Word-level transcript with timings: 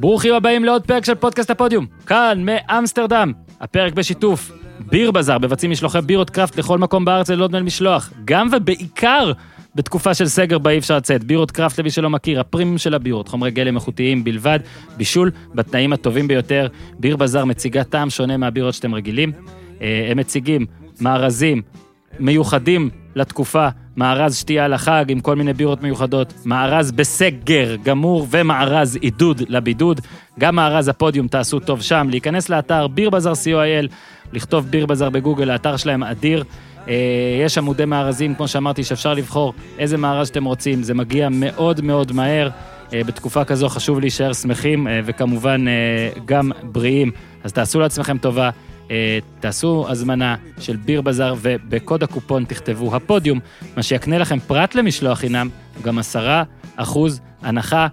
ברוכים 0.00 0.34
הבאים 0.34 0.64
לעוד 0.64 0.86
פרק 0.86 1.04
של 1.04 1.14
פודקאסט 1.14 1.50
הפודיום, 1.50 1.86
כאן 2.06 2.42
מאמסטרדם. 2.44 3.32
הפרק 3.60 3.92
בשיתוף 3.92 4.52
ביר 4.80 5.10
בזאר, 5.10 5.38
מבצעים 5.38 5.72
משלוחי 5.72 5.98
בירות 6.00 6.30
קראפט 6.30 6.58
לכל 6.58 6.78
מקום 6.78 7.04
בארץ 7.04 7.30
ללא 7.30 7.48
דמי 7.48 7.62
משלוח. 7.62 8.12
גם 8.24 8.48
ובעיקר 8.52 9.32
בתקופה 9.74 10.14
של 10.14 10.26
סגר 10.26 10.58
בה 10.58 10.70
אי 10.70 10.78
אפשר 10.78 10.96
לצאת. 10.96 11.24
בירות 11.24 11.50
קראפט, 11.50 11.78
למי 11.78 11.90
שלא 11.90 12.10
מכיר, 12.10 12.40
הפרימיום 12.40 12.78
של 12.78 12.94
הבירות, 12.94 13.28
חומרי 13.28 13.50
גלם 13.50 13.76
איכותיים 13.76 14.24
בלבד, 14.24 14.58
בישול 14.96 15.30
בתנאים 15.54 15.92
הטובים 15.92 16.28
ביותר. 16.28 16.68
ביר 16.98 17.16
בזאר 17.16 17.44
מציגה 17.44 17.84
טעם 17.84 18.10
שונה 18.10 18.36
מהבירות 18.36 18.74
שאתם 18.74 18.94
רגילים. 18.94 19.32
אה, 19.82 20.08
הם 20.10 20.18
מציגים 20.18 20.66
מארזים 21.00 21.62
מיוחדים 22.18 22.90
לתקופה, 23.14 23.68
מארז 23.96 24.36
שתייה 24.36 24.68
לחג 24.68 25.04
עם 25.08 25.20
כל 25.20 25.36
מיני 25.36 25.52
בירות 25.52 25.82
מיוחדות, 25.82 26.34
מארז 26.44 26.92
בסגר 26.92 27.76
גמור 27.84 28.26
ומארז 28.30 28.96
עידוד 29.00 29.42
לבידוד. 29.48 30.00
גם 30.38 30.56
מארז 30.56 30.88
הפודיום 30.88 31.28
תעשו 31.28 31.60
טוב 31.60 31.82
שם, 31.82 32.06
להיכנס 32.10 32.48
לאתר 32.48 32.86
ביר 32.86 33.10
בזאר 33.10 33.32
co.il, 33.32 33.88
לכתוב 34.32 34.66
ביר 34.66 34.86
בזאר 34.86 35.10
בגוגל, 35.10 35.50
האתר 35.50 35.76
שלהם 35.76 36.02
אדיר. 36.02 36.44
אה, 36.88 36.94
יש 37.44 37.58
עמודי 37.58 37.84
מארזים, 37.84 38.34
כמו 38.34 38.48
שאמרתי, 38.48 38.84
שאפשר 38.84 39.14
לבחור 39.14 39.54
איזה 39.78 39.96
מארז 39.96 40.28
שאתם 40.28 40.44
רוצים, 40.44 40.82
זה 40.82 40.94
מגיע 40.94 41.28
מאוד 41.28 41.80
מאוד 41.80 42.12
מהר. 42.12 42.48
אה, 42.92 43.04
בתקופה 43.04 43.44
כזו 43.44 43.68
חשוב 43.68 44.00
להישאר 44.00 44.32
שמחים 44.32 44.88
אה, 44.88 45.00
וכמובן 45.04 45.64
גם 46.24 46.52
בריאים. 46.62 47.10
אז 47.44 47.52
תעשו 47.52 47.80
לעצמכם 47.80 48.18
טובה, 48.18 48.50
תעשו 49.40 49.86
הזמנה 49.88 50.36
של 50.60 50.76
ביר 50.76 51.00
בזאר 51.00 51.34
ובקוד 51.40 52.02
הקופון 52.02 52.44
תכתבו 52.44 52.96
הפודיום, 52.96 53.38
מה 53.76 53.82
שיקנה 53.82 54.18
לכם 54.18 54.38
פרט 54.38 54.74
למשלוח 54.74 55.18
חינם, 55.18 55.48
גם 55.82 55.98
עשרה 55.98 56.42
אחוז 56.76 57.20
הנחה. 57.42 57.86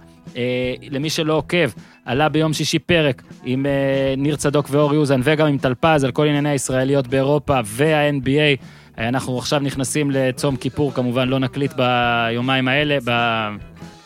למי 0.90 1.10
שלא 1.10 1.34
עוקב, 1.34 1.70
עלה 2.04 2.28
ביום 2.28 2.52
שישי 2.52 2.78
פרק 2.78 3.22
עם 3.44 3.66
ניר 4.16 4.36
צדוק 4.36 4.66
ואור 4.70 4.94
יוזן 4.94 5.20
וגם 5.24 5.46
עם 5.46 5.58
טלפז 5.58 6.04
על 6.04 6.12
כל 6.12 6.26
ענייני 6.26 6.48
הישראליות 6.48 7.06
באירופה 7.06 7.60
וה-NBA. 7.64 8.64
אנחנו 8.98 9.38
עכשיו 9.38 9.60
נכנסים 9.60 10.10
לצום 10.10 10.56
כיפור, 10.56 10.94
כמובן 10.94 11.28
לא 11.28 11.38
נקליט 11.38 11.72
ביומיים 11.72 12.68
האלה, 12.68 12.98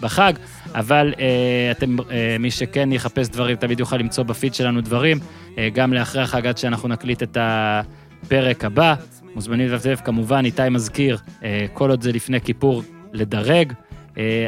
בחג, 0.03 0.33
אבל 0.75 1.15
אה, 1.19 1.71
אתם, 1.71 1.97
אה, 2.11 2.37
מי 2.41 2.51
שכן 2.51 2.93
יחפש 2.93 3.29
דברים, 3.29 3.57
תמיד 3.57 3.81
יוכל 3.81 3.97
למצוא 3.97 4.25
בפיד 4.25 4.55
שלנו 4.55 4.81
דברים, 4.81 5.19
אה, 5.59 5.69
גם 5.73 5.93
לאחרי 5.93 6.23
החג 6.23 6.47
עד 6.47 6.59
שאנחנו 6.59 6.89
נקליט 6.89 7.23
את 7.23 7.37
הפרק 7.41 8.65
הבא. 8.65 8.95
מוזמנים 9.35 9.69
לבטף, 9.69 10.01
כמובן, 10.05 10.45
איתי 10.45 10.69
מזכיר, 10.71 11.19
כל 11.73 11.91
עוד 11.91 12.03
זה 12.03 12.13
לפני 12.13 12.41
כיפור, 12.41 12.83
לדרג. 13.13 13.73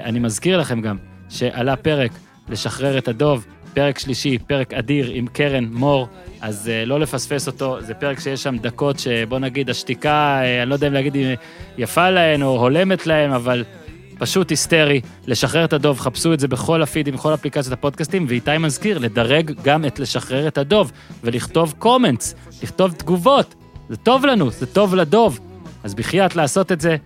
אני 0.05 0.19
מזכיר 0.19 0.58
לכם 0.58 0.80
גם 0.80 0.97
שעלה 1.28 1.77
פרק 1.77 2.10
לשחרר 2.48 2.98
את 2.98 3.08
הדוב, 3.08 3.47
פרק 3.75 3.98
שלישי, 3.98 4.38
פרק 4.38 4.75
אדיר 4.75 5.10
עם 5.10 5.27
קרן 5.27 5.64
מור, 5.64 6.08
אז 6.41 6.70
uh, 6.70 6.88
לא 6.88 7.00
לפספס 7.00 7.47
אותו, 7.47 7.80
זה 7.80 7.94
פרק 7.94 8.20
שיש 8.20 8.42
שם 8.42 8.56
דקות 8.58 8.98
שבוא 8.98 9.38
נגיד 9.38 9.70
השתיקה, 9.70 10.41
uh, 10.42 10.62
אני 10.62 10.70
לא 10.70 10.75
יודע 10.75 10.86
אם 10.86 10.92
להגיד 10.92 11.16
אם 11.16 11.34
יפה 11.78 12.10
להן 12.10 12.42
או 12.42 12.60
הולמת 12.60 13.06
להן, 13.06 13.32
אבל 13.32 13.64
פשוט 14.25 14.50
היסטרי. 14.50 15.00
לשחרר 15.27 15.64
את 15.64 15.72
הדוב, 15.72 16.00
חפשו 16.00 16.33
את 16.33 16.41
זה 16.41 16.48
בכל 16.48 16.83
הפידים, 16.83 17.14
בכל 17.14 17.34
אפליקציות 17.34 17.72
הפודקאסטים, 17.72 18.27
ואיתי 18.28 18.58
מזכיר, 18.58 18.98
לדרג 18.98 19.53
גם 19.62 19.84
את 19.84 19.98
לשחרר 19.98 20.48
את 20.48 20.58
הדוב, 20.58 20.92
ולכתוב 21.25 21.75
קומנטס, 21.78 22.34
לכתוב 22.62 22.92
תגובות. 22.92 23.55
זה 23.89 23.97
טוב 23.97 24.27
לנו, 24.27 24.50
זה 24.50 24.66
טוב 24.66 24.94
לדוב. 24.94 25.41
אז 25.83 25.94
בחייאת 25.94 26.36
לעשות 26.36 26.72
את 26.72 26.81
זה. 26.81 26.97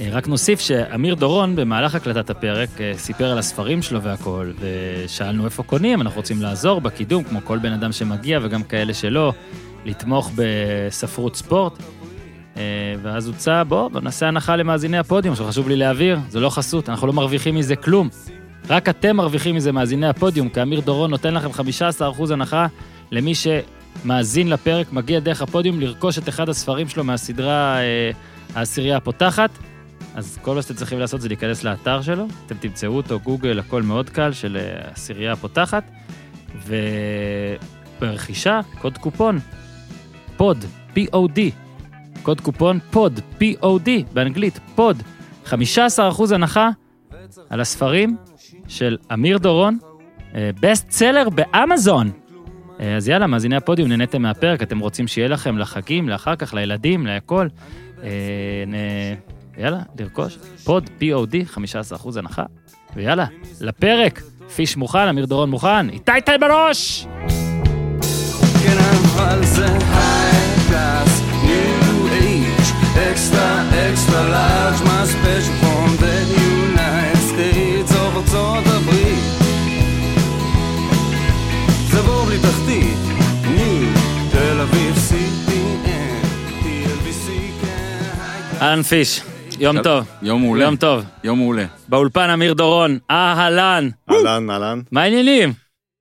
אה, 0.00 0.08
רק 0.12 0.28
נוסיף 0.28 0.60
שאמיר 0.60 1.14
דורון, 1.14 1.56
במהלך 1.56 1.94
הקלטת 1.94 2.30
הפרק, 2.30 2.80
אה, 2.80 2.92
סיפר 2.96 3.32
על 3.32 3.38
הספרים 3.38 3.82
שלו 3.82 4.02
והכל, 4.02 4.52
ושאלנו 4.60 5.44
איפה 5.44 5.62
קונים, 5.62 6.00
אנחנו 6.00 6.16
רוצים 6.16 6.42
לעזור 6.42 6.80
בקידום, 6.80 7.24
כמו 7.24 7.40
כל 7.44 7.58
בן 7.58 7.72
אדם 7.72 7.92
שמגיע 7.92 8.38
וגם 8.42 8.62
כאלה 8.62 8.94
שלא, 8.94 9.32
לתמוך 9.84 10.30
בספרות 10.34 11.36
ספורט. 11.36 11.72
אה, 12.56 12.62
ואז 13.02 13.26
הוצע, 13.28 13.62
בוא, 13.68 13.90
נעשה 14.02 14.28
הנחה 14.28 14.56
למאזיני 14.56 14.98
הפודיום, 14.98 15.34
שחשוב 15.34 15.68
לי 15.68 15.76
להעביר, 15.76 16.18
זה 16.28 16.40
לא 16.40 16.50
חסות, 16.50 16.88
אנחנו 16.88 17.06
לא 17.06 17.12
מרוויחים 17.12 17.54
מזה 17.54 17.76
כלום. 17.76 18.08
רק 18.70 18.88
אתם 18.88 19.16
מרוויחים 19.16 19.54
מזה, 19.54 19.72
מאזיני 19.72 20.06
הפודיום, 20.06 20.48
כי 20.48 20.62
אמיר 20.62 20.80
דורון 20.80 21.10
נותן 21.10 21.34
לכם 21.34 21.48
15% 21.50 22.32
הנחה 22.32 22.66
למי 23.10 23.32
שמאזין 23.34 24.48
לפרק, 24.48 24.92
מגיע 24.92 25.20
דרך 25.20 25.42
הפודיום 25.42 25.80
לרכוש 25.80 26.18
את 26.18 26.28
אחד 26.28 26.48
הספרים 26.48 26.88
שלו 26.88 27.04
מהסדרה 27.04 27.78
העשירייה 28.54 28.96
הפותחת. 28.96 29.50
אז 30.14 30.38
כל 30.42 30.54
מה 30.54 30.62
שאתם 30.62 30.74
צריכים 30.74 30.98
לעשות 30.98 31.20
זה 31.20 31.28
להיכנס 31.28 31.64
לאתר 31.64 32.02
שלו, 32.02 32.26
אתם 32.46 32.54
תמצאו 32.54 32.96
אותו, 32.96 33.20
גוגל, 33.20 33.58
הכל 33.58 33.82
מאוד 33.82 34.10
קל, 34.10 34.32
של 34.32 34.56
העשירייה 34.56 35.28
אה, 35.28 35.32
הפותחת, 35.32 35.90
וברכישה, 38.00 38.60
קוד 38.78 38.98
קופון, 38.98 39.38
pod, 40.36 40.64
P-O-D, 40.94 41.38
קוד 42.22 42.40
קופון 42.40 42.78
pod, 42.90 43.20
P-O-D, 43.40 43.88
באנגלית, 44.12 44.58
pod, 44.74 45.02
15% 45.46 45.54
הנחה 46.34 46.70
על 47.50 47.60
הספרים 47.60 48.16
של 48.68 48.96
אמיר 49.12 49.38
דורון, 49.38 49.78
best 50.34 50.86
אה, 50.86 50.92
seller 50.92 51.28
באמזון. 51.28 52.10
אה, 52.80 52.96
אז 52.96 53.08
יאללה, 53.08 53.26
מאזיני 53.26 53.56
הפודיום, 53.56 53.88
נהניתם 53.88 54.22
מהפרק, 54.22 54.62
אתם 54.62 54.78
רוצים 54.78 55.08
שיהיה 55.08 55.28
לכם 55.28 55.58
לחגים, 55.58 56.08
לאחר 56.08 56.36
כך, 56.36 56.54
לילדים, 56.54 57.06
להכל. 57.06 57.48
יאללה, 59.58 59.80
לרכוש. 60.00 60.38
pod, 60.64 60.90
POD, 61.00 61.56
15% 61.56 62.18
הנחה. 62.18 62.44
ויאללה, 62.96 63.26
לפרק. 63.60 64.22
פיש 64.56 64.76
מוכן, 64.76 65.08
אמיר 65.08 65.26
דורון 65.26 65.50
מוכן, 65.50 65.88
איתי 65.88 66.12
טי 66.24 66.32
בראש! 66.40 67.06
כן, 68.62 68.78
אבל 68.78 69.44
זה 69.44 69.91
אקסטרה, 72.96 73.62
אקסטרה 73.90 74.28
לארג', 74.28 74.84
מה 74.84 75.06
ספיישל 75.06 75.52
פרום 75.60 75.96
דה 76.00 76.20
יונייט 76.42 77.16
סטייטס, 77.16 77.96
או 77.96 78.06
ארצות 78.06 78.64
הברית. 78.66 79.24
זה 81.90 82.02
בור 82.02 82.24
בלי 82.24 82.38
תחתית, 82.38 82.98
ניו, 83.56 83.88
תל 84.32 84.60
אביב, 84.60 84.94
CPN, 84.96 86.26
TLBC, 86.64 87.28
כן, 87.62 88.62
אהלן 88.62 88.82
פיש. 88.82 89.20
יום 89.58 89.82
טוב. 89.82 90.04
יום 90.22 90.40
מעולה. 90.42 90.64
יום 90.64 90.76
טוב. 90.76 91.04
יום 91.24 91.38
מעולה. 91.38 91.64
באולפן 91.88 92.30
אמיר 92.30 92.54
דורון, 92.54 92.98
אהלן. 93.10 93.88
אהלן, 94.10 94.50
אהלן. 94.50 94.80
מה 94.92 95.02
העניינים? 95.02 95.52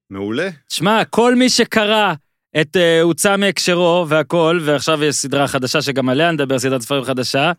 מעולה. 0.10 0.50
תשמע, 0.68 1.04
כל 1.10 1.36
מי 1.36 1.50
שקרא 1.50 2.14
את 2.62 2.76
uh, 2.76 3.04
הוצא 3.04 3.38
מהקשרו 3.38 4.06
והכל, 4.08 4.60
ועכשיו 4.64 5.04
יש 5.04 5.16
סדרה 5.16 5.48
חדשה 5.48 5.82
שגם 5.82 6.10
עליה 6.10 6.32
נדבר, 6.32 6.60
סדרת 6.60 6.82
ספרים 6.82 7.04
חדשה, 7.04 7.52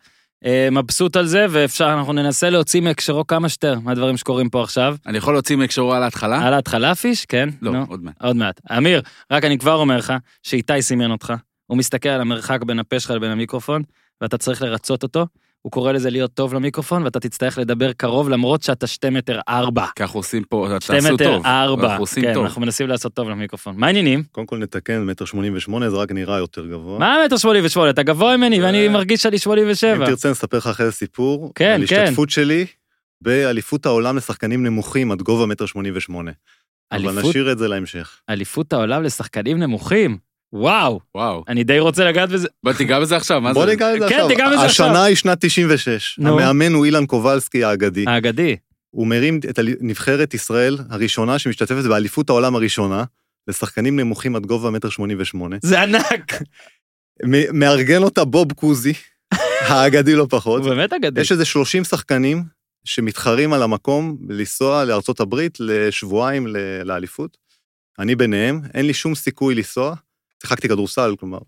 uh, 0.45 0.49
מבסוט 0.73 1.17
על 1.17 1.27
זה, 1.27 1.47
ואפשר, 1.51 1.95
אנחנו 1.99 2.13
ננסה 2.13 2.51
להוציא 2.51 2.81
מהקשרו 2.81 3.27
כמה 3.27 3.49
שיותר 3.49 3.79
מהדברים 3.81 4.17
שקורים 4.17 4.51
פה 4.51 4.63
עכשיו. 4.63 4.97
אני 5.07 5.19
יכול 5.19 5.35
להוציא 5.35 5.57
מהקשרו 5.57 5.95
על 5.95 6.03
ההתחלה? 6.03 6.47
על 6.47 6.55
ההתחלה 6.55 6.95
פיש, 6.95 7.27
כן. 7.27 7.49
לא, 7.63 7.73
נו. 7.73 7.85
עוד 7.89 8.03
מעט. 8.03 8.15
עוד 8.23 8.37
מעט. 8.37 8.61
אמיר, 8.79 9.03
רק 9.31 9.45
אני 9.45 9.59
כבר 9.59 9.75
אומר 9.75 9.97
לך, 9.97 10.13
שאיתי 10.43 10.83
סימן 10.83 11.11
אותך. 11.11 11.33
הוא 11.67 11.79
מסתכל 11.79 12.09
על 12.09 12.21
המרחק 12.21 12.63
בין 12.63 12.79
הפה 12.79 13.01
שלך 13.01 13.11
לבין 13.11 13.31
המיקרופון, 13.31 13.83
ואתה 14.21 14.39
צריך 14.39 14.63
לרצות 14.63 15.03
אותו, 15.03 15.27
הוא 15.63 15.73
קורא 15.73 15.93
לזה 15.93 16.11
להיות 16.11 16.35
טוב 16.35 16.55
למיקרופון, 16.55 17.03
ואתה 17.03 17.21
תצטרך 17.21 17.59
לדבר 17.59 17.93
קרוב 17.93 18.29
למרות 18.29 18.63
שאתה 18.63 18.87
שתי 18.87 19.11
מטר 19.11 19.41
ארבע. 19.49 19.87
כי 19.97 20.03
אנחנו 20.03 20.19
עושים 20.19 20.45
פה, 20.45 20.67
תעשו 20.71 20.93
טוב. 20.93 21.01
שתי 21.01 21.15
מטר 21.15 21.41
ארבע, 21.45 21.89
אנחנו 21.89 22.03
עושים 22.03 22.23
כן, 22.23 22.35
טוב. 22.35 22.45
אנחנו 22.45 22.61
מנסים 22.61 22.89
לעשות 22.89 23.15
טוב 23.15 23.29
למיקרופון. 23.31 23.77
מה 23.77 23.87
העניינים? 23.87 24.23
קודם 24.33 24.47
כל 24.47 24.59
נתקן, 24.59 25.03
מטר 25.03 25.25
שמונים 25.25 25.57
ושמונה 25.57 25.91
זה 25.91 25.97
רק 25.97 26.13
נראה 26.13 26.39
יותר 26.39 26.67
גבוה. 26.67 26.99
מה 26.99 27.17
מטר 27.27 27.37
שמונים 27.37 27.65
ושמונה? 27.65 27.91
אתה 27.91 28.03
גבוה 28.03 28.37
ממני 28.37 28.63
ואני 28.63 28.89
מרגיש 28.89 29.23
שאני 29.23 29.39
שמונים 29.39 29.65
ושבע. 29.71 30.05
אם 30.05 30.07
תרצה 30.07 30.31
נספר 30.31 30.57
לך 30.57 30.67
אחרי 30.67 30.87
זה 30.87 30.93
סיפור, 30.93 31.53
כן, 31.55 31.65
על 31.81 31.87
כן. 31.87 32.03
השתתפות 32.03 32.31
שלי 32.31 32.67
באליפות 33.21 33.87
העולם 33.87 34.17
לשחקנים 34.17 34.67
נמוכים 34.67 35.13
עד 35.13 35.23
גובה 35.23 35.47
מטר 35.47 35.67
שמונים 35.67 35.93
ושמונה. 35.97 36.31
אבל 36.93 37.21
נשאיר 37.21 37.53
את 37.53 37.59
זה 37.59 37.69
להמשך. 37.69 38.21
אליפות 38.31 38.73
העולם 38.73 39.03
לשחקנים 39.03 39.59
נמוכים? 39.59 40.19
וואו. 40.53 41.01
וואו. 41.15 41.45
אני 41.49 41.65
די 41.65 41.79
רוצה 41.79 42.05
לגעת 42.05 42.29
בזה. 42.29 42.49
בוא 42.63 42.73
תיגע 42.73 43.01
בזה 43.01 43.17
עכשיו, 43.17 43.41
מה 43.41 43.55
זה? 43.55 43.61
בוא 43.61 43.67
ניגע 43.67 43.89
בזה 43.89 43.99
כן, 43.99 44.05
עכשיו. 44.05 44.29
כן, 44.29 44.35
תיגע 44.35 44.47
בזה 44.47 44.63
עכשיו. 44.63 44.87
השנה 44.87 45.05
היא 45.05 45.17
שנת 45.17 45.45
96. 45.45 46.19
נו. 46.19 46.41
המאמן 46.41 46.73
הוא 46.73 46.85
אילן 46.85 47.07
קובלסקי 47.07 47.65
האגדי. 47.65 48.05
האגדי. 48.09 48.57
הוא 48.91 49.07
מרים 49.07 49.41
את 49.51 49.59
נבחרת 49.81 50.35
ישראל 50.35 50.79
הראשונה 50.91 51.39
שמשתתפת 51.39 51.85
באליפות 51.89 52.31
העולם 52.31 52.55
הראשונה, 52.55 53.05
לשחקנים 53.49 54.01
נמוכים 54.01 54.37
עד 54.37 54.47
גובה 54.47 54.71
מטר 54.71 54.89
שמונים 54.89 55.19
ושמונה. 55.21 55.57
זה 55.63 55.83
ענק. 55.83 56.43
מארגן 57.53 58.03
אותה 58.03 58.25
בוב 58.25 58.53
קוזי, 58.53 58.93
האגדי 59.69 60.15
לא 60.15 60.27
פחות. 60.31 60.63
הוא 60.63 60.71
באמת 60.71 60.93
אגדי. 60.93 61.21
יש 61.21 61.33
איזה 61.33 61.45
30 61.45 61.85
שחקנים 61.85 62.43
שמתחרים 62.85 63.53
על 63.53 63.63
המקום 63.63 64.17
לנסוע 64.29 64.85
לארצות 64.85 65.21
הברית 65.21 65.61
לשבועיים 65.61 66.47
לאליפות. 66.85 67.37
אני 67.99 68.15
ביניהם, 68.15 68.61
אין 68.75 68.87
לי 68.87 68.95
שום 68.95 69.15
סיכוי 69.15 69.55
לנסוע. 69.55 69.95
שיחקתי 70.43 70.69
כדורסל, 70.69 71.15
כלומר. 71.21 71.39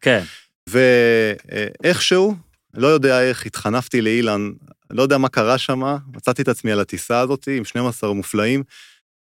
כן. 0.00 0.22
ואיכשהו, 0.68 2.34
לא 2.74 2.86
יודע 2.86 3.22
איך, 3.22 3.46
התחנפתי 3.46 4.00
לאילן, 4.00 4.50
לא 4.90 5.02
יודע 5.02 5.18
מה 5.18 5.28
קרה 5.28 5.58
שם, 5.58 5.82
מצאתי 6.14 6.42
את 6.42 6.48
עצמי 6.48 6.72
על 6.72 6.80
הטיסה 6.80 7.20
הזאת 7.20 7.48
עם 7.56 7.64
12 7.64 8.12
מופלאים, 8.12 8.62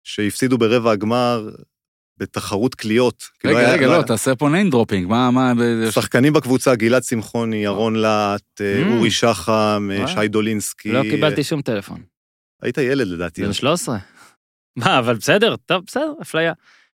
שהפסידו 0.03 0.57
ברבע 0.57 0.91
הגמר 0.91 1.49
בתחרות 2.17 2.75
קליעות. 2.75 3.23
רגע, 3.45 3.57
היה- 3.59 3.73
רגע, 3.73 3.85
היה- 3.87 3.97
לא, 3.97 4.03
תעשה 4.03 4.35
פה 4.35 4.47
name 4.49 4.73
dropping, 4.73 5.07
מה, 5.07 5.31
מה... 5.31 5.53
שחקנים 5.91 6.33
בקבוצה, 6.33 6.75
גלעד 6.75 7.03
שמחוני, 7.03 7.55
ירון 7.63 7.95
להט, 7.95 8.61
אה, 8.61 8.83
Mm. 8.83 8.91
אורי 8.91 9.11
שחם, 9.11 9.89
אה. 9.93 10.07
שי 10.07 10.27
דולינסקי. 10.27 10.91
לא 10.91 11.01
קיבלתי 11.01 11.43
שום 11.43 11.61
טלפון. 11.61 12.01
היית 12.61 12.77
ילד 12.77 13.07
לדעתי. 13.07 13.41
בן 13.45 13.53
13. 13.53 13.97
מה, 14.75 14.99
אבל 14.99 15.15
בסדר, 15.15 15.55
טוב, 15.55 15.83
בסדר, 15.87 16.13
אפליה. 16.21 16.53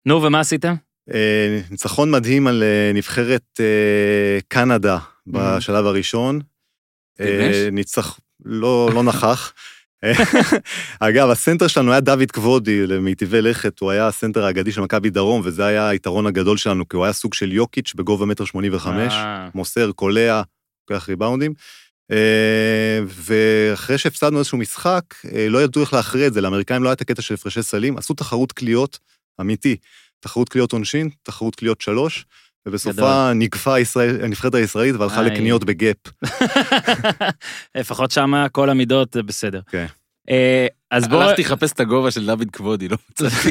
נו, 0.06 0.22
ומה 0.22 0.40
עשיתם? 0.40 0.74
אה, 1.14 1.60
ניצחון 1.70 2.10
מדהים 2.10 2.46
על 2.46 2.62
אה, 2.62 2.92
נבחרת 2.94 3.60
אה, 3.60 4.38
קנדה 4.48 4.98
בשלב 5.26 5.86
הראשון. 5.86 6.40
אה, 7.20 7.48
נש? 7.50 7.56
ניצח... 7.72 8.18
לא, 8.44 8.90
לא 8.94 9.02
נכח. 9.10 9.52
אגב, 11.00 11.30
הסנטר 11.30 11.66
שלנו 11.66 11.92
היה 11.92 12.00
דוד 12.00 12.30
כבודי, 12.30 12.86
למיטיבי 12.86 13.42
לכת, 13.42 13.80
הוא 13.80 13.90
היה 13.90 14.06
הסנטר 14.06 14.44
האגדי 14.44 14.72
של 14.72 14.80
מכבי 14.80 15.10
דרום, 15.10 15.42
וזה 15.44 15.66
היה 15.66 15.88
היתרון 15.88 16.26
הגדול 16.26 16.56
שלנו, 16.56 16.88
כי 16.88 16.96
הוא 16.96 17.04
היה 17.04 17.12
סוג 17.12 17.34
של 17.34 17.52
יוקיץ' 17.52 17.94
בגובה 17.94 18.26
מטר 18.26 18.44
שמונים 18.44 18.74
וחמש, 18.74 19.14
מוסר, 19.54 19.92
קולע, 19.92 20.42
לוקח 20.90 21.08
ריבאונדים. 21.08 21.54
ואחרי 23.06 23.98
שהפסדנו 23.98 24.38
איזשהו 24.38 24.58
משחק, 24.58 25.04
לא 25.48 25.62
ידעו 25.62 25.82
איך 25.82 25.92
להכריע 25.92 26.26
את 26.26 26.32
זה, 26.32 26.40
לאמריקאים 26.40 26.82
לא 26.82 26.88
היה 26.88 26.92
את 26.92 27.00
הקטע 27.00 27.22
של 27.22 27.34
הפרשי 27.34 27.62
סלים, 27.62 27.98
עשו 27.98 28.14
תחרות 28.14 28.52
קליעות, 28.52 28.98
אמיתי, 29.40 29.76
תחרות 30.20 30.48
קליעות 30.48 30.72
עונשין, 30.72 31.10
תחרות 31.22 31.54
קליעות 31.54 31.80
שלוש, 31.80 32.24
ובסופה 32.66 33.32
נגפה 33.34 33.74
הנבחרת 34.22 34.54
הישראלית 34.54 34.94
והלכה 34.96 35.20
איי. 35.20 35.30
לקניות 35.30 35.64
בגאפ. 35.64 35.96
לפחות 37.78 38.10
שם 38.10 38.46
כל 38.52 38.70
המידות 38.70 39.12
זה 39.12 39.22
בסדר. 39.22 39.60
כן. 39.70 39.86
אה, 40.30 40.66
אז 40.90 41.08
בוא... 41.08 41.22
הלכתי 41.22 41.42
לחפש 41.42 41.72
את 41.72 41.80
הגובה 41.80 42.10
של 42.10 42.26
דוד 42.26 42.50
כבודי, 42.52 42.88
לא 42.88 42.96
מצאתי. 43.10 43.50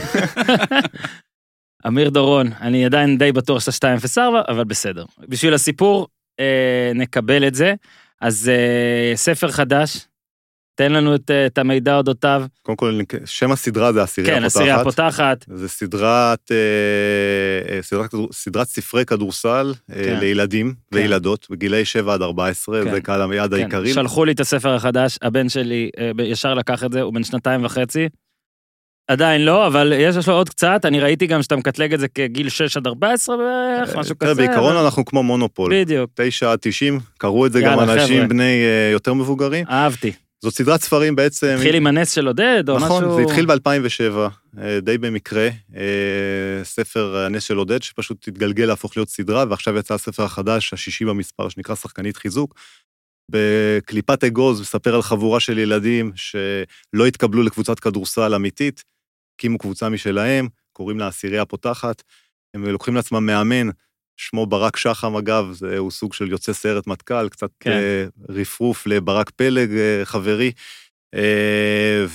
אמיר 1.87 2.09
דורון, 2.09 2.53
אני 2.61 2.85
עדיין 2.85 3.17
די 3.17 3.31
בטוח 3.31 3.59
שאתה 3.59 3.95
2-0-4, 4.15 4.19
אבל 4.47 4.63
בסדר. 4.63 5.05
בשביל 5.27 5.53
הסיפור, 5.53 6.07
אה, 6.39 6.91
נקבל 6.95 7.47
את 7.47 7.55
זה. 7.55 7.73
אז 8.21 8.49
אה, 8.49 9.15
ספר 9.15 9.51
חדש, 9.51 10.07
תן 10.79 10.91
לנו 10.91 11.15
את, 11.15 11.31
אה, 11.31 11.45
את 11.45 11.57
המידע 11.57 11.95
אודותיו. 11.95 12.43
קודם 12.61 12.75
כל, 12.75 12.99
שם 13.25 13.51
הסדרה 13.51 13.93
זה 13.93 14.03
הסירייה 14.03 14.33
כן, 14.35 14.43
הפותחת. 14.43 14.55
הסירייה 14.55 14.81
הפותחת. 14.81 15.45
זה 15.47 15.69
סדרת, 15.69 16.51
אה, 16.51 17.75
אה, 17.75 17.81
סדרת, 17.81 18.11
סדרת 18.31 18.67
ספרי 18.67 19.05
כדורסל 19.05 19.73
כן. 19.91 20.17
לילדים 20.19 20.73
כן. 20.91 20.97
וילדות, 20.97 21.47
בגילאי 21.49 21.85
7 21.85 22.13
עד 22.13 22.21
14, 22.21 22.83
כן. 22.83 22.91
זה 22.91 23.01
קהל 23.01 23.31
היעד 23.31 23.49
כן, 23.53 23.55
העיקרי. 23.61 23.93
שלחו 23.93 24.25
לי 24.25 24.31
את 24.31 24.39
הספר 24.39 24.73
החדש, 24.75 25.17
הבן 25.21 25.49
שלי 25.49 25.89
ישר 26.23 26.53
לקח 26.53 26.83
את 26.83 26.91
זה, 26.91 27.01
הוא 27.01 27.13
בן 27.13 27.23
שנתיים 27.23 27.65
וחצי. 27.65 28.09
עדיין 29.07 29.45
לא, 29.45 29.67
אבל 29.67 29.93
יש 29.97 30.27
לו 30.27 30.33
עוד 30.33 30.49
קצת, 30.49 30.81
אני 30.85 30.99
ראיתי 30.99 31.27
גם 31.27 31.41
שאתה 31.43 31.55
מקטלג 31.55 31.93
את 31.93 31.99
זה 31.99 32.07
כגיל 32.07 32.49
6 32.49 32.77
עד 32.77 32.87
14 32.87 33.37
בערך, 33.37 33.95
משהו 33.95 34.17
כזה. 34.19 34.33
בעיקרון 34.33 34.75
אבל- 34.75 34.85
אנחנו 34.85 35.05
כמו 35.05 35.23
מונופול. 35.23 35.71
בדיוק, 35.81 36.09
9 36.15 36.51
עד 36.51 36.59
90, 36.61 36.99
קראו 37.17 37.45
את 37.45 37.51
זה 37.51 37.61
גם 37.61 37.79
אנשים 37.79 38.15
חבר'ה. 38.15 38.27
בני 38.27 38.61
יותר 38.93 39.13
מבוגרים. 39.13 39.65
אהבתי. 39.69 40.11
זאת 40.41 40.53
סדרת 40.53 40.81
ספרים 40.81 41.15
בעצם... 41.15 41.55
התחיל 41.55 41.75
עם 41.75 41.87
הנס 41.87 42.11
של 42.11 42.27
עודד, 42.27 42.69
או 42.69 42.75
משהו... 42.75 42.87
נכון, 42.87 43.15
זה 43.15 43.21
התחיל 43.21 43.45
ב-2007, 43.45 44.57
די 44.81 44.97
במקרה, 44.97 45.49
אה, 45.75 46.63
ספר 46.63 47.17
הנס 47.17 47.43
של 47.43 47.57
עודד, 47.57 47.83
שפשוט 47.83 48.27
התגלגל 48.27 48.65
להפוך 48.65 48.97
להיות 48.97 49.09
סדרה, 49.09 49.45
ועכשיו 49.49 49.77
יצא 49.77 49.93
הספר 49.93 50.23
החדש, 50.23 50.73
השישי 50.73 51.05
במספר, 51.05 51.49
שנקרא 51.49 51.75
שחקנית 51.75 52.17
חיזוק. 52.17 52.55
בקליפת 53.31 54.23
אגוז 54.23 54.61
מספר 54.61 54.95
על 54.95 55.01
חבורה 55.01 55.39
של 55.39 55.57
ילדים 55.57 56.11
שלא 56.15 57.05
התקבלו 57.07 57.43
לקבוצת 57.43 57.79
כדורסל 57.79 58.35
אמיתית, 58.35 58.83
הקימו 59.35 59.57
קבוצה 59.57 59.89
משלהם, 59.89 60.47
קוראים 60.73 60.99
לה 60.99 61.07
הסירייה 61.07 61.41
הפותחת, 61.41 62.03
הם 62.53 62.65
לוקחים 62.65 62.95
לעצמם 62.95 63.25
מאמן, 63.25 63.69
שמו 64.19 64.45
ברק 64.45 64.77
שחם 64.77 65.15
אגב, 65.15 65.51
זה, 65.51 65.77
הוא 65.77 65.91
סוג 65.91 66.13
של 66.13 66.31
יוצא 66.31 66.53
סיירת 66.53 66.87
מטכ"ל, 66.87 67.29
קצת 67.29 67.49
כן. 67.59 67.71
אה, 67.71 68.05
רפרוף 68.29 68.87
לברק 68.87 69.29
פלג, 69.29 69.71
אה, 69.77 70.01
חברי. 70.05 70.51
אה, 71.15 72.05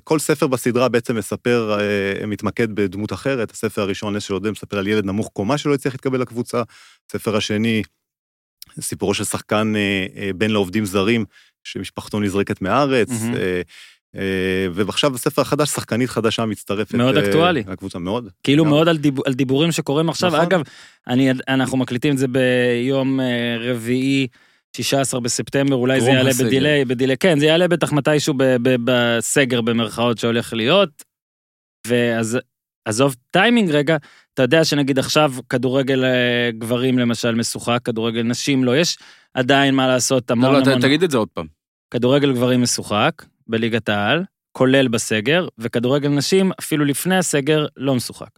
וכל 0.00 0.18
ספר 0.18 0.46
בסדרה 0.46 0.88
בעצם 0.88 1.16
מספר, 1.16 1.78
אה, 1.80 2.26
מתמקד 2.26 2.74
בדמות 2.74 3.12
אחרת. 3.12 3.50
הספר 3.50 3.82
הראשון, 3.82 4.16
נס 4.16 4.22
של 4.22 4.34
עודד, 4.34 4.50
מספר 4.50 4.78
על 4.78 4.86
ילד 4.86 5.04
נמוך 5.04 5.30
קומה 5.32 5.58
שלא 5.58 5.74
הצליח 5.74 5.94
להתקבל 5.94 6.20
לקבוצה. 6.20 6.62
הספר 7.08 7.36
השני, 7.36 7.82
סיפורו 8.80 9.14
של 9.14 9.24
שחקן 9.24 9.72
אה, 9.76 10.06
אה, 10.16 10.30
בן 10.32 10.50
לעובדים 10.50 10.84
זרים, 10.84 11.24
שמשפחתו 11.64 12.20
נזרקת 12.20 12.62
מהארץ. 12.62 13.10
מהמם. 13.10 13.34
אה, 14.16 14.22
ועכשיו 14.74 15.10
בספר 15.10 15.42
החדש, 15.42 15.68
שחקנית 15.68 16.10
חדשה 16.10 16.44
מצטרפת. 16.44 16.94
מאוד 16.94 17.16
אה, 17.16 17.24
אקטואלי. 17.24 17.62
לקבוצה 17.68 17.98
מאוד. 17.98 18.28
כאילו 18.42 18.64
גם. 18.64 18.70
מאוד 18.70 18.88
על, 18.88 18.96
דיב, 18.98 19.14
על 19.26 19.34
דיבורים 19.34 19.72
שקורים 19.72 20.08
עכשיו. 20.08 20.28
נכון. 20.30 20.40
אגב, 20.40 20.62
אני, 21.08 21.30
אנחנו 21.48 21.76
מקליטים 21.76 22.12
את 22.12 22.18
זה 22.18 22.26
ביום 22.28 23.20
אה, 23.20 23.56
רביעי, 23.60 24.26
16 24.76 25.20
בספטמבר, 25.20 25.76
אולי 25.76 26.00
זה 26.00 26.10
יעלה 26.10 26.30
הסגר. 26.30 26.46
בדיליי, 26.46 26.84
בדיליי, 26.84 27.16
כן, 27.16 27.38
זה 27.38 27.46
יעלה 27.46 27.68
בטח 27.68 27.92
מתישהו 27.92 28.34
ב, 28.36 28.42
ב, 28.62 28.76
בסגר 28.84 29.60
במרכאות 29.60 30.18
שהולך 30.18 30.52
להיות. 30.52 30.88
ואז 31.86 32.38
עזוב 32.84 33.16
טיימינג 33.30 33.70
רגע, 33.70 33.96
אתה 34.34 34.42
יודע 34.42 34.64
שנגיד 34.64 34.98
עכשיו 34.98 35.32
כדורגל 35.48 36.04
גברים 36.58 36.98
למשל 36.98 37.34
משוחק, 37.34 37.78
כדורגל 37.84 38.22
נשים 38.22 38.64
לא, 38.64 38.76
יש 38.76 38.98
עדיין 39.34 39.74
מה 39.74 39.86
לעשות 39.86 40.30
המון 40.30 40.52
לא, 40.52 40.58
לא, 40.60 40.64
המון. 40.66 40.78
ת- 40.80 40.84
תגיד 40.84 41.02
את 41.02 41.10
זה 41.10 41.18
עוד 41.18 41.28
פעם. 41.34 41.46
כדורגל 41.90 42.32
גברים 42.32 42.62
משוחק 42.62 43.22
בליגת 43.46 43.88
העל, 43.88 44.24
כולל 44.52 44.88
בסגר, 44.88 45.46
וכדורגל 45.58 46.08
נשים, 46.08 46.50
אפילו 46.60 46.84
לפני 46.84 47.16
הסגר, 47.16 47.66
לא 47.76 47.94
משוחק. 47.94 48.28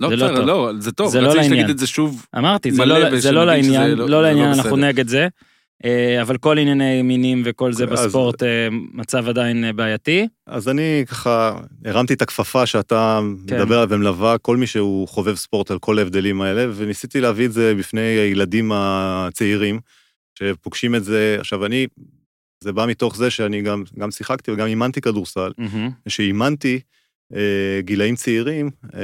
לא, 0.00 0.08
זה 0.08 0.16
לא 0.16 0.26
בסדר, 0.26 0.36
טוב. 0.36 0.46
לא, 0.46 0.72
זה 0.78 0.92
טוב. 0.92 1.10
זה 1.12 1.20
לא 1.20 1.26
רציתי 1.28 1.40
לעניין. 1.42 1.58
שתגיד 1.60 1.70
את 1.70 1.78
זה 1.78 1.86
שוב. 1.86 2.26
אמרתי, 2.38 2.70
זה 2.72 2.82
מלא 2.82 2.98
לא, 2.98 3.00
זה 3.20 3.32
לא 3.32 3.40
ושנגיד 3.40 3.64
שזה 3.64 3.72
לעניין, 3.72 3.90
לא- 3.90 3.96
לא 3.98 4.06
זה 4.06 4.12
לא 4.12 4.22
לעניין, 4.22 4.48
אנחנו. 4.52 4.76
נגד 4.76 5.08
זה. 5.08 5.28
אה, 5.84 6.22
אבל 6.22 6.36
כל 6.38 6.58
ענייני 6.58 7.02
מינים 7.02 7.42
וכל 7.44 7.72
זה 7.72 7.84
אז- 7.84 7.90
בספורט 7.90 8.42
אה, 8.42 8.68
מצב 8.92 9.28
עדיין 9.28 9.64
אה, 9.64 9.72
בעייתי. 9.72 10.28
אז 10.46 10.68
אני 10.68 11.04
ככה 11.08 11.60
הרמתי 11.84 12.14
את 12.14 12.22
הכפפה 12.22 12.66
שאתה 12.66 13.20
כן. 13.46 13.56
מדבר 13.56 13.74
עליה 13.78 13.86
ומלווה 13.96 14.38
כל 14.38 14.56
מי 14.56 14.66
שהוא 14.66 15.08
חובב 15.08 15.34
ספורט 15.34 15.70
על 15.70 15.78
כל 15.78 15.98
ההבדלים 15.98 16.40
האלה, 16.42 16.66
וניסיתי 16.74 17.20
להביא 17.20 17.46
את 17.46 17.52
זה 17.52 17.74
בפני 17.74 18.00
הילדים 18.00 18.72
הצעירים 18.74 19.80
שפוגשים 20.38 20.94
את 20.94 21.04
זה. 21.04 21.36
עכשיו 21.40 21.66
אני, 21.66 21.86
זה 22.60 22.72
בא 22.72 22.86
מתוך 22.86 23.16
זה 23.16 23.30
שאני 23.30 23.62
גם, 23.62 23.82
גם 23.98 24.10
שיחקתי 24.10 24.50
וגם 24.50 24.66
אימנתי 24.66 25.00
כדורסל. 25.00 25.52
כשאימנתי 26.08 26.80
אה, 27.34 27.80
גילאים 27.80 28.14
צעירים, 28.16 28.70
אה, 28.94 29.00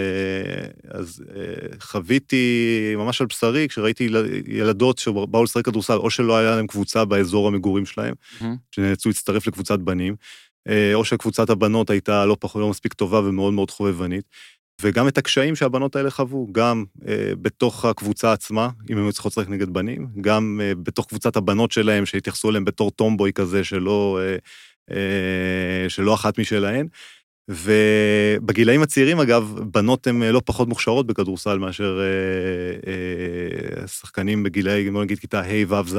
אז 0.91 1.25
אה, 1.37 1.77
חוויתי 1.81 2.95
ממש 2.97 3.21
על 3.21 3.27
בשרי 3.27 3.69
כשראיתי 3.69 4.05
יל- 4.05 4.43
ילדות 4.47 4.99
שבאו 4.99 5.45
לשחק 5.45 5.65
כדורסל, 5.65 5.97
או 5.97 6.11
שלא 6.11 6.37
היה 6.37 6.57
להם 6.57 6.67
קבוצה 6.67 7.05
באזור 7.05 7.49
המגורים 7.49 7.87
שלהם, 7.87 8.15
מהמם. 8.41 8.57
שנאלצו 8.71 9.09
להצטרף 9.09 9.47
לקבוצת 9.47 9.79
בנים, 9.79 10.17
אה, 10.69 10.95
או 10.95 11.05
שקבוצת 11.05 11.51
הבנות 11.51 11.91
הייתה 11.91 12.27
לא 12.27 12.37
פחות, 12.41 12.61
לא 12.61 12.71
מספיק 12.71 12.93
טובה 12.93 13.21
ומאוד 13.21 13.53
מאוד 13.55 13.71
חובבנית, 13.71 14.25
וגם 14.81 15.09
את 15.09 15.19
הקשיים 15.19 15.57
שהבנות 15.57 15.97
האלה 15.97 16.11
חוו, 16.11 16.49
גם 16.53 16.85
אה, 17.09 17.33
בתוך 17.43 17.85
הקבוצה 17.85 18.33
עצמה, 18.33 18.69
אם 18.91 18.97
הן 18.97 19.03
היו 19.03 19.13
צריכות 19.13 19.33
לשחק 19.33 19.49
נגד 19.49 19.69
בנים, 19.69 20.07
גם 20.21 20.61
אה, 20.63 20.73
בתוך 20.75 21.07
קבוצת 21.07 21.37
הבנות 21.37 21.73
שלהם, 21.73 22.07
שהתייחסו 22.07 22.51
אליהם 22.51 22.65
בתור 22.65 22.91
טומבוי 22.91 23.33
כזה, 23.33 23.65
שלא, 23.65 24.21
אה, 24.23 24.37
אה, 24.97 25.89
שלא 25.89 26.15
אחת 26.15 26.39
משלהן. 26.39 26.87
ובגילאים 27.51 28.83
הצעירים, 28.83 29.21
אגב, 29.21 29.55
בנות 29.73 30.07
הן 30.07 30.23
אה, 30.23 30.33
לא 30.33 30.43
פחות 30.45 30.69
מוכשרות 30.69 31.07
בכדורסל 31.07 31.59
מאשר 31.59 32.01
אה, 32.01 32.93
אה, 33.83 33.87
שחקנים 33.87 34.43
בגילאי, 34.43 34.91
בוא 34.91 35.05
נגיד, 35.05 35.19
כיתה 35.19 35.41
ה', 35.41 35.65
ו', 35.69 35.89
ז', 35.89 35.97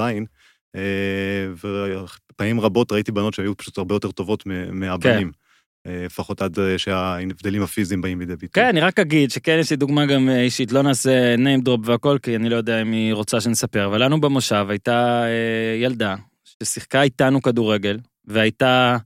אה, 0.75 1.47
ופעמים 1.53 2.59
רבות 2.59 2.91
ראיתי 2.91 3.11
בנות 3.11 3.33
שהיו 3.33 3.57
פשוט 3.57 3.77
הרבה 3.77 3.95
יותר 3.95 4.11
טובות 4.11 4.43
מהבנים. 4.71 5.27
אה, 5.27 5.40
לפחות 5.87 6.41
עד 6.41 6.59
אה, 6.59 6.77
שההבדלים 6.77 7.61
הפיזיים 7.61 8.01
באים 8.01 8.19
לידי 8.19 8.35
ביטוי. 8.35 8.49
כן, 8.63 8.67
אני 8.67 8.79
רק 8.79 8.99
אגיד 8.99 9.31
שכן 9.31 9.57
יש 9.59 9.69
לי 9.69 9.75
דוגמה 9.75 10.05
גם 10.05 10.29
אה, 10.29 10.41
אישית, 10.41 10.71
לא 10.71 10.81
נעשה 10.81 11.35
name 11.35 11.67
drop 11.67 11.79
והכל, 11.83 12.17
כי 12.21 12.35
אני 12.35 12.49
לא 12.49 12.55
יודע 12.55 12.81
אם 12.81 12.91
היא 12.91 13.13
רוצה 13.13 13.41
שנספר, 13.41 13.85
אבל 13.85 14.03
לנו 14.03 14.21
במושב 14.21 14.65
הייתה 14.69 15.23
אה, 15.23 15.75
ילדה 15.81 16.15
ששיחקה 16.63 17.01
איתנו 17.01 17.41
כדורגל, 17.41 17.97
והייתה 18.25 18.97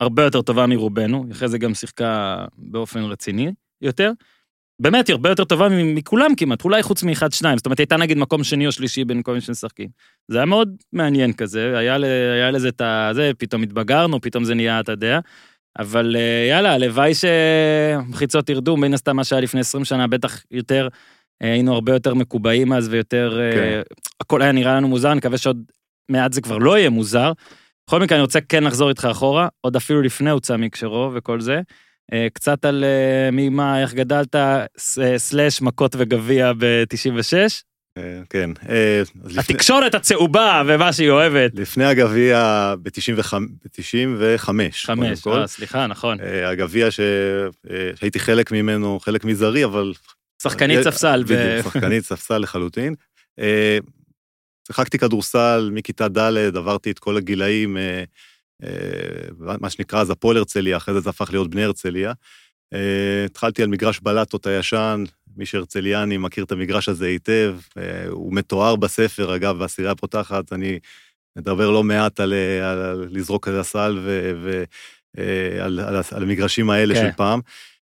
הרבה 0.00 0.22
יותר 0.22 0.42
טובה 0.42 0.66
מרובנו, 0.66 1.26
אחרי 1.32 1.48
זה 1.48 1.58
גם 1.58 1.74
שיחקה 1.74 2.44
באופן 2.58 3.00
רציני 3.00 3.52
יותר. 3.82 4.12
באמת, 4.80 5.08
היא 5.08 5.14
הרבה 5.14 5.28
יותר 5.28 5.44
טובה 5.44 5.68
מכולם 5.68 6.34
כמעט, 6.34 6.64
אולי 6.64 6.82
חוץ 6.82 7.02
מאחד, 7.02 7.32
שניים. 7.32 7.56
זאת 7.56 7.66
אומרת, 7.66 7.78
הייתה 7.78 7.96
נגיד 7.96 8.18
מקום 8.18 8.44
שני 8.44 8.66
או 8.66 8.72
שלישי 8.72 9.04
בין 9.04 9.22
כל 9.22 9.34
מי 9.34 9.40
שמשחקים. 9.40 9.88
זה 10.28 10.38
היה 10.38 10.46
מאוד 10.46 10.76
מעניין 10.92 11.32
כזה, 11.32 11.78
היה, 11.78 11.96
היה 12.34 12.50
לזה 12.50 12.68
את 12.68 12.80
ה... 12.80 13.10
זה, 13.12 13.30
פתאום 13.38 13.62
התבגרנו, 13.62 14.20
פתאום 14.20 14.44
זה 14.44 14.54
נהיה, 14.54 14.80
אתה 14.80 14.92
יודע. 14.92 15.20
אבל 15.78 16.16
אה, 16.16 16.46
יאללה, 16.48 16.72
הלוואי 16.72 17.12
שהמחיצות 17.14 18.48
ירדו, 18.48 18.76
מן 18.76 18.94
הסתם 18.94 19.16
מה 19.16 19.24
שהיה 19.24 19.40
לפני 19.40 19.60
20 19.60 19.84
שנה, 19.84 20.06
בטח 20.06 20.42
יותר, 20.50 20.88
אה, 21.42 21.52
היינו 21.52 21.74
הרבה 21.74 21.92
יותר 21.92 22.14
מקובעים 22.14 22.72
אז 22.72 22.88
ויותר... 22.88 23.40
אה, 23.40 23.52
כן. 23.52 23.80
הכל 24.20 24.42
היה 24.42 24.52
נראה 24.52 24.74
לנו 24.74 24.88
מוזר, 24.88 25.08
אני 25.08 25.18
מקווה 25.18 25.38
שעוד 25.38 25.62
מעט 26.10 26.32
זה 26.32 26.40
כבר 26.40 26.58
לא 26.58 26.78
יהיה 26.78 26.90
מוזר. 26.90 27.32
בכל 27.86 28.00
מקרה, 28.00 28.16
אני 28.16 28.22
רוצה 28.22 28.40
כן 28.40 28.64
לחזור 28.64 28.88
איתך 28.88 29.08
אחורה, 29.10 29.48
עוד 29.60 29.76
אפילו 29.76 30.02
לפני 30.02 30.30
הוצא 30.30 30.56
מקשרו 30.56 31.10
וכל 31.14 31.40
זה. 31.40 31.60
קצת 32.32 32.64
על 32.64 32.84
אה, 32.84 33.28
ממה, 33.32 33.82
איך 33.82 33.94
גדלת, 33.94 34.36
סלאש 35.16 35.62
מכות 35.62 35.94
וגביע 35.98 36.52
ב-96. 36.52 37.62
אה, 37.98 38.22
כן. 38.30 38.50
אה, 38.68 39.02
התקשורת 39.38 39.94
הצהובה 39.94 40.62
ומה 40.66 40.92
שהיא 40.92 41.10
אוהבת. 41.10 41.50
לפני 41.54 41.84
הגביע 41.84 42.74
ב-95, 42.82 43.34
חמש, 44.36 44.86
אה, 45.26 45.46
סליחה, 45.46 45.86
נכון. 45.86 46.18
הגביע 46.46 46.88
שהייתי 46.90 48.18
חלק 48.18 48.52
ממנו, 48.52 49.00
חלק 49.00 49.24
מזערי, 49.24 49.64
אבל... 49.64 49.92
שחקנית 50.42 50.82
ספסל. 50.82 51.24
בדיוק, 51.24 51.64
שחקנית 51.64 52.04
ספסל 52.04 52.38
לחלוטין. 52.38 52.94
שיחקתי 54.66 54.98
כדורסל 54.98 55.70
מכיתה 55.72 56.08
ד', 56.08 56.56
עברתי 56.56 56.90
את 56.90 56.98
כל 56.98 57.16
הגילאים, 57.16 57.76
מה 59.38 59.70
שנקרא 59.70 60.00
אז 60.00 60.10
הפועל 60.10 60.36
הרצליה, 60.36 60.76
אחרי 60.76 60.94
זה 60.94 61.00
זה 61.00 61.10
הפך 61.10 61.30
להיות 61.30 61.50
בני 61.50 61.64
הרצליה. 61.64 62.12
התחלתי 63.26 63.62
על 63.62 63.68
מגרש 63.68 64.00
בלטות 64.00 64.46
הישן, 64.46 65.04
מי 65.36 65.46
שהרצליאני 65.46 66.18
מכיר 66.18 66.44
את 66.44 66.52
המגרש 66.52 66.88
הזה 66.88 67.06
היטב, 67.06 67.58
אה, 67.78 68.08
הוא 68.08 68.34
מתואר 68.34 68.76
בספר, 68.76 69.36
אגב, 69.36 69.58
בעשירייה 69.58 69.92
הפותחת, 69.92 70.52
אני 70.52 70.78
מדבר 71.36 71.70
לא 71.70 71.84
מעט 71.84 72.20
על, 72.20 72.32
אה, 72.32 72.70
על, 72.70 72.78
על 72.78 73.08
לזרוק 73.10 73.48
על 73.48 73.60
הסל 73.60 73.98
ועל 74.04 74.64
על, 75.60 75.80
על, 75.80 76.02
על 76.12 76.22
המגרשים 76.22 76.70
האלה 76.70 76.94
כן. 76.94 77.00
של 77.00 77.16
פעם. 77.16 77.40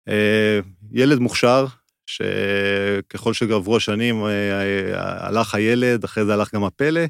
אה, 0.08 0.60
ילד 0.92 1.18
מוכשר, 1.18 1.66
שככל 2.06 3.32
שגברו 3.32 3.76
השנים 3.76 4.24
אה, 4.24 4.30
אה, 4.30 5.26
הלך 5.26 5.54
הילד, 5.54 6.04
אחרי 6.04 6.24
זה 6.24 6.34
הלך 6.34 6.54
גם 6.54 6.64
הפלא. 6.64 7.00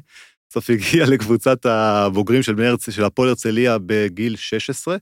בסוף 0.49 0.69
הגיע 0.69 1.05
לקבוצת 1.13 1.65
הבוגרים 1.65 2.43
של, 2.43 2.53
בני 2.53 2.67
הרצ... 2.67 2.89
של 2.89 3.03
הפועל 3.03 3.29
הרצליה 3.29 3.77
בגיל 3.85 4.35
16, 4.35 4.97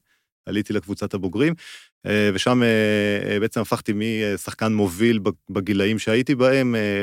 עליתי 0.46 0.74
לקבוצת 0.74 1.14
הבוגרים, 1.14 1.54
אה, 1.54 1.58
ושם 2.34 2.64
אה, 2.64 2.68
אה, 3.32 3.40
בעצם 3.40 3.62
הפכתי 3.62 3.94
משחקן 3.96 4.74
מוביל 4.74 5.20
בגילאים 5.50 6.00
שהייתי 6.00 6.36
בהם 6.36 6.76
אה, 6.76 7.02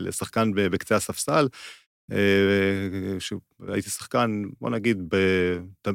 לשחקן 0.00 0.50
בקצה 0.54 0.96
הספסל. 0.96 1.48
אה, 2.12 2.18
הייתי 3.68 3.90
שחקן, 3.90 4.42
בוא 4.60 4.70
נגיד, 4.70 4.98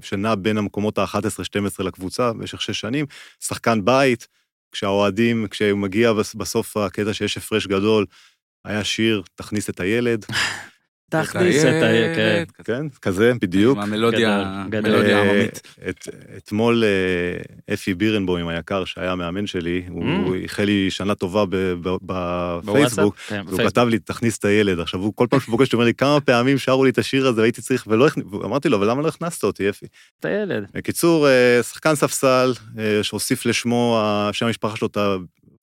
שנע 0.01 0.35
בין 0.35 0.57
המקומות 0.57 0.97
ה-11-12 0.97 1.83
לקבוצה 1.83 2.33
במשך 2.33 2.61
שש 2.61 2.79
שנים, 2.79 3.05
שחקן 3.39 3.85
בית, 3.85 4.27
כשהאוהדים, 4.71 5.47
כשהוא 5.47 5.79
מגיע 5.79 6.13
בס- 6.13 6.35
בסוף 6.35 6.77
הקטע 6.77 7.13
שיש 7.13 7.37
הפרש 7.37 7.67
גדול, 7.67 8.05
היה 8.65 8.83
שיר, 8.83 9.23
תכניס 9.35 9.69
את 9.69 9.79
הילד, 9.79 10.25
תכניס 11.09 11.65
את 11.65 11.83
ה... 11.83 12.15
כן. 12.15 12.43
כן, 12.63 12.89
כזה, 13.01 13.33
בדיוק. 13.41 13.77
עם 13.77 13.83
המלודיה. 13.83 14.63
מלודיה 14.71 15.23
אה, 15.23 15.45
אתמול 16.37 16.83
אה, 16.83 17.73
אפי 17.73 17.93
בירנבוים 17.93 18.47
היקר, 18.47 18.85
שהיה 18.85 19.11
המאמן 19.11 19.47
שלי, 19.47 19.83
הוא 19.89 20.35
איחל 20.35 20.63
לי 20.63 20.91
שנה 20.91 21.15
טובה 21.15 21.45
ב- 21.45 21.73
ב- 21.81 21.97
בפייסבוק? 22.05 23.15
כן, 23.15 23.43
והוא. 23.47 23.69
כתב 23.69 23.87
לי, 23.89 23.99
תכניס 23.99 24.37
את 24.37 24.45
הילד. 24.45 24.79
עכשיו, 24.79 24.99
הוא 24.99 25.13
כל 25.15 25.27
פעם 25.29 25.39
שהוא 25.39 25.51
פוגש 25.51 25.71
הוא 25.71 25.77
אומר 25.77 25.85
לי, 25.85 25.93
כמה 25.93 26.21
פעמים 26.21 26.57
שרו 26.57 26.83
לי 26.83 26.89
את 26.89 26.97
השיר 26.97 27.27
הזה 27.27 27.41
והייתי 27.41 27.61
צריך, 27.61 27.85
ולא 27.87 28.07
הכניס, 28.07 28.25
אמרתי 28.43 28.69
לו, 28.69 28.77
אבל 28.77 28.89
למה 28.89 29.01
לא 29.01 29.07
הכנסת 29.07 29.43
אותי, 29.43 29.69
אפי? 29.69 29.85
את 30.19 30.25
הילד. 30.25 30.65
בקיצור, 30.73 31.27
אה, 31.27 31.63
שחקן 31.63 31.95
ספסל, 31.95 32.53
שהוסיף 33.01 33.45
לשמו, 33.45 34.01
שם 34.31 34.45
המשפחה 34.45 34.77
שלו 34.77 34.87
את 34.87 34.97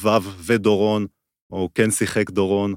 הוו 0.03 0.33
ודורון, 0.47 1.07
או 1.51 1.69
כן 1.75 1.91
שיחק 1.91 2.31
דורון. 2.31 2.75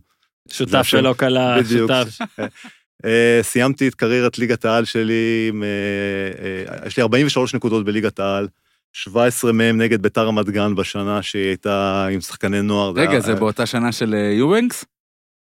שותף 0.51 0.75
השם. 0.75 0.97
ולא 0.97 1.13
קלה. 1.17 1.57
שותף. 1.69 2.17
אה, 3.05 3.39
סיימתי 3.41 3.87
את 3.87 3.95
קריירת 3.95 4.37
ליגת 4.37 4.65
העל 4.65 4.85
שלי, 4.85 5.51
אה, 5.63 6.75
אה, 6.81 6.87
יש 6.87 6.97
לי 6.97 7.03
43 7.03 7.55
נקודות 7.55 7.85
בליגת 7.85 8.19
העל, 8.19 8.47
17 8.93 9.51
מהם 9.51 9.81
נגד 9.81 10.01
ביתר 10.01 10.27
רמת 10.27 10.49
גן 10.49 10.75
בשנה 10.75 11.21
שהיא 11.21 11.47
הייתה 11.47 12.07
עם 12.11 12.21
שחקני 12.21 12.61
נוער. 12.61 12.91
רגע, 12.95 13.19
זה 13.19 13.35
באותה 13.35 13.65
שנה 13.65 13.91
של 13.91 14.13
יובנקס? 14.13 14.85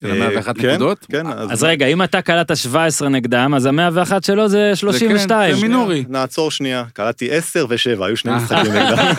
של 0.05 0.23
אה, 0.23 0.29
ה-101 0.29 0.55
כן, 0.61 0.71
נקודות? 0.71 1.07
כן, 1.13 1.27
אז 1.27 1.63
רגע, 1.65 1.87
אם 1.87 2.03
אתה 2.03 2.23
קלטת 2.23 2.57
17 2.57 3.09
נגדם, 3.09 3.55
אז 3.57 3.67
ה-101 3.67 4.27
שלו 4.27 4.49
זה 4.49 4.73
32. 4.75 5.55
זה 5.55 5.63
מינורי. 5.63 6.05
נעצור 6.09 6.51
שנייה, 6.51 6.85
קלטתי 6.93 7.31
10 7.31 7.67
ו-7, 7.69 8.05
היו 8.05 8.17
שני 8.17 8.33
אה. 8.33 8.37
משחקים 8.37 8.73
נגדם. 8.73 8.97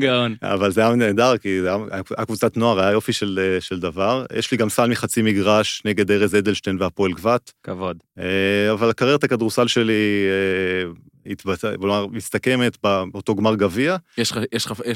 גאון. 0.00 0.34
אבל 0.42 0.70
זה 0.70 0.80
היה 0.80 0.94
נהדר, 0.94 1.38
כי 1.38 1.60
זה 1.60 1.70
היה 1.92 2.24
קבוצת 2.26 2.56
נוער, 2.56 2.80
היה 2.80 2.90
יופי 2.92 3.12
של, 3.12 3.38
דבר. 3.80 4.24
יש 4.36 4.52
לי 4.52 4.58
גם 4.58 4.68
סל 4.68 4.86
מחצי 4.86 5.22
מגרש 5.22 5.82
נגד 5.84 6.10
ארז 6.10 6.34
אדלשטיין 6.34 6.76
והפועל 6.80 7.12
גבת. 7.12 7.52
כבוד. 7.62 7.96
אה, 8.18 8.72
אבל 8.72 8.92
קריירת 8.92 9.24
הכדורסל 9.24 9.66
שלי 9.66 10.26
אה, 10.30 11.34
כלומר, 11.80 12.06
מסתכמת 12.06 12.76
באותו 12.82 13.34
גמר 13.34 13.54
גביע. 13.54 13.96
יש 14.18 14.32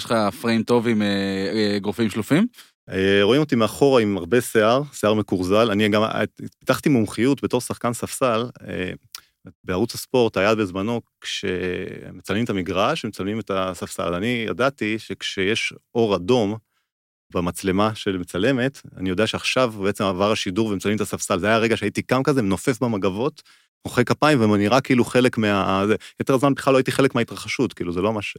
לך- 0.04 0.14
פריים 0.40 0.62
טוב 0.62 0.88
עם 0.88 1.02
אה, 1.02 1.06
אה, 1.52 1.76
אגרופים 1.76 2.10
שלופים? 2.10 2.46
אה, 2.90 3.20
רואים 3.22 3.40
אותי 3.40 3.56
מאחורה 3.56 4.02
עם 4.02 4.16
הרבה 4.16 4.40
שיער, 4.40 4.82
שיער 4.92 5.14
מקורזל. 5.14 5.70
אני 5.70 5.88
גם 5.88 6.02
אה, 6.02 6.22
פיתחתי 6.58 6.88
מומחיות 6.88 7.42
בתור 7.42 7.60
שחקן 7.60 7.92
ספסל. 7.92 8.46
אה, 8.68 8.90
בערוץ 9.64 9.94
הספורט 9.94 10.36
היה 10.36 10.54
בזמנו, 10.54 11.00
כשמצלמים 11.20 12.44
את 12.44 12.50
המגרש, 12.50 13.04
מצלמים 13.04 13.40
את 13.40 13.50
הספסל. 13.54 14.14
אני 14.14 14.44
ידעתי 14.48 14.98
שכשיש 14.98 15.74
אור 15.94 16.16
אדום 16.16 16.56
במצלמה 17.34 17.94
של 17.94 18.18
מצלמת, 18.18 18.80
אני 18.96 19.08
יודע 19.08 19.26
שעכשיו 19.26 19.70
בעצם 19.70 20.04
עבר 20.04 20.32
השידור 20.32 20.68
ומצלמים 20.68 20.96
את 20.96 21.00
הספסל. 21.00 21.38
זה 21.38 21.46
היה 21.46 21.56
הרגע 21.56 21.76
שהייתי 21.76 22.02
קם 22.02 22.22
כזה, 22.22 22.42
מנופף 22.42 22.82
במגבות, 22.82 23.42
מוחא 23.86 24.02
כפיים, 24.02 24.40
ונראה 24.50 24.80
כאילו 24.80 25.04
חלק 25.04 25.38
מה... 25.38 25.84
זה- 25.86 25.96
יותר 26.20 26.38
זמן 26.38 26.54
בכלל 26.54 26.72
לא 26.72 26.78
הייתי 26.78 26.92
חלק 26.92 27.14
מההתרחשות, 27.14 27.72
כאילו, 27.72 27.92
זה 27.92 28.00
לא 28.00 28.12
מה 28.12 28.22
ש... 28.22 28.36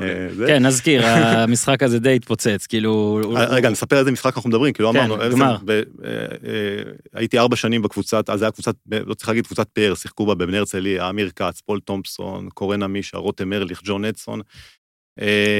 אה. 0.00 0.28
כן, 0.46 0.66
נזכיר, 0.66 1.06
המשחק 1.06 1.82
הזה 1.82 1.98
די 1.98 2.16
התפוצץ, 2.16 2.66
כאילו... 2.68 3.20
אה, 3.36 3.44
רגע, 3.44 3.70
נספר 3.70 3.98
איזה 3.98 4.12
משחק 4.12 4.36
אנחנו 4.36 4.50
מדברים, 4.50 4.72
כאילו 4.72 4.92
כן, 4.92 4.98
אמרנו, 4.98 5.16
אה, 5.22 6.82
הייתי 7.14 7.38
ארבע 7.38 7.56
שנים 7.56 7.82
בקבוצת, 7.82 8.30
אז 8.30 8.38
זה 8.38 8.44
היה 8.44 8.52
קבוצת, 8.52 8.74
לא 9.06 9.14
צריך 9.14 9.28
להגיד 9.28 9.46
קבוצת 9.46 9.68
פאר, 9.72 9.94
שיחקו 9.94 10.26
בה 10.26 10.34
בבני 10.34 10.58
הרצליה, 10.58 11.08
אמיר 11.10 11.30
כץ, 11.36 11.60
פול 11.60 11.80
תומפסון, 11.80 12.48
קורן 12.54 12.82
עמישה, 12.82 13.16
רותם 13.16 13.52
ארליך, 13.52 13.80
ג'ון 13.84 14.04
אדסון. 14.04 14.40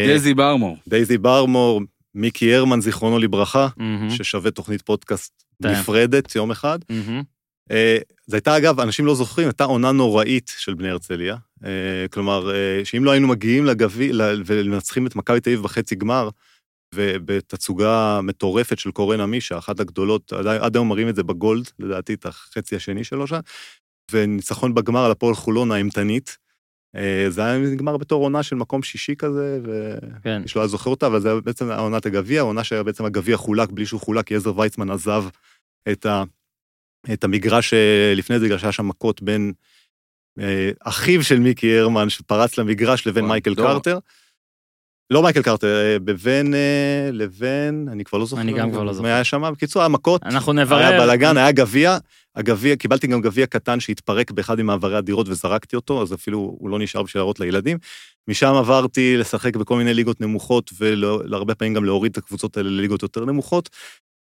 דייזי 0.09 0.35
ברמור. 0.35 0.77
דייזי 0.89 1.19
ברמור, 1.19 1.81
מיקי 2.15 2.55
הרמן, 2.55 2.81
זיכרונו 2.81 3.19
לברכה, 3.19 3.69
ששווה 4.11 4.51
תוכנית 4.51 4.83
פודקאסט. 4.83 5.43
נפרדת 5.61 6.35
יום 6.37 6.51
אחד. 6.51 6.79
אה, 7.71 7.99
זו 8.27 8.37
הייתה, 8.37 8.57
אגב, 8.57 8.81
אנשים 8.81 9.07
לא 9.07 9.15
זוכרים, 9.15 9.49
הייתה 9.49 9.65
עונה 9.65 9.93
נוראית 9.93 10.53
של 10.59 10.75
בני 10.75 10.91
הרצליה. 10.91 11.37
אה, 11.65 12.07
כלומר, 12.13 12.55
אה, 12.55 12.85
שאם 12.85 13.05
לא 13.05 13.11
היינו 13.11 13.29
מגיעים 13.29 13.65
לגביע 13.65 14.13
ל- 14.13 14.43
ומנצחים 14.47 15.07
את 15.07 15.17
מכבי 15.17 15.41
תל 15.41 15.51
אביב 15.51 15.63
בחצי 15.63 15.95
גמר, 15.95 16.29
ובתצוגה 16.95 18.21
מטורפת 18.23 18.79
של 18.79 18.91
קורן 18.91 19.21
עמישה, 19.21 19.59
אחת 19.59 19.81
הגדולות, 19.81 20.33
עד, 20.33 20.77
היום 20.77 20.89
מראים 20.89 21.09
את 21.09 21.17
זה 21.17 21.23
בגולד, 21.23 21.71
לדעתי, 21.79 22.15
את 22.15 22.27
החצי 22.27 22.77
השני 22.77 23.05
שלו 23.05 23.27
שם, 23.27 23.41
וניצחון 24.13 24.75
בגמר 24.75 25.05
על 25.05 25.11
הפועל 25.11 25.35
חולון 25.35 25.71
האימתנית. 25.71 26.37
זה 27.29 27.45
היה 27.45 27.59
נגמר 27.59 27.97
בתור 27.97 28.23
עונה 28.23 28.43
של 28.43 28.57
מקום 28.57 28.83
שישי 28.83 29.17
כזה, 29.17 29.59
כן. 30.23 30.39
ואיש 30.41 30.57
לא 30.57 30.61
היה 30.61 30.69
זוכר 30.69 30.91
אותה, 30.91 31.07
אבל 31.07 31.21
זה 31.21 31.31
היה 31.31 31.41
בעצם 31.41 31.71
עונת 31.71 32.07
הגביע, 32.07 32.41
העונה 32.41 32.65
שבעצם 32.65 33.05
הגביע 33.05 33.37
חולק 33.37 33.71
בלי 33.71 33.87
שהוא 33.87 34.01
חולק, 34.01 34.27
כי 34.27 34.37
עזר 34.37 34.59
ויצמן 34.59 34.91
עזב 34.91 35.25
את, 35.93 36.07
ה, 36.07 36.23
את 37.13 37.25
המגרש 37.25 37.75
אה, 37.75 38.13
לפני 38.17 38.39
זה, 38.39 38.45
בגלל 38.45 38.59
שהיה 38.59 38.73
שם 38.73 38.89
מכות 38.89 39.23
בין 39.23 39.53
אה, 40.41 40.71
אחיו 40.81 41.23
של 41.23 41.39
מיקי 41.39 41.79
הרמן, 41.79 42.11
שפרץ 42.11 42.59
למגרש, 42.59 43.07
לבין 43.07 43.25
מייקל 43.25 43.51
לא. 43.51 43.55
קרטר. 43.57 43.99
לא 45.11 45.23
מייקל 45.23 45.43
קרטר, 45.43 45.67
אה, 45.67 45.99
בבין, 45.99 46.55
לבין, 47.13 47.89
אני 47.93 48.05
כבר 48.05 48.19
לא 48.19 48.27
זוכר. 48.27 48.43
אני 48.43 48.53
גם 48.53 48.71
כבר 48.71 48.85
לא 48.85 48.93
זוכר. 48.93 49.09
היה 49.09 49.25
שם? 49.25 49.53
בקיצור, 49.53 49.83
היה 49.83 49.89
מכות, 49.89 50.23
אנחנו 50.23 50.53
היה 50.53 50.65
נברר. 50.65 51.01
בלאגן, 51.01 51.37
היה 51.37 51.53
גביע, 51.53 51.99
הגביע, 52.37 52.77
קיבלתי 52.77 53.07
גם 53.07 53.21
גביע 53.21 53.47
קטן 53.47 53.81
שהתפרק 53.81 54.31
באחד 54.31 54.61
ממעברי 54.61 54.97
הדירות 54.97 55.29
וזרקתי 55.29 55.77
אותו, 55.77 56.03
אז 56.03 56.15
אפילו 56.15 56.39
הוא 56.59 56.71
לא 56.71 56.79
נשאר 56.79 57.03
בשביל 57.03 57.21
להראות 57.21 57.41
לילדים. 57.41 57.79
משם 58.29 58.55
עברתי 58.55 59.17
לשחק 59.17 59.57
בכל 59.57 59.77
מיני 59.77 59.95
ליגות 59.95 60.21
נמוכות, 60.21 60.71
ולהרבה 60.79 61.55
פעמים 61.55 61.75
גם 61.75 61.85
להוריד 61.85 62.13
את 62.13 62.19
הקבוצות 62.19 62.57
האלה 62.57 62.71
לליגות 62.71 63.03
יותר 63.03 63.25
נמוכות. 63.25 63.71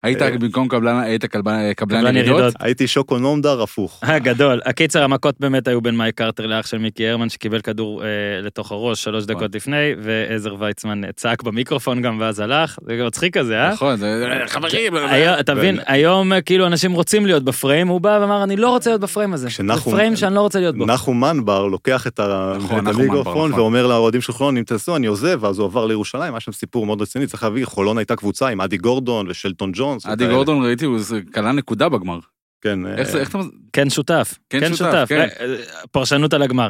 היית 0.05 0.23
אה, 0.23 0.39
במקום 0.39 0.69
קבלן, 0.69 0.97
היית 0.97 1.25
קבלן 1.25 1.73
קבלן 1.73 2.01
קבלן 2.01 2.17
ירידות. 2.17 2.55
הייתי 2.61 2.87
שוקו 2.87 3.19
נומדר 3.19 3.63
הפוך. 3.63 4.01
אה, 4.05 4.19
גדול. 4.19 4.61
הקיצר, 4.67 5.03
המכות 5.03 5.35
באמת 5.41 5.69
היו 5.69 5.81
בין 5.81 5.97
מייק 5.97 6.15
קרטר 6.19 6.47
לאח 6.47 6.67
של 6.67 6.79
מיקי 6.79 7.09
הרמן, 7.09 7.29
שקיבל 7.29 7.61
כדור 7.61 8.05
אה, 8.05 8.09
לתוך 8.43 8.73
הראש 8.73 9.05
שלוש 9.05 9.25
דקות 9.25 9.55
לפני, 9.55 9.95
ועזר 10.03 10.55
ויצמן 10.59 11.13
צעק 11.13 11.43
במיקרופון 11.43 12.03
גם 12.03 12.17
ואז 12.21 12.41
הלך. 12.41 12.79
זה 12.87 12.97
גם 12.97 13.07
מצחיק 13.07 13.39
כזה, 13.39 13.59
אה? 13.63 13.73
נכון, 13.73 13.97
זה 13.97 14.27
חברים. 14.47 14.95
אתה 15.41 15.55
מבין, 15.55 15.79
היום 15.87 16.33
אה, 16.33 16.41
כאילו 16.41 16.67
אנשים 16.67 16.93
רוצים 16.93 17.27
להיות 17.27 17.45
בפריים, 17.45 17.89
הוא 17.89 18.01
בא 18.01 18.19
ואמר, 18.21 18.45
אני 18.45 18.57
לא 18.57 18.69
רוצה 18.71 18.91
להיות 18.91 19.01
בפריים 19.01 19.33
הזה. 19.33 19.49
זה 19.67 19.75
פריים 19.85 20.17
שאני 20.17 20.35
לא 20.35 20.41
רוצה 20.41 20.61
להיות 20.61 20.77
בו. 20.77 20.87
נחום 20.87 21.21
מנבר 21.21 21.67
לוקח 21.67 22.07
את 22.07 22.21
נכון, 22.57 22.87
המיקרופון 22.87 23.51
נכון. 23.51 23.61
ואומר 23.61 23.87
לאוהדים 23.87 24.21
של 24.21 24.33
חולון, 24.33 24.57
אם 24.57 24.63
תעשו, 24.63 24.97
אני 24.97 25.07
עוזב, 25.07 25.39
ואז 25.43 25.59
הוא 25.59 25.67
עבר 25.67 25.87
לירושלים, 25.87 26.35
היה 26.35 26.41
שם 26.41 26.53
סיפור 26.53 26.87
מאוד 26.87 27.03
רציני, 27.03 27.27
צריך 27.27 27.43
להביא, 27.43 27.65
חולון 27.67 27.99
הייתה 27.99 28.17
קבוצה 28.17 28.49
עם 28.49 28.61
אדי 28.61 28.77
גורדון 28.77 29.27
ושלטון 29.31 29.71
ג'ונס. 29.75 29.94
אדי 30.05 30.15
וכאלה. 30.25 30.35
גורדון 30.35 30.65
ראיתי, 30.65 30.85
הוא 30.85 30.99
כלה 31.35 31.53
נקודה 31.53 31.89
בגמר. 31.89 32.19
כן. 32.61 32.87
איך 32.87 33.11
זה, 33.11 33.17
אה, 33.17 33.21
איך 33.23 33.31
אתה... 33.31 33.39
כן 33.73 33.91
שותף. 33.91 34.35
כן 34.51 34.75
שותף, 34.77 35.05
כן. 35.09 35.21
אה, 35.41 35.57
פרשנות 35.91 36.33
על 36.35 36.43
הגמר. 36.43 36.69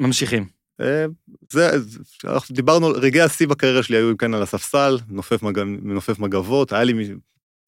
ממשיכים. 0.00 0.46
אה, 0.80 1.04
זה, 1.50 1.78
זה- 1.78 1.98
אנחנו 2.24 2.54
דיברנו, 2.56 2.88
רגעי 2.88 3.22
השיא 3.22 3.48
בקריירה 3.48 3.82
שלי 3.82 3.96
היו 3.96 4.16
כן 4.18 4.34
על 4.34 4.42
הספסל, 4.42 4.96
נופף, 5.08 5.42
מג, 5.42 5.58
נופף 5.82 6.18
מגבות, 6.18 6.72
היה 6.72 6.84
לי 6.84 7.14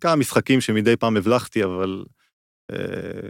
כמה 0.01 0.17
משחקים 0.17 0.61
שמדי 0.61 0.97
פעם 0.97 1.17
הבלחתי, 1.17 1.65
אבל 1.65 2.05
אה, 2.73 3.29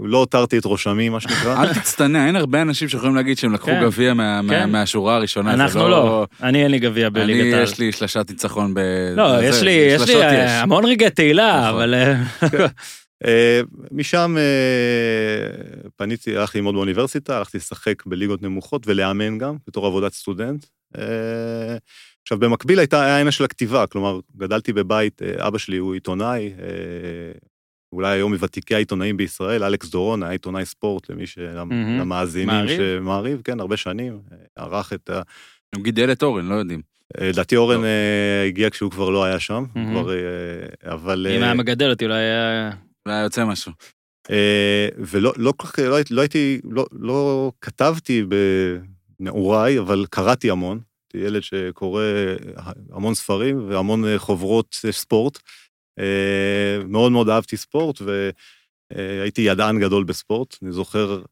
לא 0.00 0.18
הותרתי 0.18 0.58
את 0.58 0.62
ראשמי, 0.66 1.08
מה 1.08 1.20
שנקרא. 1.20 1.62
אל 1.62 1.74
תצטנע, 1.74 2.26
אין 2.26 2.36
הרבה 2.36 2.62
אנשים 2.62 2.88
שיכולים 2.88 3.14
להגיד 3.14 3.38
שהם 3.38 3.52
לקחו 3.52 3.66
כן. 3.66 3.82
גביע 3.82 4.14
מה- 4.14 4.42
מה- 4.42 4.52
כן. 4.52 4.70
מהשורה 4.70 5.16
הראשונה. 5.16 5.54
אנחנו 5.54 5.88
לא. 5.88 6.26
אני 6.42 6.62
אין 6.62 6.70
לי 6.70 6.78
גביע 6.78 7.06
אני, 7.06 7.14
בליגת 7.14 7.54
העל. 7.54 7.62
יש 7.62 7.78
לי 7.78 7.92
שלשת 7.92 8.26
ניצחון 8.30 8.74
ב... 8.74 8.78
לא, 9.16 9.42
יש 9.44 9.62
לי, 9.62 9.70
יש 9.70 10.00
לי 10.00 10.06
שלשות 10.06 10.22
אה, 10.22 10.62
המון 10.62 10.84
רגעי 10.84 11.10
תהילה, 11.10 11.58
נכון. 11.60 11.74
אבל... 11.74 11.94
אה, 11.94 12.14
אה, 13.26 13.60
משם 13.92 14.36
פניתי, 15.96 16.36
הלכתי 16.36 16.58
ללמוד 16.58 16.74
באוניברסיטה, 16.74 17.36
הלכתי 17.38 17.56
לשחק 17.58 18.06
בליגות 18.06 18.42
נמוכות 18.42 18.82
ולאמן 18.86 19.38
גם, 19.38 19.56
בתור 19.68 19.86
עבודת 19.86 20.12
סטודנט. 20.12 20.66
עכשיו, 22.22 22.38
במקביל 22.38 22.78
הייתה 22.78 23.04
העניין 23.06 23.30
של 23.30 23.44
הכתיבה, 23.44 23.86
כלומר, 23.86 24.20
גדלתי 24.36 24.72
בבית, 24.72 25.22
אבא 25.38 25.58
שלי 25.58 25.76
הוא 25.76 25.94
עיתונאי, 25.94 26.52
אולי 27.92 28.14
היום 28.14 28.32
מוותיקי 28.32 28.74
העיתונאים 28.74 29.16
בישראל, 29.16 29.64
אלכס 29.64 29.88
דורון 29.90 30.22
היה 30.22 30.32
עיתונאי 30.32 30.64
ספורט 30.64 31.10
למי 31.10 31.26
ש... 31.26 31.38
מהמם. 31.38 31.98
למאזינים 32.00 32.48
מעריב? 32.48 32.78
שמעריב, 32.80 33.40
כן, 33.44 33.60
הרבה 33.60 33.76
שנים, 33.76 34.20
אה, 34.32 34.36
ערך 34.64 34.92
את 34.92 35.10
ה... 35.10 35.22
הוא 35.76 35.84
גידל 35.84 36.12
את 36.12 36.22
אורן, 36.22 36.46
לא 36.46 36.54
יודעים. 36.54 36.82
אה, 37.20 37.28
לדעתי 37.28 37.56
אורן 37.56 37.80
לא. 37.80 37.84
אה, 37.84 38.44
הגיע 38.46 38.70
כשהוא 38.70 38.90
כבר 38.90 39.10
לא 39.10 39.24
היה 39.24 39.40
שם, 39.40 39.64
מהמם. 39.74 39.90
כבר, 40.02 40.10
אבל... 40.82 41.26
אם 41.36 41.42
היה 41.42 41.54
מגדל 41.54 41.90
אותי, 41.90 42.04
אולי 42.04 42.16
היה... 42.16 42.70
והיה 43.06 43.22
יוצא 43.22 43.44
משהו. 43.44 43.72
ולא 44.98 45.32
לא 45.36 45.52
כל 45.56 45.66
כך, 45.66 45.78
לא, 45.78 45.94
הייתי- 45.96 46.14
לא 46.14 46.20
הייתי, 46.20 46.60
לא, 46.70 46.86
לא 46.92 47.52
כתבתי 47.60 48.24
בנעוריי, 49.20 49.78
אבל 49.78 50.06
קראתי 50.10 50.50
המון. 50.50 50.80
הייתי 51.14 51.26
ילד 51.26 51.42
שקורא 51.42 52.02
המון 52.92 53.14
ספרים 53.14 53.68
והמון 53.68 54.04
חוברות 54.18 54.76
ספורט. 54.90 55.38
אה, 55.98 56.84
מאוד 56.88 57.12
מאוד 57.12 57.28
אהבתי 57.28 57.56
ספורט 57.56 58.00
והייתי 58.94 59.42
ידען 59.42 59.80
גדול 59.80 60.04
בספורט. 60.04 60.56
אני 60.62 60.72
זוכר 60.72 61.22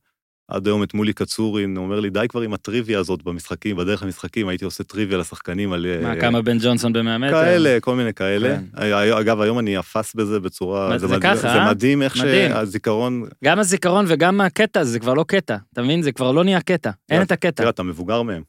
עד 0.49 0.67
היום 0.67 0.83
את 0.83 0.95
מולי 0.95 1.13
קצורין, 1.13 1.77
הוא 1.77 1.85
אומר 1.85 2.01
לי, 2.01 2.11
די 2.11 2.27
כבר 2.29 2.41
עם 2.41 2.55
הטריוויה 2.55 2.99
הזאת 2.99 3.23
במשחקים, 3.23 3.77
בדרך 3.77 4.03
למשחקים, 4.03 4.49
הייתי 4.49 4.65
עושה 4.65 4.85
טריוויה 4.85 5.19
לשחקנים 5.19 5.73
על... 5.73 5.87
אה, 5.87 6.01
מה, 6.03 6.21
כמה 6.21 6.43
בן 6.43 6.59
ג'ונסון 6.61 6.93
ב-100 6.93 7.19
מטר? 7.19 7.33
כאלה, 7.33 7.81
כל 7.81 7.95
מיני 7.95 8.15
כאלה. 8.15 8.57
כן. 8.57 8.65
אה, 8.79 9.21
אגב, 9.21 9.41
היום 9.41 9.59
אני 9.59 9.79
אפס 9.79 10.15
בזה 10.15 10.41
בצורה... 10.41 10.99
זה 10.99 11.07
ככה, 11.21 11.37
זה? 11.37 11.65
מדהים 11.71 12.03
איך. 12.03 12.17
שהזיכרון... 12.17 13.25
גם 13.45 13.59
הזיכרון 13.59 14.05
וגם 14.09 14.41
הקטע, 14.41 14.85
זה 14.85 14.99
כבר 14.99 15.15
לא 15.15 15.25
קטע. 15.29 15.57
אתה 15.73 15.83
מבין? 15.83 16.03
זה 16.03 16.13
כבר 16.13 16.33
לא 16.33 16.45
נהיה 16.45 16.61
קטע. 16.61 16.91
אין 17.11 17.23
את 17.23 17.33
הקטע. 17.33 17.51
תראה, 17.51 17.71
אתה 17.71 17.83
מבוגר 17.83 18.23
מהם. 18.23 18.43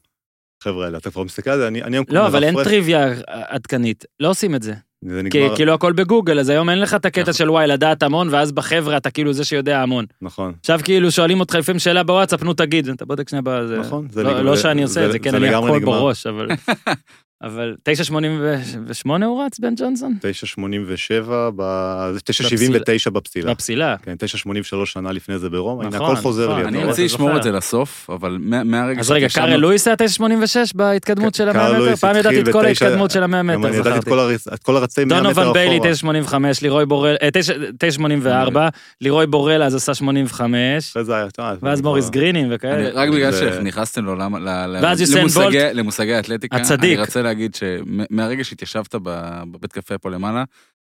חבר'ה 0.62 0.84
האלה, 0.84 0.98
אתה 0.98 1.10
כבר 1.10 1.22
מסתכל 1.22 1.50
על 1.50 1.58
זה, 1.58 1.68
אני 1.68 1.82
היום 1.84 2.04
לא, 2.08 2.26
אבל 2.26 2.44
אין 2.44 2.54
טריוויה 2.64 3.14
עדכנית. 3.26 4.04
לא 4.20 4.30
עושים 4.30 4.54
את 4.54 4.62
זה. 4.62 4.74
זה 5.04 5.20
כי 5.30 5.38
נגמר, 5.40 5.56
כאילו 5.56 5.74
הכל 5.74 5.92
בגוגל, 5.92 6.40
אז 6.40 6.48
היום 6.48 6.70
אין 6.70 6.80
לך 6.80 6.94
את 6.94 7.04
הקטע 7.04 7.20
נכון. 7.22 7.32
של 7.32 7.50
וואי, 7.50 7.66
לדעת 7.66 8.02
המון, 8.02 8.28
ואז 8.30 8.52
בחבר'ה 8.52 8.96
אתה 8.96 9.10
כאילו 9.10 9.32
זה 9.32 9.44
שיודע 9.44 9.82
המון. 9.82 10.04
נכון, 10.22 10.52
עכשיו 10.60 10.80
כאילו 10.84 11.10
שואלים 11.10 11.40
אותך 11.40 11.54
לפעמים 11.54 11.78
שאלה 11.78 12.02
בוואטסאפ, 12.02 12.42
נו 12.42 12.54
תגיד, 12.54 12.88
אתה 12.88 13.04
בודק 13.04 13.28
שנייה 13.28 13.42
בזה. 13.44 13.78
נכון, 13.78 14.06
זה 14.10 14.22
לא- 14.22 14.30
נגמר- 14.30 14.42
לא 14.42 14.56
שאני 14.56 14.82
עושה 14.82 15.06
את 15.06 15.12
זה, 15.12 15.18
כן, 15.18 15.34
אני 15.34 15.48
הכל. 15.48 15.80
בראש, 15.84 16.26
אבל... 16.26 16.48
אבל 17.42 17.74
9.88 17.88 18.12
הוא 19.24 19.44
רץ, 19.44 19.58
בן 19.58 19.74
ג'ונסון? 19.76 20.14
9.87, 20.22 20.60
ב- 21.56 22.10
זה 22.12 22.20
9.79 22.20 23.10
בפסילה. 23.10 23.50
בפסילה. 23.54 23.96
כן, 24.02 24.14
9.83 24.76 24.86
שנה 24.86 25.12
לפני 25.12 25.38
זה 25.38 25.50
ברומא, 25.50 25.82
הנה 25.82 25.96
נכון, 25.96 26.10
הכל 26.12 26.22
חוזר 26.22 26.48
נכון, 26.48 26.62
לי. 26.62 26.68
אני? 26.68 26.78
רציתי 26.84 27.06
אתה 27.06 27.14
לשמור. 27.14 27.36
את 27.36 27.42
זה 27.42 27.50
לסוף, 27.52 28.10
אבל 28.10 28.36
מה- 28.40 28.64
מהרגע 28.64 29.00
אז 29.00 29.10
רגע, 29.10 29.26
קארל 29.34 29.56
לואיס 29.56 29.86
היה 29.88 29.96
9.86 29.96 30.22
בהתקדמות 30.74 31.34
של 31.34 31.48
ה-100 31.48 31.54
מטר? 31.82 31.96
פעם 31.96 32.16
ידעתי 32.16 32.40
את 32.40 32.48
כל 32.52 32.64
ההתקדמות 32.64 33.10
של 33.10 33.22
ה-100 33.22 33.28
גם 33.28 33.46
מטר, 33.46 33.68
אני 33.68 33.76
ידעתי 33.76 33.78
את 33.98 34.02
זכרתי. 34.02 34.10
כל 34.10 34.18
הרצ- 34.18 34.54
את 34.54 34.62
כל 34.62 34.76
הרצי 34.76 35.04
100 35.04 35.22
מטר 35.22 35.50
דונוvan 35.50 35.52
ביילי 35.52 35.76
אחורה. 35.78 35.90
9.85, 36.22 36.62
לירוי 36.62 36.86
בורל, 36.86 37.16
אה, 37.22 37.28
9.84, 37.78 38.68
לירוי 39.00 39.26
בורל 39.26 39.62
אז 39.62 39.74
עשה 39.74 39.94
85, 39.94 40.90
אחרי 40.90 41.04
זה 41.04 41.14
היה, 41.16 41.26
אה, 41.38 41.54
ואז 41.62 41.78
זה 41.78 41.84
מוריס 41.84 42.10
גרינים 42.10 42.48
וכאלה. 42.50 42.90
רק 42.94 43.08
בגלל 43.08 43.32
שנכנסתם 43.32 44.04
לעולם, 44.04 44.36
ל- 44.36 44.48
ל- 44.66 44.78
ואז 44.82 45.00
יוסיין 45.00 45.26
למושגי- 45.74 46.12
האתלטיקה. 46.14 46.56
אני 46.56 46.96
רוצה 47.00 47.22
להגיד 47.28 47.54
שמהרגע 47.54 48.44
שהתיישבת 48.44 48.94
בבית 49.50 49.72
קפה 49.72 49.98
פה 49.98 50.10
למעלה, 50.10 50.44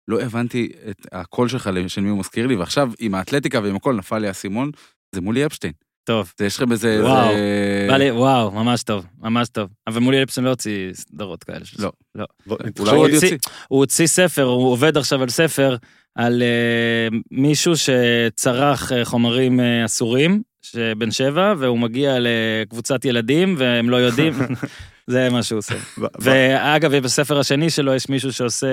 לא 0.09 0.21
הבנתי 0.21 0.73
את 0.91 1.07
הקול 1.13 1.49
שלך 1.49 1.71
של 1.89 2.01
מי 2.01 2.11
הוא 2.11 2.19
מזכיר 2.19 2.47
לי, 2.47 2.57
ועכשיו 2.57 2.91
עם 2.99 3.15
האתלטיקה 3.15 3.61
ועם 3.63 3.77
הכל 3.77 3.95
נפל 3.95 4.19
לי 4.19 4.29
האסימון, 4.29 4.71
זה 5.15 5.21
מולי 5.21 5.47
אפשטיין. 5.47 5.73
טוב, 6.05 6.33
זה 6.39 6.47
יש 6.47 6.57
לכם 6.57 6.73
איזה... 6.73 7.01
וואו, 7.03 7.29
זה- 7.35 7.87
בא 7.89 7.97
לי, 7.97 8.11
וואו, 8.11 8.51
ממש 8.51 8.83
טוב, 8.83 9.07
ממש 9.21 9.49
טוב. 9.49 9.69
אבל 9.87 10.01
מולי 10.01 10.21
אלפסון 10.21 10.45
לא 10.45 10.51
הוציא 10.51 10.93
סדרות 10.93 11.45
כאלה. 11.45 11.65
לא. 11.79 11.93
לא. 12.15 12.27
בוא, 12.47 12.57
אולי 12.79 12.91
הוא 12.91 13.09
הוציא-. 13.09 13.37
הוא 13.69 13.79
הוציא 13.79 14.07
ספר, 14.07 14.43
הוא 14.43 14.73
עובד 14.73 14.97
עכשיו 14.97 15.23
על 15.23 15.29
ספר, 15.29 15.77
על 16.15 16.43
uh, 16.43 17.17
מישהו 17.31 17.73
שצרך 17.77 18.93
uh, 18.93 18.95
חומרים 19.05 19.61
uh, 19.61 19.63
אסורים, 19.85 20.43
שבן 20.63 21.11
שבע, 21.11 21.55
והוא 21.59 21.79
מגיע 21.79 22.17
לקבוצת 22.21 23.05
ילדים 23.05 23.55
והם 23.59 23.91
לא 23.91 23.97
יודעים, 23.97 24.33
זה 25.07 25.31
מה 25.31 25.43
שהוא 25.43 25.59
עושה. 25.59 25.75
ואגב, 26.21 26.97
בספר 26.97 27.39
השני 27.39 27.71
שלו 27.71 27.95
יש 27.95 28.09
מישהו 28.09 28.33
שעושה 28.33 28.67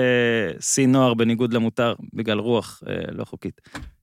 שיא 0.60 0.86
נוער 0.86 1.14
בניגוד 1.14 1.52
למותר, 1.52 1.94
בגלל 2.14 2.38
רוח 2.38 2.82
אה, 2.88 2.94
לא 3.12 3.24
חוקית. 3.24 3.60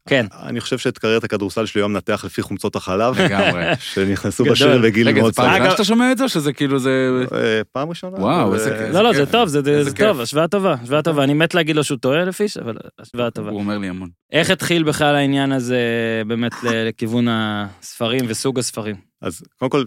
כן, 0.10 0.26
אני 0.44 0.62
חושב 0.62 0.78
שאת 0.78 0.98
קריירת 0.98 1.24
הכדורסל 1.24 1.66
שלי 1.66 1.82
היום 1.82 1.94
מנתח 1.94 2.22
לפי 2.26 2.42
חומצות 2.42 2.76
החלב, 2.76 3.22
לגמרי. 3.22 3.64
שנכנסו. 3.94 4.44
בשיר 4.46 4.82
בגיל 4.84 5.08
רגע, 5.08 5.22
מאוד 5.22 5.34
זה 5.34 5.36
פעם 5.36 5.46
צעיר. 5.46 5.56
אגב- 5.58 5.64
ראשונה 5.64 5.72
שאתה 5.72 5.84
שומע 5.84 6.12
את 6.12 6.18
זה, 6.18 6.28
שזה 6.28 6.54
כאילו 6.54 6.80
זה... 6.80 7.10
אה, 7.34 7.62
פעם 7.72 7.90
ראשונה. 7.90 8.18
וואו, 8.18 8.48
אבל, 8.48 8.56
איזה 8.56 8.72
אה, 8.76 8.86
כיף. 8.86 8.96
לא, 8.96 9.02
לא. 9.04 9.14
זה 9.14 9.26
טוב, 9.26 9.48
זה 9.48 9.84
זה. 9.84 9.94
טוב, 9.94 10.22
השוואה 10.22 10.48
טובה, 10.48 10.76
השוואה 10.84 11.02
טובה. 11.02 11.24
אני 11.24 11.34
מת 11.34 11.54
להגיד 11.56 11.76
לו 11.76 11.84
שהוא 11.84 11.98
טועה 11.98 12.22
אלף 12.22 12.42
איש, 12.42 12.58
אבל 12.58 12.78
השוואה 13.00 13.32
טובה. 13.32 13.50
הוא 13.50 13.60
אומר 13.60 13.78
לי 13.78 13.88
המון. 13.90 14.10
איך 14.32 14.50
התחיל 14.50 14.84
בכלל 14.84 15.16
העניין 15.16 15.52
הזה 15.52 15.80
באמת 16.28 16.52
לכיוון 16.64 17.28
הספרים 17.30 18.26
וסוג 18.28 18.60
הספרים? 18.60 18.96
אז 19.22 19.42
קודם 19.60 19.70
כל, 19.72 19.84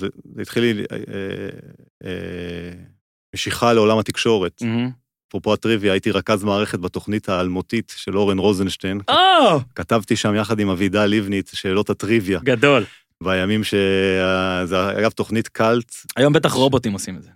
זה 0.00 0.06
התחיל 0.42 0.64
לי 0.64 0.84
אה, 0.92 0.96
אה, 2.04 2.70
משיכה 3.34 3.72
לעולם 3.72 3.98
התקשורת. 3.98 4.62
אפרופו 5.28 5.52
הטריוויה, 5.52 5.92
הייתי 5.92 6.10
רכז 6.10 6.44
מערכת 6.44 6.78
בתוכנית 6.78 7.28
האלמותית 7.28 7.94
של 7.96 8.18
אורן 8.18 8.38
רוזנשטיין. 8.38 9.00
או, 9.08 9.60
כתבתי 9.74 10.16
שם 10.16 10.34
יחד 10.34 10.60
עם 10.60 10.68
אבידה 10.68 11.06
לבני 11.06 11.40
את 11.40 11.48
שאלות 11.52 11.90
הטריוויה, 11.90 12.40
גדול. 12.44 12.84
בימים 13.22 13.64
ש... 13.64 13.74
אה, 13.74 14.66
זה 14.66 14.90
אגב 14.98 15.10
תוכנית 15.10 15.48
קאלט, 15.48 15.94
היום 16.16 16.32
בטח 16.32 16.52
רובוטים 16.52 16.92
עושים 16.92 17.16
את 17.16 17.22
זה. 17.22 17.30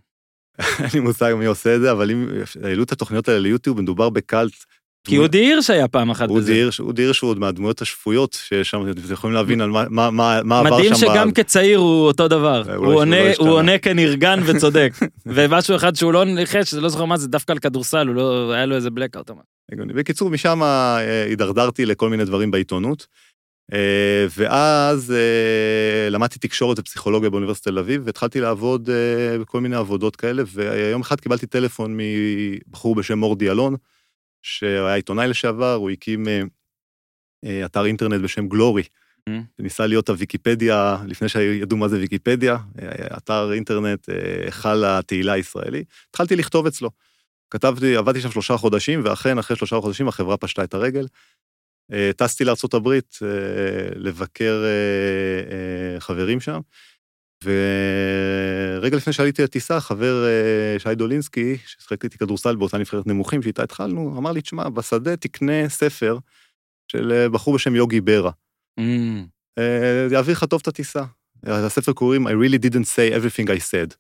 אין 0.83 0.89
לי 0.95 1.01
מושג 1.01 1.35
מי 1.39 1.47
עושה 1.47 1.77
את 1.77 1.81
זה, 1.81 1.93
אבל 1.93 2.11
אם 2.11 2.29
העלו 2.63 2.83
את 2.83 2.93
התוכניות 2.93 3.29
האלה 3.29 3.41
ליוטיוב, 3.41 3.81
מדובר 3.81 4.11
בקאלט. 4.11 4.65
כי 5.09 5.19
אודי 5.19 5.39
הירש 5.39 5.71
היה 5.71 5.89
פעם 5.89 6.11
אחת 6.11 6.29
בזה. 6.29 6.65
אודי 6.81 7.03
הירש 7.03 7.21
הוא 7.21 7.31
עוד 7.31 7.39
מהדמויות 7.39 7.83
השפויות 7.83 8.33
שיש 8.49 8.71
שם, 8.71 8.91
אתם 8.91 9.13
יכולים 9.13 9.35
להבין 9.35 9.61
על 9.61 9.71
מה- 9.71 9.85
מה 9.91 10.11
מה- 10.11 10.41
מה 10.43 10.59
עבר 10.59 10.69
שם. 10.69 10.75
מדהים 10.75 10.95
שגם 10.95 11.33
כצעיר 11.33 11.79
הוא 11.79 12.07
אותו 12.07 12.29
דבר. 12.29 12.63
אולי 12.63 12.77
הוא 12.77 12.85
שהוא 12.87 12.95
עונה- 12.95 13.25
לא. 13.29 13.35
הוא 13.39 13.49
עונה 13.51 13.79
כנרגן 13.79 14.41
וצודק. 14.47 14.93
ומשהו 15.27 15.77
אחד 15.77 15.97
שהוא 15.97 16.13
לא 16.13 16.25
ניחש, 16.25 16.75
לא 16.75 16.89
זוכר 16.89 17.05
מה 17.05 17.17
זה, 17.17 17.29
דווקא 17.29 17.53
על 17.53 17.59
כדורסל, 17.59 18.07
הוא 18.07 18.15
לא, 18.15 18.53
היה 18.53 18.67
לו 18.67 18.77
איזה. 18.77 18.89
הגיוני. 19.73 19.93
בקיצור, 19.93 20.31
משם 20.31 20.63
אה, 20.63 20.97
הידרדרתי 21.27 21.87
לכל 21.87 22.09
מיני 22.11 22.25
דברים 22.25 22.51
בעיתונות. 22.51 23.07
אה, 23.73 24.27
ואז 24.39 25.13
אה, 25.17 26.11
למדתי 26.11 26.39
תקשורת 26.39 26.79
ופסיכולוגיה 26.79 27.31
באוניברסיטת 27.31 27.69
תל 27.69 27.79
אביב, 27.79 28.03
והתחלתי 28.05 28.41
לעבוד 28.41 28.91
אה, 28.91 29.39
בכל 29.39 29.61
מיני 29.61 29.77
עבודות 29.77 30.17
כאלה, 30.17 30.43
ויום 30.55 31.01
אחד 31.01 31.21
קיבלתי 31.21 31.47
טלפון 31.47 31.97
מבחור 31.97 32.95
בשם 32.95 33.19
מורדי 33.19 33.51
אלון, 33.51 33.75
שהיה 34.43 34.95
עיתונאי 34.95 35.29
לשעבר, 35.29 35.75
הוא 35.75 35.91
הקים 35.91 36.29
אה, 36.29 36.43
אה, 37.45 37.65
אתר 37.65 37.85
אינטרנט 37.85 38.23
בשם 38.23 38.49
גלורי. 38.49 38.83
Mm. 39.29 39.33
ניסה 39.59 39.87
להיות 39.87 40.09
הוויקיפדיה, 40.09 40.97
לפני 41.07 41.29
שידעו 41.29 41.79
מה 41.79 41.89
זה 41.89 41.97
ויקיפדיה, 41.97 42.57
אה, 42.83 43.17
אתר 43.17 43.53
אינטרנט, 43.53 44.09
היכל 44.45 44.85
התהילה 44.85 45.33
הישראלי. 45.33 45.85
התחלתי 46.11 46.37
לכתוב 46.37 46.67
אצלו. 46.67 46.91
כתבתי, 47.51 47.97
עבדתי 47.97 48.21
שם 48.21 48.31
שלושה 48.31 48.57
חודשים, 48.57 49.01
ואכן, 49.05 49.39
אחרי 49.39 49.57
שלושה 49.57 49.81
חודשים 49.81 50.09
החברה 50.09 50.37
פשטה 50.37 50.65
את 50.65 50.75
הרגל. 50.75 51.07
טסתי 52.17 52.45
לארה"ב 52.45 52.89
לבקר 53.97 54.65
חברים 55.99 56.41
שם, 56.41 56.61
ורגע 57.45 58.97
לפני 58.97 59.13
שעליתי 59.13 59.43
לטיסה, 59.43 59.81
חבר 59.81 60.25
אה, 60.27 60.79
שי 60.79 60.95
דולינסקי, 60.95 61.57
ששיחק 61.67 62.05
איתי 62.05 62.19
כדורסל 62.19 62.57
באותה 62.57 62.79
נבחרת 62.79 63.07
נמוכים, 63.07 63.43
שאיתה 63.43 63.63
התחלנו, 63.63 64.15
אמר 64.19 64.33
לי, 64.33 64.41
תשמע, 64.41 64.69
בשדה 64.69 65.17
תקנה 65.17 65.69
ספר 65.69 66.19
של 66.93 67.13
אה, 67.13 67.29
בחור 67.29 67.55
בשם 67.55 67.75
יוגי 67.75 68.01
ברה. 68.01 68.31
אמ, 68.79 69.27
אה, 69.59 70.09
זה 70.09 70.15
יעביר 70.15 70.33
לך 70.33 70.45
טוב 70.45 70.61
את 70.63 70.69
הטיסה. 70.69 71.05
הספר 71.47 71.93
קוראים 71.93 72.27
I 72.27 72.31
really 72.31 72.59
didn't 72.59 72.87
say 72.87 73.15
everything 73.15 73.47
I 73.47 73.61
said. 73.71 73.95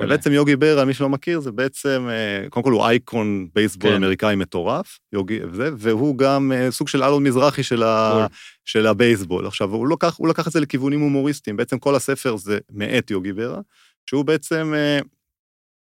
ובעצם 0.00 0.32
יוגי 0.32 0.56
ברה, 0.56 0.84
מי 0.84 0.94
שלא 0.94 1.08
מכיר, 1.08 1.40
זה 1.40 1.52
בעצם, 1.52 2.06
אה, 2.10 2.50
קודם 2.50 2.64
כל 2.64 2.72
הוא 2.72 2.84
אייקון 2.84 3.48
בייסבול 3.54 3.90
כן. 3.90 3.96
אמריקאי 3.96 4.36
מטורף, 4.36 4.98
יוגי, 5.12 5.38
וזה, 5.50 5.70
והוא 5.76 6.18
גם 6.18 6.52
אה, 6.52 6.70
סוג 6.70 6.88
של 6.88 7.02
אלון 7.02 7.22
מזרחי 7.22 7.62
של, 7.62 7.82
ה, 7.82 8.12
בול. 8.14 8.26
של 8.64 8.86
הבייסבול. 8.86 9.46
עכשיו, 9.46 9.70
הוא 9.70 9.88
לקח, 9.88 10.16
הוא 10.16 10.28
לקח 10.28 10.46
את 10.46 10.52
זה 10.52 10.60
לכיוונים 10.60 11.00
הומוריסטיים, 11.00 11.56
בעצם 11.56 11.78
כל 11.78 11.94
הספר 11.94 12.36
זה 12.36 12.58
מאת 12.70 13.10
יוגי 13.10 13.32
ברה, 13.32 13.60
שהוא 14.06 14.24
בעצם 14.24 14.72
אה, 14.76 14.98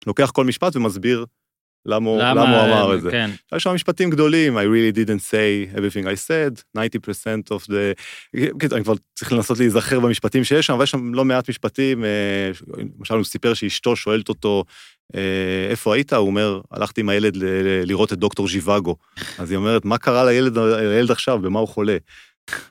לוקח 0.07 0.31
כל 0.31 0.45
משפט 0.45 0.75
ומסביר 0.75 1.25
למה, 1.87 2.09
הוא- 2.09 2.19
למה 2.21 2.41
הוא 2.61 2.73
אמר 2.73 2.95
את 2.95 3.01
זה. 3.01 3.11
כן. 3.11 3.29
יש 3.55 3.63
שם 3.63 3.73
משפטים 3.73 4.09
גדולים, 4.09 4.57
I 4.57 4.61
really 4.61 4.95
didn't 4.97 5.29
say 5.31 5.77
everything 5.77 6.05
I 6.05 6.27
said, 6.27 6.61
90% 6.77 6.81
of 7.51 7.67
the... 7.69 7.93
כן, 8.59 8.67
אני 8.71 8.83
כבר 8.83 8.93
צריך 9.15 9.33
לנסות 9.33 9.59
להיזכר 9.59 9.99
במשפטים 9.99 10.43
שיש 10.43 10.65
שם, 10.65 10.73
אבל 10.73 10.83
יש 10.83 10.91
שם 10.91 11.13
לא 11.13 11.25
מעט 11.25 11.49
משפטים, 11.49 12.03
אה, 12.05 12.09
למשל 12.99 13.13
הוא 13.13 13.23
סיפר 13.23 13.53
שאשתו 13.53 13.95
שואלת 13.95 14.29
אותו, 14.29 14.63
אה, 15.15 15.21
איפה 15.69 15.95
היית? 15.95 16.13
הוא 16.13 16.27
אומר, 16.27 16.61
הלכתי 16.71 17.01
עם 17.01 17.09
הילד 17.09 17.37
לראות 17.83 18.13
את 18.13 18.17
דוקטור 18.17 18.47
ז'יוואגו. 18.47 18.95
אז 19.37 19.51
היא 19.51 19.57
אומרת, 19.57 19.85
מה 19.85 19.97
קרה 19.97 20.25
לילד, 20.25 20.57
לילד 20.57 21.11
עכשיו, 21.11 21.39
במה 21.39 21.59
הוא 21.59 21.67
חולה? 21.67 21.97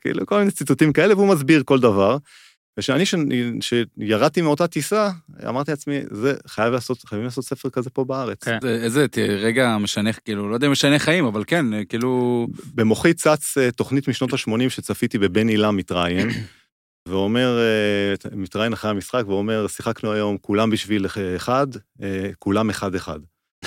כאילו, 0.01 0.27
כל 0.27 0.39
מיני 0.39 0.51
ציטוטים 0.51 0.93
כאלה, 0.93 1.15
והוא 1.15 1.29
מסביר 1.29 1.63
כל 1.65 1.81
דבר. 1.81 2.17
ושאני, 2.79 3.05
שירדתי 3.61 4.41
מאותה 4.41 4.67
טיסה, 4.67 5.11
אמרתי 5.49 5.71
לעצמי, 5.71 6.01
זה, 6.11 6.35
חייב 6.47 6.73
לעשות, 6.73 6.99
חייבים 7.07 7.25
לעשות 7.25 7.45
ספר 7.45 7.71
כזה 7.71 7.91
פה 7.91 8.05
בארץ. 8.05 8.45
כן. 8.45 8.59
זה- 8.63 8.81
איזה 8.83 9.07
רגע 9.39 9.77
משנה, 9.81 10.13
כאילו, 10.13 10.49
לא 10.51 10.55
יודע 10.55 10.67
אם 10.67 10.73
משנה 10.73 10.99
חיים, 10.99 11.25
אבל 11.25 11.45
כן, 11.47 11.67
כאילו... 11.89 12.47
במוחי 12.75 13.15
צץ 13.15 13.59
אה, 13.59 13.71
תוכנית 13.71 14.09
משנות 14.09 14.33
ה-80 14.33 14.69
שצפיתי 14.69 15.19
בבן 15.19 15.49
עילם 15.49 15.77
מתראיין, 15.77 16.29
ואומר, 17.09 17.59
אה, 17.59 18.37
מתראיין 18.37 18.73
אחרי 18.73 18.91
המשחק, 18.91 19.23
ואומר, 19.27 19.67
שיחקנו 19.67 20.13
היום 20.13 20.37
כולם 20.41 20.71
בשביל 20.71 21.07
אחד, 21.37 21.67
אה, 22.03 22.31
כולם 22.39 22.71
אחד-אחד. 22.71 23.19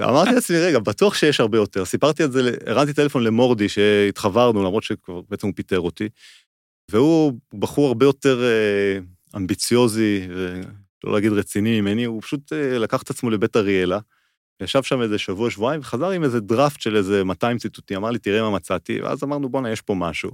אמרתי 0.00 0.30
לעצמי, 0.34 0.56
רגע, 0.58 0.78
בטוח 0.78 1.14
שיש 1.14 1.40
הרבה 1.40 1.58
יותר. 1.58 1.84
סיפרתי 1.84 2.24
את 2.24 2.32
זה, 2.32 2.50
הרמתי 2.66 2.92
טלפון 2.92 3.24
למורדי, 3.24 3.68
שהתחברנו, 3.68 4.60
למרות 4.64 4.82
שבעצם 4.82 5.46
הוא 5.46 5.54
פיטר 5.56 5.80
אותי, 5.80 6.08
והוא 6.90 7.32
בחור 7.54 7.88
הרבה 7.88 8.06
יותר 8.06 8.42
אה, 8.42 8.98
אמביציוזי, 9.36 10.28
ולא 10.30 11.12
להגיד 11.12 11.32
רציני 11.32 11.80
ממני, 11.80 12.04
הוא 12.04 12.22
פשוט 12.22 12.52
אה, 12.52 12.78
לקח 12.78 13.02
את 13.02 13.10
עצמו 13.10 13.30
לבית 13.30 13.56
אריאלה, 13.56 13.98
ישב 14.62 14.82
שם 14.82 15.02
איזה 15.02 15.18
שבוע, 15.18 15.50
שבועיים, 15.50 15.80
וחזר 15.80 16.10
עם 16.10 16.24
איזה 16.24 16.40
דראפט 16.40 16.80
של 16.80 16.96
איזה 16.96 17.24
200 17.24 17.58
ציטוטים, 17.58 17.96
אמר 17.96 18.10
לי, 18.10 18.18
תראה 18.18 18.42
מה 18.42 18.50
מצאתי, 18.50 19.00
ואז 19.00 19.24
אמרנו, 19.24 19.48
בואנה, 19.48 19.70
יש 19.70 19.80
פה 19.80 19.94
משהו. 19.94 20.30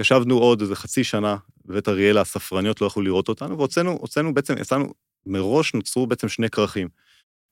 ישבנו 0.00 0.38
עוד 0.38 0.60
איזה 0.60 0.76
חצי 0.76 1.04
שנה 1.04 1.36
בבית 1.64 1.88
אריאלה, 1.88 2.20
הספרניות 2.20 2.80
לא 2.80 2.86
יכלו 2.86 3.02
לראות 3.02 3.28
אותנו, 3.28 3.58
והוצאנו, 3.58 3.90
הוצאנו 3.90 4.34
בעצם, 4.34 4.54
יצאנו, 4.58 4.92
מראש 5.26 5.74
נוצרו 5.74 6.06
בעצם 6.06 6.28
שני 6.28 6.50
כרכים. 6.50 6.88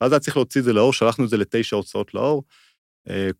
ואז 0.00 0.12
היה 0.12 0.20
צריך 0.20 0.36
להוציא 0.36 0.60
את 0.60 0.64
זה 0.64 0.72
לאור, 0.72 0.92
שלחנו 0.92 1.24
את 1.24 1.30
זה 1.30 1.36
לתשע 1.36 1.76
הוצאות 1.76 2.14
לאור, 2.14 2.42
אה, 2.48 2.67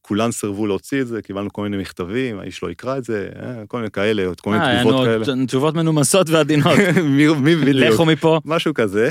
כולן 0.02 0.30
סירבו 0.32 0.66
להוציא 0.66 1.00
את 1.00 1.06
זה, 1.06 1.22
קיבלנו 1.22 1.52
כל 1.52 1.62
מיני 1.62 1.76
מכתבים, 1.76 2.38
האיש 2.38 2.62
לא 2.62 2.70
יקרא 2.70 2.98
את 2.98 3.04
זה, 3.04 3.28
אה, 3.42 3.66
כל 3.68 3.76
מיני 3.76 3.90
כאלה, 3.90 4.34
כל 4.40 4.50
מיני 4.50 4.64
אה, 4.64 4.68
היה 4.68 4.80
תגובות 4.80 5.06
כאלה. 5.06 5.46
תשובות 5.46 5.74
מנומסות 5.74 6.30
ועדינות. 6.30 6.78
מי 7.42 7.56
בדיוק? 7.56 7.92
לכו 7.92 8.04
מפה. 8.04 8.40
משהו 8.44 8.74
כזה. 8.74 9.10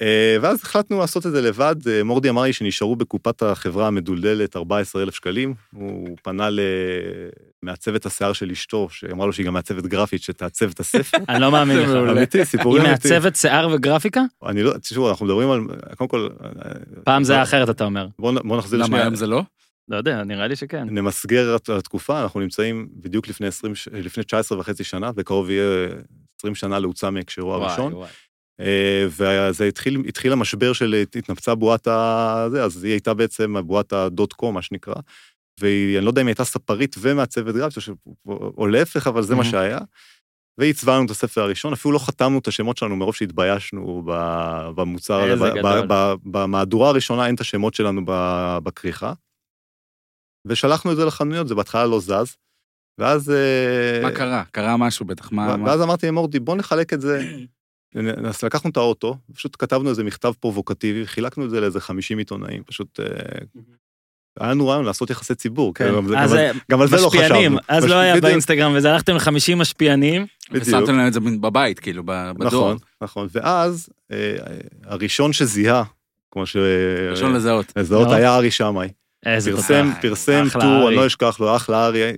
אה, 0.00 0.36
ואז 0.40 0.60
החלטנו 0.62 0.98
לעשות 0.98 1.26
את 1.26 1.32
זה 1.32 1.40
לבד, 1.40 1.76
מורדי 2.04 2.28
אמר 2.28 2.42
לי 2.42 2.52
שנשארו 2.52 2.96
בקופת 2.96 3.42
החברה 3.42 3.86
המדולדלת 3.86 4.56
14,000 4.56 5.14
שקלים, 5.14 5.54
הוא 5.74 6.16
פנה 6.22 6.48
למעצבת 7.62 8.06
השיער 8.06 8.32
של 8.32 8.50
אשתו, 8.50 8.88
שאמרה 8.90 9.26
לו 9.26 9.32
שהיא 9.32 9.46
גם 9.46 9.52
מעצבת 9.52 9.86
גרפית 9.86 10.22
שתעצב 10.22 10.70
את 10.70 10.80
הספר. 10.80 11.18
אני 11.28 11.40
לא 11.40 11.52
מאמין 11.52 11.78
לך. 11.78 11.88
אמיתי, 11.88 12.38
היא 12.38 12.44
סיפורים 12.44 12.86
אמיתיים. 12.86 13.14
מעצבת 13.14 13.36
שיער 13.36 13.68
וגרפיקה? 13.72 14.22
אני 14.46 14.62
לא, 14.62 14.72
תשמעו, 14.78 15.10
אנחנו 15.10 15.26
מדברים 15.26 15.50
על, 15.50 15.60
קודם 15.96 16.08
כל... 16.08 16.28
פעם 17.04 17.24
זה 17.24 17.32
היה 17.32 17.42
אחרת, 17.42 17.70
אתה 17.70 17.84
אומר. 17.84 18.06
בואו 18.18 18.34
בוא 18.44 18.56
נחזיר 18.56 18.78
למה 18.78 18.86
לשנייה, 18.86 19.04
היום 19.04 19.14
זה 19.14 19.26
לא? 19.26 19.42
לא 19.88 19.96
יודע, 19.96 20.24
נראה 20.24 20.46
לי 20.46 20.56
שכן. 20.56 20.88
נמסגר 20.90 21.56
את 21.56 21.68
התקופה, 21.68 22.22
אנחנו 22.22 22.40
נמצאים 22.40 22.88
בדיוק 22.92 23.28
לפני 23.28 23.46
20, 23.46 23.74
ש- 23.74 23.88
לפני 23.88 24.24
19 24.24 24.58
וחצי 24.58 24.84
שנה, 24.84 25.12
בקרוב 25.12 25.50
יהיה 25.50 25.88
20 26.38 26.54
שנה 26.54 26.78
להוצא 26.78 27.10
מהקשרו 27.10 27.54
הראשון. 27.54 27.92
וואי. 27.92 28.10
אה, 28.60 29.06
וזה 29.08 29.64
התחיל, 29.64 30.02
התחיל 30.08 30.32
המשבר 30.32 30.72
של 30.72 31.04
התנפצה 31.16 31.54
בועת 31.54 31.86
ה... 31.86 32.46
זה, 32.50 32.64
אז 32.64 32.84
היא 32.84 32.92
הייתה 32.92 33.14
בעצם 33.14 33.54
בועת 33.66 33.92
הדוט 33.92 34.32
קום, 34.32 34.54
מה 34.54 34.62
שנקרא. 34.62 34.94
ואני 35.60 36.04
לא 36.04 36.10
יודע 36.10 36.20
אם 36.22 36.26
היא 36.26 36.30
הייתה 36.30 36.44
ספרית 36.44 36.96
ומעצבת 36.98 37.54
גרפית, 37.54 37.84
או, 38.26 38.66
להפך, 38.66 39.06
אבל 39.06 39.22
זה 39.22 39.34
מה. 39.34 39.44
שהיה. 39.44 39.78
והיא 40.58 40.68
עיצבה 40.68 40.96
לנו 40.96 41.04
את 41.04 41.10
הספר 41.10 41.40
הראשון, 41.40 41.72
אפילו 41.72 41.92
לא 41.92 41.98
חתמנו 41.98 42.38
את 42.38 42.48
השמות 42.48 42.76
שלנו 42.76 42.96
מרוב 42.96 43.14
שהתביישנו 43.14 44.02
במוצר, 44.74 45.34
במהדורה 46.24 46.88
הראשונה 46.88 47.26
אין 47.26 47.34
את 47.34 47.40
השמות 47.40 47.74
שלנו 47.74 48.02
בכריכה. 48.62 49.12
ושלחנו 50.46 50.92
את 50.92 50.96
זה 50.96 51.04
לחנויות, 51.04 51.48
זה 51.48 51.54
בהתחלה 51.54 51.86
לא 51.86 52.00
זז. 52.00 52.36
ואז... 52.98 53.30
אה, 53.30 54.02
מה 54.02 54.10
קרה? 54.10 54.42
קרה 54.52 54.76
משהו 54.76 55.06
בטח, 55.06 55.32
מה... 55.32 55.56
מה- 55.56 55.68
ואז 55.70 55.82
אמרתי 55.82 56.06
למורדי, 56.06 56.40
בוא 56.40 56.56
נחלק 56.56 56.92
את 56.92 57.00
זה. 57.00 57.22
אז 58.28 58.42
לקחנו 58.42 58.70
את 58.70 58.76
האוטו, 58.76 59.16
פשוט 59.34 59.56
כתבנו 59.58 59.90
איזה 59.90 60.04
מכתב 60.04 60.32
פרובוקטיבי, 60.40 61.06
חילקנו 61.06 61.44
את 61.44 61.50
זה 61.50 61.60
לאיזה 61.60 61.80
50 61.80 62.18
עיתונאים, 62.18 62.62
פשוט... 62.66 63.00
אה, 63.00 63.06
היה 64.40 64.50
לנו 64.50 64.68
רעיון 64.68 64.84
לעשות 64.84 65.10
יחסי 65.10 65.34
ציבור, 65.34 65.74
כן. 65.74 65.88
גם, 65.88 66.06
גם, 66.06 66.16
אז 66.18 66.34
אה, 66.34 66.50
גם 66.70 66.80
על 66.80 66.88
זה 66.88 66.96
לא 66.96 67.08
חשבנו. 67.08 67.58
אז 67.68 67.84
לא 67.84 67.94
היה 67.94 68.12
בדיוק, 68.12 68.24
באינסטגרם, 68.24 68.72
וזה 68.76 68.92
הלכתם 68.92 69.14
ל-50 69.14 69.56
משפיענים. 69.56 70.26
בדיוק. 70.50 70.66
ושמתם 70.66 70.96
להם 70.96 71.08
את 71.08 71.12
זה 71.12 71.20
בבית, 71.20 71.78
כאילו, 71.78 72.02
ב- 72.06 72.30
בדואר. 72.36 72.46
נכון, 72.46 72.76
נכון. 73.02 73.28
ואז 73.32 73.88
אה, 74.12 74.36
הראשון 74.84 75.32
שזיהה, 75.32 75.84
כמו 76.30 76.46
ש... 76.46 76.56
ראשון 77.10 77.32
לזהות. 77.32 77.72
לזהות. 77.76 78.08
היה 78.12 78.36
ארי 78.36 78.50
שמאי. 78.50 78.88
איזה 79.26 79.52
פרסם, 79.52 79.90
פרסם 80.02 80.44
אחלה 80.48 80.62
טור. 80.62 80.88
אני 80.88 80.96
לא 80.96 81.06
אשכח 81.06 81.40
לו, 81.40 81.56
אחלה 81.56 81.86
ארי. 81.86 82.02
אה, 82.02 82.12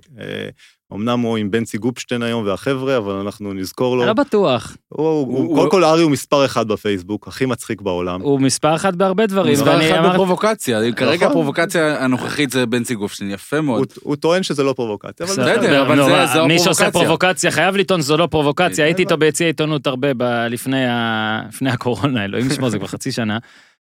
אמנם 0.93 1.19
הוא 1.19 1.37
עם 1.37 1.51
בנצי 1.51 1.77
גופשטיין 1.77 2.23
היום 2.23 2.45
והחבר'ה, 2.45 2.97
אבל 2.97 3.13
אנחנו 3.13 3.53
נזכור 3.53 3.95
לו. 3.97 4.01
אני 4.03 4.07
לא 4.07 4.13
בטוח. 4.13 4.77
הוא- 4.89 5.07
הוא- 5.07 5.37
הוא- 5.37 5.55
קודם 5.57 5.71
כל 5.71 5.83
ארי 5.83 6.01
הוא 6.03 6.11
מספר 6.11 6.45
אחד 6.45 6.67
בפייסבוק, 6.67 7.27
הכי 7.27 7.45
מצחיק 7.45 7.81
בעולם. 7.81 8.21
הוא 8.21 8.39
מספר 8.41 8.75
אחת 8.75 8.93
בהרבה 8.93 9.25
דברים. 9.25 9.53
מספר 9.53 9.65
ואני 9.69 9.89
אחד 9.91 9.97
אמרתי- 9.97 10.13
בפרובוקציה, 10.13 10.79
כרגע 10.95 11.15
נכון. 11.15 11.27
הפרובוקציה 11.27 12.03
הנוכחית 12.03 12.49
זה 12.51 12.65
בנצי 12.65 12.95
גופשטיין, 12.95 13.31
יפה 13.31 13.61
מאוד. 13.61 13.77
הוא- 13.79 14.01
הוא 14.03 14.15
טוען 14.15 14.43
שזה 14.43 14.63
לא 14.63 14.73
פרובוקציה, 14.73 15.25
אבל 15.25 15.33
בסדר, 15.33 15.81
אבל 15.81 15.95
נו, 15.95 16.05
זה- 16.05 16.11
מה, 16.11 16.27
זו 16.27 16.47
מי 16.47 16.59
שעושה 16.59 16.87
הפרובוקציה. 16.87 17.01
פרובוקציה 17.17 17.51
חייב 17.51 17.75
לטעון 17.75 18.01
שזו 18.01 18.17
לא 18.17 18.27
פרובוקציה, 18.31 18.85
הייתי 18.85 18.93
בדיוק. 18.95 19.11
איתו 19.11 19.17
ביציע 19.19 19.47
עיתונות 19.47 19.87
הרבה 19.87 20.07
ב- 20.17 20.23
לפני 20.49 20.85
ה- 20.87 21.41
לפני 21.49 21.69
הקורונה, 21.71 22.23
אלוהים 22.25 22.47
ישמור, 22.51 22.69
זה 22.69 22.77
כבר 22.77 22.87
חצי 22.87 23.11
שנה. 23.11 23.37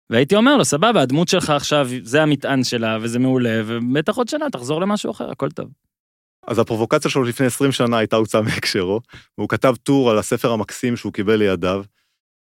והייתי 0.09 0.35
אומר 0.35 0.57
לו, 0.57 0.65
סבבה, 0.65 1.01
הדמות 1.01 1.27
שלך 1.27 1.49
עכשיו, 1.49 1.87
זה 2.03 2.21
המטען 2.21 2.63
שלה, 2.63 2.97
וזה 3.01 3.19
מעולה, 3.19 3.61
ובטח 3.65 4.17
עוד 4.17 4.27
שנה 4.27 4.49
תחזור 4.49 4.81
למשהו 4.81 5.11
אחר, 5.11 5.31
הכל 5.31 5.51
טוב. 5.51 5.69
אז 6.47 6.59
הפרובוקציה 6.59 7.11
שלו 7.11 7.23
לפני 7.23 7.45
20 7.45 7.71
שנה 7.71 7.97
הייתה 7.97 8.15
הוצאה 8.15 8.41
מהקשרו. 8.41 9.01
הוא 9.35 9.49
כתב 9.49 9.75
טור 9.83 10.11
על 10.11 10.17
הספר 10.17 10.51
המקסים 10.51 10.97
שהוא 10.97 11.13
קיבל 11.13 11.35
לידיו, 11.35 11.83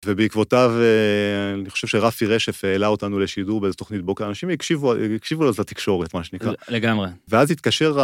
ובעקבותיו, 0.04 0.72
אה, 0.80 1.54
אני 1.54 1.70
חושב 1.70 1.86
שרפי 1.86 2.26
רשף 2.26 2.64
העלה 2.64 2.86
אותנו 2.86 3.18
לשידור 3.18 3.60
באיזו 3.60 3.76
תוכנית 3.76 4.02
בוקר, 4.02 4.28
אנשים 4.28 4.50
הקשיבו, 4.50 4.94
הקשיבו 4.94 5.44
לזה 5.44 5.62
לתקשורת, 5.62 6.14
מה 6.14 6.24
שנקרא. 6.24 6.52
לגמרי. 6.68 7.08
ואז 7.28 7.50
התקשר 7.50 7.98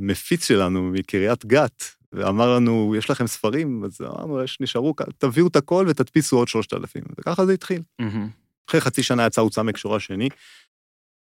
המפיץ 0.00 0.48
שלנו 0.48 0.82
מקריית 0.82 1.46
גת, 1.46 1.84
ואמר 2.12 2.56
לנו, 2.56 2.94
יש 2.98 3.10
לכם 3.10 3.26
ספרים? 3.26 3.84
אז 3.84 4.00
אמרנו, 4.00 4.44
יש, 4.44 4.60
נשארו, 4.60 4.94
תביאו 5.18 5.46
את 5.46 5.56
הכל 5.56 5.86
ותדפיסו 5.88 6.36
עוד 6.36 6.48
3,000. 6.48 7.04
וככה 7.18 7.46
זה 7.46 7.52
התחיל. 7.52 7.82
מהמם. 7.98 8.28
אחרי 8.68 8.80
חצי 8.80 9.02
שנה 9.02 9.26
יצא 9.26 9.40
הוצאה 9.40 9.64
מהקשרו 9.64 9.96
השני, 9.96 10.28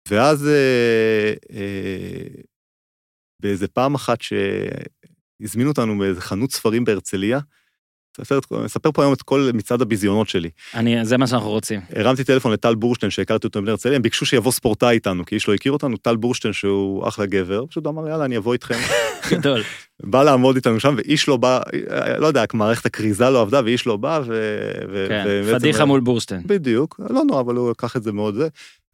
ואז 0.08 0.46
אה, 0.46 1.32
אה, 1.50 2.42
באיזה 3.42 3.68
פעם 3.68 3.94
אחת 3.94 4.18
שהזמינו 4.20 5.70
אותנו 5.70 5.98
באיזה 5.98 6.20
חנות 6.20 6.50
ספרים 6.50 6.84
בהרצליה, 6.84 7.38
אספר 8.66 8.90
פה 8.94 9.02
היום 9.02 9.12
את 9.12 9.22
כל 9.22 9.50
מצעד 9.54 9.82
הביזיונות 9.82 10.28
שלי. 10.28 10.50
אני, 10.74 11.04
זה 11.04 11.16
מה 11.16 11.26
שאנחנו 11.26 11.50
רוצים. 11.50 11.80
הרמתי 11.96 12.24
טלפון 12.24 12.52
לטל 12.52 12.74
בורשטיין 12.74 13.10
שהכרתי 13.10 13.46
אותו 13.46 13.60
מבני 13.60 13.70
הרצליה, 13.70 13.96
הם 13.96 14.02
ביקשו 14.02 14.26
שיבוא 14.26 14.52
ספורטאי 14.52 14.94
איתנו, 14.94 15.24
כי 15.24 15.34
איש 15.34 15.48
לא 15.48 15.54
הכיר 15.54 15.72
אותנו, 15.72 15.96
טל 15.96 16.16
בורשטיין 16.16 16.52
שהוא 16.52 17.08
אחלה 17.08 17.26
גבר, 17.26 17.66
פשוט 17.66 17.86
אמר 17.86 18.08
יאללה 18.08 18.24
אני 18.24 18.36
אבוא 18.36 18.52
איתכם. 18.52 18.78
גדול. 19.32 19.62
בא 20.02 20.22
לעמוד 20.22 20.56
איתנו 20.56 20.80
שם 20.80 20.94
ואיש 20.96 21.28
לא 21.28 21.36
בא, 21.36 21.60
לא 22.18 22.26
יודע, 22.26 22.44
מערכת 22.54 22.86
הכריזה 22.86 23.30
לא 23.30 23.40
עבדה 23.40 23.60
ואיש 23.64 23.86
לא 23.86 23.96
בא 23.96 24.20
ו... 24.26 25.06
כן, 25.08 25.24
פדיחה 25.58 25.84
מול 25.84 26.00
בורשטיין. 26.00 26.42
בדיוק, 26.46 27.00
לא 27.10 27.24
נורא, 27.24 27.40
אבל 27.40 27.54
הוא 27.54 27.70
לקח 27.70 27.96
את 27.96 28.02
זה 28.02 28.12
מאוד 28.12 28.34
זה. 28.34 28.48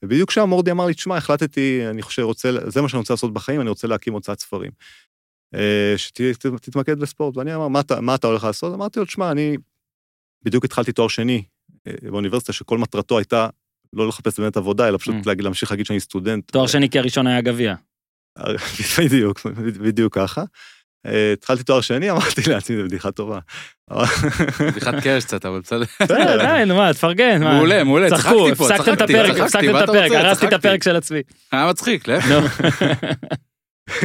ובדיוק 0.05 0.31
שם 0.31 0.49
מורדי 0.49 0.71
אמר 0.71 0.87
לי, 0.87 0.95
תשמע, 0.95 1.17
החלטתי, 1.17 1.83
אני 1.91 2.03
חושב, 2.03 2.23
רוצה, 2.23 2.51
זה 2.67 2.83
מה 2.83 2.89
שאני 2.89 2.99
רוצה 2.99 3.15
לעשות 3.15 3.33
בחיים, 3.33 3.61
אני 3.61 3.69
רוצה 3.69 3.89
להקים 3.89 4.13
הוצאת 4.13 4.41
ספרים. 4.41 4.71
אה, 5.55 5.95
שתתמקד 5.97 6.99
בספורט. 6.99 7.37
ואני 7.37 7.55
אמר, 7.55 7.69
מה, 7.69 7.81
אתה- 7.81 8.01
מה 8.01 8.15
אתה 8.15 8.27
הולך 8.27 8.45
לעשות? 8.45 8.75
אמרתי 8.75 8.99
לו, 8.99 9.05
תשמע, 9.05 9.31
אני 9.33 9.57
בדיוק 10.45 10.65
התחלתי 10.65 10.93
תואר 10.93 11.09
שני 11.09 11.43
אה, 11.87 11.93
באוניברסיטה, 12.03 12.53
שכל 12.53 12.79
מטרתו 12.79 13.19
הייתה 13.19 13.49
לא 13.93 14.09
לחפש 14.09 14.41
באמת 14.41 14.57
עבודה, 14.57 14.89
אלא 14.89 14.99
פשוט 14.99 15.15
Mm. 15.15 15.31
להמשיך 15.43 15.71
להגיד 15.71 15.87
שאני 15.87 16.01
סטודנט. 16.01 16.51
תואר 16.51 16.67
שני 16.67 16.91
כי 16.91 16.99
הראשון 16.99 17.27
היה 17.27 17.41
גביע. 17.41 17.75
בדיוק, 18.99 19.41
בדיוק 19.81 20.15
ככה. 20.15 20.45
אה, 21.07 21.33
התחלתי 21.33 21.63
תואר 21.63 21.81
שני, 21.81 22.11
אמרתי 22.13 22.41
לעצמי, 22.51 22.77
זו 22.77 22.83
בדיחה 22.85 23.11
טובה. 23.11 23.39
בדיחת 24.71 24.95
קרש 25.03 25.25
קצת, 25.25 25.45
אבל 25.47 25.61
בסדר. 25.61 25.85
בסדר, 26.03 26.39
די, 26.59 26.65
נו 26.67 26.77
מה, 26.77 26.93
תפרגן. 26.95 27.45
מה? 27.45 27.55
מעולה, 27.55 27.85
מעולה, 27.85 28.09
צחקו, 28.11 28.47
צחקתי 28.47 28.55
פה, 28.55 28.65
הפסקתם 28.75 28.93
את 28.93 28.99
צחקתי, 28.99 29.15
הפרק, 29.19 29.27
צחקתי, 29.31 29.43
הפסקתם 29.43 29.77
את 29.77 29.83
הפרק? 29.89 30.13
הרסתי 30.13 30.47
את 30.47 30.51
צחקתי. 30.51 30.55
הפרק 30.69 30.83
של 30.83 30.97
עצמי. 30.97 31.21
היה 31.53 31.71
מצחיק, 31.71 32.09
להפך. 32.09 32.61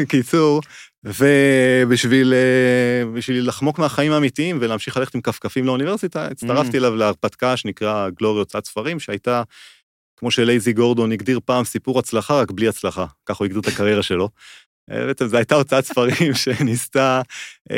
קיצור, 0.10 0.62
ובשביל 1.06 2.34
אה, 2.34 3.42
לחמוק 3.42 3.80
מהחיים 3.80 4.12
האמיתיים 4.12 4.58
ולהמשיך 4.62 4.98
ללכת 4.98 5.16
עם 5.16 5.22
כפכפים 5.22 5.66
לאוניברסיטה, 5.66 6.26
הצטרפתי 6.26 6.78
אליו 6.78 6.96
להרפתקה 6.96 7.58
שנקרא 7.58 8.10
גלורי 8.10 8.40
הוצאת 8.40 8.66
ספרים, 8.66 9.00
שהייתה, 9.00 9.44
כמו 10.18 10.32
שלייזי 10.32 10.74
גורדון 10.74 11.12
הגדיר 11.12 11.40
פעם, 11.46 11.64
סיפור 11.64 12.00
הצלחה, 12.00 12.42
רק 12.42 12.52
בלי 12.52 12.68
הצלחה. 12.68 13.06
ככה 13.26 13.38
הוא 13.40 13.46
הגדיר 13.46 13.62
את 13.62 13.68
הקריירה 13.68 14.04
שלו. 14.04 14.30
אה, 14.92 15.06
בעצם 15.06 15.28
זו 15.28 15.38
הייתה 15.38 15.56
הוצאת 15.56 15.86
ספרים 15.86 16.34
שניסתה, 16.44 17.22
אה, 17.72 17.78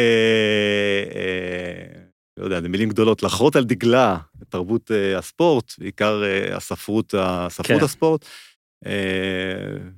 אה, 1.16 2.02
לא 2.38 2.44
יודע, 2.44 2.62
זה 2.62 2.70
מילים 2.70 2.90
גדולות, 2.90 3.24
לחרות 3.24 3.56
על 3.56 3.64
דגלה 3.64 4.18
את 4.42 4.48
תרבות 4.50 4.92
אה, 4.92 5.18
הספורט, 5.18 5.74
בעיקר 5.78 6.24
אה, 6.24 6.56
הספרות, 6.56 7.14
הספרות 7.18 7.80
כן. 7.80 7.86
הספורט. 7.86 8.26
אה, 8.86 8.92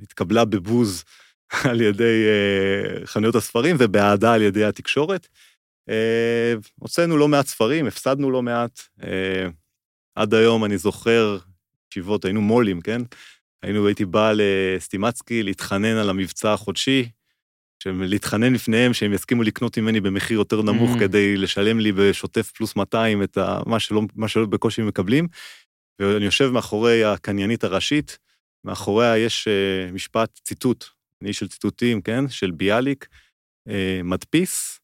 התקבלה 0.02 0.46
בבוז 0.46 1.04
על 1.70 1.82
ידי 1.82 2.26
אה, 2.28 3.06
חנויות 3.06 3.36
הספרים 3.36 3.76
ובאהדה 3.80 4.34
על 4.34 4.42
ידי 4.42 4.66
התקשורת. 4.66 5.28
אה, 5.90 6.54
הוצאנו 6.80 7.18
לא 7.18 7.28
מעט 7.28 7.48
ספרים, 7.48 7.88
הפסדנו 7.88 8.32
לא 8.32 8.42
מעט. 8.42 8.82
אה, 9.04 9.48
עד 10.16 10.34
היום 10.34 10.66
אני 10.66 10.78
זוכר, 10.78 11.38
ישיבות, 11.92 12.26
היינו 12.26 12.42
מו"לים, 12.42 12.82
כן? 12.82 13.02
היינו, 13.64 13.88
הייתי 13.88 14.06
בא 14.06 14.32
לסטימצקי 14.36 15.44
להתחנן 15.44 15.98
על 15.98 16.10
המבצע 16.10 16.54
החודשי, 16.54 17.10
להתחנן 17.86 18.54
לפניהם 18.54 18.94
שהם 18.94 19.14
יסכימו 19.14 19.44
לקנות 19.44 19.78
ממני 19.78 20.02
במחיר 20.02 20.38
יותר 20.38 20.62
נמוך 20.62 20.96
Mm. 20.96 21.00
כדי 21.00 21.38
לשלם 21.38 21.80
לי 21.80 21.92
בשוטף 21.92 22.52
פלוס 22.52 22.76
200 22.76 23.24
את 23.24 23.38
ה, 23.38 23.60
מה 23.66 23.80
שלא, 23.80 24.02
מה 24.16 24.28
שלא 24.28 24.46
בקושי 24.46 24.82
מקבלים. 24.82 25.28
ואני 26.00 26.26
יושב 26.26 26.50
מאחורי 26.50 27.04
הקניינית 27.04 27.64
הראשית, 27.64 28.18
מאחוריה 28.64 29.18
יש 29.18 29.48
משפט, 29.94 30.40
ציטוט, 30.44 30.86
אני 31.24 31.34
של 31.34 31.48
ציטוטים, 31.48 32.02
כן? 32.02 32.30
של 32.30 32.52
ביאליק, 32.52 33.08
אה, 33.70 34.02
מדפיס, 34.04 34.80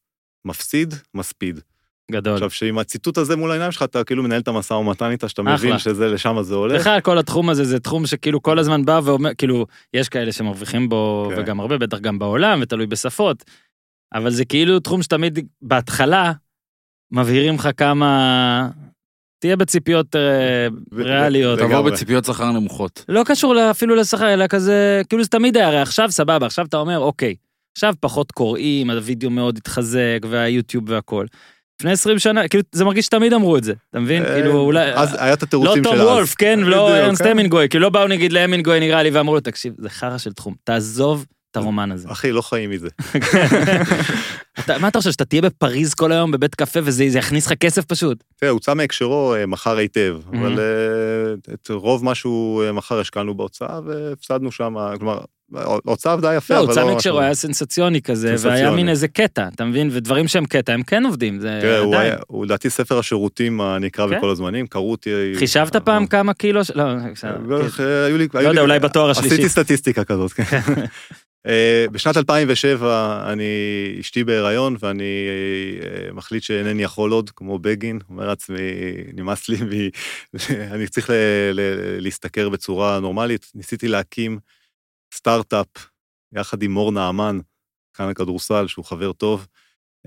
מפסיד, 0.45 0.93
מספיד. 1.13 1.59
גדול. 2.11 2.33
עכשיו, 2.33 2.49
שעם 2.49 2.77
הציטוט 2.77 3.17
הזה 3.17 3.35
מול 3.35 3.51
העיניים 3.51 3.71
שלך, 3.71 3.83
אתה 3.83 4.03
כאילו 4.03 4.23
מנהל 4.23 4.41
את 4.41 4.47
המשא 4.47 4.73
ומתן 4.73 5.11
איתה, 5.11 5.29
שאתה 5.29 5.41
אחלה. 5.41 5.53
מבין 5.55 5.77
שזה, 5.77 6.07
לשם 6.07 6.41
זה 6.41 6.55
הולך. 6.55 6.81
בכלל, 6.81 7.01
כל 7.01 7.17
התחום 7.17 7.49
הזה 7.49 7.63
זה 7.63 7.79
תחום 7.79 8.05
שכאילו 8.05 8.43
כל 8.43 8.59
הזמן 8.59 8.85
בא 8.85 8.99
ואומר, 9.03 9.29
כאילו, 9.37 9.65
יש 9.93 10.09
כאלה 10.09 10.31
שמרוויחים 10.31 10.89
בו, 10.89 11.27
כן. 11.29 11.41
וגם 11.41 11.59
הרבה, 11.59 11.77
בטח 11.77 11.99
גם 11.99 12.19
בעולם, 12.19 12.59
ותלוי 12.61 12.87
בשפות, 12.87 13.43
אבל 14.13 14.29
זה 14.29 14.45
כאילו 14.45 14.79
תחום 14.79 15.03
שתמיד 15.03 15.39
בהתחלה 15.61 16.31
מבהירים 17.11 17.55
לך 17.55 17.69
כמה... 17.77 18.69
תהיה 19.39 19.55
בציפיות 19.55 20.15
אה, 20.15 20.67
ריאליות. 20.93 21.59
תבוא 21.59 21.81
בציפיות 21.81 22.25
שכר 22.25 22.51
נמוכות. 22.51 23.05
לא 23.09 23.21
קשור 23.25 23.71
אפילו 23.71 23.95
לשכר, 23.95 24.33
אלא 24.33 24.47
כזה, 24.47 25.01
כאילו 25.09 25.23
זה 25.23 25.29
תמיד 25.29 25.57
היה, 25.57 25.67
הרי 25.67 25.79
עכשיו 25.79 26.11
סבבה, 26.11 26.45
עכשיו 26.45 26.65
אתה 26.65 26.77
אומר, 26.77 26.99
אוקיי, 26.99 27.35
עכשיו 27.77 27.93
פחות 27.99 28.31
קוראים, 28.31 28.89
הווידאו 28.89 29.29
מאוד 29.29 29.57
התחזק, 29.57 30.19
והיוטיוב 30.29 30.89
והכל. 30.89 31.25
לפני 31.79 31.91
20 31.91 32.19
שנה, 32.19 32.47
כאילו, 32.47 32.63
זה 32.71 32.85
מרגיש 32.85 33.05
שתמיד 33.05 33.33
אמרו 33.33 33.57
את 33.57 33.63
זה, 33.63 33.73
אתה 33.89 33.99
מבין? 33.99 34.23
אה, 34.23 34.33
כאילו, 34.33 34.59
אולי... 34.59 34.93
אז 34.93 35.15
היה 35.19 35.33
את 35.33 35.41
לא 35.41 35.47
התירוצים 35.47 35.83
של 35.83 35.89
תום 35.89 35.95
אז. 35.95 36.01
וולף, 36.01 36.35
כן, 36.35 36.59
לא 36.59 36.97
ארנסט 36.97 37.21
כן. 37.21 37.29
המינגוי, 37.29 37.69
כאילו 37.69 37.83
לא 37.83 37.89
באו 37.89 38.07
נגיד 38.07 38.33
להמינגוי 38.33 38.79
נראה 38.79 39.03
לי 39.03 39.09
ואמרו 39.09 39.33
לו, 39.33 39.39
תקשיב, 39.39 39.73
זה 39.77 39.89
חרא 39.89 40.17
של 40.17 40.33
תחום, 40.33 40.53
תעזוב 40.63 41.25
את 41.57 41.63
הרומן 41.63 41.91
הזה. 41.91 42.07
אחי, 42.11 42.31
לא 42.31 42.41
חיים 42.41 42.69
מזה. 42.69 42.87
אתה- 44.59 44.77
מה 44.77 44.87
אתה 44.87 44.97
חושב, 44.99 45.11
שאתה 45.11 45.25
תהיה 45.25 45.41
בפריז 45.41 45.93
כל 45.93 46.11
היום 46.11 46.31
בבית 46.31 46.55
קפה 46.55 46.79
וזה 46.83 47.05
זה 47.09 47.19
יכניס 47.19 47.47
לך 47.47 47.53
כסף 47.59 47.85
פשוט? 47.85 48.23
תראה, 48.39 48.51
הוצא 48.51 48.73
מהקשרו 48.73 49.35
אה, 49.35 49.45
מכר 49.45 49.77
היטב, 49.77 50.17
Mhm. 50.31 50.37
אבל 50.37 50.59
אה, 50.59 50.63
את 51.53 51.67
רוב 51.69 52.03
מה 52.05 52.15
שהוא 52.15 52.63
אה, 52.63 52.71
מכר 52.71 52.99
השקענו 52.99 53.33
בהוצאה 53.37 53.79
והפסדנו 53.85 54.51
שם, 54.51 54.75
כלומר, 54.99 55.17
ההוצאה 55.55 56.13
עבדה 56.13 56.35
יפה, 56.35 56.53
לא, 56.53 56.59
אבל 56.59 56.67
הוצא 56.67 56.81
לא... 56.81 56.87
מהקשרו, 56.93 57.13
משהו. 57.13 57.19
היה 57.25 57.33
סנסציוני 57.35 58.01
כזה, 58.01 58.27
והיה 58.27 58.37
סנסציוני. 58.37 58.75
מין 58.75 58.89
איזה 58.89 59.07
קטע, 59.07 59.47
אתה 59.55 59.65
מבין? 59.65 59.89
ודברים 59.91 60.27
שהם 60.27 60.45
קטע, 60.45 60.73
הם 60.73 60.83
כן 60.83 61.05
עובדים, 61.05 61.39
זה 61.39 61.59
תראה, 61.61 61.77
עדיין. 61.79 61.93
היה- 61.93 62.15
הוא 62.27 62.45
לדעתי 62.45 62.69
ספר 62.69 62.99
השירותים 62.99 63.61
הנקרא 63.61 64.07
כן? 64.09 64.17
בכל 64.17 64.29
הזמנים, 64.29 64.67
קראו 64.67 64.91
אותי... 64.91 65.09
חישבת 65.39 65.75
פעם 65.75 66.07
כמה 66.07 66.33
קילו? 66.33 66.61
לא, 66.75 66.83
בסדר. 67.13 67.61
אה, 67.79 68.05
היו 68.05 68.17
לי... 68.17 68.27
לא 68.33 68.39
יודע, 68.39 68.51
לי- 68.51 68.59
אולי 68.59 68.79
בתואר 68.79 69.09
השלישי. 69.09 69.33
עשיתי 69.35 69.49
סטטיסטיקה 69.49 70.03
כזאת, 70.03 70.31
כן. 70.33 70.43
אה, 71.45 71.85
בשנת 71.91 72.17
2007 72.17 73.23
אני 73.33 73.43
אשתי 73.99 74.23
בהיריון 74.23 74.75
ואני 74.79 75.27
אה, 75.83 76.13
מחליט 76.13 76.43
שאינני 76.43 76.83
יכול 76.83 77.11
עוד, 77.11 77.29
כמו 77.29 77.59
בגין, 77.59 77.99
אומר 78.09 78.27
לעצמי, 78.27 78.57
נמאס 79.13 79.49
לי, 79.49 79.57
מ- 79.61 79.89
אני 80.73 80.87
צריך 80.87 81.09
להשתכר 81.99 82.49
בצורה 82.49 82.99
נורמלית. 82.99 83.51
ניסיתי 83.55 83.87
להקים 83.87 84.39
סטארט-אפ 85.13 85.67
יחד 86.33 86.63
עם 86.63 86.71
מור 86.71 86.91
נעמן, 86.91 87.39
כאן 87.93 88.09
הכדורסל, 88.09 88.67
שהוא 88.67 88.85
חבר 88.85 89.13
טוב. 89.13 89.47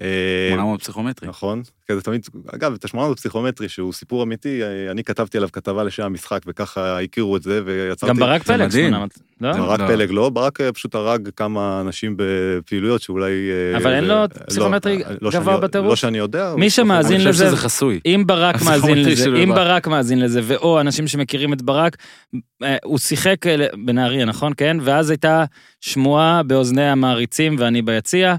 אה, 0.03 0.49
800 0.51 0.81
פסיכומטרי. 0.81 1.29
נכון, 1.29 1.63
כי 1.87 1.95
זה 1.95 2.01
תמיד, 2.03 2.27
אגב, 2.55 2.73
את 2.75 2.85
השמונה 2.85 3.11
בפסיכומטרי, 3.11 3.69
שהוא 3.69 3.93
סיפור 3.93 4.23
אמיתי, 4.23 4.63
אה, 4.63 4.91
אני 4.91 5.05
כתבתי 5.05 5.37
עליו 5.37 5.49
כתבה 5.53 5.85
לשם 5.85 6.03
המשחק, 6.03 6.41
וככה 6.47 7.01
הכירו 7.01 7.37
את 7.37 7.43
זה, 7.43 7.61
ויצרתי... 7.65 8.13
גם 8.13 8.19
ברק 8.19 8.43
פלג, 8.43 8.67
מדהים. 8.67 8.91
800, 8.91 9.19
לא? 9.41 9.53
ברק 9.53 9.81
לא. 9.81 9.87
פלג 9.87 10.11
לא, 10.11 10.29
ברק 10.31 10.61
אה, 10.61 10.73
פשוט 10.73 10.95
הרג 10.95 11.29
כמה 11.37 11.81
אנשים 11.81 12.15
בפעילויות 12.17 13.03
שאולי... 13.03 13.33
אה, 13.73 13.77
אבל 13.77 13.95
אין 13.95 14.05
לו 14.05 14.15
אה, 14.15 14.29
פסיכומטרי 14.29 14.99
לא, 14.99 15.15
לא 15.21 15.31
גבוה 15.31 15.57
בטירוף? 15.61 15.89
לא 15.89 15.97
שאני 15.97 16.19
יודע. 16.19 16.55
מי 16.57 16.71
שמאזין 16.71 17.21
אני 17.21 17.31
חושב 17.33 17.45
לזה- 17.45 17.47
שזה 17.47 17.57
חסוי. 17.57 18.01
אם 18.07 18.23
ברק 18.27 18.55
אז 18.55 18.63
מאזין 18.69 18.99
לזה, 19.05 19.29
אם. 19.43 19.55
ברק 19.55 19.87
מאזין 19.87 20.21
לזה, 20.21 20.41
ואו 20.45 20.81
אנשים 20.81 21.09
שמכירים 21.09 21.53
את 21.53 21.63
ברק, 21.63 21.97
אה, 22.63 22.77
הוא 22.85 22.99
שיחק 22.99 23.47
אה, 23.47 23.57
בנהריה, 23.85 24.25
נכון? 24.25 24.53
כן? 24.57 24.77
ואז 24.83 25.11
הייתה 25.11 25.45
שמועה 25.81 26.43
באוזני 26.43 26.89
המעריצים 26.91 27.57
ואני 27.59 27.83
ביציע, 27.83 28.31
אה, 28.31 28.37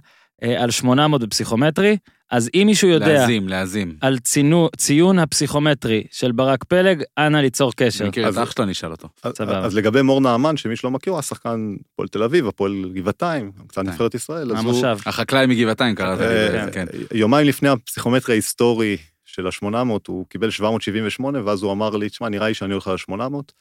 על 0.58 0.72
800 0.72 1.22
בפסיכומטרי, 1.22 1.98
אז 2.32 2.50
אם 2.54 2.64
מישהו 2.66 2.88
יודע 2.88 3.14
להזים, 3.14 3.48
להזים. 3.48 3.96
על 4.02 4.20
צינו, 4.20 4.70
ציון 4.78 5.20
הפסיכומטרי 5.20 6.04
של 6.12 6.32
ברק 6.32 6.64
פלג, 6.64 7.04
אנא 7.18 7.38
ליצור 7.38 7.74
קשר. 7.76 8.08
מכיר 8.08 8.30
את 8.30 8.38
אח 8.38 8.52
שלו, 8.52 8.64
אני 8.64 8.72
אשאל 8.72 8.92
אותו. 8.92 9.08
אז- 9.24 9.34
סבבה. 9.38 9.60
אז 9.60 9.76
לגבי 9.76 10.02
מור 10.02 10.22
נעמן, 10.22 10.58
שמי 10.58 10.76
שלא 10.76 10.92
מכיר, 10.92 11.12
הוא 11.14 11.18
היה 11.18 11.22
שחקן 11.24 11.76
הפועל 11.94 12.08
תל 12.08 12.24
אביב, 12.24 12.48
הפועל 12.48 12.92
גבעתיים, 12.94 13.52
קצת 13.68 13.82
כן. 13.82 13.90
נבחרת 13.90 14.16
ישראל, 14.16 14.52
אז 14.52 14.64
הוא... 14.64 14.74
המושב. 14.74 14.98
החקלאי 15.06 15.46
מגבעתיים 15.46 15.96
קראת 15.96 16.22
אה, 16.22 16.26
לזה, 16.26 16.70
כן. 16.74 16.86
יומיים 17.14 17.48
לפני 17.48 17.70
הפסיכומטרי 17.70 18.34
ההיסטורי 18.34 18.98
של 19.26 19.48
ה-800, 19.48 19.68
הוא 20.08 20.26
קיבל 20.30 20.50
778, 20.50 21.42
ואז 21.46 21.64
הוא 21.64 21.72
אמר 21.72 21.96
לי, 21.96 22.10
תשמע, 22.10 22.30
נראה 22.30 22.48
לי 22.48 22.54
שאני 22.54 22.74
הולך 22.74 22.88
על 22.88 22.96
ה-800. 23.10 23.52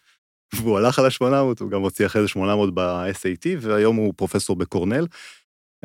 והוא 0.55 0.79
הלך 0.79 0.99
על 0.99 1.07
ה-800, 1.07 1.25
הוא 1.61 1.71
גם 1.71 1.81
הוציא 1.81 2.07
אחרי 2.07 2.23
זה 2.23 2.29
800 2.29 2.75
ב-SAT, 2.75 3.47
והיום 3.61 3.97
הוא 3.97 4.15
פרופסור 4.17 4.57
בקורנל. 4.57 5.07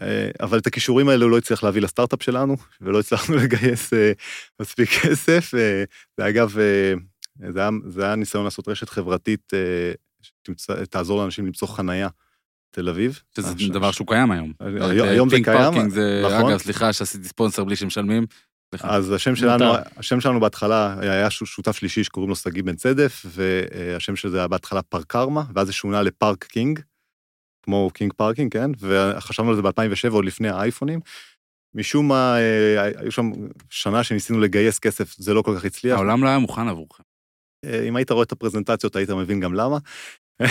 אה, 0.02 0.30
אבל 0.42 0.58
את 0.58 0.68
הכישורים 0.68 1.10
האלה 1.10 1.24
הוא 1.24 1.32
לא 1.32 1.38
הצליח 1.38 1.64
להביא 1.64 1.82
לסטארט-אפ 1.82 2.24
שלנו, 2.24 2.58
ולא 2.82 3.00
הצלחנו 3.00 3.36
לגייס 3.44 3.94
אה, 3.94 4.12
מספיק 4.62 4.90
כסף. 4.90 5.52
אה, 5.58 5.84
זה 6.18 6.30
אגב, 6.30 6.56
אה, 6.60 6.94
זה 7.52 7.60
היה, 7.60 7.70
זה 7.88 8.06
היה 8.06 8.16
ניסיון 8.16 8.44
לעשות 8.44 8.68
רשת 8.68 8.90
חברתית 8.90 9.54
שתעזור 10.58 11.20
לאנשים 11.22 11.46
למצוא 11.46 11.68
חנייה 11.68 12.08
בתל 12.72 12.90
אביב. 12.90 13.20
שזה 13.36 13.54
ש- 13.58 13.70
דבר 13.70 13.92
שהוא 13.92 14.08
קיים 14.08 14.32
היום. 14.32 14.54
היום- 14.60 15.08
היום 15.08 15.30
זה 15.30 15.36
פנגו 15.36 15.46
קיים, 15.46 15.58
parking 15.64 15.92
זה, 15.92 16.24
נכון. 16.26 16.50
אגב, 16.52 16.58
סליחה 16.60 16.94
שעשיתי 16.94 17.28
ספונסר 17.28 17.64
בלי 17.64 17.76
שמשלמים. 17.76 18.26
אז 18.82 19.12
השם 19.12 19.36
שלנו. 19.36 19.66
השם 19.98 20.22
שלנו 20.22 20.40
בהתחלה 20.40 20.96
היה 21.00 21.30
ש- 21.30 21.44
שותף 21.44 21.76
שלישי 21.78 22.04
שקוראים 22.04 22.30
לו 22.30 22.36
שגיא 22.36 22.64
בן 22.64 22.76
צדף, 22.76 23.26
והשם 23.30 24.16
של 24.16 24.30
זה 24.30 24.38
היה 24.38 24.48
בהתחלה 24.48 24.82
Park 24.82 25.06
Karma, 25.08 25.44
ואז 25.56 25.68
זה 25.68 25.74
שונה 25.74 26.02
ל 26.02 26.10
Park 26.10 26.44
King, 26.44 26.80
כמו 27.64 27.90
king 27.94 28.14
parking, 28.14 28.52
כן? 28.54 28.72
וחשבנו 28.80 29.50
על 29.50 29.56
זה 29.56 29.62
ב-2007, 29.62 30.10
עוד 30.12 30.26
לפני 30.26 30.50
האייפונים. 30.50 31.00
משום 31.76 32.08
מה, 32.08 32.38
אה, 32.38 32.82
היו 33.00 33.12
שם 33.12 33.32
שנה 33.70 34.04
שניסינו 34.04 34.40
לגייס 34.40 34.80
כסף, 34.80 35.16
זה 35.18 35.34
לא 35.34 35.42
כל 35.42 35.56
כך 35.58 35.66
הצליח. 35.66 35.96
העולם 35.96 36.24
לא 36.24 36.30
היה 36.30 36.40
מוכן 36.40 36.68
עבורכם. 36.68 37.04
אה, 37.66 37.88
אם 37.88 37.96
היית 37.96 38.12
רואה 38.12 38.24
את 38.24 38.32
הפרזנטציות, 38.32 38.96
היית 38.96 39.10
מבין 39.10 39.40
גם 39.40 39.54
למה. 39.54 39.78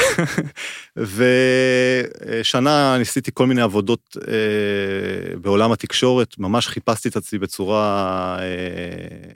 ושנה 2.40 2.98
ניסיתי 2.98 3.30
כל 3.34 3.46
מיני 3.46 3.60
עבודות 3.60 4.16
אה, 4.28 5.36
בעולם 5.36 5.72
התקשורת, 5.72 6.38
ממש 6.38 6.68
חיפשתי 6.68 7.08
את 7.08 7.16
עצמי 7.16 7.38
בצורה 7.38 8.36
אה, 8.40 9.32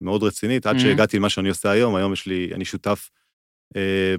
מאוד 0.00 0.22
רצינית, 0.22 0.66
עד. 0.66 0.78
שהגעתי 0.78 1.16
למה 1.16 1.28
שאני 1.28 1.48
עושה 1.48 1.70
היום, 1.70 1.94
היום 1.94 2.12
יש 2.12 2.26
לי, 2.26 2.50
אני 2.54 2.64
שותף 2.64 3.10
אה, 3.14 3.19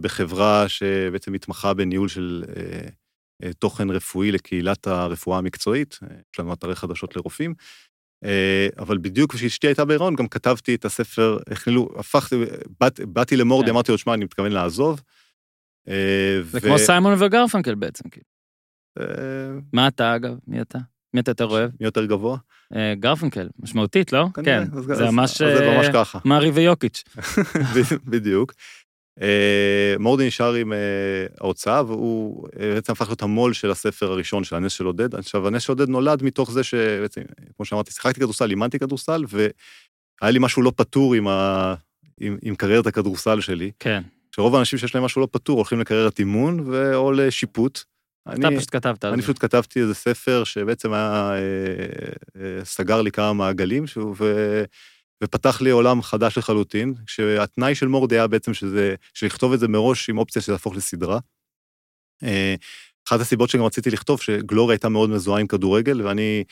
בחברה 0.01 0.69
שבעצם 0.69 1.33
מתמחה 1.33 1.73
בניהול 1.73 2.07
של 2.07 2.43
אה, 2.57 2.87
אה, 3.43 3.53
תוכן 3.53 3.89
רפואי 3.89 4.31
לקהילת 4.31 4.87
הרפואה 4.87 5.37
המקצועית, 5.37 5.99
אה, 6.03 6.07
יש 6.33 6.39
לנו 6.39 6.53
אתרי 6.53 6.75
חדשות 6.75 7.15
לרופאים. 7.15 7.53
אה, 8.23 8.67
אבל 8.79 8.97
בדיוק 8.97 9.33
כשאשתי 9.33 9.67
הייתה 9.67 9.85
בהיריון, 9.85 10.15
גם 10.15 10.27
כתבתי 10.27 10.75
את 10.75 10.85
הספר, 10.85 11.37
הכללו, 11.51 11.89
הפכתי, 11.95 12.35
באת, 12.79 12.99
באתי 12.99 13.35
למורדי, 13.37 13.65
כן. 13.65 13.71
אמרתי 13.71 13.91
לו, 13.91 13.97
שמע, 13.97 14.13
אני 14.13 14.25
מתכוון 14.25 14.51
לעזוב. 14.51 15.01
אה, 15.87 16.39
זה 16.43 16.57
ו- 16.57 16.61
כמו 16.61 16.79
סיימון 16.79 17.13
וגרפנקל 17.23 17.75
בעצם, 17.75 18.09
כאילו. 18.09 18.25
אה, 18.99 19.59
מה 19.73 19.87
אתה 19.87 20.15
אגב? 20.15 20.35
מי 20.47 20.61
אתה? 20.61 20.79
מי 21.13 21.19
אתה 21.19 21.31
יותר 21.31 21.45
אוהב? 21.45 21.71
מי 21.79 21.85
יותר 21.85 22.05
גבוה? 22.05 22.37
אה, 22.75 22.93
גרפינקל, 22.99 23.49
משמעותית, 23.59 24.13
לא? 24.13 24.27
כן, 24.45 24.63
זה 24.81 25.05
ממש... 25.11 25.37
זה 25.37 25.69
אה, 25.69 25.77
ממש 25.77 25.87
ככה. 25.93 26.19
מארי 26.25 26.49
ויוקיץ'. 26.49 27.03
בדיוק. 28.11 28.53
אה, 29.21 29.95
מורדי 29.99 30.27
נשאר 30.27 30.53
עם 30.53 30.73
אה, 30.73 30.77
ההוצאה, 31.41 31.83
והוא 31.85 32.47
אה, 32.59 32.73
בעצם 32.73 32.91
הפך 32.91 33.07
להיות 33.07 33.21
המו"ל 33.21 33.53
של 33.53 33.71
הספר 33.71 34.11
הראשון 34.11 34.43
של 34.43 34.55
הנס 34.55 34.71
של 34.71 34.85
עודד. 34.85 35.15
עכשיו, 35.15 35.47
הנס 35.47 35.63
של 35.63 35.71
עודד 35.71 35.89
נולד 35.89 36.23
מתוך 36.23 36.51
זה 36.51 36.63
שבעצם, 36.63 37.21
כמו 37.55 37.65
שאמרתי, 37.65 37.91
שיחקתי 37.91 38.19
כדורסל, 38.19 38.49
אימנתי 38.49 38.79
כדורסל, 38.79 39.23
והיה 39.29 40.31
לי 40.31 40.39
משהו 40.39 40.61
לא 40.61 40.71
פתור 40.75 41.13
עם, 41.13 41.27
ה... 41.27 41.73
עם, 42.19 42.37
עם 42.41 42.55
קריירת 42.55 42.87
הכדורסל 42.87 43.41
שלי. 43.41 43.71
כן, 43.79 44.01
שרוב 44.35 44.55
האנשים 44.55 44.79
שיש 44.79 44.95
להם 44.95 45.03
משהו 45.03 45.21
לא 45.21 45.27
פתור 45.31 45.57
הולכים 45.57 45.79
לקריירת 45.79 46.19
אימון 46.19 46.59
ו... 46.65 46.95
או 46.95 47.11
לשיפוט. 47.11 47.83
אתה 48.29 48.47
אני, 48.47 48.57
פשוט 48.57 48.75
כתבת 48.75 49.05
אני. 49.05 49.21
פשוט 49.21 49.39
כתבתי 49.39 49.81
איזה 49.81 49.93
ספר 49.93 50.43
שבעצם 50.43 50.93
היה, 50.93 51.31
אה, 51.33 51.37
אה, 52.41 52.65
סגר 52.65 53.01
לי 53.01 53.11
כמה 53.11 53.33
מעגלים, 53.33 53.87
שהוא, 53.87 54.15
ו, 54.17 54.63
ופתח 55.23 55.61
לי 55.61 55.69
עולם 55.69 56.01
חדש 56.01 56.37
לחלוטין, 56.37 56.93
שהתנאי 57.07 57.75
של 57.75 57.87
מורדי 57.87 58.15
היה 58.15 58.27
בעצם 58.27 58.53
שזה, 58.53 58.95
שלכתוב 59.13 59.53
את 59.53 59.59
זה 59.59 59.67
מראש 59.67 60.09
עם 60.09 60.17
אופציה 60.17 60.41
שזה 60.41 60.51
יהפוך 60.51 60.75
לסדרה. 60.75 61.19
אה, 62.23 62.55
אחת 63.07 63.19
הסיבות 63.19 63.49
שגם 63.49 63.63
רציתי 63.63 63.89
לכתוב, 63.89 64.21
שגלוריה 64.21 64.73
הייתה 64.73 64.89
מאוד 64.89 65.09
מזוהה 65.09 65.41
עם 65.41 65.47
כדורגל, 65.47 66.01
ואני, 66.01 66.43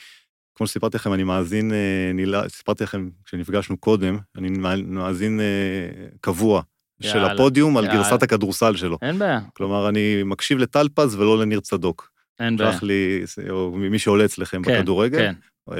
כמו 0.54 0.66
שסיפרתי 0.66 0.96
לכם, 0.96 1.12
אני 1.12 1.24
מאזין, 1.24 1.72
אה, 1.72 2.10
נילא, 2.14 2.48
סיפרתי 2.48 2.84
לכם 2.84 3.08
כשנפגשנו 3.24 3.76
קודם, 3.76 4.18
אני 4.38 4.48
מאזין 4.86 5.40
אה, 5.40 6.06
קבוע 6.20 6.62
של 7.02 7.18
יאללה, 7.18 7.32
הפודיום 7.32 7.76
על 7.76 7.84
יאללה. 7.84 7.98
גרסת 7.98 8.22
הכדורסל 8.22 8.76
שלו. 8.76 8.98
אין 9.02 9.18
בעיה, 9.18 9.40
כלומר, 9.54 9.88
אני 9.88 10.22
מקשיב 10.22 10.58
לטלפז 10.58 11.14
ולא 11.14 11.38
לניר 11.38 11.60
צדוק. 11.60 12.10
אין 12.40 12.56
בעיה. 12.56 12.72
שלח 12.72 12.82
לי, 12.82 13.22
או 13.50 13.70
מי 13.70 13.98
שעולה 13.98 14.24
אצלכם 14.24 14.62
כן, 14.62 14.78
בכדורגל. 14.78 15.18
כן. 15.18 15.34
אה, 15.72 15.76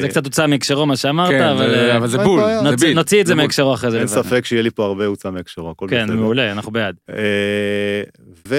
זה 0.00 0.08
קצת 0.08 0.24
הוצא 0.24 0.46
מהקשרו 0.46 0.86
מה 0.86 0.96
שאמרת, 0.96 1.30
כן, 1.30 1.42
אבל... 1.42 1.70
זה- 1.70 1.90
אה, 1.92 1.96
אבל 1.96 2.06
זה 2.08 2.16
אין 2.18 2.26
בול. 2.26 2.40
זה 2.40 2.94
נוציא- 2.94 3.20
את 3.20 3.26
זה. 3.26 3.34
מהקשרו 3.34 3.74
אחרי 3.74 3.90
זה. 3.90 3.96
אין 3.96 4.04
לבד. 4.06 4.14
ספק 4.14 4.44
שיהיה 4.44 4.62
לי 4.62 4.70
פה 4.70 4.84
הרבה 4.84 5.06
הוצאה 5.06 5.30
מהקשרו, 5.30 5.70
הכל 5.70 5.86
כן, 5.90 6.04
בסדר. 6.06 6.16
מעולה, 6.16 6.52
אנחנו 6.52 6.70
בעד. 6.72 6.96
אה, 7.10 8.02
ו... 8.48 8.56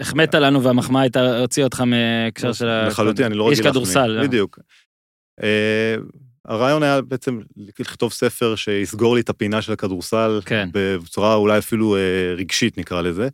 החמאת 0.00 0.34
לנו 0.34 0.62
והמחמאה 0.62 1.02
הייתה, 1.02 1.38
הוציא 1.40 1.64
אותך 1.64 1.80
מהקשר 1.80 2.52
של 2.52 2.68
ה... 2.68 2.86
לחלוטין, 2.86 3.24
אני 3.24 3.34
לא 3.34 3.48
רגיל 3.48 3.58
איש. 3.58 3.66
כדורסל. 3.66 4.18
בדיוק. 4.22 4.58
הרעיון 6.44 6.82
היה 6.82 7.00
בעצם 7.00 7.40
לכתוב 7.80 8.12
ספר 8.12 8.54
שיסגור 8.56 9.14
לי 9.14 9.20
את 9.20 9.28
הפינה 9.28 9.62
של 9.62 9.72
הכדורסל, 9.72 10.40
כן. 10.44 10.68
בצורה 10.72 11.34
אולי 11.34 11.58
אפילו 11.58 11.96
רגשית 12.36 12.78
נקרא 12.78 13.02
לזה. 13.02 13.28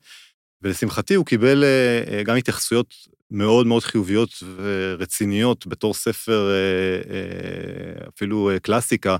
ולשמחתי 0.63 1.15
הוא 1.15 1.27
קיבל 1.27 1.65
אה, 1.65 2.15
אה, 2.15 2.23
גם 2.23 2.37
התייחסויות 2.37 2.95
מאוד 3.31 3.67
מאוד 3.67 3.83
חיוביות 3.83 4.43
ורציניות 4.57 5.67
בתור 5.67 5.95
ספר 5.95 6.51
אה, 6.51 8.09
אפילו 8.09 8.51
קלאסיקה, 8.63 9.17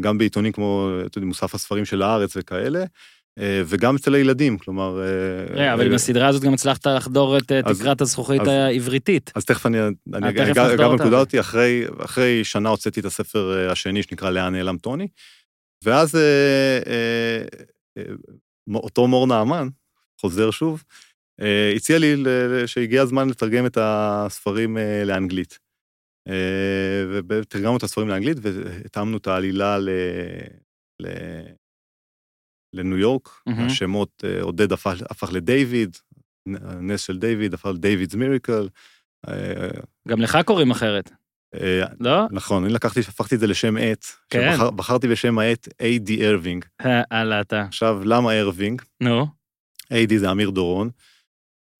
גם 0.00 0.18
בעיתונים 0.18 0.52
כמו, 0.52 0.90
אתה 1.06 1.18
יודע, 1.18 1.26
מוסף 1.26 1.54
הספרים 1.54 1.84
של 1.84 2.02
הארץ 2.02 2.32
וכאלה, 2.36 2.84
וגם 3.38 3.96
אצל 3.96 4.14
הילדים, 4.14 4.58
כלומר... 4.58 5.00
אבל 5.74 5.86
עם 5.86 5.94
הסדרה 5.94 6.28
הזאת 6.28 6.42
גם 6.42 6.54
הצלחת 6.54 6.86
לחדור 6.86 7.38
את 7.38 7.52
תקרת 7.52 8.00
הזכוכית 8.00 8.40
אז- 8.40 8.48
העברית. 8.48 9.32
אז 9.34 9.44
תכף 9.44 9.66
אני, 9.66 9.78
אגע. 10.12 10.76
בנקודה 10.76 11.20
אותי, 11.20 11.40
אחרי, 11.40 11.84
אחרי 11.98 12.44
שנה 12.44 12.68
הוצאתי 12.68 13.00
את 13.00 13.04
הספר 13.04 13.68
השני 13.70 14.02
שנקרא 14.02 14.30
לאן 14.30 14.54
נעלם 14.54 14.78
טוני, 14.78 15.08
ואז 15.84 16.14
אותו 18.78 19.06
מור 19.06 19.26
נעמן, 19.26 19.68
חוזר 20.20 20.50
שוב, 20.50 20.82
אה, 21.40 21.72
הציע 21.76 21.98
לי 21.98 22.14
שהגיע 22.66 23.02
הזמן 23.02 23.28
לתרגם 23.28 23.66
את 23.66 23.78
הספרים 23.80 24.78
אה, 24.78 25.04
לאנגלית. 25.04 25.58
אה, 26.28 27.20
ותרגמנו 27.28 27.76
את 27.76 27.82
הספרים 27.82 28.08
לאנגלית 28.08 28.36
והתאמנו 28.42 29.16
את 29.16 29.26
העלילה 29.26 29.78
ל... 29.78 29.88
ל... 31.02 31.06
לניו 32.76 32.98
יורק, 32.98 33.28
מהמם. 33.46 33.66
השמות, 33.66 34.24
עודד 34.40 34.72
הפך, 34.72 34.94
הפך 35.10 35.32
לדיוויד, 35.32 35.96
הנס 36.46 37.02
של 37.02 37.18
דיוויד 37.18 37.54
הפך 37.54 37.66
לדיוויד's 37.66 38.16
מיריקל. 38.16 38.68
גם 40.08 40.20
לך 40.20 40.38
קוראים 40.46 40.70
אחרת, 40.70 41.10
לא? 42.00 42.26
נכון, 42.30 42.64
אני 42.64 42.72
לקחתי, 42.72 43.00
הפכתי 43.00 43.34
את 43.34 43.40
זה 43.40 43.46
לשם 43.46 43.76
עט. 43.76 44.04
כן. 44.30 44.52
שבחר- 44.56 44.70
בחרתי 44.70 45.08
בשם 45.08 45.38
העט 45.38 45.68
A.D. 45.68 46.22
ארווינג. 46.24 46.64
אה, 46.86 47.02
הלאה 47.10 47.40
אתה. 47.40 47.62
עכשיו, 47.62 48.00
למה 48.04 48.40
ארווינג? 48.40 48.82
נו, 49.00 49.26
A.D. 49.92 50.16
זה 50.16 50.30
אמיר 50.30 50.50
דורון. 50.50 50.90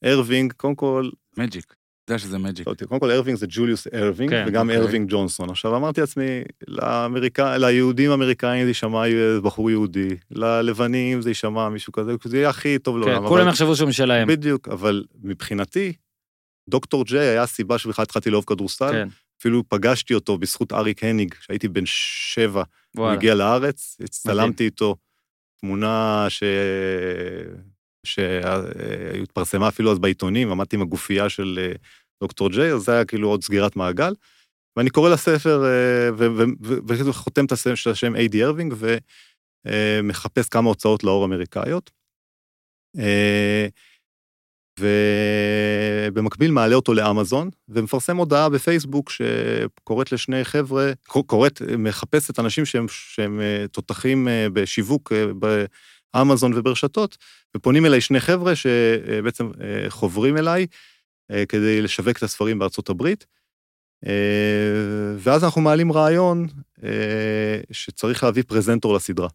ארווינג, 0.04 0.52
קודם 0.52 0.74
כל, 0.74 1.08
מג'יק. 1.38 1.64
אתה 2.04 2.12
יודע 2.14 2.18
שזה 2.18 2.38
מג'יק. 2.38 2.66
לא, 2.68 2.74
קודם 2.88 3.00
כל 3.00 3.10
ארווינג 3.10 3.38
זה 3.38 3.46
ג'וליוס 3.48 3.86
ארווינג, 3.94 4.30
כן, 4.30 4.44
וגם. 4.48 4.70
ארווינג 4.70 5.10
ג'ונסון. 5.10 5.50
עכשיו, 5.50 5.76
אמרתי 5.76 6.00
לעצמי, 6.00 6.24
לאמריקא, 6.68 7.56
ליהודים 7.56 8.10
האמריקאים 8.10 8.62
זה 8.64 8.70
יישמע 8.70 9.02
בחור 9.42 9.70
יהודי, 9.70 10.08
ללבנים 10.30 11.20
זה 11.22 11.30
יישמע 11.30 11.68
מישהו 11.68 11.92
כזה, 11.92 12.12
זה 12.24 12.36
יהיה 12.36 12.48
הכי 12.48 12.78
טוב 12.78 12.94
כן, 13.04 13.10
לעולם. 13.10 13.28
כולם 13.28 13.40
אבל- 13.42 13.50
יחשבו 13.50 13.76
שהוא 13.76 13.88
משלהם. 13.88 14.28
בדיוק, 14.28 14.68
אבל 14.68 15.04
מבחינתי, 15.22 15.92
דוקטור 16.70 17.04
ג'יי 17.04 17.18
היה 17.28 17.42
הסיבה 17.42 17.78
שבכלל 17.78 18.02
התחלתי 18.02 18.30
לאהוב 18.30 18.44
כדורסל. 18.44 18.92
כן, 18.92 19.08
אפילו 19.40 19.62
פגשתי 19.68 20.14
אותו 20.14 20.38
בזכות 20.38 20.72
אריק 20.72 21.04
הניג, 21.04 21.34
שהייתי 21.40 21.68
בן 21.68 21.86
שבע, 21.86 22.62
הוא 22.96 23.02
וואלה. 23.02 23.16
הגיע 23.16 23.34
לארץ, 23.34 23.96
הצטלמתי 24.00 24.64
איתו, 24.64 24.96
תמונה 25.60 26.26
ש... 26.28 26.42
שהתפרסמה 28.06 29.68
אפילו 29.68 29.92
אז 29.92 29.98
בעיתונים, 29.98 30.50
עמדתי 30.50 30.76
עם 30.76 30.82
הגופייה 30.82 31.28
של 31.28 31.58
אה, 31.62 31.72
דוקטור 32.22 32.50
ג'יי, 32.50 32.72
אז 32.72 32.82
זה 32.82 32.92
היה 32.92 33.04
כאילו 33.04 33.28
עוד 33.28 33.42
סגירת 33.42 33.76
מעגל. 33.76 34.14
ואני 34.76 34.90
קורא 34.90 35.10
לספר, 35.10 35.64
אה, 35.64 36.10
ו- 36.18 36.36
ו- 36.36 36.44
ו- 36.62 36.78
וכאילו 36.88 37.12
חותם 37.12 37.44
את 37.44 37.52
השם 37.52 37.76
של 37.76 37.90
השם 37.90 38.16
איידי 38.16 38.44
ארווינג, 38.44 38.74
ומחפש 39.66 40.48
כמה 40.48 40.68
הוצאות 40.68 41.04
לאור 41.04 41.24
אמריקאיות. 41.24 41.90
ובמקביל 44.78 46.50
מעלה 46.50 46.74
אותו 46.74 46.94
לאמזון, 46.94 47.50
ומפרסם 47.68 48.16
הודעה 48.16 48.48
בפייסבוק 48.48 49.10
שקוראת 49.10 50.12
לשני 50.12 50.44
חבר'ה, 50.44 50.92
קוראת, 51.06 51.62
מחפשת 51.78 52.38
אנשים 52.38 52.64
שהם, 52.64 52.86
שהם 52.88 53.40
אה, 53.40 53.68
תותחים 53.72 54.28
אה, 54.28 54.46
בשיווק 54.52 55.12
אה, 55.12 55.26
באמזון 56.14 56.52
וברשתות, 56.54 57.16
ופונים 57.56 57.86
אליי 57.86 58.00
שני 58.00 58.20
חבר'ה 58.20 58.56
שבעצם 58.56 59.50
חוברים 59.88 60.36
אליי 60.36 60.66
כדי 61.48 61.82
לשווק 61.82 62.18
את 62.18 62.22
הספרים 62.22 62.58
בארצות 62.58 62.88
הברית. 62.88 63.26
ואז 65.18 65.44
אנחנו 65.44 65.60
מעלים 65.60 65.92
רעיון 65.92 66.46
שצריך 67.72 68.24
להביא 68.24 68.42
פרזנטור 68.46 68.94
לסדרה. 68.94 69.28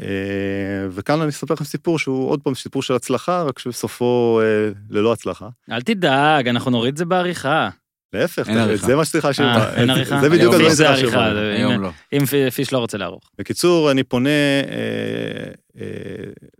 אה, 0.00 0.86
וכאן 0.90 1.20
אני 1.20 1.30
אספר 1.30 1.54
לכם 1.54 1.64
סיפור 1.64 1.98
שהוא 1.98 2.30
עוד 2.30 2.42
פעם 2.42 2.54
סיפור 2.54 2.82
של 2.82 2.94
הצלחה, 2.94 3.42
רק 3.42 3.58
שבסופו 3.58 4.40
אה, 4.42 4.72
ללא 4.90 5.12
הצלחה. 5.12 5.48
אל 5.70 5.82
תדאג, 5.82 6.48
אנחנו 6.48 6.70
נוריד 6.70 6.92
את 6.92 6.98
זה 6.98 7.04
בעריכה. 7.04 7.68
להפך. 8.12 8.48
זה 8.74 8.96
מה 8.96 9.04
שצריך 9.04 9.24
להשאיר. 9.24 9.48
אה, 9.48 9.74
אין 9.74 9.90
עריכה? 9.90 10.20
זה 10.20 10.30
בדיוק 10.30 10.54
הדברים. 10.54 10.72
שצריך 10.72 10.90
להשאיר. 10.90 11.18
היום. 11.18 11.82
לא. 11.82 11.90
אם 12.12 12.50
פיש 12.50 12.72
לא 12.72 12.78
רוצה 12.78 12.98
לערוך. 12.98 13.30
בקיצור, 13.38 13.90
אני 13.90 14.02
פונה 14.02 14.28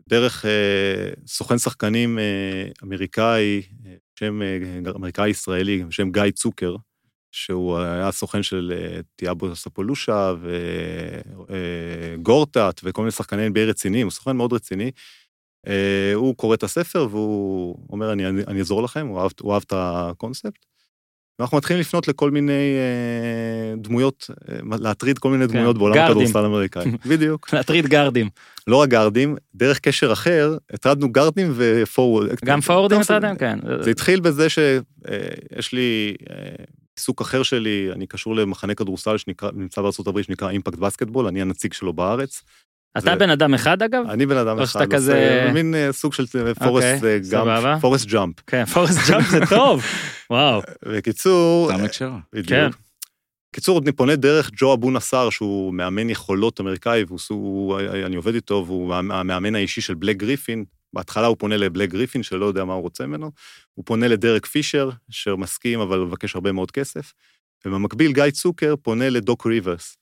דרך 0.09 0.45
סוכן 1.27 1.59
שחקנים 1.59 2.19
אמריקאי, 2.85 3.63
שם 4.19 4.41
אמריקאי 4.97 5.29
ישראלי, 5.29 5.85
בשם 5.85 6.11
גיא 6.11 6.31
צוקר, 6.35 6.77
שהוא 7.37 7.79
היה 7.79 8.13
סוכן 8.13 8.43
של 8.43 8.73
אה, 8.77 9.01
תיאבו 9.17 9.57
ספולושה 9.57 10.35
וגורטט 12.19 12.81
וכל 12.85 13.03
מיני 13.03 13.13
שחקני 13.13 13.49
NBA 13.49 13.61
רציניים, 13.61 14.07
הוא 14.07 14.13
סוכן 14.13 14.37
מאוד 14.37 14.53
רציני. 14.53 14.91
אה, 15.67 16.13
הוא 16.15 16.37
קורא 16.37 16.55
את 16.55 16.63
הספר 16.63 17.09
והוא 17.11 17.79
אומר, 17.91 18.13
אני, 18.13 18.27
אני 18.27 18.59
אעזור 18.59 18.83
לכם, 18.83 19.07
הוא 19.07 19.21
אהב, 19.21 19.31
הוא 19.41 19.55
אהב 19.55 19.63
את 19.67 19.73
הקונספט. 19.77 20.67
ואנחנו 21.39 21.57
מתחילים 21.57 21.81
לפנות 21.81 22.09
לכל 22.09 22.31
מיני 22.31 22.53
אה, 22.53 23.77
דמויות, 23.77 24.31
אה, 24.49 24.59
להטריד 24.81 25.19
כל 25.19 25.31
מיני 25.31 25.47
דמויות 25.47 25.79
בעולם. 25.79 25.99
הכדורסל 25.99 26.39
האמריקאי. 26.39 26.85
בדיוק. 27.11 27.53
להטריד 27.53 27.87
גארדים. 27.87 28.29
לא 28.67 28.77
רק 28.77 28.89
גארדים, 28.89 29.37
דרך 29.55 29.79
קשר 29.79 30.13
אחר, 30.13 30.57
הטרדנו 30.73 31.13
גארדים 31.13 31.53
ופורוורד. 31.57 32.37
גם 32.45 32.61
פורוורדים 32.61 32.97
גם 32.97 33.03
הטרדתם? 33.03 33.37
כן. 33.37 33.59
זה 33.81 33.91
התחיל 33.91 34.21
בזה 34.21 34.49
שיש 34.49 35.73
לי 35.73 36.15
אה, 36.31 36.65
עיסוק 36.97 37.21
אחר 37.21 37.43
שלי, 37.43 37.89
אני 37.93 38.07
קשור 38.07 38.37
למחנה 38.37 38.75
כדורסל 38.75 39.17
שנמצא 39.17 39.81
הברית, 40.09 40.27
שנקרא 40.27 40.51
אימפקט 40.51 40.79
בסקטבול, 40.79 41.27
אני 41.27 41.43
הנציג 41.43 41.73
שלו 41.73 41.93
בארץ. 41.93 42.43
אתה 42.99 43.01
זה- 43.01 43.17
בן 43.17 43.31
אדם 43.31 43.55
אחד 43.55 43.83
אגב? 43.83 44.05
אני 44.11 44.27
בן 44.27 44.37
אדם 44.37 44.59
או 44.59 44.65
אחד, 44.65 44.93
כזה- 44.93 45.51
מין 45.55 45.75
אה, 45.75 45.93
סוג 45.93 46.13
של 46.13 46.27
פורסט 46.55 46.87
סבבה. 47.23 47.63
גאמפ, 47.63 47.81
פורסט 47.81 48.07
גאמפ. 48.07 48.35
כן, 48.47 48.65
פורסט 48.65 48.99
גאמפ 49.11 49.29
זה 49.31 49.39
טוב. 49.49 49.83
וואו. 50.31 50.63
בקיצור, 50.89 51.73
out 51.73 51.80
of 51.80 51.85
הקשרה. 51.85 52.19
בדיוק. 52.33 52.49
כן. 52.49 52.69
קיצור, 53.55 53.81
אני 53.83 53.93
פונה 53.93 54.17
דרך 54.17 54.51
ג'ו 54.57 54.75
אבו 54.75 54.91
נסאר, 54.91 55.31
שהוא 55.31 55.75
מאמן 55.75 56.11
יכולות 56.11 56.61
אמריקאי, 56.61 57.05
ואני 57.09 58.17
עובד 58.17 58.35
איתו, 58.35 58.65
והוא 58.67 58.95
המאמן 58.95 59.55
האישי 59.55 59.81
של 59.81 59.95
בלייק 59.95 60.17
גריפין. 60.17 60.65
בהתחלה 60.97 61.27
הוא 61.27 61.37
פונה 61.39 61.57
לבלק 61.57 61.91
גריפין, 61.91 62.23
שלא 62.23 62.47
יודע 62.47 62.65
מה 62.65 62.73
הוא 62.73 62.83
רוצה 62.83 63.07
ממנו. 63.07 63.31
הוא 63.75 63.85
פונה 63.85 64.09
לדרק 64.09 64.47
פישר, 64.47 64.91
שמסכים, 65.11 65.81
אבל 65.81 65.99
מבקש 65.99 66.35
הרבה 66.35 66.53
מאוד 66.53 66.71
כסף. 66.71 67.13
ובמקביל, 67.65 68.13
גיא 68.13 68.31
צוקר 68.31 68.75
פונה 68.83 69.11
לדוק 69.11 69.47
ריברס, 69.47 69.97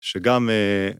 שגם... 0.00 0.50
אה, 0.50 0.90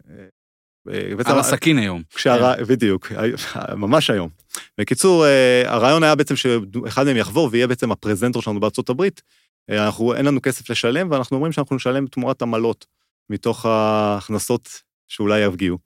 אה, 0.92 1.32
על 1.32 1.38
הסכין 1.38 1.78
היום. 1.78 2.02
כשהר... 2.14 2.56
כן. 2.56 2.64
בדיוק, 2.64 3.12
ממש 3.84 4.10
היום. 4.10 4.30
בקיצור, 4.78 5.26
אה, 5.26 5.62
הרעיון 5.66 6.02
היה 6.02 6.14
בעצם 6.14 6.36
שאחד 6.36 7.04
מהם 7.04 7.16
יחבור 7.16 7.48
ויהיה 7.52 7.66
בעצם 7.66 7.92
הפרזנטור 7.92 8.42
שלנו 8.42 8.60
בארצות 8.60 8.88
הברית. 8.90 9.22
אנחנו, 9.70 10.14
אין 10.14 10.24
לנו 10.24 10.42
כסף 10.42 10.70
לשלם, 10.70 11.10
ואנחנו 11.10 11.36
אומרים 11.36 11.52
שאנחנו 11.52 11.76
נשלם 11.76 12.06
תמורת 12.06 12.42
עמלות 12.42 12.86
מתוך 13.30 13.66
ההכנסות 13.66 14.68
שאולי 15.08 15.40
יפגיעו. 15.40 15.78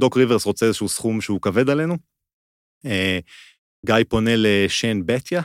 דוק 0.00 0.16
ריברס 0.16 0.44
רוצה 0.44 0.66
איזשהו 0.66 0.88
סכום 0.88 1.20
שהוא 1.20 1.40
כבד 1.40 1.70
עלינו. 1.70 1.96
גיא 3.86 3.94
פונה 4.08 4.30
לשיין 4.36 5.06
בתיה, 5.06 5.42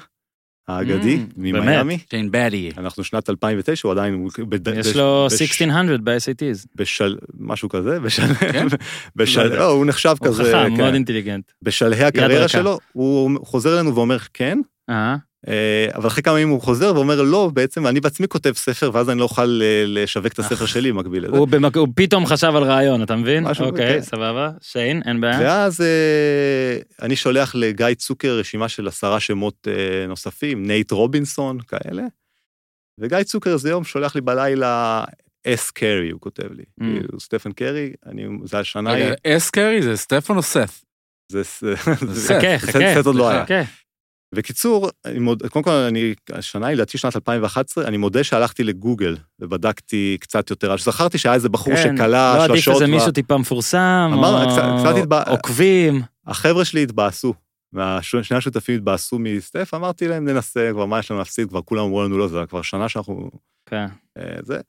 האגדי, 0.67 1.15
mm, 1.15 1.33
ממיאמי. 1.37 1.99
שיין 2.09 2.31
בדי. 2.31 2.71
אנחנו 2.77 3.03
שנת 3.03 3.29
2009, 3.29 3.87
הוא 3.87 3.91
עדיין... 3.91 4.27
יש 4.75 4.95
לו 4.95 5.27
1600 5.41 6.01
ב-SATs. 6.01 6.67
בשל... 6.75 7.17
משהו 7.39 7.69
כזה, 7.69 7.99
בשל... 7.99 8.33
כן? 8.33 8.67
בשל... 9.15 9.47
לא, 9.47 9.69
הוא 9.69 9.85
נחשב 9.85 10.15
כזה... 10.23 10.43
הוא 10.43 10.65
חכם, 10.65 10.77
מאוד 10.77 10.93
אינטליגנט. 10.93 11.51
בשלהי 11.61 12.03
הקריירה 12.03 12.47
שלו, 12.47 12.79
הוא 12.91 13.45
חוזר 13.45 13.73
אלינו 13.73 13.95
ואומר 13.95 14.17
כן. 14.33 14.59
אה, 15.47 15.87
אבל 15.95 16.07
אחרי 16.07 16.23
כמה 16.23 16.39
ימים 16.39 16.53
הוא 16.53 16.61
חוזר 16.61 16.95
ואומר 16.95 17.21
לא, 17.21 17.51
בעצם 17.53 17.87
אני 17.87 17.99
בעצמי 17.99 18.27
כותב 18.27 18.51
ספר, 18.55 18.91
ואז 18.93 19.09
אני 19.09 19.19
לא 19.19 19.23
אוכל 19.23 19.59
אה, 19.63 19.83
לשווק 19.87 20.33
את 20.33 20.39
הספר 20.39 20.65
שלי 20.65 20.91
במקביל 20.91 21.25
לזה. 21.25 21.37
הוא 21.37 21.87
פתאום 21.95 22.25
חשב 22.25 22.51
על 22.55 22.63
רעיון, 22.63 23.03
אתה 23.03 23.15
מבין? 23.15 23.43
משהו, 23.43 23.65
אוקיי, 23.65 23.93
כן. 23.93 24.01
סבבה. 24.01 24.51
שיין, 24.61 25.01
אין 25.05 25.21
בעיה. 25.21 25.39
ואז 25.39 25.81
אה, 25.81 26.77
אני 27.01 27.15
שולח 27.15 27.55
לגיא 27.55 27.93
צוקר 27.97 28.37
רשימה 28.39 28.69
של 28.69 28.87
עשרה 28.87 29.19
שמות 29.19 29.67
נוספים, 30.07 30.67
נייט 30.67 30.91
רובינסון, 30.91 31.57
כאלה. 31.59 32.03
וגיא 32.99 33.23
צוקר 33.23 33.53
איזה 33.53 33.69
יום 33.69 33.83
שולח 33.83 34.15
לי 34.15 34.21
בלילה 34.21 35.03
אס 35.47 35.71
קרי, 35.71 36.09
הוא 36.09 36.21
כותב 36.21 36.51
לי. 36.51 36.63
Mm. 36.63 36.83
כאילו, 36.83 37.19
סטפן 37.19 37.51
קרי, 37.51 37.93
זה 38.43 38.59
השנה... 38.59 38.91
רגע, 38.91 39.13
אס 39.27 39.49
קרי 39.49 39.81
זה 39.81 39.97
סטפן 39.97 40.37
או 40.37 40.41
סת'? 40.41 40.83
זה 41.31 41.43
סת'. 41.43 41.87
חכה, 42.27 42.59
חכה. 42.59 42.95
סת' 42.95 43.05
עוד 43.05 43.15
לא 43.15 43.29
היה. 43.29 43.45
בקיצור, 44.33 44.89
קודם 45.49 45.63
כל, 45.63 45.71
אני, 45.71 46.13
השנה 46.31 46.67
היא 46.67 46.75
לדעתי 46.75 46.97
שנת 46.97 47.15
2011, 47.15 47.87
אני 47.87 47.97
מודה 47.97 48.23
שהלכתי 48.23 48.63
לגוגל 48.63 49.17
ובדקתי 49.39 50.17
קצת 50.19 50.49
יותר, 50.49 50.77
זכרתי 50.77 51.17
שהיה 51.17 51.35
איזה 51.35 51.49
בחור 51.49 51.75
כן, 51.75 51.81
שקלה 51.95 52.33
שלשות. 52.33 52.49
לא 52.49 52.53
עדיף 52.53 52.67
איזה 52.67 52.87
מישהו 52.87 53.11
טיפה 53.11 53.37
מפורסם, 53.37 54.11
אמר, 54.13 54.43
או 54.43 54.49
קצת, 54.49 54.63
קצת 54.79 54.95
התבא... 54.97 55.23
עוקבים. 55.29 56.01
החבר'ה 56.27 56.65
שלי 56.65 56.83
התבאסו, 56.83 57.33
שני 58.01 58.37
השותפים 58.37 58.75
התבאסו 58.75 59.19
מסטף, 59.19 59.73
אמרתי 59.73 60.07
להם, 60.07 60.25
ננסה, 60.25 60.69
כבר 60.71 60.85
מה 60.85 60.99
יש 60.99 61.11
לנו 61.11 61.17
להפסיד, 61.17 61.49
כבר 61.49 61.61
כולם 61.61 61.83
אמרו 61.83 62.03
לנו 62.03 62.17
לא, 62.17 62.27
זה 62.27 62.39
כבר 62.49 62.61
שנה 62.61 62.89
שאנחנו... 62.89 63.29
כן. 63.65 63.85
אה, 64.17 64.35
זה. 64.41 64.59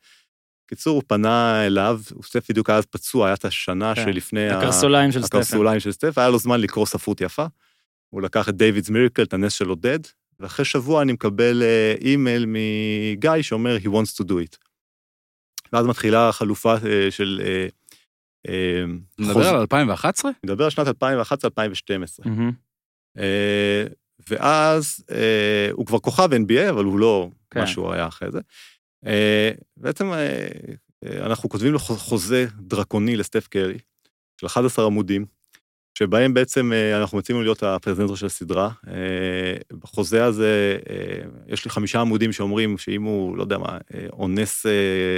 קיצור, 0.66 0.94
הוא 0.94 1.02
פנה 1.06 1.66
אליו, 1.66 2.00
סטף 2.22 2.50
בדיוק 2.50 2.70
היה 2.70 2.78
אז 2.78 2.86
פצוע, 2.86 3.26
היה 3.26 3.34
את 3.34 3.44
השנה 3.44 3.94
כן. 3.94 4.04
שלפני... 4.04 4.50
הקרסוליים 4.50 5.12
של 5.12 5.22
סטף. 5.22 5.34
הקרסוליים 5.34 5.80
של 5.80 5.92
סטף, 5.92 6.18
היה 6.18 6.28
לו 6.28 6.38
זמן 6.38 6.60
לקרוא 6.60 6.86
ספרות 6.86 7.20
יפה. 7.20 7.46
הוא 8.14 8.22
לקח 8.22 8.48
את 8.48 8.54
דיוויד's 8.54 8.92
מירקל, 8.92 9.22
את 9.22 9.32
הנס 9.32 9.52
של 9.52 9.68
עודד, 9.68 9.98
ואחרי 10.40 10.64
שבוע 10.64 11.02
אני 11.02 11.12
מקבל 11.12 11.62
אה, 11.62 11.94
אימייל 12.00 12.46
מגיא 12.46 13.42
שאומר, 13.42 13.76
he 13.76 13.86
wants 13.86 14.22
to 14.22 14.24
do 14.24 14.32
it. 14.32 14.56
ואז 15.72 15.86
מתחילה 15.86 16.32
חלופה 16.32 16.74
אה, 16.74 17.10
של... 17.10 17.42
אה, 18.48 18.84
מדבר 19.18 19.48
על 19.48 19.56
2011? 19.56 20.30
מדבר 20.44 20.64
על 20.64 20.70
שנת 20.70 20.86
2011-2012. 20.86 22.28
ואז 24.28 25.04
הוא 25.72 25.86
כבר 25.86 25.98
כוכב 25.98 26.28
NBA, 26.32 26.70
אבל 26.70 26.84
הוא 26.84 26.98
לא 26.98 27.30
כן. 27.50 27.60
מה 27.60 27.66
שהוא 27.66 27.92
היה 27.92 28.06
אחרי 28.06 28.28
זה. 28.30 28.40
בעצם 29.76 30.12
אנחנו 31.04 31.48
כותבים 31.48 31.72
לו 31.72 31.78
חוזה 31.78 32.46
דרקוני 32.60 33.16
לסטף 33.16 33.48
קרי, 33.48 33.78
של 34.40 34.46
11 34.46 34.86
עמודים, 34.86 35.26
שבהם 35.98 36.34
בעצם 36.34 36.72
אה, 36.72 37.00
אנחנו 37.00 37.18
מציעים 37.18 37.42
להיות 37.42 37.62
הפרזנטור 37.62 38.16
של 38.16 38.26
הסדרה. 38.26 38.70
אה, 38.88 38.94
בחוזה 39.80 40.24
הזה 40.24 40.78
אה, 40.90 40.96
יש 41.48 41.64
לי 41.64 41.70
חמישה 41.70 42.00
עמודים 42.00 42.32
שאומרים 42.32 42.78
שאם 42.78 43.02
הוא, 43.02 43.36
לא 43.36 43.42
יודע 43.42 43.58
מה, 43.58 43.78
אונס 44.12 44.66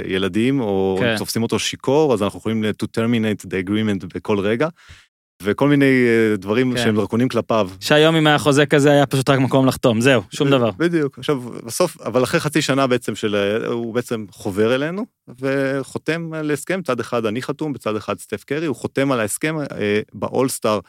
ילדים, 0.05 0.59
או 0.59 0.97
כן. 0.99 1.17
תופסים 1.17 1.43
אותו 1.43 1.59
שיכור, 1.59 2.13
אז 2.13 2.23
אנחנו 2.23 2.39
יכולים 2.39 2.63
to 2.63 2.85
terminate 2.97 3.45
the 3.45 3.67
agreement 3.67 4.05
בכל 4.15 4.39
רגע. 4.39 4.67
וכל 5.43 5.67
מיני 5.67 6.05
דברים 6.37 6.73
כן. 6.75 6.83
שהם 6.83 6.95
דרקונים 6.95 7.29
כלפיו. 7.29 7.69
שהיום 7.79 8.15
אם 8.15 8.27
היה 8.27 8.37
חוזה 8.37 8.65
כזה 8.65 8.91
היה 8.91 9.05
פשוט 9.05 9.29
רק 9.29 9.39
מקום 9.39 9.65
לחתום, 9.65 10.01
זהו, 10.01 10.21
שום 10.29 10.49
דבר. 10.49 10.71
בדיוק, 10.77 11.19
עכשיו 11.19 11.41
בסוף, 11.41 12.01
אבל 12.01 12.23
אחרי 12.23 12.39
חצי 12.39 12.61
שנה 12.61 12.87
בעצם 12.87 13.15
של, 13.15 13.35
הוא 13.67 13.93
בעצם 13.93 14.25
חובר 14.31 14.75
אלינו 14.75 15.05
וחותם 15.39 16.33
על 16.33 16.51
הסכם, 16.51 16.81
צד 16.81 16.99
אחד 16.99 17.25
אני 17.25 17.41
חתום, 17.41 17.73
בצד 17.73 17.95
אחד 17.95 18.19
סטף 18.19 18.43
קרי, 18.43 18.65
הוא 18.65 18.75
חותם 18.75 19.11
על 19.11 19.19
ההסכם 19.19 19.55
אה, 19.59 20.01
באולסטאר 20.13 20.79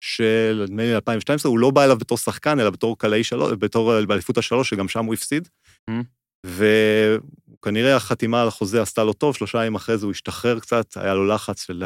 של 0.00 0.64
נדמה 0.68 0.82
לי 0.82 0.94
2012, 0.94 1.50
הוא 1.50 1.58
לא 1.58 1.70
בא 1.70 1.84
אליו 1.84 1.96
בתור 1.96 2.18
שחקן, 2.18 2.60
אלא 2.60 2.70
בתור 2.70 2.98
קלעי 2.98 3.24
שלוש, 3.24 3.52
בתור 3.58 4.04
באליפות 4.04 4.38
השלוש, 4.38 4.70
שגם 4.70 4.88
שם 4.88 5.04
הוא 5.04 5.14
הפסיד. 5.14 5.48
Mm-hmm. 5.90 6.22
וכנראה 7.62 7.96
החתימה 7.96 8.42
על 8.42 8.48
החוזה 8.48 8.82
עשתה 8.82 9.04
לו 9.04 9.12
טוב, 9.12 9.36
שלושה 9.36 9.58
ימים 9.58 9.74
אחרי 9.74 9.98
זה 9.98 10.06
הוא 10.06 10.10
השתחרר 10.10 10.60
קצת, 10.60 10.96
היה 10.96 11.14
לו 11.14 11.26
לחץ 11.26 11.66
של 11.66 11.84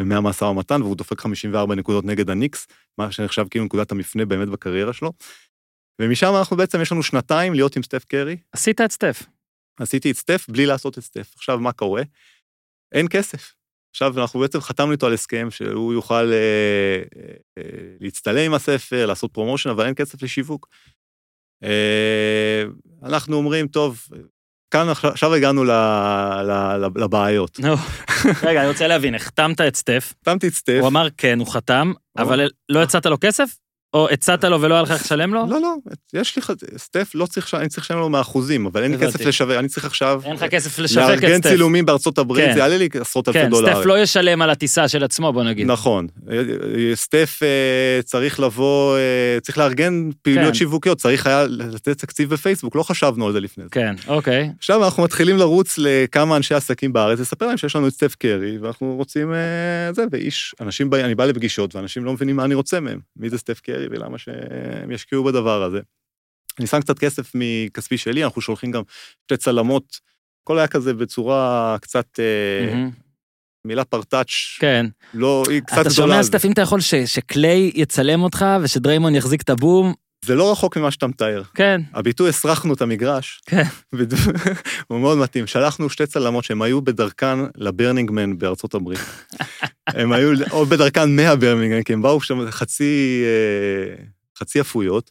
ימי 0.00 0.14
המשא 0.14 0.44
ומתן, 0.44 0.82
והוא 0.82 0.96
דופק 0.96 1.20
54 1.20 1.74
נקודות 1.74 2.04
נגד 2.04 2.30
הניקס, 2.30 2.66
מה 2.98 3.12
שנחשב 3.12 3.46
כאילו 3.50 3.64
נקודת 3.64 3.92
המפנה 3.92 4.24
באמת 4.24 4.48
בקריירה 4.48 4.92
שלו. 4.92 5.12
ומשם 6.00 6.32
אנחנו 6.38 6.56
בעצם, 6.56 6.80
יש 6.80 6.92
לנו 6.92 7.02
שנתיים 7.02 7.54
להיות 7.54 7.76
עם 7.76 7.82
סטף 7.82 8.04
קרי. 8.04 8.36
עשית 8.52 8.80
את 8.80 8.92
סטף. 8.92 9.22
עשיתי 9.80 10.10
את 10.10 10.16
סטף 10.16 10.46
בלי 10.48 10.66
לעשות 10.66 10.98
את 10.98 11.02
סטף. 11.02 11.32
עכשיו, 11.36 11.58
מה 11.58 11.72
קורה? 11.72 12.02
אין 12.92 13.06
כסף. 13.10 13.54
עכשיו, 13.90 14.20
אנחנו 14.20 14.40
בעצם 14.40 14.60
חתמנו 14.60 14.92
איתו 14.92 15.06
על 15.06 15.12
הסכם 15.12 15.50
שהוא 15.50 15.92
יוכל 15.92 16.32
אה, 16.32 17.02
אה, 17.58 17.62
להצטלם 18.00 18.46
עם 18.46 18.54
הספר, 18.54 19.06
לעשות 19.06 19.32
promotion, 19.32 19.70
אבל 19.70 19.86
אין 19.86 19.94
כסף 19.94 20.22
לשיווק. 20.22 20.68
אה, 21.64 22.64
אנחנו 23.02 23.36
אומרים, 23.36 23.68
טוב, 23.68 24.00
כאן 24.74 24.88
עכשיו 24.88 25.34
הגענו 25.34 25.64
לבעיות. 26.96 27.60
רגע, 28.42 28.60
אני 28.60 28.68
רוצה 28.68 28.86
להבין, 28.86 29.14
החתמת 29.14 29.60
את 29.60 29.76
סטף. 29.76 30.14
החתמתי 30.20 30.48
את 30.48 30.52
סטף. 30.52 30.78
הוא 30.80 30.88
אמר 30.88 31.08
כן, 31.16 31.38
הוא 31.38 31.52
חתם, 31.52 31.92
אבל 32.18 32.48
לא 32.68 32.82
הצעת 32.82 33.06
לו 33.06 33.16
כסף? 33.20 33.48
או 33.94 34.08
הצעת 34.10 34.44
לו 34.44 34.60
ולא 34.60 34.74
היה 34.74 34.82
לך 34.82 34.90
איך 34.90 35.02
לשלם 35.02 35.34
לו? 35.34 35.46
לא, 35.48 35.60
לא, 35.60 35.74
יש 36.14 36.36
לי, 36.36 36.42
סטף 36.76 37.10
לא 37.14 37.26
צריך, 37.26 37.54
אני 37.54 37.68
צריך 37.68 37.84
לשלם 37.84 37.98
לו 37.98 38.08
מאחוזים, 38.08 38.66
אבל 38.66 38.82
אין 38.82 38.90
לי 38.90 38.98
כסף 38.98 39.20
לשווק, 39.20 39.56
אני 39.58 39.68
צריך 39.68 39.84
עכשיו... 39.84 40.20
אין 40.24 40.32
לך 40.32 40.44
כסף 40.44 40.78
לשווק 40.78 41.10
את 41.10 41.18
סטף. 41.18 41.22
לארגן 41.22 41.40
צילומים 41.40 41.86
בארצות 41.86 42.18
הברית, 42.18 42.44
כן. 42.44 42.52
זה 42.52 42.58
יעלה 42.58 42.76
לי 42.76 42.88
עשרות 43.00 43.28
אלפי 43.28 43.46
דולרים. 43.48 43.74
כן, 43.74 43.80
סטף 43.80 43.86
לא 43.86 43.98
ישלם 43.98 44.42
על 44.42 44.50
הטיסה 44.50 44.88
של 44.88 45.04
עצמו, 45.04 45.32
בוא 45.32 45.42
נגיד. 45.42 45.66
נכון. 45.66 46.06
סטף 46.94 47.40
אה, 47.42 48.02
צריך 48.02 48.40
לבוא, 48.40 48.96
אה, 48.96 49.40
צריך 49.40 49.58
לארגן 49.58 50.10
פעילויות 50.22 50.52
כן. 50.52 50.54
שיווקיות, 50.54 50.98
צריך 50.98 51.26
היה 51.26 51.46
לתת 51.48 51.98
תקציב 51.98 52.30
בפייסבוק, 52.30 52.76
לא 52.76 52.82
חשבנו 52.82 53.26
על 53.26 53.32
זה 53.32 53.40
לפני 53.40 53.64
זה. 53.64 53.70
כן, 53.70 53.94
אוקיי. 54.08 54.50
עכשיו 54.58 54.84
אנחנו 54.84 55.02
מתחילים 55.02 55.36
לרוץ 55.36 55.74
לכמה 55.78 56.36
אנשי 56.36 56.54
עסקים 56.54 56.92
בארץ, 56.92 57.20
לספר 57.20 57.46
להם 57.46 57.56
שיש 57.56 57.76
לנו 57.76 57.88
את 57.88 57.92
סטף 57.92 58.14
קרי, 58.14 58.58
ואנחנו 58.58 58.94
רוצים 58.96 59.32
אה, 59.32 59.92
זה, 59.92 60.04
ואיש, 60.10 60.54
אנשים, 60.60 60.94
אני 60.94 61.14
בא 61.14 61.24
לפגישות, 61.24 61.74
ואנשים 61.74 62.04
לא 62.04 62.12
מבינים 62.12 62.36
מה 62.36 62.44
אני 62.44 62.54
רוצה 62.54 62.80
מהם, 62.80 62.98
מי 63.16 63.30
זה 63.30 63.38
סטף 63.38 63.60
קרי 63.60 63.83
ולמה 63.90 64.18
ש... 64.18 64.28
הם 64.82 64.90
ישקיעו 64.90 65.24
בדבר 65.24 65.62
הזה. 65.62 65.80
אני 66.58 66.66
שם 66.66 66.80
קצת 66.80 66.98
כסף 66.98 67.32
מכספי 67.34 67.98
שלי, 67.98 68.24
אנחנו 68.24 68.40
שולחים 68.40 68.70
גם 68.70 68.82
שתי 69.24 69.36
צלמות, 69.36 70.00
הכל 70.42 70.58
היה 70.58 70.68
כזה 70.68 70.94
בצורה 70.94 71.76
קצת... 71.80 72.06
mm-hmm. 72.18 73.04
מילה 73.66 73.84
פרטאץ', 73.84 74.58
כן. 74.58 74.86
לא, 75.14 75.44
היא 75.50 75.60
קצת 75.60 75.72
גדולה. 75.72 75.86
אתה 75.86 75.94
שומע 75.94 76.22
סטף, 76.22 76.44
אם 76.44 76.52
אתה 76.52 76.60
יכול 76.60 76.80
ש, 76.80 76.94
שקליי 76.94 77.70
יצלם 77.74 78.22
אותך 78.22 78.44
ושדריימון 78.62 79.14
יחזיק 79.14 79.42
את 79.42 79.50
הבום. 79.50 79.94
זה 80.24 80.34
לא 80.34 80.52
רחוק 80.52 80.76
ממה 80.76 80.90
שאתה 80.90 81.06
מתאר. 81.06 81.42
כן. 81.54 81.80
הביטוי 81.94 82.28
הסרחנו 82.28 82.74
את 82.74 82.82
המגרש, 82.82 83.40
כן. 83.46 83.62
הוא 84.88 85.00
מאוד 85.00 85.18
מתאים. 85.18 85.46
שלחנו 85.46 85.90
שתי 85.90 86.06
צלמות 86.06 86.44
שהן 86.44 86.62
היו 86.62 86.82
בדרכן 86.82 87.38
לברנינגמן 87.56 88.38
בארצות 88.38 88.74
הברית. 88.74 89.00
הם 89.86 90.12
היו, 90.12 90.32
או 90.50 90.66
בדרכן 90.66 91.16
מהברמינגמן, 91.16 91.82
כי 91.82 91.92
הם 91.92 92.02
באו 92.02 92.20
שם 92.20 92.50
חצי, 92.50 93.22
אה, 93.24 94.04
חצי 94.38 94.60
אפויות. 94.60 95.10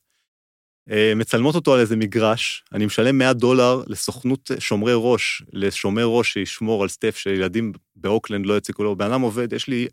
אה, 0.91 1.13
מצלמות 1.15 1.55
אותו 1.55 1.73
על 1.73 1.79
איזה 1.79 1.95
מגרש, 1.95 2.63
אני 2.73 2.85
משלם 2.85 3.17
100 3.17 3.33
דולר 3.33 3.83
לסוכנות 3.87 4.51
שומרי 4.59 4.93
ראש, 4.95 5.43
לשומר 5.53 6.05
ראש 6.05 6.33
שישמור 6.33 6.83
על 6.83 6.89
סטף, 6.89 7.17
שילדים 7.17 7.71
באוקלנד 7.95 8.45
לא 8.45 8.57
יציקו 8.57 8.83
לו. 8.83 8.95
בן 8.95 9.05
אדם 9.05 9.21
עובד, 9.21 9.53
יש 9.53 9.67
לי 9.67 9.87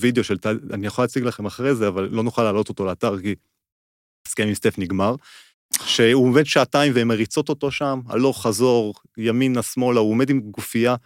וידאו 0.00 0.24
של, 0.24 0.36
אני 0.72 0.86
יכול 0.86 1.04
להציג 1.04 1.24
לכם 1.24 1.46
אחרי 1.46 1.74
זה, 1.74 1.88
אבל 1.88 2.08
לא 2.12 2.22
נוכל 2.22 2.42
להעלות 2.42 2.68
אותו 2.68 2.84
לאתר, 2.84 3.20
כי 3.20 3.34
הסכם 4.36 4.48
עם 4.48 4.54
סטף 4.54 4.78
נגמר. 4.78 5.14
שהוא 5.84 6.24
עומד 6.24 6.46
שעתיים 6.46 6.92
והן 6.94 7.08
מריצות 7.08 7.48
אותו 7.48 7.70
שם, 7.70 8.00
הלוך 8.08 8.42
חזור, 8.42 8.94
ימינה, 9.18 9.62
שמאלה, 9.62 10.00
הוא 10.00 10.10
עומד 10.10 10.30
עם 10.30 10.40
גופייה 10.40 10.96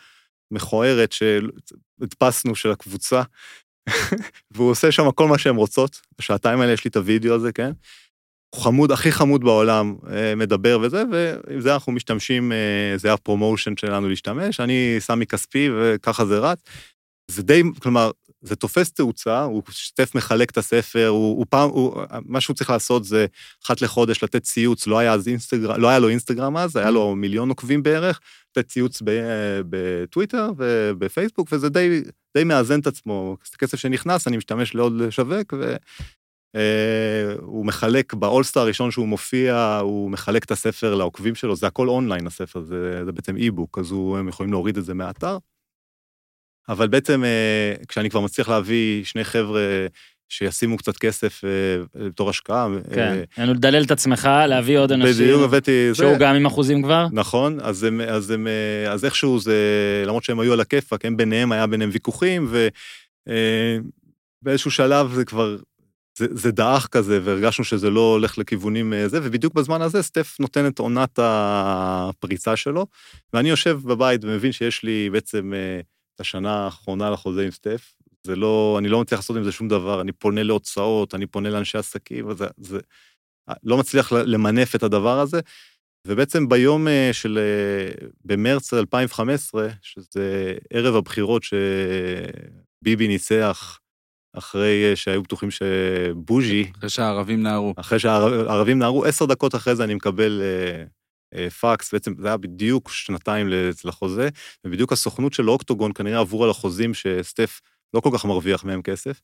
מכוערת 0.50 1.12
שהדפסנו 1.12 2.54
של 2.54 2.70
הקבוצה, 2.70 3.22
והוא 4.50 4.70
עושה 4.70 4.92
שם 4.92 5.10
כל 5.10 5.28
מה 5.28 5.38
שהן 5.38 5.56
רוצות. 5.56 6.00
בשעתיים 6.18 6.60
האלה 6.60 6.72
יש 6.72 6.84
לי 6.84 6.88
את 6.88 6.96
הוידאו 6.96 7.34
הזה, 7.34 7.52
כן? 7.52 7.70
הוא 8.54 8.62
חמוד, 8.62 8.92
הכי 8.92 9.12
חמוד 9.12 9.44
בעולם, 9.44 9.96
אה, 10.12 10.34
מדבר 10.34 10.78
וזה, 10.82 11.02
ועם 11.12 11.60
זה 11.60 11.74
אנחנו 11.74 11.92
משתמשים, 11.92 12.52
אה, 12.52 12.92
זה 12.96 13.12
הפרומושן 13.12 13.76
שלנו 13.76 14.08
להשתמש, 14.08 14.60
אני 14.60 14.96
שם 15.00 15.18
מכספי 15.18 15.68
וככה 15.74 16.24
זה 16.24 16.38
רץ. 16.38 16.58
זה 17.30 17.42
די, 17.42 17.62
כלומר, 17.82 18.10
זה 18.42 18.56
תופס 18.56 18.92
תאוצה, 18.92 19.42
הוא 19.42 19.62
סטף 19.70 20.14
מחלק 20.14 20.50
את 20.50 20.58
הספר, 20.58 21.08
הוא, 21.08 21.38
הוא 21.38 21.46
פעם, 21.48 21.70
הוא, 21.70 22.02
מה 22.24 22.40
שהוא 22.40 22.56
צריך 22.56 22.70
לעשות 22.70 23.04
זה 23.04 23.26
אחת 23.64 23.80
לחודש 23.80 24.24
לתת 24.24 24.42
ציוץ, 24.42 24.86
לא 24.86 24.98
היה, 24.98 25.12
אז 25.12 25.28
אינסטגרם, 25.28 25.80
לא 25.80 25.88
היה 25.88 25.98
לו 25.98 26.08
אינסטגרם 26.08 26.56
אז, 26.56 26.76
היה 26.76 26.90
לו 26.90 27.16
מיליון 27.16 27.48
עוקבים 27.48 27.82
בערך, 27.82 28.20
לתת 28.50 28.68
ציוץ 28.68 29.02
בטוויטר 29.68 30.50
ובפייסבוק, 30.56 31.48
וזה 31.52 31.68
די, 31.68 32.02
די 32.36 32.44
מאזן 32.44 32.80
את 32.80 32.86
עצמו. 32.86 33.36
כסף 33.58 33.78
שנכנס, 33.78 34.28
אני 34.28 34.36
משתמש 34.36 34.74
לעוד 34.74 34.92
לשווק, 35.00 35.54
ו... 35.58 35.76
Uh, 36.56 37.40
הוא 37.42 37.66
מחלק 37.66 38.14
באולסטאר 38.14 38.62
הראשון 38.62 38.90
שהוא 38.90 39.08
מופיע, 39.08 39.78
הוא 39.82 40.10
מחלק 40.10 40.44
את 40.44 40.50
הספר 40.50 40.94
לעוקבים 40.94 41.34
שלו, 41.34 41.56
זה 41.56 41.66
הכל 41.66 41.88
אונליין 41.88 42.26
הספר, 42.26 42.64
זה, 42.64 43.04
זה 43.04 43.12
בעצם 43.12 43.36
אי-בוק, 43.36 43.78
אז 43.78 43.90
הוא, 43.90 44.18
הם 44.18 44.28
יכולים 44.28 44.52
להוריד 44.52 44.76
את 44.78 44.84
זה 44.84 44.94
מהאתר. 44.94 45.38
אבל 46.70 46.88
בעצם 46.88 47.22
uh, 47.24 47.86
כשאני 47.86 48.10
כבר 48.10 48.20
מצליח 48.20 48.48
להביא 48.48 49.04
שני 49.04 49.24
חבר'ה 49.24 49.86
שישימו 50.28 50.76
קצת 50.76 50.96
כסף 50.96 51.44
uh, 51.44 51.98
בתור 51.98 52.30
השקעה. 52.30 52.68
כן, 52.94 53.22
uh, 53.38 53.42
לדלל 53.42 53.82
את 53.82 53.90
עצמך, 53.90 54.28
להביא 54.48 54.78
עוד 54.78 54.92
אנשים. 54.92 55.24
בדיוק, 55.24 55.42
הבאתי... 55.42 55.90
שהוא 55.92 56.16
גם 56.18 56.34
עם 56.34 56.46
אחוזים 56.46 56.82
כבר. 56.82 57.06
נכון, 57.12 57.58
אז, 57.60 57.84
הם, 57.84 58.00
אז, 58.00 58.30
הם, 58.30 58.46
אז 58.88 59.04
איכשהו 59.04 59.40
זה, 59.40 59.54
למרות 60.06 60.24
שהם 60.24 60.40
היו 60.40 60.52
על 60.52 60.60
הכיפאק, 60.60 61.04
הם 61.04 61.16
ביניהם, 61.16 61.52
היה 61.52 61.66
ביניהם 61.66 61.90
ויכוחים, 61.92 62.52
ובאיזשהו 64.42 64.70
שלב 64.70 65.12
זה 65.14 65.24
כבר 65.24 65.56
זה, 66.20 66.26
זה 66.30 66.52
דעך 66.52 66.86
כזה, 66.86 67.20
והרגשנו 67.22 67.64
שזה 67.64 67.90
לא 67.90 68.12
הולך 68.12 68.38
לכיוונים 68.38 68.92
אה, 68.92 69.08
זה, 69.08 69.18
ובדיוק 69.22 69.54
בזמן 69.54 69.82
הזה 69.82 70.02
סטף 70.02 70.36
נותן 70.40 70.66
את 70.66 70.78
עונת 70.78 71.18
הפריצה 71.22 72.56
שלו, 72.56 72.86
ואני 73.32 73.50
יושב 73.50 73.78
בבית 73.84 74.24
ומבין 74.24 74.52
שיש 74.52 74.82
לי 74.82 75.10
בעצם 75.12 75.52
אה, 75.54 75.80
השנה 76.20 76.64
האחרונה 76.64 77.10
לחוזה 77.10 77.44
עם 77.44 77.50
סטף, 77.50 77.94
זה 78.26 78.36
לא, 78.36 78.76
אני 78.78 78.88
לא 78.88 79.00
מצליח 79.00 79.20
לעשות 79.20 79.36
עם 79.36 79.44
זה 79.44 79.52
שום 79.52 79.68
דבר, 79.68 80.00
אני 80.00 80.12
פונה 80.12 80.42
להוצאות, 80.42 81.14
אני 81.14 81.26
פונה 81.26 81.50
לאנשי 81.50 81.78
עסקים, 81.78 82.26
וזה, 82.28 82.46
זה, 82.56 82.78
לא 83.62 83.78
מצליח 83.78 84.12
למנף 84.12 84.74
את 84.74 84.82
הדבר 84.82 85.18
הזה, 85.18 85.40
ובעצם 86.06 86.48
ביום 86.48 86.88
אה, 86.88 87.10
של, 87.12 87.38
במרץ 88.24 88.74
2015, 88.74 89.68
שזה 89.82 90.54
ערב 90.70 90.94
הבחירות 90.96 91.42
שביבי 92.82 93.08
ניצח 93.08 93.80
אחרי 94.32 94.90
אה, 94.90 94.96
שהיו 94.96 95.22
בטוחים 95.22 95.50
שבוז'י... 95.50 96.70
אחרי 96.78 96.88
שהערבים 96.88 97.42
נהרו. 97.42 97.74
אחרי 97.76 97.98
שהערבים 97.98 98.78
נהרו, 98.78 99.04
עשר 99.04 99.24
דקות 99.24 99.54
אחרי 99.54 99.76
זה 99.76 99.84
אני 99.84 99.94
מקבל 99.94 100.42
אה, 100.42 100.46
אה, 100.46 100.84
פקס, 101.60 101.92
בעצם 101.92 102.14
זה 102.18 102.26
היה 102.26 102.36
בדיוק 102.36 102.90
שנתיים 102.92 103.48
לחוזה, 103.84 104.28
ובדיוק 104.64 104.92
הסוכנות 104.92 105.32
של 105.32 105.50
אוקטוגון 105.50 105.92
כנראה 105.92 106.20
עברו 106.20 106.44
על 106.44 106.50
החוזים 106.50 106.94
שסטף 106.94 107.60
לא 107.94 108.00
כל 108.00 108.10
כך 108.14 108.24
מרוויח 108.24 108.64
מהם 108.64 108.82
כסף, 108.82 109.20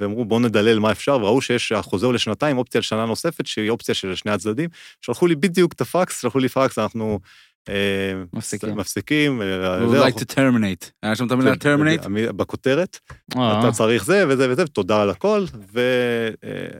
ואמרו 0.00 0.24
בואו 0.24 0.40
נדלל 0.40 0.78
מה 0.78 0.92
אפשר, 0.92 1.16
וראו 1.16 1.40
שיש, 1.40 1.72
החוזה 1.72 2.06
הוא 2.06 2.14
לשנתיים, 2.14 2.58
אופציה 2.58 2.78
לשנה 2.78 3.06
נוספת, 3.06 3.46
שהיא 3.46 3.70
אופציה 3.70 3.94
של 3.94 4.14
שני 4.14 4.32
הצדדים, 4.32 4.70
שלחו 5.00 5.26
לי 5.26 5.34
בדיוק 5.34 5.72
את 5.72 5.80
הפקס, 5.80 6.20
שלחו 6.20 6.38
לי 6.38 6.48
פקס, 6.48 6.78
אנחנו... 6.78 7.20
אה, 7.68 8.22
מפסיקים. 8.32 8.76
מפסיקים. 8.76 9.42
אה, 9.42 9.78
We 9.78 9.90
would 9.90 10.14
like 10.14 10.18
to 10.18 10.34
terminate. 10.34 10.90
היה 11.02 11.16
שם 11.16 11.26
את 11.26 11.30
המילה 11.30 11.52
terminate? 11.52 12.32
בכותרת, 12.32 12.98
אה. 13.36 13.60
אתה 13.60 13.72
צריך 13.72 14.04
זה 14.04 14.24
וזה 14.28 14.50
וזה, 14.50 14.66
תודה 14.66 15.02
על 15.02 15.10
הכל, 15.10 15.44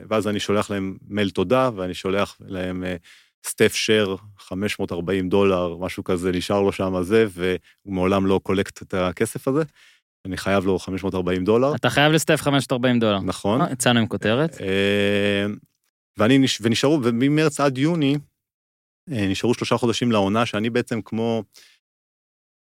ואז 0.08 0.28
אני 0.28 0.40
שולח 0.40 0.70
להם 0.70 0.96
מייל 1.08 1.30
תודה, 1.30 1.70
ואני 1.76 1.94
שולח 1.94 2.36
להם 2.40 2.84
סטף 3.46 3.74
שר, 3.74 4.16
540 4.38 5.28
דולר, 5.28 5.76
משהו 5.76 6.04
כזה, 6.04 6.32
נשאר 6.32 6.62
לו 6.62 6.72
שם 6.72 7.02
זה, 7.02 7.26
והוא 7.30 7.94
מעולם 7.94 8.26
לא 8.26 8.40
קולקט 8.42 8.82
את 8.82 8.94
הכסף 8.94 9.48
הזה. 9.48 9.62
אני 10.26 10.36
חייב 10.36 10.64
לו 10.64 10.78
540 10.78 11.44
דולר. 11.44 11.74
אתה 11.74 11.90
חייב 11.90 12.12
לסטף 12.12 12.40
540 12.40 12.98
דולר. 12.98 13.20
נכון. 13.20 13.60
יצאנו 13.72 14.00
עם 14.00 14.06
כותרת. 14.06 14.56
ואני, 16.18 16.44
ונשארו, 16.60 17.00
וממרץ 17.02 17.60
עד 17.60 17.78
יוני, 17.78 18.16
אה, 19.12 19.26
נשארו 19.28 19.54
שלושה 19.54 19.76
חודשים 19.76 20.12
לעונה, 20.12 20.46
שאני 20.46 20.70
בעצם 20.70 21.02
כמו, 21.02 21.42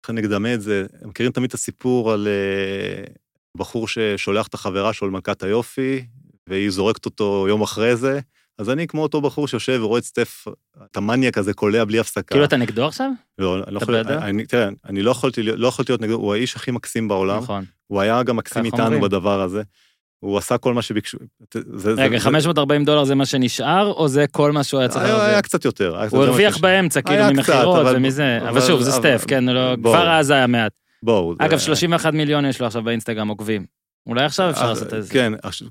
איך 0.02 0.10
אני 0.10 0.20
אקדמה 0.20 0.54
את 0.54 0.60
זה, 0.60 0.86
מכירים 1.02 1.32
תמיד 1.32 1.48
את 1.48 1.54
הסיפור 1.54 2.12
על 2.12 2.28
אה, 2.28 3.04
בחור 3.56 3.88
ששולח 3.88 4.46
את 4.46 4.54
החברה 4.54 4.92
שלו 4.92 5.08
למלכת 5.08 5.42
היופי, 5.42 6.06
והיא 6.46 6.70
זורקת 6.70 7.04
אותו 7.04 7.46
יום 7.48 7.62
אחרי 7.62 7.96
זה, 7.96 8.20
אז 8.58 8.70
אני 8.70 8.86
כמו 8.86 9.02
אותו 9.02 9.20
בחור 9.20 9.48
שיושב 9.48 9.78
ורואה 9.82 9.98
את 9.98 10.04
סטף, 10.04 10.44
את 10.90 10.96
המניאק 10.96 11.38
הזה 11.38 11.54
קולע 11.54 11.84
בלי 11.84 11.98
הפסקה. 11.98 12.22
כאילו 12.22 12.44
אתה 12.44 12.56
נגדו 12.56 12.86
עכשיו? 12.86 13.10
לא, 13.38 13.58
לא 13.68 13.78
יכול, 13.82 13.96
אני, 13.96 14.46
תראה, 14.46 14.68
אני 14.84 15.02
לא 15.02 15.10
יכולתי, 15.10 15.42
לא 15.42 15.68
יכולתי 15.68 15.92
להיות 15.92 16.00
נגדו, 16.00 16.14
הוא 16.14 16.34
האיש 16.34 16.56
הכי 16.56 16.70
מקסים 16.70 17.08
בעולם. 17.08 17.42
נכון. 17.42 17.64
הוא 17.86 18.00
היה 18.00 18.22
גם 18.22 18.36
מקסים 18.36 18.64
איתנו 18.64 18.84
אומרים. 18.84 19.00
בדבר 19.00 19.40
הזה. 19.40 19.62
הוא 20.18 20.38
עשה 20.38 20.58
כל 20.58 20.74
מה 20.74 20.82
שביקשו. 20.82 21.18
זה, 21.74 21.90
רגע, 21.90 22.18
זה, 22.18 22.24
540 22.24 22.84
דולר 22.84 23.04
זה 23.04 23.14
מה 23.14 23.26
שנשאר, 23.26 23.92
או 23.92 24.08
זה 24.08 24.24
כל 24.30 24.52
מה 24.52 24.64
שהוא 24.64 24.80
היה 24.80 24.88
צריך 24.88 25.04
להרוויח? 25.04 25.28
היה 25.28 25.42
קצת 25.42 25.64
יותר. 25.64 26.02
הוא 26.10 26.22
הרוויח 26.24 26.58
באמצע, 26.58 27.02
כאילו 27.02 27.24
ממכירות 27.32 27.86
ומזה, 27.94 28.38
אבל 28.48 28.60
שוב, 28.60 28.82
זה 28.82 28.92
סטף, 28.92 29.24
כן, 29.28 29.44
לא- 29.44 29.76
כבר 29.82 30.10
אז 30.10 30.30
היה 30.30 30.46
מעט. 30.46 30.72
בואו. 31.02 31.34
אגב, 31.38 31.58
31 31.58 32.14
מיליון 32.14 32.44
יש 32.44 32.60
לו 32.60 32.66
עכשיו 32.66 32.82
באינסטגרם 32.82 33.28
עוקבים. 33.28 33.66
אולי 34.06 34.24
עכשיו 34.24 34.50
אפשר 34.50 34.68
לעשות 34.68 34.94
את 34.94 35.04
זה. 35.04 35.12
כן, 35.12 35.32
עכשיו, 35.42 35.68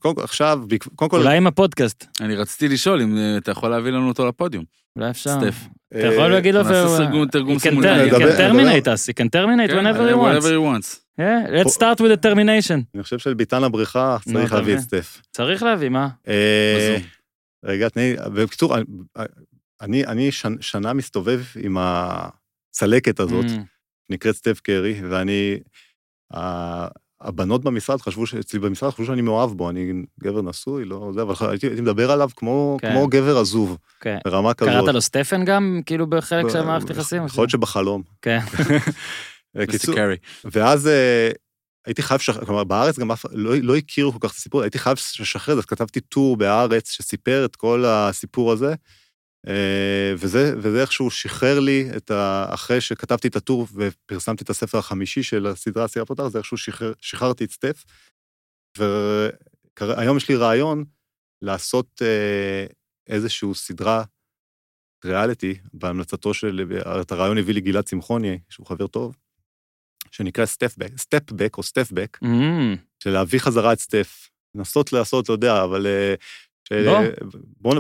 קודם 0.96 1.12
כל... 1.12 1.20
אולי 1.20 1.38
עם 1.38 1.48
הפודקאסט. 1.48 2.06
אני 2.22 2.36
רציתי 2.36 2.74
לשאול 2.74 3.02
אם 3.02 3.18
אה, 3.18 3.38
אתה 3.38 3.52
יכול 3.52 3.70
להביא 3.70 3.92
לנו 3.92 4.08
אותו 4.08 4.28
לפודיום. 4.28 4.64
אולי 4.96 5.10
אפשר. 5.10 5.40
סטף. 5.40 5.56
אתה 5.88 6.06
יכול 6.06 6.28
להגיד 6.28 6.56
לו... 6.56 6.64
נעשה 6.64 7.08
תרגום 7.32 7.60
סימולטני. 7.60 8.12
You 8.12 8.14
can 8.14 8.38
terminate 8.38 8.88
us, 8.88 9.10
you 9.10 9.14
can 9.14 9.30
terminate 9.30 9.72
whenever 9.72 10.10
you 10.10 10.18
want. 10.18 10.34
whenever 10.34 10.52
you 10.52 10.62
want. 10.62 11.00
Yeah, 11.20 11.48
let's 11.50 11.74
start 11.74 12.00
with 12.00 12.12
a 12.12 12.26
termination. 12.26 12.84
אני 12.96 13.04
חושב 13.04 13.20
שלביתן 13.20 13.64
הבריכה 13.64 14.18
צריך 14.34 14.54
להביא 14.54 14.76
את 14.76 14.80
סטף. 14.80 15.22
צריך 15.32 15.64
להביא, 15.64 15.90
מה? 15.90 16.10
אה, 16.28 16.98
רגע, 17.66 17.90
תני, 17.90 18.16
בקיצור, 18.34 18.76
אני 19.82 20.32
שנה 20.60 20.94
מסתובב 20.94 21.42
עם 21.62 21.78
הצלקת 21.80 23.20
הזאת, 23.20 23.46
mm. 23.46 23.60
נקראת 24.10 24.36
סטף 24.36 24.60
קרי, 24.60 25.02
ואני, 25.10 25.58
הבנות 27.26 27.64
במשרד 27.64 28.02
חשבו, 28.02 28.24
אצלי 28.40 28.60
במשרד 28.60 28.92
חשבו 28.92 29.06
שאני 29.06 29.22
מאוהב 29.22 29.52
בו, 29.52 29.70
אני 29.70 29.94
גבר 30.20 30.42
נשוי, 30.42 30.86
לא 30.86 31.12
זה, 31.14 31.22
אבל 31.22 31.36
הייתי, 31.50 31.68
הייתי 31.68 31.82
מדבר 31.82 32.12
עליו 32.12 32.30
כמו, 32.36 32.78
כן. 32.82 32.92
כמו 32.92 33.08
גבר 33.08 33.38
עזוב, 33.38 33.78
כן. 34.02 34.18
ברמה 34.26 34.54
כזאת. 34.54 34.74
קראת 34.74 34.94
לו 34.94 35.02
סטפן 35.02 35.46
גם, 35.46 35.82
כאילו 35.86 36.08
בחלק 36.08 36.50
של 36.50 36.62
מערכת 36.62 36.90
יחסים? 36.90 37.26
יכול 37.26 37.42
להיות 37.42 37.50
שבחלום. 37.50 38.02
כן. 38.22 38.40
קיצור, 39.72 39.96
ואז 40.46 40.88
אה, 40.88 41.30
הייתי 41.86 42.04
חייב, 42.04 42.20
לשחרר, 42.20 42.46
כלומר 42.46 42.64
בארץ 42.64 43.00
גם 43.00 43.12
אף, 43.12 43.26
לא, 43.32 43.56
לא 43.62 43.76
הכירו 43.76 44.12
כל 44.12 44.18
כך 44.22 44.32
את 44.32 44.38
הסיפור, 44.38 44.62
הייתי 44.62 44.80
חייב 44.80 44.98
לשחרר, 45.20 45.58
אז 45.58 45.66
כתבתי 45.66 46.00
טור 46.00 46.38
בארץ 46.38 46.92
שסיפר 46.92 47.46
את 47.46 47.56
כל 47.56 47.86
הסיפור 47.88 48.52
הזה, 48.52 48.76
וזה, 50.18 50.54
וזה 50.58 50.82
איכשהו 50.82 51.12
שחרר 51.12 51.60
לי 51.60 51.90
את 51.98 52.12
ה... 52.12 52.46
אחרי 52.54 52.82
שכתבתי 52.82 53.28
את 53.28 53.36
הטור 53.36 53.68
ופרסמתי 53.74 54.44
את 54.44 54.50
הספר 54.50 54.78
החמישי 54.78 55.24
של 55.24 55.48
הסדרה 55.48 55.88
סירה 55.88 56.06
פותח, 56.06 56.28
זה 56.28 56.38
איכשהו 56.38 56.58
שחרר, 56.58 56.94
שחררתי 57.02 57.44
את 57.44 57.52
סטף. 57.52 57.84
והיום 59.80 60.18
יש 60.18 60.30
לי 60.30 60.36
רעיון 60.36 60.86
לעשות 61.42 62.02
אה, 62.02 62.66
איזושהי 63.08 63.54
סדרה 63.54 64.04
ריאליטי, 65.06 65.60
בהמלצתו 65.74 66.34
של, 66.34 66.78
את 67.02 67.12
הרעיון 67.12 67.38
הביא 67.38 67.54
לי 67.54 67.62
גלעד 67.62 67.84
צמחוני, 67.84 68.40
שהוא 68.50 68.68
חבר 68.68 68.88
טוב, 68.88 69.16
שנקרא 70.12 70.46
סטפבק, 70.46 70.98
סטפבק 70.98 71.58
או 71.58 71.64
סטפבק, 71.64 72.18
mm. 72.24 72.28
של 73.04 73.10
להביא 73.10 73.40
חזרה 73.40 73.74
את 73.74 73.80
סטף. 73.80 74.30
לנסות 74.56 74.94
לעשות, 74.94 75.24
אתה 75.24 75.34
יודע, 75.34 75.64
אבל... 75.64 75.88
בוא. 77.62 77.74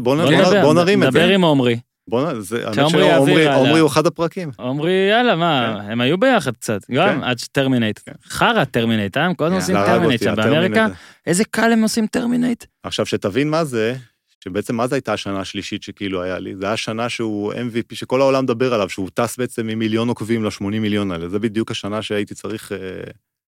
נרים 0.74 1.04
את 1.04 1.12
זה. 1.12 1.20
דבר 1.20 1.28
עם 1.28 1.42
עומרי. 1.42 1.80
בוא, 2.08 2.40
זה, 2.40 2.64
האמת 2.68 2.90
שעומרי 2.90 3.80
הוא 3.80 3.88
אחד 3.90 4.08
הפרקים. 4.08 4.52
עומרי, 4.58 5.08
יאללה, 5.10 5.36
מה, 5.36 5.80
כן. 5.82 5.92
הם 5.92 6.02
היו 6.02 6.18
ביחד 6.18 6.52
קצת, 6.58 6.82
גם, 6.92 7.20
כן. 7.20 7.24
עד 7.24 7.40
שטרמינט. 7.40 8.00
כן. 8.06 8.12
חרא 8.24 8.64
טרמינט, 8.64 9.18
אה? 9.18 9.26
הם 9.26 9.34
כל 9.34 9.46
הזמן 9.46 9.58
עושים 9.58 9.76
טרמינט 9.76 10.24
שם 10.24 10.36
באמריקה. 10.36 10.88
איזה 11.28 11.44
קל 11.46 11.72
הם 11.72 11.82
עושים 11.82 12.08
טרמינט. 12.08 12.66
עכשיו, 12.84 13.06
שתבין 13.06 13.50
מה 13.50 13.64
זה, 13.64 13.96
שבעצם 14.44 14.76
מה 14.76 14.88
זו 14.88 14.96
הייתה 14.96 15.14
השנה 15.14 15.40
השלישית 15.40 15.84
שכאילו 15.84 16.24
היה 16.24 16.40
לי? 16.40 16.56
זה 16.56 16.66
היה 16.66 16.78
שנה 16.78 17.10
שהוא 17.10 17.54
MVP, 17.54 17.96
שכל 17.96 18.22
העולם 18.22 18.44
מדבר 18.44 18.74
עליו, 18.74 18.90
שהוא 18.90 19.10
טס 19.14 19.38
בעצם 19.38 19.68
ממיליון 19.68 20.10
עוקבים 20.10 20.44
ל-80 20.44 20.64
מיליון 20.64 21.12
האלה. 21.12 21.30
זה 21.30 21.40
בדיוק 21.40 21.72
השנה 21.72 22.02
שהייתי 22.02 22.36
צריך 22.36 22.72
אה, 22.72 22.78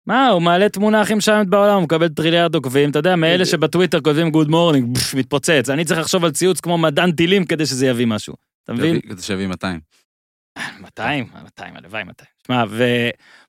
מה, 0.07 0.29
הוא 0.29 0.43
מעלה 0.43 0.69
תמונה 0.69 1.01
הכי 1.01 1.15
משעמת 1.15 1.47
בעולם, 1.47 1.75
הוא 1.75 1.83
מקבל 1.83 2.09
טריליארד 2.09 2.55
עוקבים, 2.55 2.91
אתה 2.91 2.99
יודע, 2.99 3.17
מאלה 3.17 3.45
שבטוויטר 3.45 4.01
כותבים 4.01 4.31
גוד 4.31 4.49
מורנינג, 4.49 4.99
מתפוצץ. 5.17 5.71
אני 5.71 5.85
צריך 5.85 6.01
לחשוב 6.01 6.25
על 6.25 6.31
ציוץ 6.31 6.61
כמו 6.61 6.79
מדען 6.79 7.13
טילים 7.13 7.45
כדי 7.45 7.67
שזה 7.67 7.87
יביא 7.87 8.07
משהו. 8.07 8.35
אתה 8.65 8.73
מבין? 8.73 9.01
כדי 9.01 9.23
שיביא 9.23 9.47
200. 9.47 9.81
200, 10.81 11.27
200, 11.43 11.77
הלוואי 11.77 12.05
200. 12.05 12.29
שמע, 12.47 12.65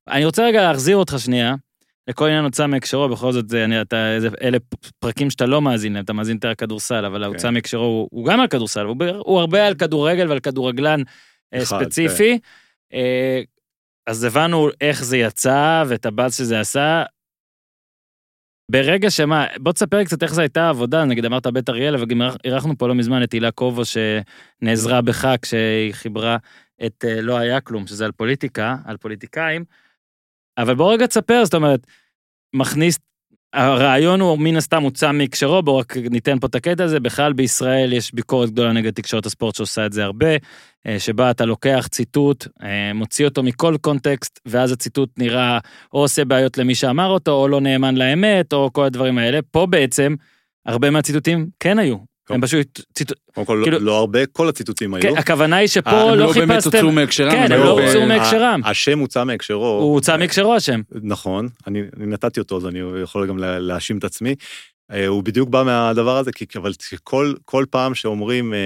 ואני 0.07 0.25
רוצה 0.25 0.45
רגע 0.45 0.61
להחזיר 0.61 0.97
אותך 0.97 1.15
שנייה, 1.19 1.55
לכל 2.07 2.25
עניין 2.25 2.43
הוצא 2.43 2.67
מהקשרו, 2.67 3.09
בכל 3.09 3.31
זאת, 3.31 3.53
אני, 3.53 3.81
אתה, 3.81 4.15
זה, 4.19 4.29
אלה 4.41 4.57
פרקים 4.99 5.29
שאתה 5.29 5.45
לא 5.45 5.61
מאזין 5.61 5.93
להם, 5.93 6.03
אתה 6.03 6.13
מאזין 6.13 6.35
יותר 6.35 6.51
לכדורסל, 6.51 7.05
אבל 7.05 7.23
ההוצא 7.23 7.47
כן. 7.47 7.53
מהקשרו 7.53 7.83
הוא, 7.83 8.07
הוא 8.11 8.25
גם 8.25 8.39
על 8.39 8.47
כדורסל, 8.47 8.85
הוא, 8.85 8.95
הוא 9.17 9.39
הרבה 9.39 9.67
על 9.67 9.73
כדורגל 9.73 10.29
ועל 10.29 10.39
כדורגלן 10.39 11.01
אה, 11.53 11.65
ספציפי. 11.65 12.39
אז 14.07 14.23
הבנו 14.23 14.69
איך 14.81 15.03
זה 15.03 15.17
יצא 15.17 15.83
ואת 15.89 16.05
הבאז 16.05 16.37
שזה 16.37 16.59
עשה. 16.59 17.03
ברגע 18.71 19.09
שמה, 19.09 19.45
בוא 19.59 19.71
תספר 19.71 20.03
קצת 20.03 20.23
איך 20.23 20.33
זו 20.33 20.41
הייתה 20.41 20.63
העבודה, 20.63 21.05
נגיד 21.05 21.25
אמרת 21.25 21.47
בית 21.47 21.69
אריאלה, 21.69 22.03
וגם 22.03 22.21
אירח- 22.21 22.37
אירחנו 22.43 22.77
פה 22.77 22.87
לא 22.87 22.95
מזמן 22.95 23.23
את 23.23 23.31
הילה 23.31 23.51
קובו 23.51 23.81
שנעזרה 23.85 25.01
בך 25.01 25.27
כשהיא 25.41 25.93
חיברה 25.93 26.37
את 26.85 27.05
אה, 27.07 27.21
לא 27.21 27.37
היה 27.37 27.61
כלום, 27.61 27.87
שזה 27.87 28.05
על 28.05 28.11
פוליטיקה, 28.11 28.75
על 28.85 28.97
פוליטיקאים. 28.97 29.65
אבל 30.57 30.75
בוא 30.75 30.93
רגע 30.93 31.07
תספר, 31.07 31.45
זאת 31.45 31.53
אומרת, 31.53 31.87
מכניס, 32.55 32.99
הרעיון 33.53 34.21
הוא 34.21 34.39
מן 34.39 34.55
הסתם 34.55 34.83
הוצא 34.83 35.11
מהקשרו, 35.11 35.61
בואו 35.61 35.77
רק 35.77 35.97
ניתן 35.97 36.39
פה 36.39 36.47
את 36.47 36.55
הקטע 36.55 36.83
הזה, 36.83 36.99
בכלל 36.99 37.33
בישראל 37.33 37.93
יש 37.93 38.13
ביקורת 38.13 38.49
גדולה 38.49 38.73
נגד 38.73 38.93
תקשורת 38.93 39.25
הספורט 39.25 39.55
שעושה 39.55 39.85
את 39.85 39.93
זה 39.93 40.03
הרבה, 40.03 40.35
אה, 40.87 40.99
שבה 40.99 41.31
אתה 41.31 41.45
לוקח 41.45 41.87
ציטוט, 41.91 42.47
אה, 42.63 42.93
מוציא 42.93 43.25
אותו 43.25 43.43
מכל 43.43 43.75
קונטקסט, 43.81 44.39
ואז 44.45 44.71
הציטוט 44.71 45.09
נראה 45.17 45.59
או 45.93 45.99
עושה 45.99 46.25
בעיות 46.25 46.57
למי 46.57 46.75
שאמר 46.75 47.07
אותו, 47.07 47.31
או 47.31 47.47
לא 47.47 47.61
נאמן 47.61 47.95
לאמת, 47.95 48.53
או 48.53 48.69
כל 48.73 48.83
הדברים 48.83 49.17
האלה. 49.17 49.39
פה 49.51 49.65
בעצם, 49.65 50.15
הרבה 50.65 50.89
מהציטוטים 50.89 51.49
כן 51.59 51.79
היו. 51.79 52.16
הם 52.29 52.41
פשוט 52.41 52.81
ציטוט... 52.93 53.17
קודם 53.33 53.45
כל, 53.47 53.59
כאילו- 53.63 53.79
לא- 53.79 53.85
לא 53.85 53.97
הרבה, 53.97 54.25
כל 54.25 54.49
הציטוטים 54.49 54.93
היו. 54.93 55.01
כן, 55.01 55.17
הכוונה 55.17 55.55
היא 55.55 55.67
שפה 55.67 55.89
אה, 55.91 56.01
הם 56.01 56.09
לא 56.09 56.15
לא 56.25 56.33
באמת 56.33 56.51
חיפשתם... 56.51 56.77
הוצאו 56.77 56.91
מהקשרם. 56.91 57.31
כן, 57.31 57.37
הם 57.45 57.51
היו 57.51 57.63
לא 57.63 57.75
ב- 57.75 57.79
הוצאו 57.79 58.05
מהקשרם. 58.05 58.61
השם 58.65 58.99
הוצא 58.99 59.23
מהקשרו. 59.23 59.65
הוא 59.81 59.93
הוצא 59.93 60.17
מהקשרו 60.17 60.55
השם. 60.55 60.81
נכון, 61.03 61.47
אני, 61.67 61.81
אני 61.97 62.05
נתתי 62.05 62.39
אותו, 62.39 62.57
אז 62.57 62.65
אני 62.67 62.79
יכול 63.03 63.27
גם 63.27 63.37
לה- 63.37 63.59
להאשים 63.59 63.97
את 63.97 64.03
עצמי. 64.03 64.35
אה, 64.91 65.07
הוא 65.07 65.23
בדיוק 65.23 65.49
בא 65.49 65.63
מהדבר 65.63 66.17
הזה, 66.17 66.31
כי 66.31 66.45
אבל 66.57 66.71
כל, 67.03 67.33
כל 67.45 67.65
פעם 67.69 67.95
שאומרים, 67.95 68.53
אה, 68.53 68.57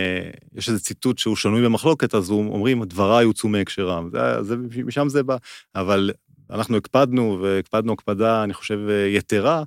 יש 0.56 0.70
איזה 0.70 0.80
ציטוט 0.80 1.18
שהוא 1.20 1.36
שנוי 1.36 1.62
במחלוקת, 1.64 2.16
אז 2.16 2.32
אומרים, 2.32 2.84
דבריי 2.84 3.26
הוצאו 3.26 3.50
מהקשרם. 3.50 4.10
זה, 4.12 4.44
זה, 4.44 4.56
משם 4.86 5.10
זה 5.10 5.24
בא. 5.24 5.38
אבל 5.76 6.12
אנחנו 6.52 6.78
הקפדנו, 6.78 7.40
והקפדנו 7.42 7.94
הקפדה, 7.94 8.44
אני 8.44 8.54
חושב, 8.54 8.80
אה, 8.90 9.08
יתרה, 9.08 9.64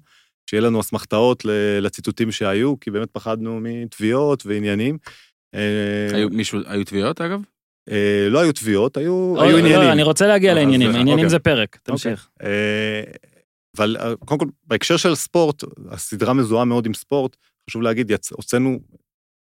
שיהיה 0.51 0.61
לנו 0.61 0.81
אסמכתאות 0.81 1.43
לציטוטים 1.81 2.33
שהיו, 2.33 2.81
כי 2.81 2.91
באמת 2.91 3.09
פחדנו 3.13 3.61
מתביעות 3.63 4.47
ועניינים. 4.47 4.99
אה, 5.55 6.09
היו 6.13 6.29
מישהו, 6.31 6.59
היו 6.67 6.85
תביעות 6.85 7.21
אגב? 7.21 7.43
אה, 7.91 8.27
לא 8.31 8.39
היו 8.41 8.53
תביעות, 8.53 8.97
היו, 8.97 9.13
או, 9.13 9.43
היו 9.43 9.53
לא, 9.53 9.59
עניינים. 9.59 9.91
אני 9.91 10.03
רוצה 10.03 10.27
להגיע 10.27 10.51
אז, 10.53 10.57
לעניינים, 10.59 10.89
אה, 10.89 10.93
עניינים 10.95 11.13
אוקיי. 11.25 11.29
זה 11.31 11.39
פרק, 11.39 11.77
תמשיך. 11.83 12.29
אה, 12.43 13.03
אבל 13.77 13.97
אה, 14.01 14.17
קודם 14.17 14.41
כל, 14.41 14.47
בהקשר 14.65 14.97
של 14.97 15.15
ספורט, 15.15 15.65
הסדרה 15.91 16.33
מזוהה 16.35 16.65
מאוד 16.65 16.87
עם 16.87 16.95
ספורט, 16.95 17.37
חשוב 17.71 17.83
להגיד. 17.83 18.13
הוצאנו, 18.31 18.79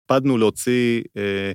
הקפדנו 0.06 0.38
להוציא 0.38 1.02
אה, 1.18 1.52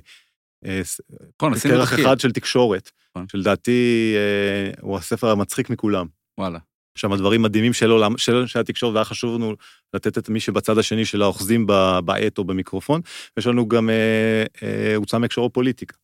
אה, 0.65 0.83
ס- 0.83 1.01
נכון, 1.41 1.53
כרך 1.59 1.89
תחקיר. 1.89 2.05
אחד 2.05 2.19
של 2.19 2.31
תקשורת, 2.31 2.91
נכון. 3.15 3.27
שלדעתי 3.31 4.13
אה, 4.15 4.81
הוא 4.81 4.97
הספר 4.97 5.29
המצחיק 5.29 5.69
מכולם. 5.69 6.07
וואלה. 6.39 6.59
שם 6.99 7.15
דברים 7.15 7.41
מדהימים 7.41 7.73
של 7.73 7.89
עולם, 7.89 8.17
של, 8.17 8.47
של 8.47 8.59
התקשורת, 8.59 8.93
והיה 8.93 9.05
חשוב 9.05 9.35
לנו 9.35 9.55
לתת 9.93 10.17
את 10.17 10.29
מי 10.29 10.39
שבצד 10.39 10.77
השני 10.77 11.05
של 11.05 11.21
האוחזים 11.21 11.67
בעט 12.05 12.37
או 12.37 12.43
במיקרופון, 12.43 13.01
ויש 13.37 13.47
לנו 13.47 13.67
גם 13.67 13.89
אה, 13.89 14.43
אה, 14.63 14.95
הוצא 14.95 15.17
מהקשרו 15.17 15.49
פוליטיקה. 15.49 15.97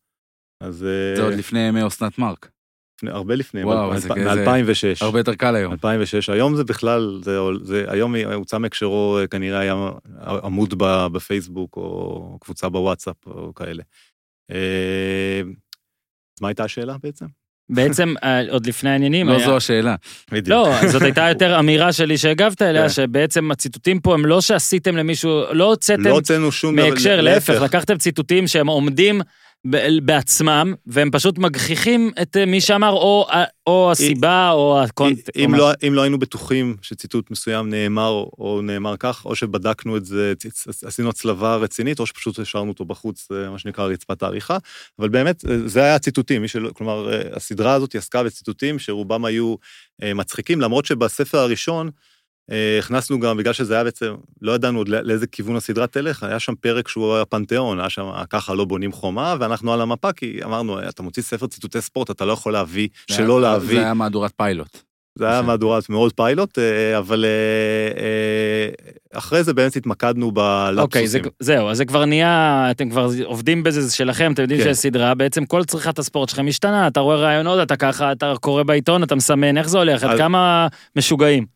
אז 0.62 0.84
אה, 0.84 1.16
זה 1.16 1.22
עוד 1.22 1.34
לפני 1.34 1.58
ימי 1.68 1.86
אסנת 1.86 2.18
מארק. 2.18 2.50
לפני, 2.98 3.10
הרבה 3.10 3.34
לפני, 3.34 3.64
וואו, 3.64 3.90
מ- 3.90 3.98
זה 3.98 4.08
מ- 4.08 4.14
כזה- 4.14 4.44
מ-2006. 4.46 5.04
הרבה 5.04 5.20
יותר 5.20 5.34
קל 5.34 5.54
היום. 5.54 5.72
2006, 5.72 6.28
היום 6.30 6.56
זה 6.56 6.64
בכלל, 6.64 7.20
זה, 7.22 7.38
זה 7.62 7.84
היום 7.88 8.14
הוצא 8.16 8.58
מהקשרו 8.58 9.18
אה, 9.20 9.26
כנראה 9.26 9.58
היה 9.58 9.74
עמוד 10.42 10.74
ב, 10.78 11.06
בפייסבוק 11.12 11.76
או 11.76 12.38
קבוצה 12.40 12.68
בוואטסאפ 12.68 13.26
או 13.26 13.54
כאלה. 13.54 13.82
אה, 14.50 15.40
אז 16.36 16.42
מה 16.42 16.48
הייתה 16.48 16.64
השאלה 16.64 16.96
בעצם? 17.02 17.26
בעצם, 17.70 18.14
אה, 18.24 18.42
עוד 18.50 18.66
לפני 18.66 18.90
העניינים, 18.90 19.28
לא 19.28 19.36
היה- 19.36 19.46
זו 19.46 19.56
השאלה. 19.56 19.94
בדיוק. 20.32 20.48
לא, 20.48 20.88
זאת 20.88 21.02
הייתה 21.02 21.28
יותר 21.28 21.58
אמירה 21.58 21.92
שלי 21.92 22.18
שהגבת 22.18 22.62
אליה, 22.62 22.82
כן. 22.82 22.88
שבעצם 22.88 23.50
הציטוטים 23.50 24.00
פה 24.00 24.14
הם 24.14 24.26
לא 24.26 24.40
שעשיתם 24.40 24.96
למישהו, 24.96 25.42
לא 25.52 25.64
הוצאתם 25.64 26.02
לא 26.04 26.10
הוצאנו 26.10 26.52
שום 26.52 26.76
דבר, 26.76 26.88
מהקשר, 26.88 27.20
להפך, 27.20 27.54
לקחתם 27.62 27.98
ציטוטים 27.98 28.46
שהם 28.46 28.66
עומדים 28.66 29.20
בעצמם, 30.02 30.74
והם 30.86 31.10
פשוט 31.10 31.38
מגחיכים 31.38 32.10
את 32.22 32.36
אה, 32.36 32.46
מי 32.46 32.60
שאמר, 32.60 32.90
או, 32.90 33.26
או 33.66 33.92
הסיבה, 33.92 34.50
או 34.50 34.82
הקונטקסט. 34.82 35.30
אם 35.44 35.54
לא, 35.54 35.70
אם 35.88 35.94
לא 35.94 36.02
היינו 36.02 36.18
בטוחים 36.18 36.76
שציטוט 36.82 37.30
מסוים 37.30 37.70
נאמר 37.70 38.10
או 38.38 38.60
נאמר 38.62 38.96
כך, 38.96 39.24
או 39.24 39.36
שבדקנו 39.36 39.96
את 39.96 40.04
זה, 40.04 40.32
עשינו 40.84 41.08
הצלבה 41.08 41.56
רצינית, 41.56 42.00
או 42.00 42.06
שפשוט 42.06 42.38
השארנו 42.38 42.70
אותו 42.70 42.84
בחוץ, 42.84 43.28
אה, 43.32 43.50
מה 43.50 43.58
שנקרא 43.58 43.84
רצפת 43.84 44.22
העריכה, 44.22 44.58
אבל 44.98 45.08
באמת, 45.08 45.44
אה, 45.44 45.68
זה 45.68 45.80
היה 45.82 45.94
הציטוטים, 45.94 46.48
שלא, 46.48 46.70
כלומר, 46.70 47.10
הסדרה 47.32 47.74
הזאת 47.74 47.94
עסקה 47.94 48.22
בציטוטים 48.22 48.78
שרובם 48.78 49.24
היו 49.24 49.54
מצחיקים, 50.14 50.60
למרות 50.60 50.86
שבספר 50.86 51.38
הראשון, 51.38 51.90
הכנסנו 52.78 53.20
גם, 53.20 53.36
בגלל 53.36 53.52
שזה 53.52 53.74
היה 53.74 53.84
בעצם, 53.84 54.14
לא 54.42 54.52
ידענו 54.52 54.78
עוד 54.78 54.88
לא- 54.88 55.00
לאיזה 55.00 55.26
כיוון 55.26 55.56
הסדרה 55.56 55.86
תלך, 55.86 56.22
היה 56.22 56.38
שם 56.38 56.54
פרק 56.60 56.88
שהוא 56.88 57.16
הפנתיאון, 57.16 57.80
היה 57.80 57.90
שם 57.90 58.10
ככה 58.30 58.54
לא 58.54 58.64
בונים 58.64 58.92
חומה, 58.92 59.34
ואנחנו 59.40 59.72
על 59.72 59.80
המפה, 59.80 60.12
כי 60.12 60.40
אמרנו, 60.44 60.88
אתה 60.88 61.02
מוציא 61.02 61.22
ספר 61.22 61.46
ציטוטי 61.46 61.80
ספורט, 61.80 62.10
אתה 62.10 62.24
לא 62.24 62.32
יכול 62.32 62.52
להביא, 62.52 62.88
שלא 63.10 63.34
זה- 63.34 63.40
להביא. 63.40 63.76
זה 63.78 63.84
היה 63.84 63.94
מהדורת 63.94 64.32
פיילוט. 64.36 64.78
זה 65.18 65.24
היה 65.24 65.34
בסדר. 65.38 65.46
מהדורת 65.46 65.88
מאוד 65.88 66.12
פיילוט, 66.12 66.58
אה, 66.58 66.98
אבל 66.98 67.24
אה, 67.24 68.00
אה, 68.02 68.68
אחרי 69.18 69.42
זה 69.44 69.54
באמת 69.54 69.76
התמקדנו 69.76 70.26
אוקיי, 70.26 71.06
זה, 71.06 71.18
בלפסוסים. 71.18 71.22
זהו, 71.40 71.68
אז 71.68 71.76
זה 71.76 71.84
כבר 71.84 72.04
נהיה, 72.04 72.66
אתם 72.70 72.90
כבר 72.90 73.08
עובדים 73.24 73.62
בזה, 73.62 73.80
זה 73.82 73.94
שלכם, 73.96 74.32
אתם 74.32 74.42
יודעים 74.42 74.60
כן. 74.60 74.66
שיש 74.66 74.76
סדרה, 74.76 75.14
בעצם 75.14 75.44
כל 75.44 75.64
צריכת 75.64 75.98
הספורט 75.98 76.28
שלכם 76.28 76.46
משתנה, 76.46 76.86
אתה 76.86 77.00
רואה 77.00 77.16
רעיונות, 77.16 77.58
אתה 77.62 77.76
ככה, 77.76 78.12
אתה 78.12 78.32
קורא 78.40 78.62
בעיתון, 78.62 79.02
אתה 79.02 79.14
מסמן, 79.14 79.58
איך 79.58 79.68
זה 79.68 79.78
הולך, 79.78 80.04
עד 80.04 80.10
אז- 80.10 80.18
כמה 80.18 80.66
משוגעים. 80.96 81.55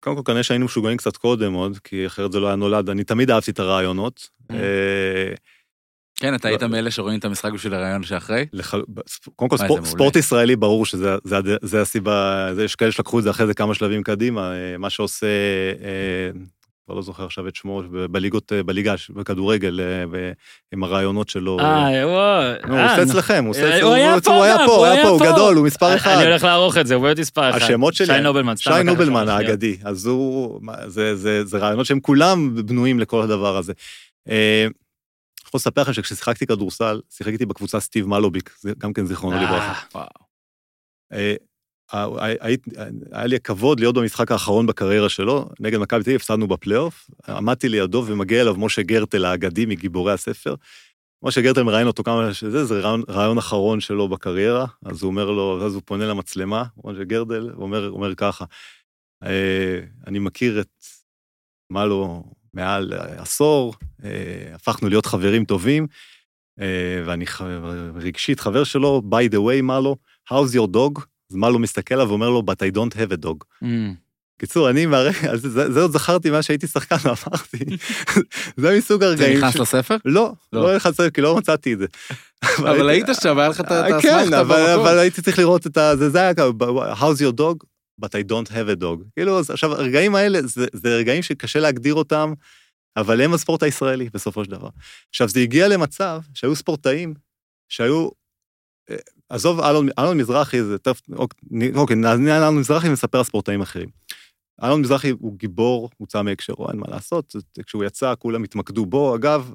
קודם 0.00 0.16
כל, 0.16 0.22
כנראה 0.24 0.42
שהיינו 0.42 0.64
משוגעים 0.64 0.96
קצת 0.96 1.16
קודם 1.16 1.52
עוד, 1.52 1.78
כי 1.78 2.06
אחרת 2.06 2.32
זה 2.32 2.40
לא 2.40 2.46
היה 2.46 2.56
נולד. 2.56 2.90
אני 2.90 3.04
תמיד 3.04 3.30
אהבתי 3.30 3.50
את 3.50 3.58
הרעיונות. 3.58 4.28
Mm. 4.42 4.54
אה, 4.54 5.34
כן, 6.16 6.34
אתה 6.34 6.48
היית 6.48 6.62
לא- 6.62 6.68
מאלה 6.68 6.90
שרואים 6.90 7.18
את 7.18 7.24
המשחק 7.24 7.52
בשביל 7.52 7.74
הרעיון 7.74 8.02
שאחרי? 8.02 8.46
קודם 9.36 9.48
כל, 9.48 9.56
ספורט, 9.84 10.16
ישראלי, 10.16 10.56
ברור 10.56 10.86
שזה 10.86 11.80
הסיבה, 11.80 12.48
יש 12.64 12.76
כאלה 12.76 12.92
שלקחו 12.92 13.18
את 13.18 13.24
זה 13.24 13.30
אחרי 13.30 13.46
זה 13.46 13.54
כמה 13.54 13.74
שלבים 13.74 14.02
קדימה, 14.02 14.52
אה, 14.52 14.78
מה 14.78 14.90
שעושה, 14.90 15.26
אה, 15.82 16.30
כבר 16.90 16.96
לא 16.96 17.02
זוכר 17.02 17.24
עכשיו 17.24 17.48
את 17.48 17.56
שמו, 17.56 17.82
בליגות, 18.10 18.52
אה, 18.52 18.62
בליגה, 18.62 18.94
בכדורגל, 19.10 19.80
אה, 19.80 20.32
עם 20.72 20.84
הרעיונות 20.84 21.28
שלו. 21.28 21.60
אה, 21.60 21.64
וואו. 22.06 22.42
הוא 22.68 22.76
אה, 22.76 22.90
עושה 22.92 23.02
אצלכם, 23.02 23.44
הוא 23.44 23.50
עושה 23.50 23.76
אצלו, 23.76 23.88
הוא 23.88 23.94
היה 23.94 24.16
פה 24.24 24.30
הוא 24.30 24.44
היה 24.84 25.02
פה, 25.02 25.08
הוא 25.08 25.20
גדול, 25.20 25.56
הוא 25.56 25.66
מספר 25.66 25.96
אחד. 25.96 26.10
אני 26.10 26.26
הולך 26.26 26.44
לערוך 26.44 26.76
את 26.76 26.86
זה, 26.86 26.94
הוא 26.94 27.02
באמת 27.02 27.18
מספר 27.18 27.50
אחד. 27.50 27.62
השמות 27.62 27.94
שלי, 27.94 28.06
שי 28.06 28.20
נובלמן, 28.20 28.56
שי 28.56 28.70
נובלמן. 28.84 29.28
האגדי, 29.28 29.76
אז 29.84 30.06
הוא, 30.06 30.60
זה, 30.86 31.58
רעיונות 31.58 31.86
שהם 31.86 32.00
כולם 32.00 32.54
בנויים 32.66 33.00
לכל 33.00 33.22
הדבר 33.22 33.56
הזה. 33.56 33.72
אני 34.26 34.34
יכול 35.46 35.58
לספר 35.58 35.80
לכם 35.82 35.92
שכששיחקתי 35.92 36.46
כדורסל, 36.46 37.00
שיחקתי 37.10 37.46
בקבוצה 37.46 37.80
סטיב 37.80 38.06
מלוביק, 38.06 38.56
גם 38.78 38.92
כן 38.92 39.06
זיכרונו 39.06 39.36
לברכה. 39.36 40.04
היה 41.92 43.26
לי 43.26 43.36
הכבוד 43.36 43.80
להיות 43.80 43.94
במשחק 43.94 44.32
האחרון 44.32 44.66
בקריירה 44.66 45.08
שלו, 45.08 45.48
נגד 45.60 45.78
מכבי 45.78 46.02
תל 46.02 46.10
אביב, 46.10 46.16
הפסדנו 46.16 46.48
בפלייאוף, 46.48 47.10
עמדתי 47.28 47.68
לידו 47.68 48.04
ומגיע 48.06 48.40
אליו 48.40 48.54
משה 48.58 48.82
גרטל 48.82 49.24
האגדי 49.24 49.66
מגיבורי 49.66 50.12
הספר. 50.12 50.54
משה 51.22 51.40
גרטל 51.40 51.62
מראיין 51.62 51.86
אותו 51.86 52.02
כמה 52.02 52.34
שזה, 52.34 52.64
זה 52.64 52.80
רעיון, 52.80 53.02
רעיון 53.08 53.38
אחרון 53.38 53.80
שלו 53.80 54.08
בקריירה, 54.08 54.66
אז 54.84 55.02
הוא 55.02 55.10
אומר 55.10 55.30
לו, 55.30 55.66
אז 55.66 55.74
הוא 55.74 55.82
פונה 55.84 56.06
למצלמה, 56.06 56.64
משה 56.84 57.04
גרטל, 57.04 57.50
הוא 57.54 57.64
אומר, 57.88 58.14
ככה, 58.14 58.44
אה, 59.24 59.80
אני 60.06 60.18
מכיר 60.18 60.60
את 60.60 60.84
מלו 61.70 62.24
מעל 62.54 62.92
עשור, 62.92 63.74
אה, 64.04 64.54
הפכנו 64.54 64.88
להיות 64.88 65.06
חברים 65.06 65.44
טובים, 65.44 65.86
אה, 66.60 67.02
ואני 67.06 67.24
רגשית 67.94 68.40
חבר 68.40 68.64
שלו, 68.64 69.02
by 69.10 69.32
the 69.32 69.38
way, 69.38 69.62
מלו, 69.62 69.96
how's 70.30 70.54
your 70.54 70.74
dog? 70.74 71.09
אז 71.30 71.36
מלו 71.36 71.58
מסתכל 71.58 71.94
עליו 71.94 72.08
ואומר 72.08 72.30
לו, 72.30 72.42
but 72.50 72.54
I 72.54 72.76
don't 72.76 72.94
have 72.94 73.12
a 73.22 73.26
dog. 73.26 73.44
אמ, 73.62 73.94
קיצור, 74.38 74.70
אני 74.70 74.86
מהרגע, 74.86 75.36
זה, 75.36 75.72
זה 75.72 75.80
עוד 75.80 75.92
זכרתי 75.92 76.30
מה 76.30 76.42
שהייתי 76.42 76.66
שחקן 76.66 76.96
ואמרתי, 77.04 77.76
זה 78.56 78.78
מסוג 78.78 79.00
זה 79.00 79.06
הרגעים. 79.06 79.38
נכנס 79.38 79.54
ש- 79.54 79.56
לספר? 79.56 79.96
לא, 80.04 80.32
לא. 80.52 80.62
לא 80.62 80.76
נכנס, 80.76 81.00
כי 81.14 81.20
לא 81.20 81.36
מצאתי 81.36 81.72
את 81.72 81.78
זה. 81.78 81.86
אבל 82.70 82.88
היית 82.88 83.06
שם, 83.22 83.38
היה 83.38 83.48
לך 83.48 83.60
את 83.60 83.72
אה, 83.72 83.84
האסמכתה 83.84 84.02
כן, 84.02 84.34
אבל, 84.34 84.66
במקום. 84.66 84.86
אבל 84.86 84.98
הייתי 84.98 85.22
צריך 85.22 85.38
לראות 85.38 85.66
את 85.66 85.76
ה... 85.76 85.96
זה, 85.96 86.10
זה 86.10 86.18
היה 86.20 86.34
ככה, 86.34 86.48
how's 86.94 87.18
your 87.18 87.36
dog? 87.38 87.56
but 88.00 88.14
I 88.14 88.22
don't 88.22 88.48
have 88.48 88.78
a 88.78 88.82
dog. 88.82 89.04
כאילו, 89.16 89.38
עכשיו, 89.48 89.72
הרגעים 89.72 90.14
האלה, 90.14 90.42
זה, 90.42 90.66
זה 90.72 90.96
רגעים 90.96 91.22
שקשה 91.22 91.60
להגדיר 91.60 91.94
אותם, 91.94 92.32
אבל 92.96 93.20
הם 93.20 93.34
הספורט 93.34 93.62
הישראלי 93.62 94.08
בסופו 94.12 94.44
של 94.44 94.50
דבר. 94.50 94.68
עכשיו, 95.10 95.28
זה 95.28 95.40
הגיע 95.40 95.68
למצב 95.68 96.20
שהיו 96.34 96.56
ספורטאים 96.56 97.14
שהיו, 97.68 98.02
אה, 98.04 98.08
עזוב, 99.28 99.60
אלון, 99.60 99.88
אלון 99.98 100.18
מזרחי, 100.18 100.62
זה 100.62 100.78
תכף, 100.78 101.00
אוקיי, 101.74 101.96
נענה 101.96 102.38
אלון 102.38 102.58
מזרחי 102.58 102.88
ונספר 102.88 103.18
על 103.18 103.24
ספורטאים 103.24 103.60
אחרים. 103.60 103.88
אלון 104.64 104.80
מזרחי 104.80 105.10
הוא 105.10 105.38
גיבור, 105.38 105.90
הוצא 105.96 106.22
מהקשרו, 106.22 106.70
אין 106.70 106.78
מה 106.78 106.86
לעשות, 106.88 107.36
כשהוא 107.66 107.84
יצא 107.84 108.14
כולם 108.18 108.42
התמקדו 108.44 108.86
בו. 108.86 109.16
אגב, 109.16 109.52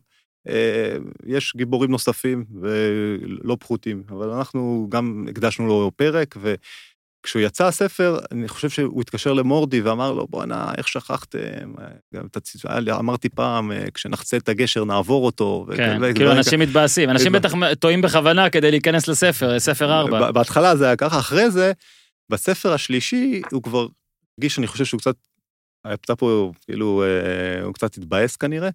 אה, 0.47 0.97
יש 1.25 1.53
גיבורים 1.55 1.91
נוספים 1.91 2.45
ולא 2.61 3.57
פחותים, 3.59 4.03
אבל 4.09 4.29
אנחנו 4.29 4.87
גם 4.89 5.25
הקדשנו 5.29 5.67
לו 5.67 5.91
פרק, 5.95 6.37
וכשהוא 7.25 7.41
יצא 7.41 7.67
הספר, 7.67 8.17
אני 8.31 8.47
חושב 8.47 8.69
שהוא 8.69 9.01
התקשר 9.01 9.33
למורדי 9.33 9.81
ואמר 9.81 10.11
לו, 10.11 10.27
בואנה, 10.27 10.73
איך 10.77 10.87
שכחתם? 10.87 11.73
גם 12.13 12.27
תצ... 12.31 12.65
אמרתי 12.99 13.29
פעם, 13.29 13.71
אה, 13.71 13.91
כשנחצה 13.93 14.37
את 14.37 14.49
הגשר 14.49 14.83
נעבור 14.83 15.25
אותו. 15.25 15.67
כן. 15.77 16.13
כאילו 16.13 16.31
אנשים 16.31 16.59
מתבאסים, 16.59 17.09
אנשים 17.09 17.31
בטח 17.31 17.53
טועים 17.79 18.01
בכוונה 18.01 18.49
כדי 18.49 18.71
להיכנס 18.71 19.07
לספר, 19.07 19.59
ספר 19.59 19.91
ארבע. 19.91 20.31
בהתחלה 20.31 20.75
זה 20.75 20.85
היה 20.85 20.95
ככה, 20.95 21.19
אחרי 21.19 21.51
זה, 21.51 21.71
בספר 22.29 22.73
השלישי 22.73 23.41
הוא 23.51 23.63
כבר 23.63 23.87
הרגיש, 24.37 24.59
אני 24.59 24.67
חושב 24.67 24.85
שהוא 24.85 24.99
קצת, 24.99 25.15
היה 25.83 25.97
פה, 25.97 26.51
כאילו, 26.65 27.03
אה, 27.03 27.63
הוא 27.63 27.73
קצת 27.73 27.97
התבאס 27.97 28.35
כנראה, 28.35 28.69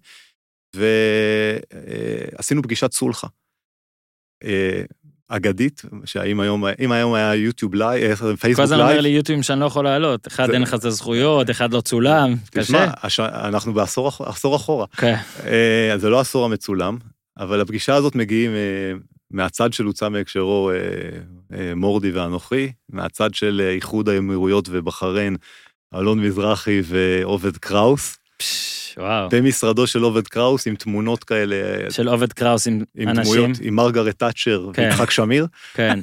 ועשינו 0.75 2.63
פגישת 2.63 2.93
סולחה. 2.93 3.27
אה, 5.31 5.37
אגדית, 5.37 5.81
שהאם 6.05 6.39
היום, 6.39 6.63
אם 6.79 6.91
היום 6.91 7.13
היה 7.13 7.35
יוטיוב 7.35 7.75
live, 7.75 8.03
אה, 8.11 8.17
פייסבוק 8.17 8.43
live. 8.43 8.55
כל 8.55 8.61
הזמן 8.61 8.79
אומר 8.79 9.01
לי 9.01 9.09
יוטיוב 9.09 9.41
שאני 9.41 9.59
לא 9.59 9.65
יכול 9.65 9.83
לעלות, 9.85 10.27
אחד 10.27 10.49
אין 10.49 10.61
לך 10.61 10.73
את 10.73 10.85
הזכויות, 10.85 11.49
אחד 11.49 11.73
לא 11.73 11.81
צולם, 11.81 12.35
קשה. 12.51 12.91
תשמע, 13.05 13.27
אנחנו 13.29 13.73
בעשור 13.73 14.55
אחורה. 14.55 14.85
כן. 14.97 15.15
זה 15.97 16.09
לא 16.09 16.19
עשור 16.19 16.45
המצולם, 16.45 16.97
אבל 17.37 17.61
הפגישה 17.61 17.95
הזאת 17.95 18.15
מגיעים 18.15 18.51
מהצד 19.31 19.73
של 19.73 19.83
הוצא 19.83 20.09
מהקשרו 20.09 20.71
מורדי 21.75 22.11
ואנוכי, 22.11 22.71
מהצד 22.89 23.33
של 23.33 23.61
איחוד 23.75 24.09
האמירויות 24.09 24.67
ובחריין, 24.71 25.35
אלון 25.95 26.19
מזרחי 26.19 26.81
ועובד 26.85 27.57
קראוס. 27.57 28.17
וואו. 28.97 29.29
במשרדו 29.31 29.87
של 29.87 30.03
עובד 30.03 30.27
קראוס 30.27 30.67
עם 30.67 30.75
תמונות 30.75 31.23
כאלה. 31.23 31.55
של 31.89 32.07
עובד 32.07 32.33
קראוס 32.33 32.67
עם, 32.67 32.83
עם 32.97 33.09
אנשים. 33.09 33.33
דמויות, 33.33 33.57
עם 33.61 33.75
מרגרט 33.75 34.19
תאצ'ר 34.19 34.69
כן. 34.73 34.81
ויצחק 34.81 35.11
שמיר. 35.11 35.47
כן, 35.73 35.99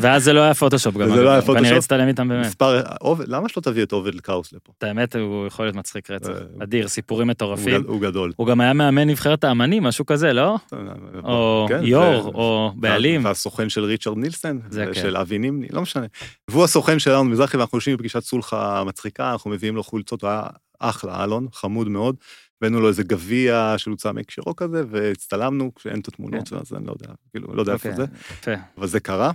ואז 0.00 0.24
זה 0.24 0.32
לא 0.32 0.40
היה 0.40 0.54
פוטושופ 0.54 0.96
גם. 0.96 1.08
זה 1.14 1.22
לא 1.22 1.30
היה 1.30 1.40
פוטושופ. 1.40 1.64
ואני 1.64 1.76
רציתי 1.76 1.94
איתם 2.14 2.28
באמת. 2.28 2.46
מספר, 2.46 2.82
עובד, 3.00 3.28
למה 3.28 3.48
שלא 3.48 3.62
תביא 3.62 3.82
את 3.82 3.92
עובד 3.92 4.20
קראוס 4.20 4.52
לפה? 4.52 4.72
את 4.78 4.84
האמת, 4.84 5.16
הוא 5.16 5.46
יכול 5.46 5.64
להיות 5.64 5.76
מצחיק 5.76 6.10
רצח. 6.10 6.28
אה, 6.28 6.62
אדיר, 6.62 6.88
סיפורים 6.88 7.28
מטורפים. 7.28 7.82
הוא 7.86 8.00
גדול. 8.00 8.32
הוא 8.36 8.46
גם 8.46 8.60
היה 8.60 8.72
מאמן 8.72 9.08
נבחרת 9.08 9.44
האמנים, 9.44 9.82
משהו 9.82 10.06
כזה, 10.06 10.32
לא? 10.32 10.56
אה, 10.72 10.78
או 11.24 11.66
כן, 11.68 11.80
יו"ר, 11.84 12.30
או 12.34 12.72
בעלים. 12.76 13.24
והסוכן 13.24 13.68
של 13.68 13.84
ריצ'רד 13.84 14.18
נילסן, 14.18 14.58
כן. 14.72 14.94
של 14.94 15.16
אבי 15.16 15.38
נימני, 15.38 15.66
לא 15.70 15.82
משנה. 15.82 16.06
והוא 16.50 16.64
הסוכן 16.64 16.98
שלנו 16.98 17.24
מזרחי, 17.24 17.56
ואנחנו 17.56 17.78
יושבים 17.78 17.96
בפגישת 17.96 18.20
סולחה 18.20 18.84
מצחיקה, 18.84 19.32
אנחנו 19.32 19.50
מביאים 19.50 19.76
לו 19.76 19.82
חולצות, 19.82 20.22
הוא 20.22 20.30
היה 20.30 20.42
אחלה, 20.88 21.24
אלון, 21.24 21.46
חמוד 21.52 21.88
מאוד. 21.88 22.16
הבאנו 22.60 22.80
לו 22.80 22.88
איזה 22.88 23.02
גביע 23.02 23.74
של 23.76 23.90
הוצא 23.90 24.12
מהקשרו 24.12 24.56
כזה, 24.56 24.82
והצטלמנו 24.90 25.74
כשאין 25.74 26.00
את 26.00 26.08
התמונות, 26.08 26.48
כן. 26.48 26.56
אז 26.56 26.72
אני 26.74 26.86
לא 26.86 26.92
יודע, 26.92 27.14
כאילו, 27.30 27.54
לא 27.54 27.62
יודע 27.62 27.72
איפה 27.72 27.88
אוקיי, 27.88 28.06
זה. 28.06 28.12
אבל 28.78 28.86
זה 28.86 29.00
קרה. 29.00 29.30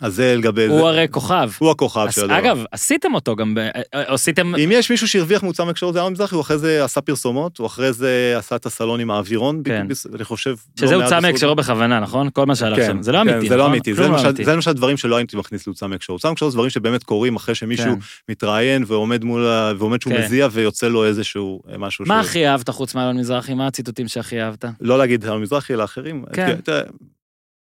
אז 0.00 0.14
זה 0.14 0.36
לגבי 0.36 0.68
זה. 0.68 0.72
הוא 0.72 0.88
הרי 0.88 1.06
כוכב. 1.10 1.50
הוא 1.58 1.70
הכוכב 1.70 2.10
של 2.10 2.24
הדבר. 2.24 2.38
אגב, 2.38 2.64
עשיתם 2.70 3.14
אותו 3.14 3.36
גם, 3.36 3.58
אה, 3.58 3.80
אה, 3.94 4.14
עשיתם... 4.14 4.54
אם 4.54 4.70
יש 4.72 4.90
מישהו 4.90 5.08
שהרוויח 5.08 5.42
מוצא 5.42 5.64
מהקשרו 5.64 5.92
זה 5.92 6.00
אלון 6.00 6.12
מזרחי, 6.12 6.34
הוא 6.34 6.42
אחרי 6.42 6.58
זה 6.58 6.84
עשה 6.84 7.00
פרסומות, 7.00 7.58
הוא 7.58 7.66
אחרי 7.66 7.92
זה 7.92 8.34
עשה 8.38 8.56
את 8.56 8.66
הסלון 8.66 9.00
עם 9.00 9.10
האווירון, 9.10 9.62
כן. 9.64 9.86
אני 10.14 10.24
חושב... 10.24 10.56
שזה 10.80 10.96
לא 10.96 11.02
הוצא 11.02 11.20
מהקשרו 11.20 11.54
בכוונה, 11.54 12.00
נכון? 12.00 12.30
כל 12.32 12.46
מה 12.46 12.56
שהיה 12.56 12.70
לכם. 12.70 13.02
זה 13.02 13.12
לא 13.12 13.20
אמיתי, 13.20 13.36
נכון? 13.36 13.48
זה 13.48 13.56
לא 13.56 13.66
אמיתי, 13.66 13.94
זה 14.44 14.52
למשל 14.54 14.72
דברים 14.72 14.96
שלא 14.96 15.16
הייתי 15.16 15.36
מכניס 15.36 15.66
להוצא 15.66 15.86
מהקשרו. 15.86 16.14
הוצא 16.14 16.28
מהקשרו 16.28 16.50
זה 16.50 16.56
דברים 16.56 16.70
שבאמת 16.70 17.02
קורים 17.02 17.36
אחרי 17.36 17.54
שמישהו 17.54 17.92
כן. 17.92 17.98
מתראיין 18.28 18.84
ועומד 18.86 19.24
מול, 19.24 19.46
ועומד 19.78 20.00
שהוא 20.00 20.12
כן. 20.12 20.24
מזיע 20.24 20.48
ויוצא 20.52 20.88
לו 20.88 21.04
איזשהו 21.04 21.62
אה, 21.72 21.78
משהו. 21.78 22.04
מה 22.08 22.20
הכי 22.20 22.48
אהבת 22.48 22.70
חוץ 22.70 22.94
מאלון 22.94 23.16
מזרחי? 23.18 23.54
מה 23.54 23.66
הציטוטים 23.66 24.08
שהכי 24.08 24.42
אהבת? 24.42 24.64
לא 24.80 24.98
להגיד 24.98 25.24
אלון 25.24 25.42
מזרחי, 25.42 25.74
אלא 25.74 25.84
אחרים. 25.84 26.24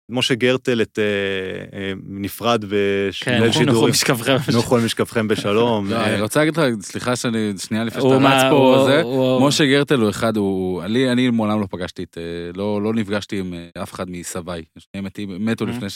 כן. 0.08 0.16
משה 0.16 0.34
גרטל 0.34 0.82
את 0.82 0.98
אה, 0.98 1.78
אה, 1.78 1.92
נפרד 2.06 2.64
בשני 2.64 3.52
שידורים. 3.52 3.68
נוחו 3.68 3.88
משכבכם. 3.88 4.36
נוחו 4.52 4.76
משכבכם 4.84 5.28
בשלום. 5.28 5.90
לא, 5.90 6.04
אני 6.04 6.20
רוצה 6.20 6.40
להגיד 6.40 6.56
לך, 6.56 6.64
סליחה 6.80 7.16
שאני, 7.16 7.52
שנייה 7.58 7.84
לפני 7.84 8.02
שאתה 8.02 8.14
רץ 8.14 8.50
פה, 8.50 8.84
זה, 8.86 9.02
משה 9.46 9.66
גרטל 9.66 10.00
הוא 10.00 10.10
אחד, 10.10 10.36
הוא, 10.36 10.82
אני 10.82 11.30
מעולם 11.30 11.60
לא 11.60 11.66
פגשתי 11.70 12.02
את, 12.02 12.18
אה, 12.18 12.50
לא, 12.54 12.82
לא 12.82 12.94
נפגשתי 12.94 13.40
עם 13.40 13.54
אף 13.82 13.92
אחד 13.92 14.10
מסביי. 14.10 14.62
שניהם 14.78 15.06
מתו 15.46 15.66
לפני 15.66 15.88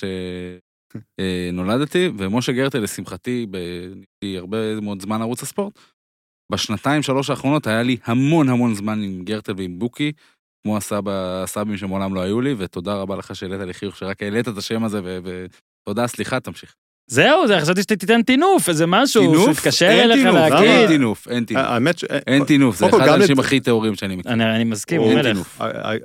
שנולדתי, 1.53 2.11
ומשה 2.19 2.53
גרטל, 2.53 2.79
לשמחתי, 2.79 3.47
הרבה 4.37 4.81
מאוד 4.81 5.03
זמן 5.03 5.23
ערוץ 5.23 5.43
הספורט. 5.43 5.79
בשנתיים, 6.53 7.03
שלוש 7.03 7.31
האחרונות 7.31 7.67
היה 7.67 7.83
לי 7.83 7.97
המון 8.05 8.49
המון 8.49 8.75
זמן 8.75 9.03
עם 9.03 9.25
גרטל 9.25 9.53
ועם 9.57 9.79
בוקי. 9.79 10.13
כמו 10.67 10.77
הסבא, 10.77 11.43
הסבים 11.43 11.77
שמעולם 11.77 12.15
לא 12.15 12.21
היו 12.21 12.41
לי, 12.41 12.55
ותודה 12.59 12.95
רבה 12.95 13.17
לך 13.17 13.37
שהעלית 13.37 13.61
לי 13.61 13.75
חיוך, 13.75 13.97
שרק 13.97 14.23
העלית 14.23 14.49
את 14.49 14.59
השם 14.59 14.85
הזה, 14.85 15.01
ותודה, 15.85 16.07
סליחה, 16.07 16.41
תמשיך. 16.41 16.75
זהו, 17.11 17.47
זה 17.47 17.61
חשבתי 17.61 17.83
שאתה 17.83 17.97
תיתן 17.97 18.23
טינוף, 18.23 18.69
איזה 18.69 18.87
משהו, 18.87 19.35
שהוא 19.35 19.51
יתקשר 19.51 19.89
אליך 19.91 20.27
להגיד. 20.27 20.69
אין 20.69 20.89
טינוף, 20.89 21.29
אין 21.29 21.45
טינוף. 21.45 21.65
האמת 21.67 21.99
ש... 21.99 22.05
אין 22.05 22.45
טינוף, 22.45 22.77
זה 22.77 22.89
אחד 22.89 23.01
האנשים 23.01 23.39
הכי 23.39 23.61
טהורים 23.61 23.95
שאני 23.95 24.17
מכיר. 24.17 24.33
אני 24.33 24.65
מסכים, 24.65 25.01
הוא 25.01 25.15
מלך. 25.15 25.65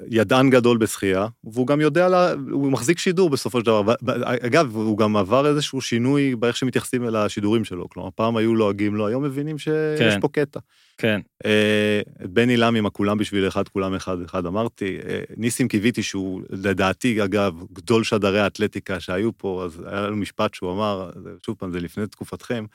ידען 0.10 0.50
גדול 0.50 0.78
בשחייה, 0.78 1.28
והוא 1.44 1.68
גם 1.68 1.82
יודע, 1.82 2.08
הוא 2.52 2.72
מחזיק 2.72 3.00
שידור 3.00 3.30
בסופו 3.30 3.60
של 3.60 3.66
דבר. 3.66 3.94
אגב, 4.42 4.76
הוא 4.76 4.98
גם 4.98 5.18
עבר 5.18 5.48
איזשהו 5.48 5.82
שינוי 5.82 6.36
באיך 6.36 6.58
שמתייחסים 6.58 7.08
אל 7.08 7.16
השידורים 7.16 7.64
שלו. 7.64 7.90
כלומר, 7.90 8.10
פעם 8.16 8.38
היו 8.38 8.56
לועגים 8.56 8.96
לו, 8.96 9.08
היום 9.08 9.24
מבינים 9.24 9.58
שיש 9.58 10.00
כן. 10.14 10.22
פה 10.22 10.28
קטע. 10.28 10.60
כן. 10.98 11.22
אה, 11.46 12.02
בני 12.20 12.58
לם 12.58 12.76
עם 12.76 12.86
הכולם 12.86 13.18
בשביל 13.18 13.48
אחד, 13.48 13.68
כולם 13.68 13.96
אחד 13.96 14.22
אחד 14.22 14.46
אמרתי. 14.46 14.98
אה, 15.08 15.22
ניסים 15.38 15.68
קיוויתי 15.68 16.04
שהוא 16.04 16.42
לדעתי, 16.50 17.24
אגב, 17.24 17.64
גדול 17.74 18.04
שדרי 18.04 18.40
האתלטיקה 18.40 19.00
שהיו 19.00 19.38
פה, 19.38 19.64
אז 19.66 19.84
היה 19.88 20.02
לנו 20.02 20.16
משפט 20.16 20.54
שהוא 20.54 20.74
אמר, 20.74 21.10
שוב 21.46 21.56
פעם, 21.56 21.72
זה 21.72 21.80
לפני 21.80 22.08
תקופתכם, 22.08 22.66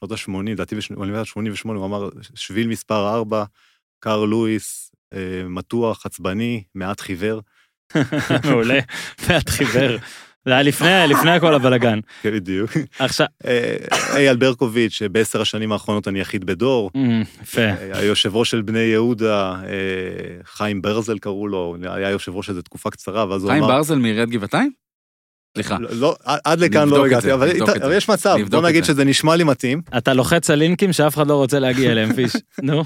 שנות 0.00 0.12
ה-80, 0.12 0.50
לדעתי 0.50 0.76
באוניברסיטת 0.90 1.32
88, 1.32 1.78
הוא 1.78 1.86
אמר, 1.86 2.08
שביל 2.34 2.68
מספר 2.68 3.14
4, 3.14 3.44
קאר 4.00 4.24
לואיס, 4.24 4.92
אה, 5.12 5.42
מתוח, 5.48 6.06
עצבני, 6.06 6.64
מעט 6.74 7.00
חיוור. 7.00 7.40
מעולה, 8.50 8.78
מעט 9.28 9.48
חיוור. 9.48 9.96
זה 10.46 10.52
היה 10.52 10.62
לפני, 10.62 10.88
לפני 11.08 11.30
הכל 11.30 11.54
הבלאגן. 11.54 11.98
כן, 12.22 12.30
בדיוק. 12.34 12.70
עכשיו... 12.98 13.26
אה, 13.46 13.74
אייל 14.14 14.36
ברקוביץ', 14.36 14.92
שבעשר 14.92 15.40
השנים 15.40 15.72
האחרונות 15.72 16.08
אני 16.08 16.20
יחיד 16.20 16.44
בדור. 16.44 16.90
Mm, 16.96 17.42
יפה. 17.42 17.60
אה, 17.60 17.98
היושב 17.98 18.36
ראש 18.36 18.50
של 18.50 18.62
בני 18.62 18.78
יהודה, 18.78 19.50
אה, 19.50 20.42
חיים 20.44 20.82
ברזל 20.82 21.18
קראו 21.18 21.48
לו, 21.48 21.76
היה 21.82 22.10
יושב 22.10 22.34
ראש 22.34 22.48
איזה 22.50 22.62
תקופה 22.62 22.90
קצרה, 22.90 23.28
ואז 23.28 23.44
הוא 23.44 23.52
אמר... 23.52 23.60
חיים 23.60 23.74
ברזל 23.74 23.98
מעיריית 23.98 24.30
גבעתיים? 24.30 24.70
סליחה. 25.54 25.76
לא, 25.80 25.88
לא 25.92 26.16
עד 26.44 26.60
לכאן 26.60 26.88
לא 26.88 27.06
הגעתי, 27.06 27.32
אבל 27.32 27.92
יש 27.92 28.08
מצב, 28.08 28.36
בוא 28.50 28.62
נגיד 28.62 28.84
שזה 28.84 29.04
נשמע 29.04 29.36
לי 29.36 29.44
מתאים. 29.44 29.82
אתה 29.96 30.14
לוחץ 30.14 30.50
על 30.50 30.58
לינקים 30.58 30.92
שאף 30.92 31.14
אחד 31.14 31.26
לא 31.26 31.34
רוצה 31.34 31.58
להגיע 31.58 31.92
אליהם, 31.92 32.12
פיש. 32.12 32.32
נו. 32.62 32.84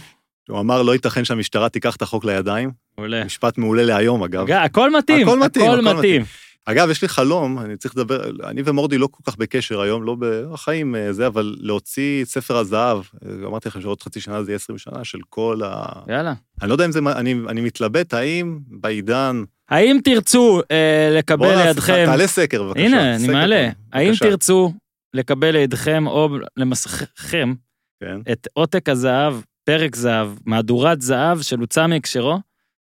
הוא 0.48 0.60
אמר, 0.60 0.82
לא 0.82 0.92
ייתכן 0.92 1.24
שהמשטרה 1.24 1.68
תיקח 1.68 1.96
את 1.96 2.02
החוק 2.02 2.24
לידיים. 2.24 2.70
מעולה. 2.98 3.24
משפט 3.24 3.58
מעולה 3.58 3.84
להיום, 3.84 4.22
אגב. 4.22 4.50
הכל 4.50 4.98
מתאים, 4.98 5.28
הכל 5.28 5.80
מתאים. 5.80 6.24
אגב, 6.68 6.90
יש 6.90 7.02
לי 7.02 7.08
חלום, 7.08 7.58
אני 7.58 7.76
צריך 7.76 7.96
לדבר, 7.96 8.30
אני 8.44 8.62
ומורדי 8.64 8.98
לא 8.98 9.08
כל 9.10 9.22
כך 9.30 9.36
בקשר 9.36 9.80
היום, 9.80 10.02
לא 10.02 10.16
בחיים 10.18 10.96
אה, 10.96 11.12
זה, 11.12 11.26
אבל 11.26 11.56
להוציא 11.60 12.24
ספר 12.24 12.56
הזהב, 12.56 12.98
אה, 12.98 13.46
אמרתי 13.46 13.68
לכם 13.68 13.80
שעוד 13.80 14.02
חצי 14.02 14.20
שנה 14.20 14.42
זה 14.42 14.50
יהיה 14.50 14.56
20 14.56 14.78
שנה, 14.78 15.04
של 15.04 15.18
כל 15.28 15.60
ה... 15.64 15.86
יאללה. 16.08 16.34
אני 16.62 16.68
לא 16.68 16.74
יודע 16.74 16.84
אם 16.84 16.92
זה, 16.92 16.98
אני, 17.16 17.34
אני 17.48 17.60
מתלבט, 17.60 18.14
האם 18.14 18.58
בעידן... 18.68 19.42
האם 19.68 19.98
תרצו 20.04 20.60
אה, 20.70 21.08
לקבל 21.18 21.66
לידכם... 21.66 22.06
תעלה 22.06 22.26
סקר, 22.26 22.62
בבקשה. 22.62 22.86
הנה, 22.86 23.16
אני 23.16 23.28
מעלה. 23.28 23.68
האם 23.92 24.12
תרצו 24.20 24.72
לקבל 25.14 25.50
לידכם 25.50 26.06
או 26.06 26.28
למסככם 26.56 27.54
כן. 28.00 28.32
את 28.32 28.48
עותק 28.52 28.88
הזהב, 28.88 29.34
פרק 29.64 29.96
זהב, 29.96 30.28
מהדורת 30.46 31.00
זהב 31.00 31.42
של 31.42 31.58
הוצא 31.58 31.86
מהקשרו, 31.86 32.38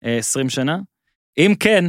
20 0.04 0.48
שנה? 0.48 0.78
אם 1.38 1.54
כן, 1.60 1.84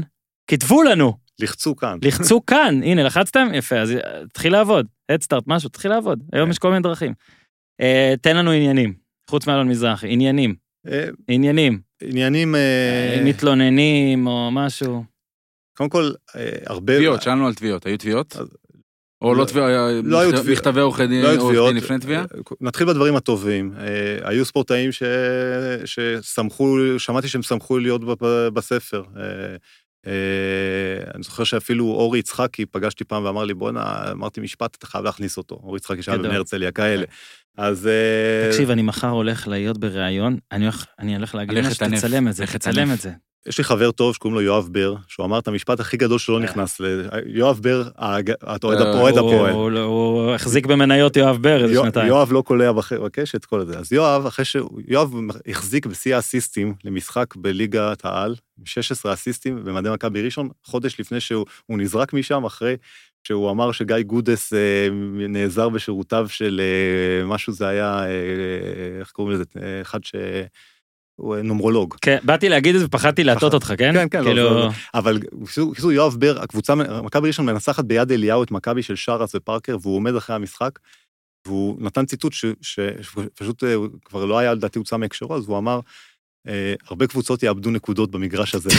כתבו 0.48 0.84
לנו. 0.84 1.25
לחצו 1.40 1.76
כאן. 1.76 1.98
לחצו 2.02 2.46
כאן, 2.46 2.80
הנה, 2.84 3.04
לחצתם? 3.04 3.48
יפה, 3.54 3.76
אז 3.80 3.94
תתחיל 4.30 4.52
לעבוד. 4.52 4.88
הדסטארט, 5.10 5.44
משהו, 5.48 5.70
תתחיל 5.70 5.92
לעבוד. 5.92 6.20
היום 6.34 6.46
כן. 6.46 6.52
יש 6.52 6.60
כל 6.60 6.70
מיני 6.70 6.84
דרכים. 6.84 7.14
אה, 7.82 8.14
תן 8.22 8.38
לנו 8.38 8.52
עניינים, 8.52 8.94
חוץ 9.30 9.48
מאלון 9.48 9.68
מזרחי, 9.70 10.08
עניינים. 10.10 10.56
אה, 10.88 11.08
עניינים. 11.28 11.80
עניינים... 12.04 12.56
אה, 12.56 13.22
מתלוננים 13.26 14.28
או 14.28 14.50
משהו. 14.52 15.04
קודם 15.78 15.90
כל, 15.90 16.12
הרבה... 16.66 16.96
תביעות, 16.96 17.22
שאלנו 17.22 17.48
על 17.48 17.54
תביעות, 17.54 17.86
היו 17.86 17.98
תביעות? 17.98 18.36
או 19.22 19.34
לא- 19.34 19.40
לא 19.40 19.46
תביעה, 19.46 19.68
לא 20.04 20.20
היו 20.20 20.30
מכת- 20.32 20.40
תביע- 20.42 20.54
מכתבי 20.54 20.80
עורכי 20.80 21.08
דין 21.08 21.22
לא 21.22 21.36
תביעות. 21.36 21.76
לפני 21.76 22.00
תביעה? 22.00 22.26
נתחיל 22.62 22.88
בדברים 22.88 23.16
הטובים. 23.16 23.74
אה, 23.78 24.30
היו 24.30 24.46
ספורטאים 24.46 24.92
ש... 24.92 25.04
ששמחו, 25.86 26.78
שמעתי 26.98 27.28
שהם 27.28 27.42
שמחו 27.42 27.78
להיות 27.80 28.02
ב- 28.22 28.48
בספר. 28.48 29.04
אה, 30.08 30.12
אני 31.16 31.24
זוכר 31.24 31.44
שאפילו 31.44 31.86
אורי 31.86 32.20
יצחקי, 32.20 32.66
פגשתי 32.66 33.04
פעם 33.04 33.24
ואמר 33.24 33.44
לי, 33.46 33.54
בואנה, 33.54 34.12
אמרתי 34.12 34.42
משפט, 34.42 34.76
אתה 34.76 34.88
חייב 34.88 35.04
להכניס 35.06 35.38
אותו. 35.38 35.56
אורי 35.64 35.78
יצחקי 35.78 36.02
שהיה 36.02 36.18
גדול. 36.18 36.28
בבני 36.28 36.38
הרצליה, 36.38 36.72
כאלה. 36.72 37.06
אז... 37.58 37.88
אה, 37.88 38.50
תקשיב, 38.52 38.70
אני 38.70 38.82
מחר 38.82 39.10
הולך 39.10 39.48
להיות 39.48 39.78
בריאיון, 39.78 40.38
אני 40.52 40.66
הולך- 41.16 41.36
להגיד 41.36 41.58
לך 41.58 41.76
שתצלם 41.76 42.28
את 42.28 42.34
זה, 42.34 42.46
תצלם. 42.48 42.92
את 42.92 43.02
זה. 43.02 43.12
יש 43.48 43.58
לי 43.58 43.64
חבר 43.64 43.92
טוב 43.92 44.16
שקוראים 44.16 44.36
לו 44.36 44.42
יואב 44.42 44.68
בר, 44.72 44.96
שהוא 45.08 45.26
אמר 45.26 45.40
את 45.40 45.48
המשפט 45.48 45.80
הכי 45.80 45.98
גדול 45.98 46.20
שלא 46.20 46.38
אה. 46.38 46.44
נכנס 46.44 46.80
ל... 46.80 46.86
יואב 47.26 47.60
בר, 47.62 47.84
האוהד 47.96 48.30
אה, 48.30 48.56
אוהד 48.94 49.18
הוא- 49.18 49.36
הפועל. 49.36 49.78
הוא- 49.78 50.32
החזיק 50.34 50.66
במניות 50.66 51.16
יואב 51.18 51.38
בר 51.42 51.64
איזה 51.64 51.76
שנתיים. 51.82 52.08
יואב 52.08 52.32
לא 52.32 52.42
קולע 52.42 52.72
בקשת, 52.72 53.46
כל 53.46 53.66
זה. 53.66 53.80
אז 53.80 53.94
יואב, 53.94 54.26
אחרי 54.26 54.46
ש... 54.46 54.56
יואב 54.88 55.14
החזיק 55.48 55.86
בשיא 55.86 56.16
האסיסטים 56.16 56.74
למשחק 56.84 57.36
בליגת 57.36 58.06
העל, 58.06 58.36
עם 58.60 58.66
16 58.66 59.14
אסיסטים 59.14 59.64
במדי 59.64 59.90
מכבי 59.90 60.22
ראשון, 60.22 60.50
חודש 60.64 61.00
לפני 61.00 61.20
שהוא 61.20 61.46
הוא 61.66 61.78
נזרק 61.78 62.14
משם, 62.14 62.44
אחרי 62.44 62.76
שהוא 63.24 63.52
אמר 63.52 63.72
שגיא 63.72 64.02
גודס 64.02 64.54
אה, 64.54 64.88
נעזר 65.30 65.70
בשירותיו 65.70 66.30
של 66.30 66.62
אה, 66.64 67.26
משהו, 67.28 67.54
זה 67.54 67.68
היה, 67.68 68.00
אה, 68.04 68.10
איך 69.00 69.12
קוראים 69.12 69.34
לזה, 69.34 69.44
אה, 69.62 69.82
אחד 69.82 70.04
ש... 70.04 70.16
הוא 71.16 71.36
אה, 71.36 71.42
נומרולוג. 71.42 71.96
כן, 72.02 72.18
באתי 72.24 72.50
להגיד 72.50 72.76
את 72.76 72.80
זה 72.82 72.86
ופחדתי 72.88 73.24
להטות. 73.24 73.54
אותך, 73.54 73.74
כן? 73.78 73.94
כן, 73.94 74.08
כן, 74.12 74.20
לא, 74.20 74.26
כאילו, 74.26 74.44
לא, 74.44 74.56
לא. 74.60 74.70
אבל 74.94 75.20
בקיצור, 75.34 75.72
בקיצור, 75.72 75.92
יואב 75.92 76.16
בר, 76.20 76.38
הקבוצה, 76.42 76.76
מכבי 76.76 77.28
ראשון 77.28 77.46
מנצחת 77.46 77.86
ביד 77.86 78.12
אליהו 78.12 78.44
את 78.44 78.52
מכבי 78.52 78.84
של 78.84 78.96
שרס 78.96 79.36
ופארקר, 79.36 79.78
והוא 79.82 79.96
עומד 79.96 80.16
אחרי 80.16 80.36
המשחק, 80.36 80.80
והוא 81.48 81.78
נתן 81.80 82.06
ציטוט 82.06 82.34
שפשוט 82.62 83.64
אה, 83.64 83.76
כבר 84.06 84.26
לא 84.26 84.38
היה, 84.38 84.54
לדעתי 84.54 84.80
הוצא 84.80 84.98
מהקשרו, 84.98 85.36
אז 85.36 85.48
הוא 85.48 85.58
אמר, 85.58 85.80
אה, 86.48 86.74
הרבה 86.90 87.08
קבוצות 87.08 87.44
יאבדו 87.44 87.72
נקודות 87.72 88.12
במגרש 88.12 88.56
הזה. 88.56 88.70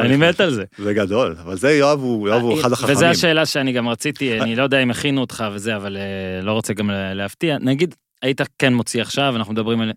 אני. 0.00 0.16
מת 0.16 0.40
על 0.40 0.50
זה. 0.50 0.64
זה 0.78 0.94
גדול, 0.94 1.36
אבל 1.42 1.56
זה 1.56 1.70
יואב 1.70 2.00
הוא, 2.00 2.28
אחד 2.60 2.72
החכמים. 2.72 2.96
וזו 2.96 3.06
השאלה 3.06 3.46
שאני 3.46 3.72
גם 3.72 3.88
רציתי, 3.88 4.40
אני 4.40 4.56
לא 4.56 4.62
יודע 4.62 4.82
אם 4.82 4.90
הכינו 4.90 5.20
אותך 5.20 5.44
וזה, 5.52 5.76
אבל 5.76 5.96
לא 6.42 6.52
רוצה 6.52 6.72
גם 6.72 6.90
לה- 6.90 7.14
להפתיע. 7.14 7.58
נגיד, 7.60 7.94
היית 8.22 8.40
כן 8.58 8.74
מוציא 8.74 9.02
עכשיו, 9.02 9.36
אנחנו 9.36 9.52
מדברים 9.52 9.80
על... 9.80 9.92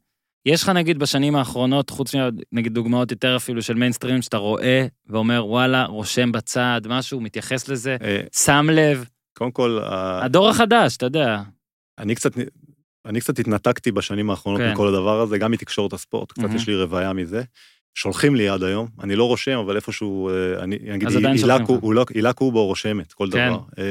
יש 0.46 0.64
לך 0.64 0.70
נגיד 0.70 1.00
בשנים 1.00 1.36
האחרונות, 1.36 1.90
חוץ 1.90 2.12
נגיד 2.52 2.74
דוגמאות 2.74 3.12
יותר 3.12 3.36
אפילו 3.36 3.62
של 3.62 3.74
מיינסטרים, 3.74 4.22
שאתה 4.22 4.38
רואה 4.38 4.86
ואומר, 5.08 5.46
וואלה, 5.46 5.86
רושם 5.86 6.32
בצד, 6.32 6.82
משהו, 6.90 7.22
מתייחס 7.22 7.68
לזה, 7.68 7.98
אה, 8.04 8.22
שם 8.34 8.68
לב, 8.72 9.06
קודם 9.38 9.52
כל, 9.52 9.80
הדור 10.22 10.50
החדש, 10.50 10.98
אתה 10.98 11.06
יודע. 11.06 11.42
אני 11.98 12.16
קצת... 12.16 12.32
אני 13.06 13.20
קצת 13.20 13.40
התנתקתי 13.40 13.92
בשנים 13.92 14.30
האחרונות 14.30 14.62
כן. 14.62 14.72
מכל 14.72 14.88
הדבר 14.88 15.22
הזה, 15.22 15.38
גם 15.38 15.52
מתקשורת 15.52 15.94
הספורט, 15.94 16.32
קצת 16.32 16.42
מהמם. 16.42 16.56
יש 16.56 16.68
לי 16.68 16.76
רוויה 16.76 17.14
מזה. 17.14 17.44
שולחים 17.96 18.36
לי 18.36 18.50
עד 18.50 18.64
היום, 18.64 18.88
אני 19.04 19.16
לא 19.16 19.24
רושם, 19.24 19.58
אבל 19.58 19.76
איפשהו, 19.76 20.30
אה, 20.30 20.34
אני 20.64 20.76
אגיד, 20.96 21.08
הילה 21.08 21.58
לא- 21.94 22.04
הילה 22.16 22.34
קובו 22.34 22.66
רושמת 22.66 23.14
כל 23.14 23.28
כן. 23.32 23.50
דבר. 23.50 23.60
אה, 23.80 23.84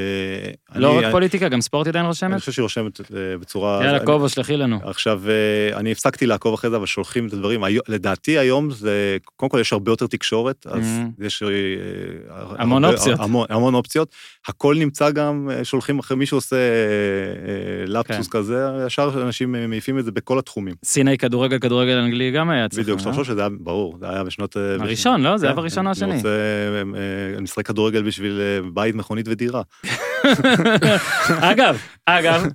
לא 0.81 0.99
אני- 0.99 1.07
רק 1.07 1.13
פוליטיקה, 1.13 1.49
גם 1.49 1.61
ספורט 1.61 1.87
עדיין 1.87 2.05
אני 2.05 2.09
רושמת? 2.09 2.39
חושב 2.39 2.53
שהיא 2.53 2.63
רושמת 2.63 3.01
אה, 3.01 3.07
בצורה... 3.41 3.81
יאללה, 3.85 3.97
אני- 3.97 4.07
קובו, 4.07 4.29
שלחי 4.29 4.57
לנו. 4.57 4.79
עכשיו, 4.85 5.23
אני 5.75 5.93
הפסקתי 5.93 6.27
לעקוב 6.27 6.55
אחרי 6.55 6.71
זה, 6.71 6.77
אבל 6.77 6.87
שולחים 6.87 7.27
את 7.27 7.33
הדברים. 7.33 7.61
לדעתי 7.89 8.39
היום 8.39 8.71
זה, 8.71 9.17
קודם 9.37 9.51
כל 9.51 9.59
יש 9.61 9.73
הרבה 9.73 9.93
יותר 9.93 10.07
תקשורת, 10.07 10.67
אז 10.71 10.85
Mhm. 11.19 11.25
יש... 11.25 11.43
המון 12.59 12.85
אופציות. 12.85 13.21
המון, 13.21 13.47
המון 13.51 13.75
אופציות. 13.75 14.09
הכל 14.47 14.77
נמצא 14.79 15.11
גם, 15.11 15.49
שולחים 15.63 15.99
אחרי 15.99 16.17
מישהו 16.17 16.37
עושה 16.37 16.57
לפסוס 17.87 18.29
כן. 18.29 18.39
כזה, 18.39 18.67
ישר 18.87 19.23
אנשים 19.23 19.53
מעיפים 19.69 19.99
את 19.99 20.05
זה 20.05 20.13
בכל 20.13 20.39
התחומים. 20.39 20.75
סיני 20.85 21.19
כדורגל, 21.19 21.59
כדורגל 21.59 21.93
אנגלי 21.99 22.31
גם 22.31 22.51
היה 22.51 22.67
אצלך. 22.67 22.81
בדיוק, 22.81 23.01
אה? 23.07 23.90
ברור, 23.91 23.99
זה 23.99 24.11
היה 24.11 24.25
בשנות... 24.25 24.57
אה, 24.57 24.75
הראשון, 24.75 25.23
לא? 25.23 25.37
זה 25.37 25.47
היה 25.47 25.55
כן, 25.55 25.61
בראשון 25.61 25.87
או 25.87 25.91
השני? 25.91 26.17
רוצה, 26.17 26.29
אה, 26.29 26.83
אני 27.35 27.43
משחק 27.43 27.67
כדורגל 27.67 28.03
בשביל 28.03 28.41
אה, 28.41 28.71
בית, 28.75 28.95
מכונית 28.95 29.29
ודירה. 29.29 29.63
אגב, 31.41 31.79
אגב, 32.07 32.47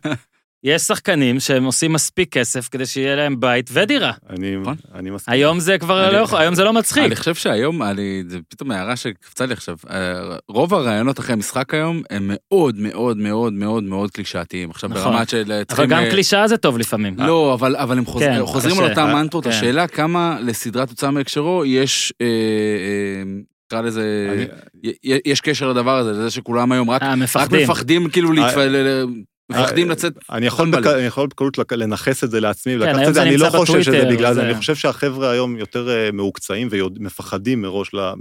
יש 0.66 0.82
שחקנים 0.82 1.39
שהם 1.39 1.63
עושים 1.63 1.93
מספיק 1.93 2.32
כסף 2.38 2.70
כדי 2.72 2.86
שיהיה 2.86 3.16
להם 3.16 3.39
בית 3.39 3.70
ודירה. 3.74 4.11
אני 4.30 4.55
נכון. 4.55 4.76
אני 4.95 5.09
מסכים. 5.09 5.34
היום 5.34 5.59
זה 5.59 5.78
כבר 5.78 6.05
אני- 6.05 6.13
לא 6.13 6.18
יכול, 6.18 6.39
היום 6.39 6.55
זה 6.55 6.63
לא 6.63 6.74
מצחיק. 6.74 7.03
אני 7.03 7.16
חושב 7.16 7.36
שהיום, 7.36 7.84
אני, 7.84 8.24
זה 8.28 8.38
פתאום 8.49 8.72
הערה 8.72 8.95
שקפצה 8.95 9.45
לי 9.45 9.53
עכשיו, 9.53 9.76
אה, 9.89 10.13
רוב 10.47 10.74
הרעיונות 10.74 11.20
אחרי 11.20 11.34
המשחק 11.34 11.74
היום 11.74 12.01
הם 12.09 12.32
מאוד 12.34 12.76
מאוד 12.80 13.18
מאוד 13.18 13.53
מאוד 13.53 13.84
מאוד 13.84 14.11
קלישאתיים. 14.11 14.70
עכשיו 14.70 14.89
נכון. 14.89 15.13
ברמת 15.13 15.30
של... 15.30 15.43
אבל 15.51 15.63
צריכים, 15.63 15.89
גם 15.89 16.03
אה, 16.03 16.11
קלישאה 16.11 16.47
זה 16.47 16.57
טוב 16.57 16.78
לפעמים. 16.78 17.16
לא, 17.18 17.53
אבל, 17.53 17.76
אבל 17.76 17.97
הם 17.97 18.05
חוזר, 18.05 18.26
כן, 18.26 18.45
חוזרים. 18.45 18.80
על 18.80 18.89
אותם 18.89 19.07
מנטרות. 19.13 19.43
כן. 19.43 19.49
השאלה 19.49 19.88
כמה 19.88 20.38
לסדרת 20.41 20.89
הוצאה 20.89 21.11
מהקשרו 21.11 21.63
יש, 21.66 22.13
אה, 22.22 22.26
אה, 22.28 23.24
נקרא 23.68 23.82
לזה, 23.82 24.30
אני- 24.34 24.88
יש 25.26 25.41
קשר 25.41 25.70
לדבר 25.70 25.97
הזה, 25.97 26.11
לזה 26.11 26.32
שכולם 26.32 26.72
היום 26.72 26.89
רק, 26.89 27.03
אה, 27.03 27.11
רק 27.11 27.18
מפחדים. 27.18 27.63
מפחדים 27.63 28.09
כאילו, 28.09 28.32
להתפ... 28.32 28.57
אה, 28.57 28.66
ל- 28.68 28.76
ל- 29.03 29.05
מפחדים 29.49 29.87
אה, 29.87 29.91
לצאת. 29.91 30.13
אני 30.31 30.45
יכול. 30.45 30.71
בק... 30.71 30.87
אני 30.87 31.05
יכול 31.05 31.27
בקלות 31.27 31.57
לנכס 31.71 32.23
את 32.23 32.31
זה 32.31 32.39
לעצמי 32.39 32.73
כן, 32.79 32.95
היום 32.95 33.09
את 33.09 33.13
זה, 33.13 33.21
אני 33.21 33.37
לא 33.37 33.49
חושב 33.49 33.81
שזה 33.81 34.05
בגלל 34.11 34.33
זה, 34.33 34.41
אני 34.41 34.55
חושב 34.55 34.75
שהחבר'ה 34.75 35.31
היום 35.31 35.57
יותר 35.57 35.89
אה, 35.89 36.11
מעוקצעים 36.11 36.67
ומפחדים 36.71 37.61
מראש, 37.61 37.93
ל- 37.93 38.13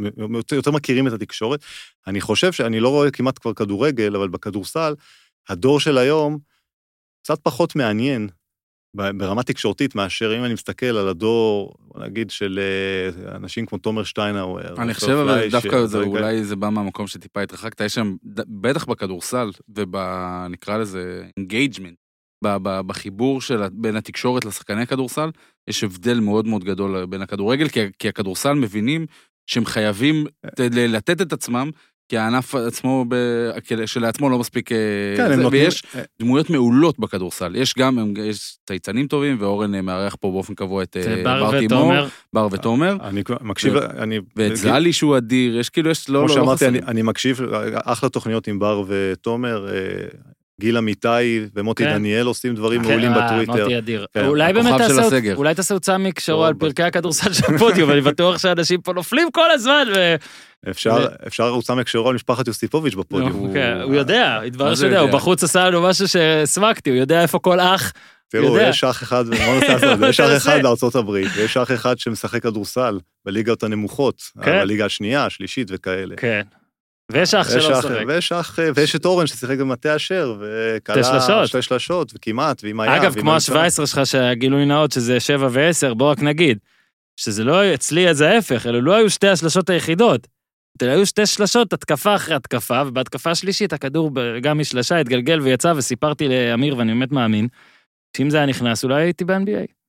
יותר- 0.53 0.71
מכירים 0.71 1.09
את 1.09 1.13
התקשורת. 1.13 1.65
אני 2.07 2.21
חושב 2.21 2.53
שאני 2.53 2.81
לא 2.81 2.89
רואה 2.89 3.11
כמעט 3.11 3.39
כבר 3.39 3.53
כדורגל, 3.53 4.17
אבל 4.17 4.29
בכדורסל, 4.29 4.95
הדור 5.49 5.81
של 5.81 5.99
היום 5.99 6.39
קצת 7.23 7.39
פחות 7.43 7.77
מעניין 7.77 8.29
ברמה 8.95 9.43
תקשורתית 9.43 9.95
מאשר 9.95 10.39
אם 10.39 10.45
אני 10.45 10.55
מסתכל 10.55 10.87
על 10.87 11.09
הדור, 11.09 11.75
נגיד, 12.01 12.31
של 12.31 12.61
אה, 12.63 13.37
אנשים 13.37 13.67
כמו 13.67 13.79
תומר 13.79 14.05
שטיינאוור. 14.05 14.61
אני 14.61 14.95
חושב, 14.95 15.09
אבל 15.09 15.51
דווקא 15.51 15.87
זה, 15.87 15.99
דברים 15.99 16.13
כאלה. 16.13 16.27
אולי 16.27 16.45
זה 16.45 16.57
בא 16.57 16.69
מהמקום 16.69 17.07
שטיפה 17.07 17.43
התרחקת, 17.43 17.81
יש 17.81 17.95
שם, 17.95 18.17
בטח 18.49 18.85
בכדורסל, 18.85 19.51
ובנקרא 19.69 20.79
לזה 20.79 21.23
engagement, 21.37 21.97
בחיבור 22.63 23.41
של, 23.41 23.63
בין 23.73 23.97
התקשורת 23.97 24.45
לשחקני 24.45 24.87
כדורסל, 24.87 25.31
יש 25.69 25.85
הבדל 25.85 26.21
מאוד 26.21 26.47
מאוד 26.47 26.65
גדול 26.65 27.07
בין 27.07 27.23
הכדורגל, 27.23 27.69
כי, 27.69 27.81
כי 27.99 28.09
הכדורסל 28.09 28.53
מבינים 28.53 29.07
שהם 29.47 29.65
חייבים 29.65 30.27
לתת 30.59 31.21
את 31.21 31.33
עצמם, 31.33 31.71
כי 32.09 32.19
הענף 32.19 32.55
עצמו, 32.55 33.05
ב, 33.09 33.15
שלעצמו 33.87 34.31
לא 34.31 34.39
מספיק... 34.39 34.73
אה, 34.73 34.77
כן, 35.17 35.25
הם 35.25 35.37
זה, 35.37 35.43
נותנים... 35.43 35.63
ויש 35.63 35.83
דמויות 36.21 36.51
מעולות 36.51 36.99
בכדורסל. 36.99 37.57
יש 37.57 37.75
גם, 37.79 37.99
הם- 37.99 38.15
יש 38.17 38.59
צייצנים 38.67 39.07
טובים, 39.07 39.37
ואורן 39.41 39.75
אה, 39.75 39.83
מארח 39.83 40.17
פה 40.21 40.31
באופן 40.31 40.55
קבוע 40.55 40.83
את 40.83 40.97
אה, 40.97 41.23
בר 41.25 41.51
ותומר. 41.65 42.09
בר 42.33 42.49
ותומר. 42.53 42.97
אני 43.01 43.23
מקשיב, 43.41 43.77
אני... 43.77 44.19
ואת 44.37 44.57
זלי 44.57 44.93
שהוא 44.93 45.17
אדיר, 45.17 45.59
יש 45.59 45.69
כאילו, 45.71 45.91
יש 45.91 46.11
לא, 46.11 46.19
כמו 46.19 46.29
לא, 46.29 46.35
לא 46.35 46.35
שאמרתי, 46.35 46.69
אני, 46.69 46.79
חסרים. 46.79 46.91
אני 46.91 47.03
מקשיב, 47.03 47.41
אחלה 47.75 48.09
תוכניות 48.09 48.47
עם 48.47 48.59
בר 48.59 48.83
ותומר, 48.89 49.69
אה, 49.69 49.75
גיל 50.61 50.77
אמיתי 50.79 51.09
ומוטי 51.55 51.85
כן. 51.85 51.93
דניאל 51.93 52.27
עושים 52.27 52.55
דברים 52.55 52.83
כן, 52.83 52.89
מעולים 52.89 53.13
אה, 53.13 53.27
בטוויטר. 53.27 53.63
מוטי 53.63 53.79
אדיר. 53.79 54.07
כן, 54.15 54.27
אולי 54.27 54.53
באמת 54.53 54.75
תעשה- 54.79 55.01
הסגר. 55.03 55.37
אולי 55.37 55.55
תעשה 55.55 55.75
הוצאה 55.75 55.99
מקשרו 55.99 56.45
על 56.45 56.55
פרקי 56.55 56.83
הכדורסל 56.83 57.33
של 57.33 57.55
הפודיום, 57.55 57.91
אני 57.91 58.01
בטוח 58.01 58.39
שאנשים 58.39 58.81
פה 58.81 58.93
נופלים 58.93 59.31
כל 59.31 59.51
הזמן. 59.51 59.87
ו- 59.97 60.15
אפשר, 60.71 61.07
אפשר 61.27 61.45
ערוץ 61.45 61.71
מקשרו 61.71 62.09
על 62.09 62.15
משפחת 62.15 62.47
יוסיפוביץ' 62.47 62.95
בפודיום. 62.95 63.47
נו, 63.47 63.53
כן, 63.55 63.79
הוא 63.83 63.95
יודע, 63.95 64.41
התברר 64.47 64.69
מה 64.69 64.75
זה 64.75 64.81
שיודע, 64.81 64.99
הוא 64.99 65.07
יודע? 65.07 65.19
בחוץ 65.19 65.45
עשה 65.45 65.65
לנו 65.71 65.83
משהו 65.83 66.09
שהסמקתי, 66.09 66.91
הוא 66.91 66.99
יודע 66.99 67.23
איפה 67.23 67.39
כל 67.39 67.61
אח. 67.61 67.93
תראו, 68.31 68.45
יודע. 68.57 68.69
יש 68.69 68.85
אח 68.85 69.03
אחד, 69.03 69.25
יש 70.11 70.21
אח. 70.21 70.37
אחד 70.37 70.63
בארצות 70.63 70.95
הברית, 70.95 71.29
ויש 71.37 71.57
אח 71.57 71.73
אחד 71.73 71.99
שמשחק 71.99 72.43
כדורסל 72.43 72.99
בליגות 73.27 73.63
הנמוכות, 73.63 74.23
כן. 74.43 74.61
בליגה 74.61 74.85
השנייה, 74.87 75.27
השלישית 75.27 75.69
וכאלה. 75.71 76.15
כן. 76.17 76.43
ויש 77.13 77.35
אח 77.35 77.51
שלא 77.51 77.79
משחק. 77.79 78.05
ויש 78.07 78.33
אח, 78.33 78.59
ויש 78.75 78.97
את 78.97 79.05
אורן 79.05 79.27
ששיחק 79.27 79.59
במטה 79.59 79.97
אשר, 79.97 80.37
וכלה 80.41 81.47
שתי 81.47 81.63
שלשות. 81.63 82.13
וכמעט, 82.15 82.65
ועם 82.65 82.81
הים. 82.81 82.93
אגב, 82.93 83.21
כמו 83.21 83.33
האמצע. 83.33 83.61
ה-17 83.61 83.87
שלך, 83.87 84.01
שהגילוי 84.05 84.67
נאות 84.67 84.93
שזה 84.93 85.21
7 85.21 85.49
ו-10, 85.51 85.95
בוא 85.95 86.11
רק 86.11 86.23
נגיד, 86.23 86.59
שזה 87.17 87.45
לא, 87.45 87.75
אצלי 87.75 88.15
זה 88.15 88.31
ההפך, 88.31 88.67
אלו 88.67 88.81
לא 88.81 88.95
היו 88.95 89.11
שתי 89.11 89.29
השלשות 89.29 89.71
היחידות. 89.71 90.27
היו 90.81 91.07
שתי 91.07 91.27
שלשות, 91.27 91.73
התקפה 91.73 92.15
אחרי 92.15 92.35
התקפה, 92.35 92.83
ובהתקפה 92.87 93.31
השלישית 93.31 93.73
הכדור 93.73 94.11
גם 94.43 94.59
משלשה 94.59 95.01
התגלגל 95.01 95.41
ויצא, 95.41 95.73
וסיפרתי 95.77 96.29
לאמיר, 96.29 96.77
ואני 96.77 96.93
באמת 96.93 97.13
מאמין, 97.13 97.49
שאם 98.17 98.31
זה 98.31 98.37
היה 98.37 98.47
נכנס, 98.47 98.85
אולי 98.85 99.03
הייתי 99.03 99.25
ב-NBA. 99.25 99.84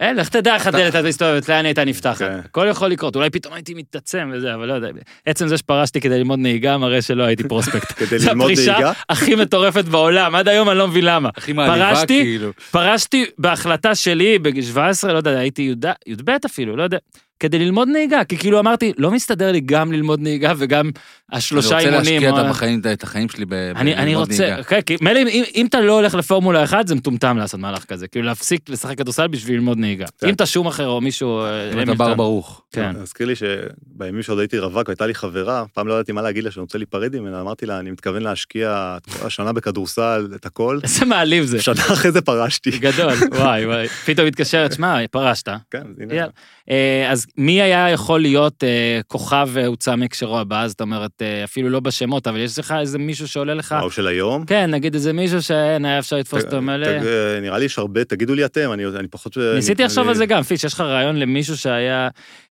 אין, 0.00 0.16
לך 0.16 0.28
תדע 0.28 0.54
איך 0.54 0.66
הדלת 0.66 0.94
הייתה 0.94 1.08
מסתובבת, 1.08 1.48
לאן 1.48 1.64
הייתה 1.64 1.84
נפתחת. 1.84 2.18
כן. 2.18 2.40
הכל 2.44 2.66
יכול 2.70 2.88
לקרות, 2.88 3.16
אולי 3.16 3.30
פתאום 3.30 3.54
הייתי 3.54 3.74
מתעצם 3.74 4.30
וזה, 4.34 4.54
אבל 4.54 4.66
לא 4.68 4.72
יודע. 4.72 4.88
עצם 5.26 5.48
זה 5.48 5.58
שפרשתי 5.58 6.00
כדי 6.00 6.18
ללמוד 6.18 6.38
נהיגה, 6.38 6.78
מראה 6.78 7.02
שלא 7.02 7.22
הייתי 7.22 7.48
פרוספקט. 7.48 7.92
כדי 7.98 8.18
זו 8.18 8.28
ללמוד 8.28 8.50
הפרישה 8.50 8.72
נהיגה. 8.72 8.92
הכי 9.08 9.34
מטורפת 9.34 9.84
בעולם, 9.84 10.34
עד 10.34 10.48
היום 10.48 10.70
אני 10.70 10.78
לא 10.78 10.88
מבין 10.88 11.04
למה. 11.04 11.28
הכי 11.36 11.52
מעליבה 11.52 11.90
פרשתי, 11.94 12.22
כאילו. 12.22 12.50
פרשתי 12.70 13.24
בהחלטה 13.38 13.94
שלי 13.94 14.38
בגיל 14.38 14.64
17, 14.64 15.12
לא 15.12 15.16
יודע, 15.18 15.38
הייתי 15.38 15.62
י"ד- 15.62 15.92
י"ב 16.06 16.30
אפילו, 16.46 16.76
לא 16.76 16.82
יודע. 16.82 16.98
כדי 17.40 17.58
ללמוד 17.58 17.88
נהיגה, 17.88 18.24
כי 18.24 18.36
כאילו 18.36 18.58
אמרתי, 18.60 18.92
לא 18.98 19.10
מסתדר 19.10 19.52
לי 19.52 19.60
גם 19.60 19.92
ללמוד 19.92 20.20
נהיגה 20.20 20.52
וגם 20.56 20.90
השלושה 21.32 21.78
אני 21.78 21.84
אימונים. 21.84 21.98
רוצה 22.00 22.10
להשקיע 22.12 22.30
או- 22.30 22.40
את 22.46 22.50
החיים- 22.50 22.80
את 22.92 23.02
החיים 23.02 23.28
שלי 23.28 23.44
ב- 23.44 23.52
אני, 23.54 23.94
אני 23.94 24.04
בללמוד 24.06 24.30
רוצה, 24.30 24.42
נהיגה. 24.46 24.62
כן, 24.62 24.80
כי 24.80 24.96
מילא 25.00 25.20
אם, 25.28 25.42
אם 25.54 25.66
אתה 25.66 25.80
לא 25.80 25.92
הולך 25.92 26.14
לפורמולה 26.14 26.64
1, 26.64 26.86
זה 26.88 26.94
מטומטם 26.94 27.36
לעשות 27.36 27.60
מהלך 27.60 27.84
כזה, 27.84 28.08
כאילו 28.08 28.26
להפסיק 28.26 28.68
לשחק 28.68 28.98
כדורסל 28.98 29.26
בשביל 29.26 29.54
ללמוד 29.56 29.78
נהיגה. 29.78 30.06
כן. 30.20 30.28
אם 30.28 30.34
אתה 30.34 30.46
שום 30.46 30.66
אחר 30.66 30.86
או 30.88 31.00
מישהו... 31.00 31.40
אם 31.72 31.80
אתה 31.82 31.94
בר 31.94 32.14
ברוך. 32.14 32.62
כן. 32.72 32.92
הזכיר 32.96 33.26
לי 33.26 33.34
שבימים 33.36 34.22
שעוד 34.22 34.38
הייתי 34.38 34.58
רווק 34.58 34.88
הייתה 34.88 35.06
לי 35.06 35.14
חברה, 35.14 35.64
פעם 35.74 35.88
לא 35.88 35.94
ידעתי 35.94 36.12
מה 36.12 36.22
להגיד 36.22 36.44
לה 36.44 36.50
שאני 36.50 36.60
רוצה 36.62 36.78
להיפרד 36.78 37.16
ממנה, 37.16 37.40
אמרתי 37.40 37.66
לה, 37.66 37.78
אני 37.78 37.90
מתכוון 37.90 38.22
להשקיע 38.22 38.96
השנה 39.22 39.52
בכדורסל, 39.52 40.28
את 40.34 40.46
הכל. 40.46 40.78
איזה 40.82 41.04
מעליב 41.04 41.44
זה. 41.44 41.62
שנה 41.62 41.74
אחרי 41.92 42.12
זה 42.12 42.20
פרשתי. 42.20 42.70
גדול, 42.70 43.12
וואי 43.32 43.66
וואי. 43.66 43.88
פתאום 43.88 44.26
מתקשרת, 44.26 44.72
שמע, 44.72 44.96
פרשת. 45.10 45.48
כן, 45.70 45.82
הנה. 46.00 46.26
אה, 46.70 47.06
אז 47.10 47.26
מי 47.36 47.62
היה 47.62 47.90
יכול 47.90 48.20
להיות 48.20 48.64
אה, 48.64 49.00
כוכב 49.08 49.48
אה, 49.56 49.66
הוצא 49.66 49.96
מהקשרו 49.96 50.38
הבא? 50.38 50.68
זאת 50.68 50.80
אומרת, 50.80 51.22
אה, 51.22 51.44
אפילו 51.44 51.68
לא 51.70 51.80
בשמות, 51.80 52.26
אבל 52.26 52.38
יש 52.38 52.58
לך 52.58 52.74
איזה 52.80 52.98
מישהו 52.98 53.28
שעולה 53.28 53.54
לך... 53.54 53.72
ההוא 53.72 53.90
של 53.90 54.06
היום. 54.06 54.44
כן, 54.46 54.70
נגיד 54.70 54.94
איזה 54.94 55.12
מישהו 55.12 55.42
שהיה 55.42 55.98
אפשר 55.98 56.16
לתפוס 56.16 56.44
אותו 56.44 56.62
מלא. 56.62 56.86
תג- 56.86 57.04
נראה 57.42 57.58
לי 57.58 57.64
יש 57.64 57.78
הרבה, 57.78 58.04
תגידו 58.04 58.34
לי 58.34 58.44
אתם, 58.44 58.72
אני 58.72 58.86
אני 58.86 59.08
פחות... 59.08 59.36
ניסיתי 59.54 59.82
אני- 59.82 59.86
לחשוב 59.86 60.08
על 60.08 60.14
זה 60.14 60.26
גם, 60.26 60.42
פיש, 60.42 60.64
יש 60.64 60.72
לך 60.74 60.80
רעיון 60.80 61.16
למישהו 61.16 61.56
שהיה... 61.56 62.08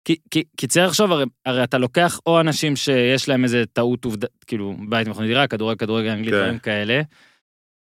כי, 0.05 0.15
כי, 0.31 0.43
כי 0.57 0.67
צריך 0.67 0.87
לחשוב, 0.87 1.11
הרי, 1.11 1.25
הרי 1.45 1.63
אתה 1.63 1.77
לוקח 1.77 2.19
או 2.25 2.39
אנשים 2.39 2.75
שיש 2.75 3.29
להם 3.29 3.43
איזה 3.43 3.63
טעות 3.73 4.05
עובדה, 4.05 4.27
כאילו, 4.47 4.75
בית 4.89 5.07
מכוני 5.07 5.27
דירה, 5.27 5.47
כדורגל, 5.47 5.77
כדורגל 5.77 6.09
אנגלית, 6.09 6.33
כן. 6.33 6.39
דברים 6.39 6.59
כאלה. 6.59 7.01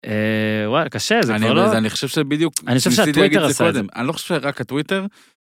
אה, 0.06 0.12
וואלה, 0.70 0.90
קשה, 0.90 1.20
זה 1.24 1.36
אני- 1.36 1.46
כבר 1.46 1.54
לא... 1.54 1.78
אני 1.78 1.90
חושב 1.90 2.08
שבדיוק, 2.08 2.54
אני 2.68 2.78
חושב 2.78 2.90
ניסיתי 2.90 3.06
שהטוויטר 3.14 3.46
עשה 3.46 3.70
את 3.70 3.74
זה. 3.74 3.82
אני 3.96 4.08
לא 4.08 4.12
חושב 4.14 4.28
שרק 4.28 4.62
הטוויטר, 4.62 5.06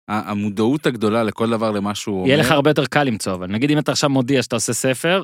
המודעות 0.07 0.85
הגדולה 0.85 1.23
לכל 1.23 1.49
דבר 1.49 1.71
למה 1.71 1.95
שהוא 1.95 2.27
יהיה 2.27 2.35
אומר. 2.35 2.45
לך 2.45 2.51
הרבה 2.51 2.69
יותר 2.69 2.85
קל 2.85 3.03
למצוא, 3.03 3.33
אבל 3.33 3.47
נגיד 3.47 3.71
אם 3.71 3.79
אתה 3.79 3.91
עכשיו 3.91 4.09
מודיע 4.09 4.43
שאתה 4.43 4.55
עושה 4.55 4.73
ספר, 4.73 5.23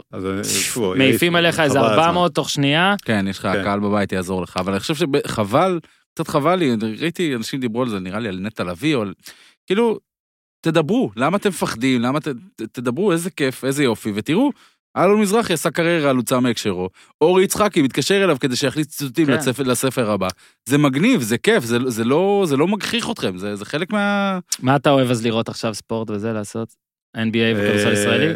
מעיפים 0.97 1.35
עליך 1.35 1.59
איזה 1.59 1.73
חבל 1.79 1.85
על 1.85 1.91
הזמן. 1.93 2.03
400 2.03 2.35
תוך 2.35 2.49
שנייה, 2.49 2.95
כן, 3.05 3.25
יש 3.29 3.39
לך, 3.39 3.41
כן. 3.45 3.59
הקהל 3.59 3.79
בבית 3.79 4.11
יעזור 4.11 4.41
לך, 4.41 4.57
אבל 4.57 4.71
אני 4.71 4.79
חושב 4.79 4.95
שחבל, 4.95 5.79
קצת 6.13 6.27
חבל 6.27 6.55
לי, 6.55 6.75
ראיתי 7.01 7.35
אנשים 7.35 7.59
דיברו 7.59 7.81
על 7.81 7.89
זה, 7.89 7.99
נראה 7.99 8.19
לי 8.19 8.29
על 8.29 8.39
נטע 8.39 8.63
לביא, 8.63 8.95
או 8.95 9.01
על... 9.01 9.13
כאילו, 9.67 9.99
תדברו, 10.61 11.11
למה 11.15 11.37
אתם 11.37 11.49
מפחדים, 11.49 12.01
למה 12.01 12.19
ת- 12.19 12.27
תדברו, 12.71 13.11
איזה 13.11 13.29
כיף, 13.31 13.65
איזה 13.65 13.83
יופי, 13.83 14.11
ותראו, 14.15 14.51
אלון 15.03 15.21
מזרחי 15.21 15.53
עשה 15.53 15.71
קריירה 15.71 16.09
על 16.09 16.15
הוצאה 16.15 16.39
מהקשרו, 16.39 16.89
אורי 17.21 17.43
יצחקי 17.43 17.81
מתקשר 17.81 18.23
אליו 18.23 18.37
כדי 18.39 18.55
שיכניס 18.55 18.87
ציטוטים 18.87 19.25
כן. 19.25 19.33
לספר, 19.33 19.63
לספר 19.63 20.11
הבא. 20.11 20.27
זה 20.65 20.77
מגניב, 20.77 21.21
זה 21.21 21.37
כיף, 21.37 21.63
זה, 21.63 21.77
זה, 21.87 22.03
לא, 22.03 22.43
זה 22.47 22.57
לא 22.57 22.67
מגחיך 22.67 23.11
אתכם, 23.11 23.37
זה, 23.37 23.55
זה 23.55 23.65
חלק 23.65 23.91
מה... 23.91 24.39
מה 24.59 24.75
אתה 24.75 24.89
אוהב 24.89 25.11
אז 25.11 25.25
לראות 25.25 25.49
עכשיו 25.49 25.73
ספורט 25.73 26.09
וזה 26.09 26.33
לעשות? 26.33 26.75
NBA 27.17 27.55
וכדורסל 27.55 27.87
אה, 27.87 27.93
ישראלי? 27.93 28.33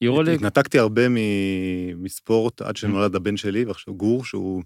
יורוליג? 0.00 0.34
התנתקתי 0.34 0.78
הרבה 0.78 1.08
מ- 1.08 2.02
מספורט 2.02 2.62
עד 2.62 2.76
שנולד 2.76 3.14
הבן 3.14 3.36
שלי, 3.36 3.64
ועכשיו 3.64 3.94
גור, 3.94 4.24
שהוא 4.24 4.62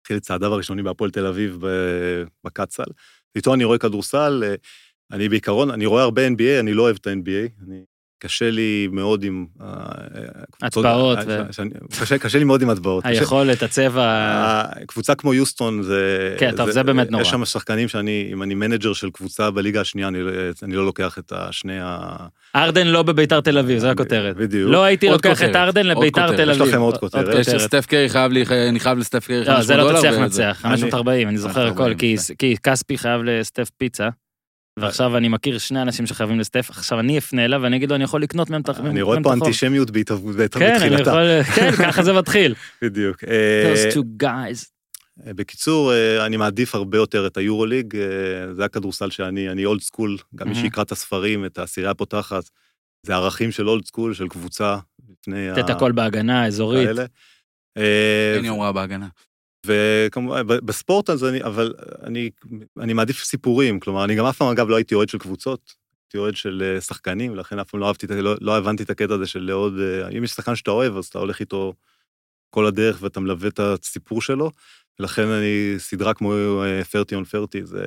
התחיל 0.00 0.16
את 0.16 0.22
צעדיו 0.22 0.52
הראשונים 0.52 0.84
בהפועל 0.84 1.10
תל 1.10 1.26
אביב 1.26 1.58
ב- 1.60 2.24
בקצ"ל. 2.44 2.84
איתו 3.36 3.54
אני 3.54 3.64
רואה 3.64 3.78
כדורסל, 3.78 4.42
אה, 4.46 4.54
אני 5.12 5.28
בעיקרון, 5.28 5.70
אני 5.70 5.86
רואה 5.86 6.02
הרבה 6.02 6.28
NBA, 6.28 6.60
אני 6.60 6.74
לא 6.74 6.82
אוהב 6.82 6.96
את 7.00 7.06
ה-NBA. 7.06 7.64
אני, 7.66 7.84
קשה 8.24 8.50
לי 8.50 8.88
מאוד 8.92 9.24
עם... 9.24 9.46
אה, 9.60 9.66
אה, 9.66 10.22
הצבעות 10.62 11.18
אה, 11.18 11.24
שאני- 11.52 11.70
קשה- 12.20 12.38
לי 12.38 12.44
מאוד 12.44 12.62
עם 12.62 12.70
הקבוצות. 12.70 13.04
קשה- 13.04 13.10
היכולת, 13.20 13.62
הקבו... 13.62 14.02
אה, 14.02 14.64
קבוצה 14.86 15.14
כמו 15.14 15.34
יוסטון 15.34 15.82
זה... 15.82 16.34
כן, 16.38 16.50
טוב, 16.56 16.70
זה 16.70 16.82
באמת 16.82 17.10
נורא. 17.10 17.22
יש 17.22 17.28
שם 17.28 17.44
שחקנים 17.44 17.88
שאני, 17.88 18.28
אם 18.32 18.42
אני 18.42 18.54
מנג'ר 18.54 18.92
של 18.92 19.10
קבוצה 19.10 19.50
בליגה 19.50 19.80
השנייה, 19.80 20.08
אני, 20.08 20.22
לא- 20.22 20.30
לא 20.62 20.84
לוקח 20.84 21.18
את 21.18 21.32
השני 21.36 21.78
ה... 21.80 22.16
הארדן 22.56 22.86
לא 22.86 23.02
בבית"ר 23.02 23.40
תל 23.40 23.58
אביב, 23.58 23.78
זו 23.78 23.88
הכותרת. 23.88 24.36
בדיוק. 24.36 24.70
לא 24.70 24.84
הייתי 24.84 25.08
לוקח 25.08 25.42
את 25.42 25.56
הארדן 25.56 25.86
לבית"ר. 25.86 26.36
תל 26.36 26.50
יש 26.50 26.56
אביב. 26.60 26.68
לכם 26.68 26.80
עוד 26.80 26.98
כותרת. 26.98 27.34
יש 27.38 27.48
סטף 27.62 27.86
קרי 27.86 28.08
חייב 28.08 28.32
לי, 28.32 28.44
אני 28.68 28.80
חייב 28.80 28.98
לסטף 28.98 29.26
קרי 29.26 29.40
לא, 29.40 29.44
500 29.44 29.62
זה 29.66 29.74
דולר. 29.76 29.92
לא 29.92 29.98
תצליח 29.98 30.12
וזה- 30.12 30.20
לנצח, 30.22 30.58
540, 30.62 31.28
אני 31.28 31.38
זוכר 31.38 31.66
הכל, 31.66 31.68
540, 31.74 31.98
כי- 31.98 32.16
בסדר. 32.16 32.34
כי 32.38 32.56
כספי 32.62 32.98
חייב 32.98 33.20
לסטף 33.24 33.70
פיצה, 33.78 34.08
ועכשיו 34.78 35.16
אני 35.16 35.28
מכיר 35.28 35.58
שני 35.58 35.82
אנשים 35.82 36.06
שחייבים 36.06 36.40
לסטף, 36.40 36.70
עכשיו 36.70 37.00
אני 37.00 37.18
אפנה 37.18 37.44
אליו 37.44 37.60
ואני 37.62 37.76
אגיד 37.76 37.88
לו, 37.90 37.94
אני 37.96 38.04
יכול 38.04 38.22
לקנות 38.22 38.50
מהם 38.50 38.60
את 38.60 38.68
החוב. 38.68 38.86
אני 38.86 39.02
רואה 39.02 39.22
פה 39.22 39.32
אנטישמיות 39.32 39.90
בהתהוות- 39.90 40.36
כן, 40.58 40.76
אני 40.80 40.90
בתחילתה. 40.90 41.10
יכול, 41.10 41.42
כן, 41.42 41.70
ככה 41.86 42.02
זה 42.02 42.12
מתחיל. 42.12 42.54
בדיוק. 42.82 43.24
אה, 43.24 43.74
Those 43.74 43.94
two 43.94 44.22
guys. 44.22 44.66
בקיצור, 45.26 45.92
אה, 45.92 46.26
אני 46.26 46.36
מעדיף 46.36 46.74
הרבה 46.74 46.98
יותר 46.98 47.26
את 47.26 47.36
היורוליג, 47.36 47.96
אה, 47.96 48.02
זה 48.54 48.64
הכדורסל 48.64 49.10
שאני, 49.10 49.50
אני 49.50 49.64
אולד 49.64 49.80
סקול, 49.80 50.16
גם 50.34 50.48
מי. 50.48 50.54
שיקרא 50.54 50.82
את 50.82 50.92
הספרים, 50.92 51.44
את 51.44 51.58
העשירייה 51.58 51.90
הפותחת, 51.90 52.42
זה 53.06 53.14
ערכים 53.14 53.52
של 53.52 53.68
אולד 53.68 53.84
סקול, 53.84 54.14
של 54.14 54.28
קבוצה, 54.28 54.76
לפני 55.10 55.48
לתת 55.48 55.70
הכל 55.70 55.92
בהגנה, 55.92 56.46
אזורית. 56.46 56.88
אה, 57.76 58.34
אין 58.36 58.44
יומרה 58.44 58.72
בהגנה. 58.72 59.06
וכמובן, 59.64 60.46
בספורט 60.46 61.10
אז 61.10 61.24
אני, 61.24 61.42
אבל 61.42 61.74
אני, 62.02 62.30
אני 62.80 62.92
מעדיף 62.92 63.24
סיפורים, 63.24 63.80
כלומר, 63.80 64.04
אני 64.04 64.14
גם 64.14 64.26
אף 64.26 64.36
פעם, 64.36 64.48
אגב, 64.48 64.68
לא 64.68 64.76
הייתי 64.76 64.94
אוהד 64.94 65.08
של 65.08 65.18
קבוצות, 65.18 65.74
הייתי 66.04 66.18
אוהד 66.18 66.36
של 66.36 66.62
אה, 66.74 66.80
שחקנים, 66.80 67.32
ולכן 67.32 67.58
אף 67.58 67.70
פעם 67.70 67.80
לא 67.80 67.86
אהבתי, 67.86 68.06
לא, 68.06 68.34
לא 68.40 68.56
הבנתי 68.56 68.82
את 68.82 68.90
הקטע 68.90 69.14
הזה 69.14 69.26
של 69.26 69.40
לעוד, 69.40 69.74
אה, 69.78 70.08
אם 70.18 70.24
יש 70.24 70.30
שחקן 70.30 70.56
שאתה 70.56 70.70
אוהב, 70.70 70.96
אז 70.96 71.06
אתה 71.06 71.18
הולך 71.18 71.40
איתו 71.40 71.72
כל 72.50 72.66
הדרך 72.66 73.02
ואתה 73.02 73.20
מלווה 73.20 73.48
את 73.48 73.60
הסיפור 73.60 74.22
שלו, 74.22 74.50
ולכן 74.98 75.26
אני, 75.28 75.74
סדרה 75.78 76.14
כמו 76.14 76.34
אה, 76.62 76.84
30 76.84 77.22
on 77.22 77.24
30, 77.24 77.66
זה 77.66 77.84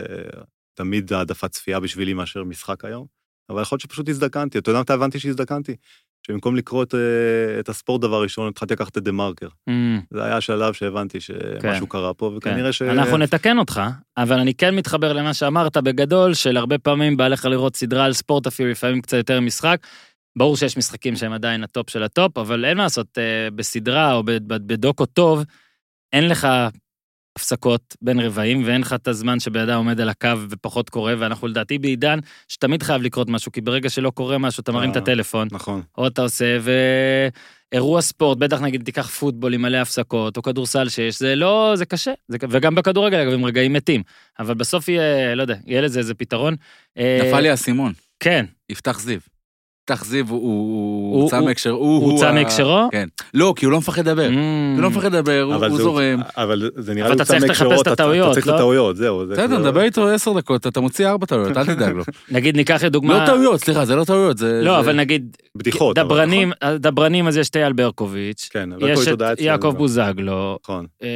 תמיד 0.74 1.14
העדפת 1.14 1.52
צפייה 1.52 1.80
בשבילי 1.80 2.14
מאשר 2.14 2.44
משחק 2.44 2.86
היום, 2.86 3.06
אבל 3.50 3.62
יכול 3.62 3.76
להיות 3.76 3.82
שפשוט 3.82 4.10
הזדקנתי, 4.10 4.58
אתה 4.58 4.70
יודע 4.70 4.82
מתי 4.82 4.94
הבנתי 4.94 5.20
שהזדקנתי? 5.20 5.76
שבמקום 6.28 6.56
לקרוא 6.56 6.84
את, 6.84 6.96
אה, 6.96 7.60
את 7.60 7.70
הספורט 7.70 8.02
דבר 8.02 8.22
ראשון, 8.22 8.48
התחלתי 8.48 8.74
לקחת 8.74 8.98
את 8.98 9.04
דה 9.04 9.12
מרקר. 9.12 9.48
Mm, 9.48 9.74
זה 10.12 10.24
היה 10.24 10.38
השלב 10.38 10.74
שהבנתי 10.74 11.18
כן. 11.20 11.34
שמשהו 11.62 11.88
קרה 11.88 12.14
פה, 12.14 12.30
כן. 12.32 12.38
וכנראה 12.38 12.74
ש... 12.74 12.82
אנחנו 12.82 13.18
נתקן 13.18 13.58
אותך, 13.58 13.82
אבל 14.18 14.40
אני 14.40 14.54
כן 14.54 14.76
מתחבר 14.76 15.14
למה 15.14 15.34
שאמרת 15.34 15.78
בגדול, 15.78 16.34
של 16.34 16.58
הרבה 16.58 16.78
פעמים 16.78 17.18
בא 17.18 17.28
לך 17.28 17.46
לראות 17.46 17.76
סדרה 17.76 18.06
על 18.06 18.14
ספורט 18.14 18.48
אפילו, 18.48 18.72
לפעמים 18.72 19.02
קצת 19.02 19.18
יותר 19.18 19.42
משחק. 19.42 19.88
ברור 20.38 20.58
שיש 20.58 20.78
משחקים 20.78 21.16
שהם 21.16 21.34
עדיין 21.34 21.64
הטופ 21.64 21.90
של 21.90 22.04
הטופ, 22.04 22.38
אבל 22.38 22.66
אין 22.66 22.78
מה 22.78 22.84
לעשות, 22.84 23.18
אה, 23.18 23.50
בסדרה 23.56 24.14
או 24.14 24.24
בדוקו 24.48 25.06
טוב, 25.06 25.44
אין 26.14 26.30
לך 26.30 26.48
הפסקות 27.38 27.96
בין 28.02 28.20
רבעים, 28.20 28.64
ואין 28.66 28.82
לך 28.82 28.94
את 28.94 29.08
הזמן 29.08 29.40
שבן 29.40 29.60
אדם 29.60 29.78
עומד 29.78 30.02
על 30.02 30.10
הקו 30.10 30.30
ופחות 30.50 30.90
קורה, 30.90 31.14
ואנחנו 31.20 31.48
לדעתי 31.48 31.78
בעידן 31.78 32.20
שתמיד 32.48 32.84
חייב 32.84 33.02
לקרות 33.02 33.30
משהו, 33.30 33.52
כי 33.52 33.62
ברגע 33.62 33.90
שלא 33.90 34.10
קורה 34.10 34.38
משהו, 34.38 34.62
אתה 34.62 34.72
מרים 34.72 34.92
את 34.92 34.98
אה. 34.98 35.02
הטלפון, 35.02 35.48
נכון. 35.52 35.82
או 35.98 36.08
אתה 36.08 36.22
עושה, 36.22 36.58
ואירוע 37.72 38.02
ספורט, 38.02 38.38
בטח 38.38 38.62
נגיד 38.62 38.84
תיקח 38.84 39.08
פוטבול 39.08 39.54
עם 39.54 39.62
מלא 39.62 39.78
הפסקות, 39.78 40.38
או 40.38 40.42
כדורסל 40.42 40.90
שיש, 40.90 41.20
זה 41.20 41.36
לא, 41.36 41.74
זה 41.76 41.86
קשה, 41.86 42.12
זה, 42.28 42.38
וגם 42.50 42.76
בכדורגל 42.76 43.18
אגב 43.18 43.34
עם 43.34 43.46
רגעים 43.46 43.74
מתים, 43.74 44.04
אבל 44.40 44.54
בסוף 44.54 44.88
יהיה, 44.88 45.36
לא 45.36 45.42
יודע, 45.42 45.56
יהיה 45.66 45.82
לזה 45.82 46.00
איזה 46.00 46.14
פתרון. 46.14 46.56
אה, 46.98 47.20
נפל 47.24 47.40
לי 47.40 47.50
האסימון, 47.50 47.94
כן, 48.20 48.46
יפתח 48.70 49.00
זיו. 49.00 49.20
יפתח 49.92 50.06
זיו 50.06 50.26
הוא- 50.30 51.24
הוצא 51.24 51.42
מהקשר, 51.42 51.70
הוא... 51.70 52.04
הוא 52.04 52.12
הוצא 52.12 52.34
מהקשרו? 52.34 52.88
כן. 52.92 53.08
לא, 53.34 53.54
כי 53.56 53.66
הוא 53.66 53.72
לא 53.72 53.78
מפחד 53.78 54.08
לדבר. 54.08 54.28
הוא 54.76 54.82
לא 54.82 54.90
מפחד 54.90 55.14
לדבר, 55.16 55.42
הוא 55.42 55.78
זורם. 55.78 56.20
אבל 56.38 56.70
זה 56.76 56.94
נראה 56.94 57.10
לי 57.10 57.16
אתה 57.16 57.24
הוצא 57.24 57.40
צריך 57.40 57.52
לחפש 57.62 57.76
את 57.76 57.82
אתה- 57.82 57.92
הטעויות, 57.92 58.26
אתה 58.28 58.34
צריך 58.34 58.46
את 58.48 58.52
לא? 58.52 58.56
הטעויות, 58.56 58.96
זהו. 58.98 59.26
זה 59.28 59.34
בסדר, 59.34 59.48
כבר- 59.60 59.72
דבר 59.72 59.82
איתו 59.82 60.08
עשר 60.08 60.34
דקות, 60.34 60.68
אתה 60.68 60.80
מוציא 60.82 61.08
ארבע 61.08 61.26
טעויות, 61.26 61.58
אל 61.58 61.66
תדאג 61.76 61.94
לו. 61.96 62.04
נגיד 62.32 62.56
ניקח 62.58 62.84
לדוגמה, 62.84 63.20
לא 63.22 63.26
טעויות, 63.26 63.60
סליחה, 63.60 63.86
זה 63.86 63.96
לא 63.96 64.04
טעויות, 64.04 64.38
זה... 64.38 64.62
לא, 64.64 64.80
אבל 64.80 64.94
נגיד, 64.96 65.38
בדיחות. 65.56 65.96
דברנים, 65.96 66.52
נכון. 66.64 66.78
דברנים 66.78 67.28
אז 67.28 67.38
יש 67.38 67.50
את 67.50 67.56
אייל 67.56 67.74
ברקוביץ', 67.74 68.50
כן, 68.52 68.70
אבל 68.72 68.90
יש 68.90 69.08
את 69.08 69.40
יעקב. 69.40 69.74
בוזגלו, 69.78 70.58
נכון. 70.64 70.86
אה, 71.04 71.08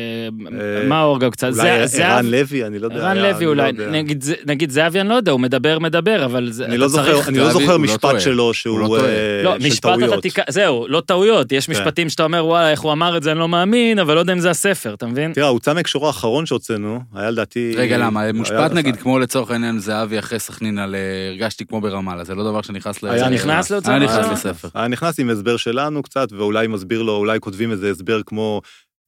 אה, 0.81 0.87
מאור 0.87 1.19
גם 1.19 1.31
קצת, 1.31 1.47
אולי 1.53 1.87
זה- 1.87 2.07
ערן 2.07 2.25
לוי, 2.25 2.65
אני 2.65 2.79
לא 2.79 2.85
יודע. 2.85 2.95
רן 2.97 3.17
היה- 3.17 3.31
לוי 3.31 3.45
אולי, 3.45 3.71
לא. 3.71 3.89
נגיד, 3.91 4.21
זה- 4.21 4.35
נגיד 4.45 4.69
זהבי, 4.71 5.01
אני 5.01 5.09
לא 5.09 5.13
יודע, 5.15 5.31
הוא 5.31 5.39
מדבר, 5.39 5.79
מדבר, 5.79 6.25
אבל 6.25 6.47
זה, 6.51 6.65
אני 6.65 6.73
אתה 6.75 6.81
לא 6.81 6.87
זוכר- 6.87 7.13
צריך- 7.13 7.27
אני 7.29 7.37
לא 7.37 7.43
זהבי, 7.43 7.53
זוכר 7.53 7.73
הוא 7.73 7.79
לא 7.79 7.83
משפט 7.85 8.01
טועה. 8.01 8.19
שלו 8.19 8.43
הוא 8.43 8.53
שהוא 8.61 8.79
לא 8.79 8.87
טועה. 8.87 9.05
אה, 9.05 9.41
לא, 9.43 9.55
של 9.59 9.67
משפט 9.67 9.85
אתה 9.89 9.97
טעויות. 9.99 10.21
תיקח, 10.21 10.43
זהו, 10.49 10.85
לא 10.89 11.01
טעויות, 11.05 11.51
יש 11.51 11.65
כן. 11.65 11.71
משפטים 11.71 12.09
שאתה 12.09 12.23
אומר, 12.23 12.45
וואלה, 12.45 12.71
איך 12.71 12.81
הוא 12.81 12.91
אמר 12.91 13.17
את 13.17 13.23
זה, 13.23 13.31
אני 13.31 13.39
לא 13.39 13.47
מאמין, 13.47 13.99
אבל 13.99 14.15
לא 14.15 14.19
יודע 14.19 14.33
אם 14.33 14.39
זה 14.39 14.49
הספר, 14.49 14.93
אתה 14.93 15.05
מבין? 15.05 15.33
תראה, 15.33 15.45
ההוצא 15.47 15.73
מהקשרו 15.73 16.07
האחרון 16.07 16.45
שהוצאנו, 16.45 16.99
היה 17.15 17.29
לדעתי... 17.31 17.73
רגע, 17.77 17.97
למה? 17.97 18.31
מושפט 18.31 18.71
נגיד, 18.71 18.95
כמו 18.95 19.19
לצורך 19.19 19.51
העניין 19.51 19.79
זהבי 19.79 20.19
אחרי 20.19 20.39
סכנין 20.39 20.77
על 20.79 20.95
אה, 20.95 20.99
הרגשתי 21.29 21.65
כמו 21.65 21.81
ברמאללה, 21.81 22.23
זה 22.23 22.35
לא 22.35 22.43
דבר 22.43 22.61
שנכנס 22.61 23.03
ל... 23.03 23.07
היה 23.09 23.29
נכנס 23.29 23.69
להוצאה 23.69 23.95
היה? 23.95 24.03
נכנס 24.03 24.27
לספר. 24.31 24.67
היה 24.73 24.87
נכנס 24.87 25.19
עם 25.19 25.29
הסבר 25.29 25.57
שלנו 25.57 26.03
קצת, 26.03 26.27
ואולי 26.37 26.67
מסביר 26.67 27.01
לו, 27.01 27.15
אולי 27.15 27.39
כותבים 27.39 27.71
איזה 27.71 27.89
הסבר 27.91 28.21
כמו, 28.25 28.61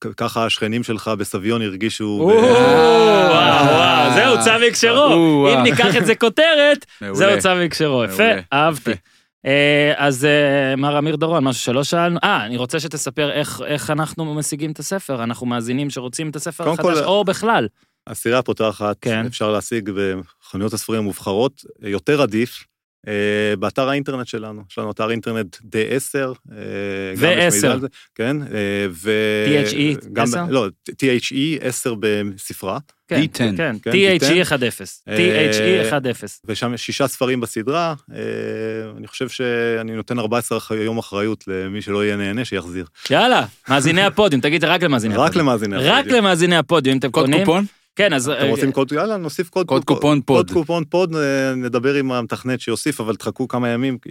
"כ- 0.04 0.08
ככה 0.18 0.46
השכנים 0.46 0.84
שלך 0.84 1.12
בסביון 1.18 1.62
הרגישו... 1.62 2.18
או, 2.20 2.28
ב- 2.30 2.34
וואו, 2.34 3.66
וואו, 3.68 4.14
זה 4.14 4.28
הוצא 4.28 4.60
מהקשרו. 4.60 4.98
או, 5.14 5.54
אם. 5.54 5.64
ניקח 5.64 5.96
את 5.98 6.06
זה 6.06 6.16
כותרת, 6.16 6.86
מעולה. 7.02 7.16
זה 7.16 7.34
הוצא 7.34 7.56
מהקשרו. 7.56 8.04
יפה, 8.04 8.24
אהבתי. 8.54 8.92
אה, 9.46 9.94
אז 9.98 10.26
אה, 10.26 10.76
מר 10.76 10.98
אמיר 11.00 11.16
דורון, 11.16 11.44
משהו 11.44 11.62
שלא 11.64 11.84
שאלנו, 11.84 12.20
אה, 12.24 12.46
אני 12.46 12.58
רוצה 12.58 12.80
שתספר 12.80 13.32
איך- 13.32 13.62
איך 13.66 13.90
אנחנו 13.90 14.34
משיגים 14.36 14.72
את 14.72 14.80
הספר, 14.80 15.24
אנחנו 15.24 15.46
מאזינים 15.46 15.90
שרוצים 15.90 16.30
את 16.30 16.36
הספר 16.36 16.70
החדש, 16.70 16.86
כל- 16.86 17.04
או 17.04 17.24
בכלל. 17.24 17.68
הסירה 18.08 18.40
הפותחת, 18.40 18.98
כן. 19.02 19.26
אפשר 19.26 19.52
להשיג 19.52 19.90
בחנויות 19.90 20.74
הספרים 20.74 21.00
המובחרות, 21.00 21.62
יותר 21.82 22.22
עדיף, 22.22 22.50
אה, 22.60 22.64
באתר 23.60 23.90
האינטרנט 23.90 24.28
שלנו, 24.28 24.62
יש 24.72 24.78
לנו 24.78 24.92
אתר 24.92 25.12
אינטרנט 25.12 25.58
די 25.64 25.84
10. 25.90 26.34
אה, 26.52 26.56
גם 27.22 27.32
יש 27.38 27.54
ו-10. 27.54 27.56
מידע 27.56 27.72
על 27.72 27.80
זה, 27.80 27.88
כן, 28.16 28.38
אה, 28.42 28.48
ו... 28.92 29.12
THE 29.72 30.08
גם- 30.14 30.24
10? 30.24 30.44
לא, 30.50 30.68
THE 30.92 31.34
10 31.62 31.94
בספרה, 32.00 32.78
כן, 33.08 33.22
D10. 33.22 33.38
כן, 33.58 33.76
THE 33.92 34.20
D10. 34.22 34.26
1-0. 34.46 35.04
אה, 35.08 35.18
THE 35.18 35.92
1-0. 35.92 36.40
ושם 36.46 36.74
יש 36.74 36.86
שישה 36.86 37.08
ספרים 37.08 37.42
בסדרה. 37.42 37.94
אה, 38.14 38.18
אני 38.98 39.08
חושב 39.08 39.30
שאני 39.30 39.92
נותן 39.96 40.20
14 40.20 40.58
אח- 40.58 40.72
יום 40.72 40.98
אחריות 40.98 41.44
למי 41.48 41.82
שלא 41.82 42.06
יהיה 42.06 42.16
נהנה, 42.16 42.46
שיחזיר. 42.46 42.86
יאללה, 43.10 43.46
מאזיני 43.70 44.02
הפודיום, 44.04 44.42
תגיד 44.42 44.64
רק 44.64 44.84
למאזיני 44.84 45.16
רק 45.16 45.20
הפודיום. 45.30 45.46
למאזיני 45.48 45.76
רק 45.78 46.00
הפודיום. 46.00 46.18
למאזיני 46.26 46.56
הפודיום, 46.58 46.94
אם 46.94 47.00
אתם 47.00 47.12
קוד 47.12 47.26
קונים. 47.26 47.66
כן, 47.96 48.14
אז... 48.14 48.30
אתם 48.30 48.48
רוצים 48.48 48.72
קוד, 48.72 48.92
יאללה, 48.92 49.18
נוסיף 49.18 49.50
קוד, 49.50 49.68
קוד 49.68 49.84
קופון 49.84 50.22
פוד. 50.22 50.48
קוד 50.48 50.54
קופון 50.54 50.84
פוד, 50.86 51.16
אה, 51.16 51.56
נדבר 51.56 51.94
עם 51.94 52.12
המתכנת 52.12 52.62
שיוסיף, 52.62 53.02
אבל 53.02 53.16
תחכו 53.16 53.48
כמה 53.48 53.70
ימים, 53.70 53.98
כי 53.98 54.10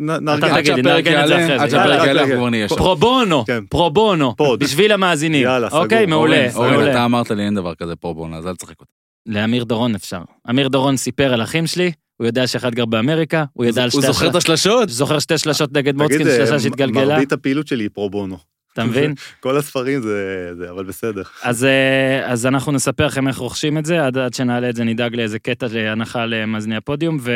נארגן. 0.00 0.38
אתה 0.38 0.46
עד 0.46 0.52
תגיד, 0.52 0.66
שהפרק 0.66 0.84
נארגן 0.84 1.22
את 1.22 1.28
זה 1.28 1.34
יעלה, 1.34 1.62
עד. 1.62 1.70
שהפרק 1.70 2.06
יעלה, 2.06 2.26
כבר 2.26 2.50
נהיה 2.50 2.68
שם. 2.68 2.76
פרו 2.76 2.96
בונו, 2.96 3.44
כן. 3.46 3.64
פרו 3.66 3.90
בונו. 3.90 4.34
בשביל 4.58 4.92
המאזינים. 4.92 5.42
יאללה, 5.42 5.68
סגור. 5.68 5.82
אוקיי, 5.82 6.06
מעולה, 6.06 6.48
אורן. 6.54 6.90
אתה 6.90 7.04
אמרת 7.04 7.30
לי 7.30 7.42
אין 7.42 7.54
דבר 7.54 7.74
כזה 7.74 7.96
פרו 7.96 8.14
בונה, 8.14 8.36
אז 8.36 8.46
אל 8.46 8.54
תשחק 8.54 8.80
אותה. 8.80 8.90
לאמיר 9.26 9.64
דורון 9.64 9.94
אפשר. 9.94 10.20
אמיר 10.50 10.68
דורון 10.68 10.96
סיפר 10.96 11.32
על 11.32 11.42
אחים 11.42 11.66
שלי, 11.66 11.92
הוא 12.16 12.26
יודע 12.26 12.46
שאחד 12.46 12.74
גר 12.74 12.84
באמריקה, 12.84 13.44
הוא 13.52 13.64
ידע 13.64 13.82
על 13.82 13.90
הוא 13.92 14.02
שתי 14.02 14.12
זוכר 14.12 14.30
את 14.30 14.34
השלשות. 14.34 14.88
זוכר 14.88 15.18
שתי 15.18 15.38
שלשות 15.38 15.72
נגד 15.72 15.92
תגיד, 15.92 16.02
מוצקין, 16.02 16.28
אה, 16.28 16.36
שלושה 16.36 16.58
שהתגלגלה, 16.58 17.06
מרבית 17.06 17.32
הפעילות 17.32 17.66
שלי 17.66 17.84
היא 17.84 17.90
פרו 17.92 18.10
בונו. 18.10 18.53
אתה 18.74 18.84
מבין? 18.84 19.14
כל 19.40 19.56
הספרים 19.56 20.02
זה, 20.02 20.48
זה, 20.58 20.70
אבל 20.70 20.84
בסדר. 20.84 21.22
אז, 21.42 21.64
אה, 21.64 22.32
אז 22.32 22.46
אנחנו 22.46 22.72
נספר 22.72 23.06
לכם 23.06 23.28
איך 23.28 23.36
רוכשים 23.36 23.78
את 23.78 23.84
זה, 23.84 24.06
עד, 24.06 24.18
עד 24.18 24.34
שנעלה 24.34 24.70
את 24.70 24.76
זה 24.76 24.84
נדאג 24.84 25.16
לאיזה 25.16 25.38
קטע 25.38 25.66
להנחה 25.70 26.26
למאזיני 26.26 26.76
הפודיום, 26.76 27.18
ו, 27.20 27.32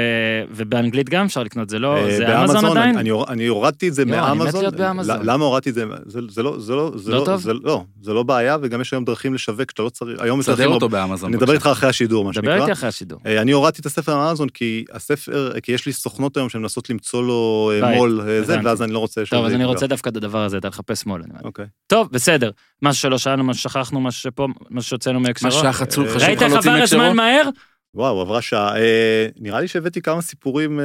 ובאנגלית 0.50 1.08
גם 1.08 1.24
אפשר 1.24 1.42
לקנות, 1.42 1.68
זה 1.68 1.78
לא, 1.78 1.96
אה, 1.96 2.16
זה 2.16 2.40
אמזון 2.42 2.64
עדיין? 2.64 2.98
אני, 2.98 3.10
אני, 3.10 3.22
אני 3.28 3.46
הורדתי 3.46 3.88
את 3.88 3.94
זה 3.94 4.04
לא, 4.04 4.14
אני 4.14 4.32
מת 4.32 4.38
מאמזון. 4.38 4.60
להיות 4.60 4.74
באמזון. 4.76 5.16
למה 5.22 5.44
הורדתי 5.44 5.70
את 5.70 5.74
זה? 5.74 5.84
זה, 6.06 6.20
זה 6.28 6.42
לא, 6.42 6.58
זה 6.58 6.74
לא, 6.74 6.92
זה 6.96 7.10
לא 7.12 7.18
לא, 7.20 7.24
טוב? 7.24 7.40
זה, 7.40 7.52
לא, 7.54 7.84
זה 8.02 8.12
לא 8.12 8.22
בעיה, 8.22 8.56
וגם 8.62 8.80
יש 8.80 8.92
היום 8.92 9.04
דרכים 9.04 9.34
לשווק 9.34 9.70
שאתה 9.70 9.82
לא 9.82 9.88
צריך, 9.88 10.20
היום 10.20 10.38
מצליחים- 10.38 10.70
אותו 10.72 10.88
באמזון. 10.88 11.30
אני 11.30 11.38
אדבר 11.38 11.52
איתך 11.52 11.66
אחרי 11.72 11.88
השידור, 11.88 12.24
מה 12.24 12.30
דבר 12.32 12.40
שנקרא. 12.42 12.60
איתי 12.60 12.72
אחרי 12.72 12.88
השידור. 12.88 13.20
אה, 13.26 13.40
אני 13.42 13.52
הורדתי 13.52 13.80
את 13.80 13.86
הספר 13.86 14.16
מאמזון 14.16 14.48
כי 14.48 14.84
הספר, 14.92 15.52
כי 15.62 15.72
יש 15.72 15.86
לי 15.86 15.92
סוכנות 15.92 16.36
היום 16.36 16.48
שמנסות 16.48 16.90
למצוא 16.90 17.22
לו 17.22 17.72
מו"ל, 17.96 18.20
זה. 18.42 18.56
ואז 18.64 18.82
אני 18.82 18.92
לא 18.92 18.98
רוצה 18.98 19.22
טוב, 19.30 19.44
אז 19.44 19.52
אני. 19.54 19.64
רוצה 19.64 19.86
דווקא 19.86 20.08
את 20.10 20.16
הדבר 20.16 20.44
הזה, 20.44 20.58
אתה 20.58 20.68
לחפש 20.68 21.00
שמאל. 21.00 21.22
אני 21.30 21.38
אומר. 21.38 21.48
אוקיי. 21.48 21.66
טוב, 21.86 22.08
בסדר. 22.12 22.50
משהו 22.82 23.02
שלא 23.02 23.18
שאלנו, 23.18 23.44
מה 23.44 23.54
ששכחנו, 23.54 24.00
מה 24.00 24.10
שפה, 24.10 24.46
מה 24.70 24.82
שהוצאנו 24.82 25.20
מה 25.20 25.28
מהקשרו. 25.28 25.50
שהיה 25.50 25.72
חצוף 25.72 26.06
אה, 26.08 26.14
חשוב 26.14 26.28
ראית 26.28 26.36
לך 26.36 26.42
איך 26.42 26.52
להוציא 26.52 26.70
עבר 26.70 26.82
הזמן 26.82 26.98
מהקשרו? 26.98 27.14
מהר? 27.14 27.48
וואו, 27.94 28.20
עברה 28.20 28.42
שעה. 28.42 28.76
אה, 28.76 29.26
נראה 29.40 29.60
לי 29.60 29.68
שהבאתי 29.68 30.02
כמה 30.02 30.22
סיפורים, 30.22 30.80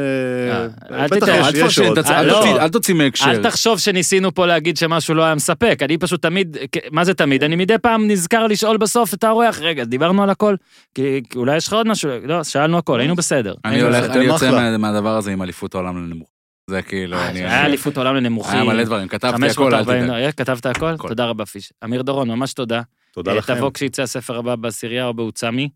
אל. 2.61 2.69
תוציא- 2.69 2.95
מהקשר. 2.95 3.25
אל 3.31 3.43
תחשוב 3.43 3.79
שניסינו 3.79 4.33
פה 4.33 4.45
להגיד 4.45 4.77
שמשהו 4.77 5.13
לא 5.15 5.23
היה 5.23 5.35
מספק, 5.35 5.79
אני 5.81 5.97
פשוט 5.97 6.21
תמיד, 6.21 6.57
מה 6.91 7.03
זה 7.03 7.13
תמיד? 7.13 7.43
אני 7.43 7.55
מדי 7.55 7.77
פעם 7.77 8.07
נזכר 8.07 8.47
לשאול 8.47 8.77
בסוף 8.77 9.13
את 9.13 9.23
האורח, 9.23 9.59
רגע, 9.59 9.83
דיברנו 9.83 10.23
על 10.23 10.29
הכל? 10.29 10.55
כי 10.95 11.21
אולי 11.35 11.57
יש 11.57 11.67
לך 11.67 11.73
עוד 11.73 11.87
משהו, 11.87 12.09
לא, 12.23 12.43
שאלנו 12.43 12.77
הכל, 12.77 12.99
היינו 12.99 13.15
בסדר. 13.15 13.53
אני 13.65 13.81
הולך, 13.81 14.15
יוצא. 14.15 14.51
מה- 14.51 14.77
מהדבר 14.77 15.17
הזה 15.17 15.31
עם 15.31 15.41
אליפות 15.41 15.75
העולם 15.75 15.97
לנמוך. 16.05 16.27
זה 16.69 16.81
כאילו, 16.81 17.17
אה, 17.17 17.29
אני... 17.29 17.39
היה 17.39 17.65
אליפות 17.65 17.97
העולם 17.97 18.15
לנמוכים. 18.15 18.53
היה 18.59 18.63
מלא 18.63 18.83
דברים, 18.83 19.07
כתבתי 19.07 19.45
הכל, 19.45 19.75
אל 19.75 19.83
540, 19.83 20.03
תדאג. 20.03 20.23
אה, 20.23 20.31
כתבת 20.31 20.65
הכל? 20.65 20.97
תודה 20.97 21.25
רבה 21.25 21.45
פיש. 21.45 21.73
אמיר 21.83 22.01
דורון, 22.01 22.27
ממש 22.31 22.53
תודה. 22.53 22.81
תודה 23.13 23.31
אה, 23.31 23.37
לכם. 23.37 23.55
תבוא 23.55 23.71
כשיצא 23.73 24.01
הספר 24.03 24.37
הבא 24.37 24.55
בעשירייה 24.55 25.05
או 25.05 25.13
בעוצמי, 25.13 25.69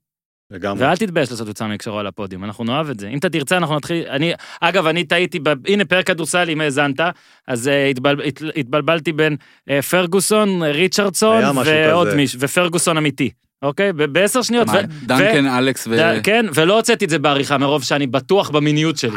לגמרי. 0.51 0.85
ואל 0.85 0.97
תתבייש 0.97 1.31
לעשות 1.31 1.47
עוצמי 1.47 1.73
הקשרו 1.75 1.99
על 1.99 2.07
הפודיום, 2.07 2.43
אנחנו 2.43 2.63
נאהב 2.63 2.89
את 2.89 2.99
זה. 2.99 3.07
אם 3.07 3.17
אתה 3.17 3.29
תרצה, 3.29 3.57
אנחנו 3.57 3.75
נתחיל, 3.75 4.07
אני, 4.09 4.33
אגב, 4.61 4.85
אני 4.87 5.03
טעיתי, 5.03 5.39
ב- 5.39 5.67
הנה 5.67 5.85
פרק 5.85 6.07
כדורסל, 6.07 6.49
אם 6.49 6.61
האזנת, 6.61 6.99
אז 7.47 7.67
אה, 7.67 7.87
התבל- 7.87 8.21
הת- 8.25 8.41
התבלבלתי 8.55 9.11
בין 9.11 9.35
אה, 9.69 9.81
פרגוסון, 9.81 10.63
ריצ'רדסון, 10.63 11.43
ועוד. 11.65 12.13
מישהו, 12.13 12.39
ופרגוסון 12.41 12.97
אמיתי, 12.97 13.29
אוקיי? 13.61 13.93
ב- 13.93 14.03
בעשר 14.03 14.41
שניות. 14.41 14.67
מה, 14.67 14.81
דנקן, 15.03 15.45
אלכס 15.47 15.87
ו... 15.87 15.97
כן, 16.23 16.45
ולא 16.53 16.75
הוצאתי 16.75 17.05
את 17.05 17.09
זה 17.09 17.19
בעריכה 17.19 17.57
מרוב 17.57 17.83
שאני 17.83 18.07
בטוח 18.07 18.49
במיניות 18.49 18.97
שלי. 18.97 19.11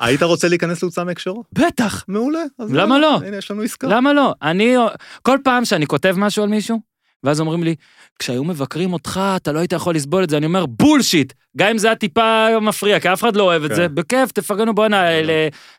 היית- 0.00 0.22
רוצה 0.22 0.48
להיכנס 0.48 0.82
להוצאה 0.82 1.04
מהקשרו? 1.04 1.44
בטח. 1.52 2.04
מעולה. 2.08 2.42
למה 2.68 2.98
לא? 2.98 3.20
הנה, 3.26 3.36
יש 3.36 3.50
לנו 3.50 3.62
עסקה. 3.62 3.86
למה 3.88 4.12
לא? 4.12 4.32
אני, 4.42 4.74
כל 5.22 5.38
פעם 5.44 5.64
שאני 5.64 5.86
כותב 5.86 6.14
משהו 6.18 6.42
על 6.42 6.48
מישהו, 6.48 6.80
ואז 7.24 7.40
אומרים 7.40 7.62
לי, 7.62 7.74
כשהיו 8.18 8.44
מבקרים 8.44 8.92
אותך, 8.92 9.20
אתה 9.36 9.52
לא 9.52 9.58
היית 9.58 9.72
יכול 9.72 9.94
לסבול 9.94 10.24
את 10.24 10.30
זה. 10.30 10.36
אני 10.36 10.46
אומר, 10.46 10.66
בולשיט! 10.66 11.32
גם 11.56 11.68
אם 11.70 11.78
זה 11.78 11.86
היה 11.86 11.96
טיפה 11.96 12.46
מפריע, 12.62 13.00
כי 13.00 13.12
אף 13.12 13.20
אחד 13.22 13.36
לא 13.36 13.42
אוהב 13.42 13.64
את 13.64 13.70
כן. 13.70 13.76
זה, 13.76 13.88
בכיף, 13.88 14.32
תפרגנו 14.32 14.74
בואנה, 14.74 15.02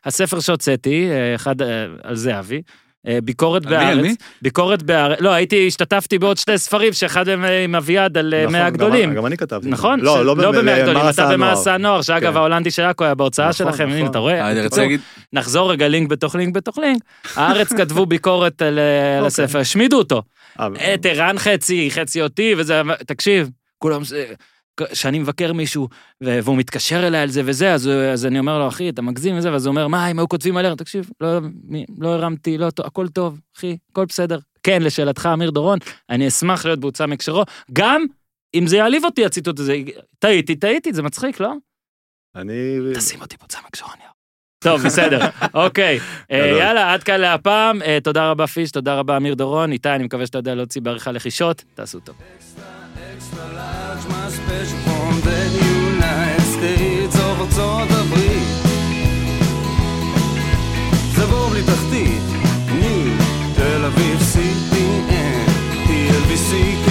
הספר 0.04 0.40
שהוצאתי, 0.40 1.10
אה, 1.10 1.34
אחד 1.34 1.62
אה, 1.62 1.86
על 2.02 2.14
זהבי, 2.16 2.56
אה, 2.56 2.60
ביקורת 3.06 3.66
מי, 3.66 3.76
על 3.76 4.00
בארץ? 4.02 4.16
ביקורת 4.42 4.82
בארץ, 4.82 5.20
לא, 5.20 5.30
הייתי, 5.32 5.66
השתתפתי 5.66 6.18
בעוד 6.18 6.36
שני 6.36 6.58
ספרים, 6.58 6.92
שאחד 6.92 7.26
מהם 7.28 7.44
אה, 7.44 7.64
עם 7.64 7.74
אביעד 7.74 8.18
על 8.18 8.34
אה, 8.34 8.40
נכון, 8.42 8.52
100 8.52 8.60
גם- 8.60 8.66
הגדולים. 8.66 9.14
גם 9.14 9.26
אני 9.26 9.36
כתבתי. 9.36 9.68
נכון? 9.68 10.00
לא, 10.00 10.24
לא 10.24 10.36
לא 10.36 10.52
במאה 10.52 10.76
הגדולים, 10.76 11.02
אתה. 11.10 11.32
במעשה 11.32 11.74
הנוער, 11.74 12.02
שאגב, 12.02 12.30
כן. 12.30 12.36
ההולנדי 12.36 12.70
של 12.70 12.82
עכו 12.82 13.04
היה 13.04 13.14
בהוצאה 13.14 13.48
נכון, 13.48 13.66
שלכם, 13.66 13.84
הנה, 13.88 13.96
נכון. 13.96 14.10
אתה 14.10 14.18
רואה? 14.18 14.40
אה, 14.50 14.96
נחזור 15.32 15.70
רגע 15.72 15.88
לינק 15.88 16.10
בתוך 16.10 16.34
לינק 16.34 16.54
בתוך 16.54 16.78
לינק. 16.78 17.02
הארץ 17.36 17.72
כתבו 17.78 18.06
ביקורת 18.06 18.62
על 18.62 18.78
אוקיי. 19.18 19.26
הספר, 19.26 19.58
השמידו 19.58 19.98
אותו. 19.98 20.22
אה, 20.60 20.94
את 20.94 21.06
ערן 21.06 21.38
חצי, 21.38 21.88
חצי 21.90 22.22
אותי, 22.22 22.54
וזה, 22.58 22.82
תקשיב, 23.06 23.50
כולם, 23.78 24.00
כשאני 24.92 25.18
מבקר 25.18 25.52
מישהו, 25.52 25.88
והוא 26.20 26.56
מתקשר 26.56 27.06
אליי 27.06 27.20
על 27.20 27.28
זה 27.28 27.42
וזה, 27.44 27.74
אז, 27.74 27.88
אז 27.88 28.26
אני 28.26 28.38
אומר 28.38 28.58
לו, 28.58 28.68
אחי, 28.68 28.88
אתה 28.88 29.02
מגזים 29.02 29.38
וזה, 29.38 29.52
ואז 29.52 29.66
הוא 29.66 29.70
אומר, 29.70 29.88
מה, 29.88 30.10
אם 30.10 30.18
היו 30.18 30.28
כותבים 30.28 30.56
עליהם, 30.56 30.76
תקשיב, 30.76 31.10
לא, 31.20 31.38
לא 31.98 32.08
הרמתי, 32.08 32.58
לא, 32.58 32.68
הכל 32.84 33.08
טוב, 33.08 33.40
אחי, 33.56 33.76
הכל 33.90 34.04
בסדר. 34.04 34.38
כן, 34.62 34.82
לשאלתך, 34.82 35.28
אמיר 35.32 35.50
דורון, 35.50 35.78
אני 36.10 36.28
אשמח 36.28 36.64
להיות 36.64 36.80
בהוצאה 36.80 37.06
מהקשרו, 37.06 37.44
גם 37.72 38.04
אם 38.54 38.66
זה 38.66 38.76
יעליב 38.76 39.04
אותי, 39.04 39.24
הציטוט 39.24 39.58
הזה, 39.58 39.76
טעיתי, 40.18 40.56
טעיתי, 40.56 40.92
זה 40.92 41.02
מצחיק, 41.02 41.40
לא? 41.40 41.52
אני... 42.36 42.78
תשים 42.94 43.20
אותי 43.20 43.36
בהוצאה 43.40 43.62
מהקשרו, 43.62 43.88
אני... 43.94 44.02
טוב, 44.58 44.82
בסדר, 44.82 45.20
אוקיי. 45.64 46.00
אה. 46.32 46.38
יאללה, 46.38 46.92
עד 46.92 47.02
כאן 47.02 47.20
להפעם. 47.20 47.82
אה, 47.82 47.98
תודה 48.02 48.30
רבה 48.30 48.46
פיש, 48.46 48.70
תודה 48.70 48.94
רבה 48.94 49.16
אמיר 49.16 49.34
דורון. 49.34 49.72
איתי, 49.72 49.88
אני 49.88 50.04
מקווה 50.04 50.26
שאתה 50.26 50.38
יודע 50.38 50.54
להוציא 50.54 50.80
בעריכה 50.80 51.12
לחישות. 51.12 51.64
תעשו 51.74 52.00
טוב. 52.00 52.16
my 54.08 54.28
תחתית, 61.66 62.22
ניו, 62.80 63.12
תל 63.54 63.84
אביב, 63.84 64.22
סיטי, 64.22 65.00
TLBC, 65.86 66.87